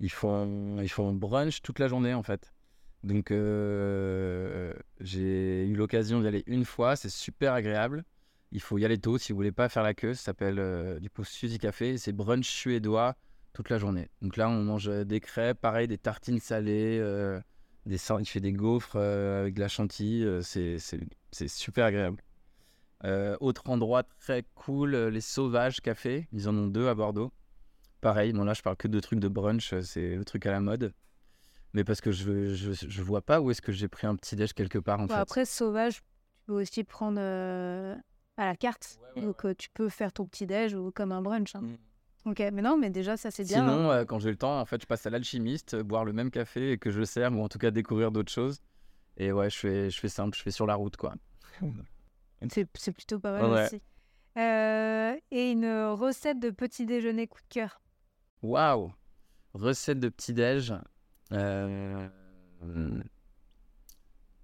Ils 0.00 0.10
font, 0.10 0.80
ils 0.80 0.88
font 0.88 1.12
brunch 1.12 1.60
toute 1.62 1.78
la 1.78 1.86
journée, 1.88 2.14
en 2.14 2.22
fait. 2.22 2.52
Donc, 3.04 3.30
euh, 3.30 4.72
j'ai 5.00 5.64
eu 5.66 5.76
l'occasion 5.76 6.20
d'y 6.20 6.26
aller 6.26 6.42
une 6.46 6.64
fois. 6.64 6.96
C'est 6.96 7.10
super 7.10 7.52
agréable. 7.52 8.04
Il 8.50 8.60
faut 8.60 8.78
y 8.78 8.84
aller 8.84 8.98
tôt 8.98 9.18
si 9.18 9.32
vous 9.32 9.36
voulez 9.36 9.52
pas 9.52 9.68
faire 9.68 9.82
la 9.82 9.94
queue. 9.94 10.14
Ça 10.14 10.24
s'appelle 10.24 10.58
euh, 10.58 10.98
du 10.98 11.10
coup 11.10 11.24
Suzy 11.24 11.58
Café. 11.58 11.98
C'est 11.98 12.12
brunch 12.12 12.48
suédois 12.48 13.14
toute 13.52 13.70
la 13.70 13.78
journée. 13.78 14.08
Donc 14.22 14.36
là, 14.36 14.48
on 14.48 14.62
mange 14.64 14.88
euh, 14.88 15.04
des 15.04 15.20
crêpes, 15.20 15.60
pareil, 15.60 15.86
des 15.86 15.98
tartines 15.98 16.40
salées. 16.40 16.98
euh, 17.00 17.40
des, 17.86 17.98
des 18.40 18.52
gaufres 18.52 18.96
euh, 18.96 19.42
avec 19.42 19.54
de 19.54 19.60
la 19.60 19.68
chantilly. 19.68 20.24
euh, 20.24 20.40
c'est 20.42 21.48
super 21.48 21.84
agréable. 21.86 22.22
Euh, 23.04 23.36
autre 23.40 23.68
endroit 23.68 24.02
très 24.02 24.44
cool, 24.54 24.94
euh, 24.94 25.10
les 25.10 25.20
Sauvages 25.20 25.80
Café. 25.80 26.26
Ils 26.32 26.48
en 26.48 26.56
ont 26.56 26.68
deux 26.68 26.88
à 26.88 26.94
Bordeaux. 26.94 27.32
Pareil, 28.00 28.32
bon 28.32 28.44
là 28.44 28.54
je 28.54 28.62
parle 28.62 28.76
que 28.76 28.88
de 28.88 29.00
trucs 29.00 29.18
de 29.20 29.28
brunch, 29.28 29.72
euh, 29.72 29.82
c'est 29.82 30.16
le 30.16 30.24
truc 30.24 30.46
à 30.46 30.50
la 30.50 30.60
mode. 30.60 30.92
Mais 31.74 31.84
parce 31.84 32.00
que 32.00 32.12
je, 32.12 32.54
je, 32.54 32.72
je 32.72 33.02
vois 33.02 33.20
pas 33.20 33.40
où 33.40 33.50
est-ce 33.50 33.60
que 33.60 33.72
j'ai 33.72 33.88
pris 33.88 34.06
un 34.06 34.16
petit 34.16 34.36
déj 34.36 34.52
quelque 34.54 34.78
part 34.78 35.00
en 35.00 35.06
Bon, 35.06 35.14
fait. 35.14 35.20
après, 35.20 35.44
sauvage, 35.44 35.96
tu 35.96 36.02
peux 36.46 36.52
aussi 36.62 36.84
prendre 36.84 37.18
euh, 37.20 37.94
à 38.36 38.46
la 38.46 38.56
carte. 38.56 39.00
Ouais, 39.16 39.20
ouais, 39.20 39.26
Donc, 39.26 39.44
euh, 39.44 39.54
tu 39.58 39.68
peux 39.70 39.88
faire 39.88 40.12
ton 40.12 40.24
petit 40.26 40.46
déj 40.46 40.74
ou 40.74 40.90
comme 40.92 41.10
un 41.12 41.20
brunch. 41.20 41.54
hein. 41.56 41.60
Mm. 41.62 42.30
Ok, 42.30 42.38
mais 42.52 42.62
non, 42.62 42.78
mais 42.78 42.88
déjà, 42.90 43.16
ça, 43.18 43.30
c'est 43.30 43.44
bien. 43.44 43.66
hein. 43.66 43.68
Sinon, 43.68 43.90
euh, 43.90 44.04
quand 44.04 44.18
j'ai 44.18 44.30
le 44.30 44.36
temps, 44.36 44.58
en 44.60 44.64
fait, 44.64 44.80
je 44.80 44.86
passe 44.86 45.04
à 45.04 45.10
l'alchimiste, 45.10 45.76
boire 45.76 46.04
le 46.06 46.12
même 46.14 46.30
café 46.30 46.72
et 46.72 46.78
que 46.78 46.90
je 46.90 47.02
sers, 47.02 47.30
ou 47.32 47.42
en 47.42 47.48
tout 47.48 47.58
cas 47.58 47.70
découvrir 47.70 48.12
d'autres 48.12 48.32
choses. 48.32 48.60
Et 49.16 49.30
ouais, 49.32 49.50
je 49.50 49.58
fais, 49.58 49.90
je 49.90 50.00
fais 50.00 50.08
simple, 50.08 50.36
je 50.36 50.42
fais 50.42 50.50
sur 50.50 50.66
la 50.66 50.74
route 50.76 50.96
quoi. 50.96 51.14
C'est 52.50 52.66
c'est 52.74 52.92
plutôt 52.92 53.18
pas 53.20 53.32
mal 53.32 53.50
Ouais. 53.50 53.64
aussi. 53.66 53.80
Euh, 54.36 55.16
et 55.30 55.50
une 55.52 55.66
recette 55.92 56.40
de 56.40 56.50
petit 56.50 56.84
déjeuner 56.86 57.26
coup 57.26 57.40
de 57.40 57.48
cœur. 57.48 57.80
Waouh 58.42 58.92
Recette 59.54 60.00
de 60.00 60.08
petit-déj. 60.08 60.74
Euh... 61.34 62.08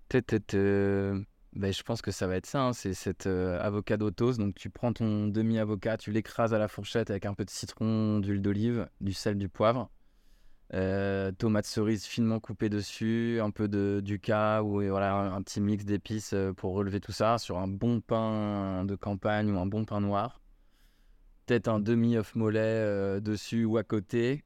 tut. 0.08 1.26
Ben, 1.52 1.72
je 1.72 1.82
pense 1.82 2.00
que 2.00 2.12
ça 2.12 2.26
va 2.28 2.36
être 2.36 2.46
ça. 2.46 2.62
hein, 2.62 2.72
C'est 2.72 2.94
cette 2.94 3.26
euh, 3.26 3.58
avocado. 3.60 4.10
Donc, 4.10 4.54
tu 4.54 4.70
prends 4.70 4.92
ton 4.92 5.26
demi-avocat, 5.26 5.96
tu 5.96 6.12
l'écrases 6.12 6.54
à 6.54 6.58
la 6.58 6.68
fourchette 6.68 7.10
avec 7.10 7.26
un 7.26 7.34
peu 7.34 7.44
de 7.44 7.50
citron, 7.50 8.20
d'huile 8.20 8.40
d'olive, 8.40 8.88
du 9.00 9.12
sel, 9.12 9.36
du 9.36 9.48
poivre. 9.48 9.90
Euh, 10.72 11.32
tomates 11.32 11.66
cerises 11.66 12.04
finement 12.04 12.38
coupées 12.38 12.68
dessus, 12.68 13.40
un 13.42 13.50
peu 13.50 13.66
de 13.66 14.00
duca 14.04 14.62
ou 14.62 14.74
voilà, 14.88 15.14
un, 15.14 15.34
un 15.34 15.42
petit 15.42 15.60
mix 15.60 15.84
d'épices 15.84 16.32
euh, 16.32 16.52
pour 16.52 16.74
relever 16.74 17.00
tout 17.00 17.10
ça 17.10 17.38
sur 17.38 17.58
un 17.58 17.66
bon 17.66 18.00
pain 18.00 18.84
de 18.84 18.94
campagne 18.94 19.50
ou 19.50 19.58
un 19.58 19.66
bon 19.66 19.84
pain 19.84 20.00
noir. 20.00 20.40
Peut-être 21.46 21.66
un 21.68 21.80
demi-œuf 21.80 22.36
mollet 22.36 22.60
euh, 22.60 23.20
dessus 23.20 23.64
ou 23.64 23.78
à 23.78 23.82
côté. 23.82 24.44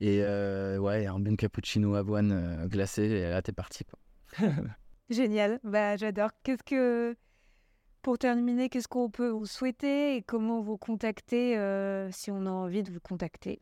Et 0.00 0.22
euh, 0.22 0.78
ouais, 0.78 1.06
un 1.06 1.18
bon 1.18 1.36
cappuccino 1.36 1.94
avoine 1.94 2.32
euh, 2.32 2.66
glacé. 2.68 3.02
Et 3.02 3.30
là, 3.30 3.42
t'es 3.42 3.52
parti. 3.52 3.84
Quoi. 3.84 4.48
Génial, 5.10 5.58
bah, 5.64 5.96
j'adore. 5.96 6.30
Qu'est-ce 6.44 6.62
que, 6.62 7.16
pour 8.02 8.18
terminer, 8.18 8.68
qu'est-ce 8.68 8.88
qu'on 8.88 9.10
peut 9.10 9.30
vous 9.30 9.46
souhaiter 9.46 10.16
et 10.16 10.22
comment 10.22 10.60
vous 10.60 10.76
contacter 10.76 11.58
euh, 11.58 12.10
si 12.12 12.30
on 12.30 12.46
a 12.46 12.50
envie 12.50 12.82
de 12.82 12.92
vous 12.92 13.00
contacter? 13.00 13.60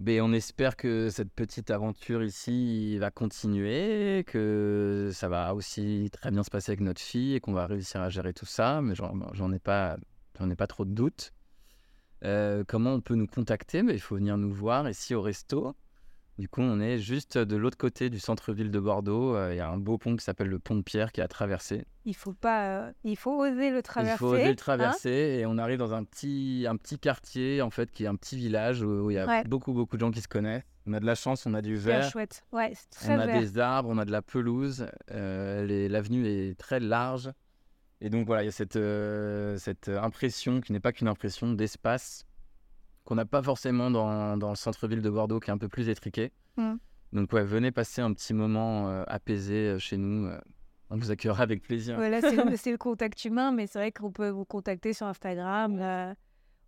Mais 0.00 0.20
on 0.20 0.32
espère 0.32 0.76
que 0.76 1.10
cette 1.10 1.32
petite 1.32 1.70
aventure 1.70 2.24
ici 2.24 2.98
va 2.98 3.12
continuer, 3.12 4.24
que 4.26 5.10
ça 5.12 5.28
va 5.28 5.54
aussi 5.54 6.10
très 6.12 6.32
bien 6.32 6.42
se 6.42 6.50
passer 6.50 6.72
avec 6.72 6.80
notre 6.80 7.00
fille 7.00 7.36
et 7.36 7.40
qu'on 7.40 7.52
va 7.52 7.66
réussir 7.66 8.00
à 8.00 8.08
gérer 8.10 8.34
tout 8.34 8.46
ça. 8.46 8.82
Mais 8.82 8.96
j'en 8.96 9.14
j'en 9.32 9.52
ai 9.52 9.60
pas, 9.60 9.96
j'en 10.38 10.50
ai 10.50 10.56
pas 10.56 10.66
trop 10.66 10.84
de 10.84 10.90
doutes. 10.90 11.32
Euh, 12.24 12.64
comment 12.66 12.92
on 12.94 13.00
peut 13.00 13.14
nous 13.14 13.26
contacter? 13.26 13.82
Mais 13.82 13.94
Il 13.94 14.00
faut 14.00 14.14
venir 14.16 14.36
nous 14.38 14.52
voir 14.52 14.88
ici 14.88 15.14
au 15.14 15.22
resto. 15.22 15.74
Du 16.38 16.48
coup, 16.48 16.62
on 16.62 16.80
est 16.80 16.98
juste 16.98 17.36
de 17.36 17.56
l'autre 17.56 17.76
côté 17.76 18.08
du 18.08 18.18
centre-ville 18.18 18.70
de 18.70 18.80
Bordeaux. 18.80 19.36
Euh, 19.36 19.52
Il 19.52 19.58
y 19.58 19.60
a 19.60 19.68
un 19.68 19.76
beau 19.76 19.98
pont 19.98 20.16
qui 20.16 20.24
s'appelle 20.24 20.48
le 20.48 20.58
pont 20.58 20.74
de 20.74 20.82
Pierre 20.82 21.12
qui 21.12 21.20
est 21.20 21.24
à 21.24 21.28
traverser. 21.28 21.84
Il 22.06 22.14
faut 22.16 22.32
pas, 22.32 22.64
euh, 22.86 22.92
il 23.04 23.16
faut 23.16 23.32
oser 23.38 23.70
le 23.70 23.82
traverser. 23.82 24.14
Il 24.16 24.18
faut 24.18 24.32
oser 24.32 24.44
hein? 24.44 24.48
le 24.50 24.56
traverser 24.56 25.38
et 25.40 25.46
on 25.46 25.58
arrive 25.58 25.78
dans 25.78 25.92
un 25.94 26.04
petit, 26.04 26.64
un 26.68 26.76
petit 26.76 26.98
quartier 26.98 27.60
en 27.60 27.70
fait 27.70 27.90
qui 27.90 28.04
est 28.04 28.06
un 28.06 28.16
petit 28.16 28.36
village 28.36 28.82
où, 28.82 29.10
il 29.10 29.14
y 29.14 29.18
a 29.18 29.26
Ouais. 29.26 29.44
beaucoup 29.44 29.72
beaucoup 29.72 29.96
de 29.96 30.00
gens 30.00 30.10
qui 30.10 30.20
se 30.22 30.28
connaissent. 30.28 30.64
On 30.86 30.94
a 30.94 31.00
de 31.00 31.06
la 31.06 31.14
chance, 31.14 31.46
on 31.46 31.54
a 31.54 31.62
du 31.62 31.76
vert, 31.76 32.10
chouette. 32.10 32.44
Ouais, 32.50 32.72
c'est 32.74 32.90
très 32.90 33.14
on 33.14 33.20
a 33.20 33.26
vert. 33.26 33.38
des 33.40 33.58
arbres, 33.58 33.88
on 33.92 33.98
a 33.98 34.04
de 34.04 34.10
la 34.10 34.22
pelouse. 34.22 34.86
euh, 35.12 35.88
L'avenue 35.88 36.26
est 36.26 36.58
très 36.58 36.80
large 36.80 37.30
et 38.04 38.10
donc 38.10 38.26
voilà, 38.26 38.42
il 38.42 38.46
y 38.46 38.48
a 38.48 38.52
cette, 38.52 38.76
euh, 38.76 39.56
cette 39.58 39.88
impression 39.88 40.60
qui 40.60 40.72
n'est 40.72 40.80
pas 40.80 40.92
qu'une 40.92 41.08
impression 41.08 41.52
d'espace 41.52 42.26
qu'on 43.04 43.14
n'a 43.14 43.24
pas 43.24 43.42
forcément 43.42 43.90
dans, 43.90 44.36
dans 44.36 44.50
le 44.50 44.56
centre-ville 44.56 45.02
de 45.02 45.10
Bordeaux 45.10 45.40
qui 45.40 45.50
est 45.50 45.52
un 45.52 45.58
peu 45.58 45.68
plus 45.68 45.88
étriqué. 45.88 46.32
Mm. 46.56 46.74
Donc 47.12 47.32
ouais, 47.32 47.44
venez 47.44 47.70
passer 47.70 48.00
un 48.00 48.12
petit 48.12 48.34
moment 48.34 48.88
euh, 48.88 49.04
apaisé 49.06 49.54
euh, 49.54 49.78
chez 49.78 49.96
nous. 49.96 50.26
euh, 50.26 50.38
on 50.90 50.96
vous 50.96 51.10
accueillera 51.10 51.42
avec 51.42 51.62
plaisir. 51.62 51.96
Voilà, 51.96 52.20
c'est 52.20 52.70
le, 52.70 52.76
contact 52.78 53.24
humain, 53.24 53.52
mais 53.52 53.66
c'est 53.66 53.78
vrai 53.78 53.92
qu'on 53.92 54.10
peut 54.10 54.28
vous 54.28 54.44
contacter 54.44 54.92
sur 54.92 55.06
Instagram 55.06 56.14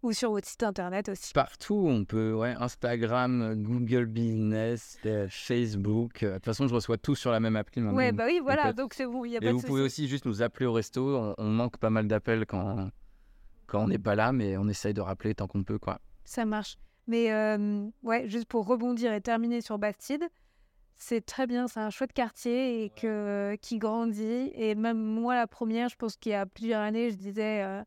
ou 0.04 0.12
sur 0.12 0.30
votre 0.30 0.46
site 0.46 0.62
internet 0.62 1.08
aussi. 1.08 1.32
Partout, 1.32 1.86
on 1.88 2.04
peut, 2.04 2.32
ouais, 2.34 2.54
Instagram, 2.58 3.42
euh, 3.42 3.54
Google 3.54 4.04
Business, 4.06 4.98
euh, 5.06 5.26
Facebook. 5.30 6.22
euh, 6.22 6.30
De 6.30 6.34
toute 6.34 6.44
façon, 6.44 6.68
je 6.68 6.74
reçois 6.74 6.98
tout 6.98 7.14
sur 7.14 7.30
la 7.32 7.40
même 7.40 7.56
appli 7.56 7.80
maintenant. 7.80 7.96
Ouais, 7.96 8.12
bah 8.12 8.24
oui, 8.26 8.38
voilà, 8.42 8.68
peut- 8.68 8.74
donc 8.74 8.94
c'est 8.94 9.06
bon, 9.06 9.24
il 9.24 9.30
n'y 9.30 9.36
a 9.36 9.38
Et 9.38 9.40
pas 9.40 9.46
de 9.48 9.52
vous 9.52 9.62
pouvez 9.62 9.82
aussi 9.82 10.06
juste 10.06 10.26
nous 10.26 10.42
appeler 10.42 10.66
au 10.66 10.72
resto. 10.72 11.16
On, 11.16 11.34
on 11.38 11.48
manque 11.48 11.78
pas 11.78 11.90
mal 11.90 12.06
d'appels 12.06 12.44
quand, 12.46 12.90
quand 13.66 13.82
on 13.82 13.88
n'est 13.88 13.98
pas 13.98 14.14
là, 14.14 14.32
mais 14.32 14.56
on 14.58 14.68
essaye 14.68 14.92
de 14.94 15.00
rappeler 15.00 15.34
tant 15.34 15.46
qu'on 15.46 15.64
peut, 15.64 15.78
quoi. 15.78 15.98
Ça 16.24 16.44
marche. 16.44 16.76
Mais 17.06 17.32
euh, 17.32 17.86
ouais, 18.02 18.28
juste 18.28 18.46
pour 18.46 18.66
rebondir 18.66 19.12
et 19.12 19.20
terminer 19.20 19.60
sur 19.62 19.78
Bastide, 19.78 20.24
c'est 20.96 21.24
très 21.24 21.46
bien, 21.46 21.66
c'est 21.66 21.80
un 21.80 21.90
chouette 21.90 22.12
quartier 22.12 22.84
et 22.84 22.90
que, 22.90 23.56
qui 23.56 23.78
grandit. 23.78 24.50
Et 24.54 24.74
même 24.74 24.98
moi, 24.98 25.34
la 25.34 25.46
première, 25.46 25.88
je 25.88 25.96
pense 25.96 26.16
qu'il 26.16 26.32
y 26.32 26.34
a 26.34 26.46
plusieurs 26.46 26.80
années, 26.80 27.10
je 27.10 27.16
disais, 27.16 27.62
euh, 27.62 27.82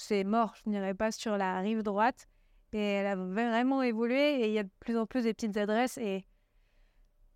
c'est 0.00 0.24
mort, 0.24 0.54
je 0.56 0.70
n'irai 0.70 0.94
pas 0.94 1.12
sur 1.12 1.36
la 1.36 1.60
rive 1.60 1.82
droite. 1.82 2.26
Et 2.72 2.80
elle 2.80 3.06
a 3.06 3.16
vraiment 3.16 3.82
évolué 3.82 4.42
et 4.42 4.46
il 4.46 4.52
y 4.52 4.58
a 4.58 4.62
de 4.62 4.70
plus 4.78 4.96
en 4.96 5.06
plus 5.06 5.24
des 5.24 5.34
petites 5.34 5.56
adresses. 5.56 5.98
Et 5.98 6.24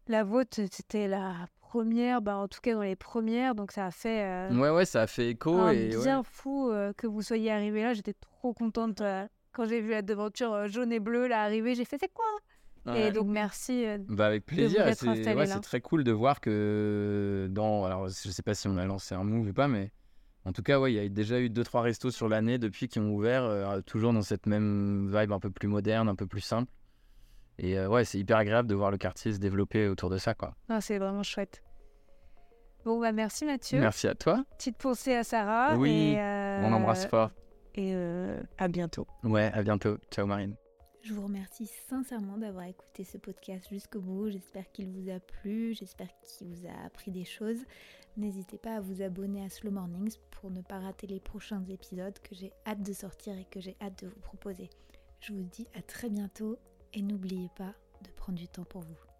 la 0.06 0.22
vôtre, 0.22 0.60
c'était 0.70 1.08
la 1.08 1.46
première, 1.60 2.22
bah, 2.22 2.36
en 2.36 2.46
tout 2.46 2.60
cas 2.60 2.74
dans 2.74 2.82
les 2.82 2.94
premières, 2.94 3.54
donc 3.56 3.72
ça 3.72 3.86
a 3.86 3.90
fait 3.90 4.24
euh, 4.24 4.54
Ouais, 4.56 4.70
ouais, 4.70 4.84
ça 4.84 5.02
a 5.02 5.06
fait 5.08 5.30
écho. 5.30 5.54
un 5.54 5.72
et, 5.72 5.96
ouais. 5.96 6.02
bien 6.02 6.22
fou 6.22 6.70
euh, 6.70 6.92
que 6.92 7.08
vous 7.08 7.22
soyez 7.22 7.50
arrivé 7.50 7.82
là. 7.82 7.94
J'étais 7.94 8.14
trop 8.14 8.52
contente 8.54 9.00
euh, 9.00 9.26
quand 9.52 9.66
j'ai 9.66 9.80
vu 9.80 9.90
la 9.90 10.02
devanture 10.02 10.68
jaune 10.68 10.92
et 10.92 11.00
bleue 11.00 11.26
là 11.26 11.42
arriver. 11.42 11.74
J'ai 11.74 11.84
fait 11.84 11.98
c'est 11.98 12.12
quoi? 12.12 12.24
Ouais. 12.86 13.08
Et 13.08 13.12
donc 13.12 13.26
merci. 13.26 13.86
Bah 14.08 14.26
avec 14.26 14.44
plaisir, 14.44 14.84
ouais, 14.84 14.94
c'est 14.94 15.60
très 15.60 15.80
cool 15.80 16.04
de 16.04 16.12
voir 16.12 16.40
que 16.40 17.48
dans. 17.50 17.84
Alors, 17.86 18.08
je 18.08 18.30
sais 18.30 18.42
pas 18.42 18.54
si 18.54 18.68
on 18.68 18.76
a 18.76 18.84
lancé 18.84 19.14
un 19.14 19.24
move 19.24 19.48
ou 19.48 19.52
pas, 19.54 19.68
mais 19.68 19.90
en 20.44 20.52
tout 20.52 20.62
cas, 20.62 20.78
ouais, 20.78 20.92
il 20.92 20.96
y 20.96 20.98
a 20.98 21.08
déjà 21.08 21.40
eu 21.40 21.48
2-3 21.48 21.80
restos 21.80 22.10
sur 22.10 22.28
l'année 22.28 22.58
depuis 22.58 22.88
qui 22.88 22.98
ont 22.98 23.14
ouvert, 23.14 23.44
euh, 23.44 23.80
toujours 23.80 24.12
dans 24.12 24.22
cette 24.22 24.46
même 24.46 25.08
vibe 25.14 25.32
un 25.32 25.40
peu 25.40 25.50
plus 25.50 25.68
moderne, 25.68 26.08
un 26.08 26.14
peu 26.14 26.26
plus 26.26 26.40
simple. 26.40 26.70
Et 27.58 27.78
euh, 27.78 27.88
ouais, 27.88 28.04
c'est 28.04 28.18
hyper 28.18 28.36
agréable 28.36 28.68
de 28.68 28.74
voir 28.74 28.90
le 28.90 28.98
quartier 28.98 29.32
se 29.32 29.38
développer 29.38 29.88
autour 29.88 30.10
de 30.10 30.18
ça, 30.18 30.34
quoi. 30.34 30.54
ah, 30.68 30.80
c'est 30.80 30.98
vraiment 30.98 31.22
chouette. 31.22 31.62
Bon 32.84 33.00
bah 33.00 33.12
merci 33.12 33.46
Mathieu. 33.46 33.80
Merci 33.80 34.08
à 34.08 34.14
toi. 34.14 34.44
Petite 34.58 34.76
pensée 34.76 35.14
à 35.14 35.24
Sarah. 35.24 35.74
Oui, 35.78 36.12
et, 36.12 36.20
euh, 36.20 36.60
On 36.64 36.72
embrasse 36.72 37.06
fort. 37.06 37.30
Et 37.74 37.92
euh, 37.94 38.38
à 38.58 38.68
bientôt. 38.68 39.06
Ouais, 39.22 39.50
à 39.54 39.62
bientôt. 39.62 39.96
Ciao, 40.10 40.26
Marine. 40.26 40.54
Je 41.02 41.14
vous 41.14 41.22
remercie 41.22 41.66
sincèrement 41.88 42.36
d'avoir 42.36 42.66
écouté 42.66 43.04
ce 43.04 43.16
podcast 43.16 43.68
jusqu'au 43.70 44.00
bout. 44.00 44.28
J'espère 44.30 44.70
qu'il 44.72 44.90
vous 44.90 45.10
a 45.10 45.18
plu, 45.18 45.74
j'espère 45.74 46.08
qu'il 46.22 46.48
vous 46.48 46.66
a 46.66 46.86
appris 46.86 47.10
des 47.10 47.24
choses. 47.24 47.58
N'hésitez 48.16 48.58
pas 48.58 48.76
à 48.76 48.80
vous 48.80 49.02
abonner 49.02 49.44
à 49.44 49.48
Slow 49.48 49.72
Mornings 49.72 50.16
pour 50.30 50.50
ne 50.50 50.62
pas 50.62 50.78
rater 50.78 51.08
les 51.08 51.18
prochains 51.18 51.64
épisodes 51.68 52.16
que 52.20 52.34
j'ai 52.34 52.52
hâte 52.64 52.82
de 52.82 52.92
sortir 52.92 53.36
et 53.36 53.44
que 53.44 53.60
j'ai 53.60 53.76
hâte 53.80 54.04
de 54.04 54.08
vous 54.08 54.20
proposer. 54.20 54.70
Je 55.18 55.32
vous 55.32 55.42
dis 55.42 55.66
à 55.74 55.82
très 55.82 56.10
bientôt 56.10 56.56
et 56.92 57.02
n'oubliez 57.02 57.50
pas 57.56 57.74
de 58.02 58.10
prendre 58.10 58.38
du 58.38 58.46
temps 58.46 58.64
pour 58.64 58.82
vous. 58.82 59.13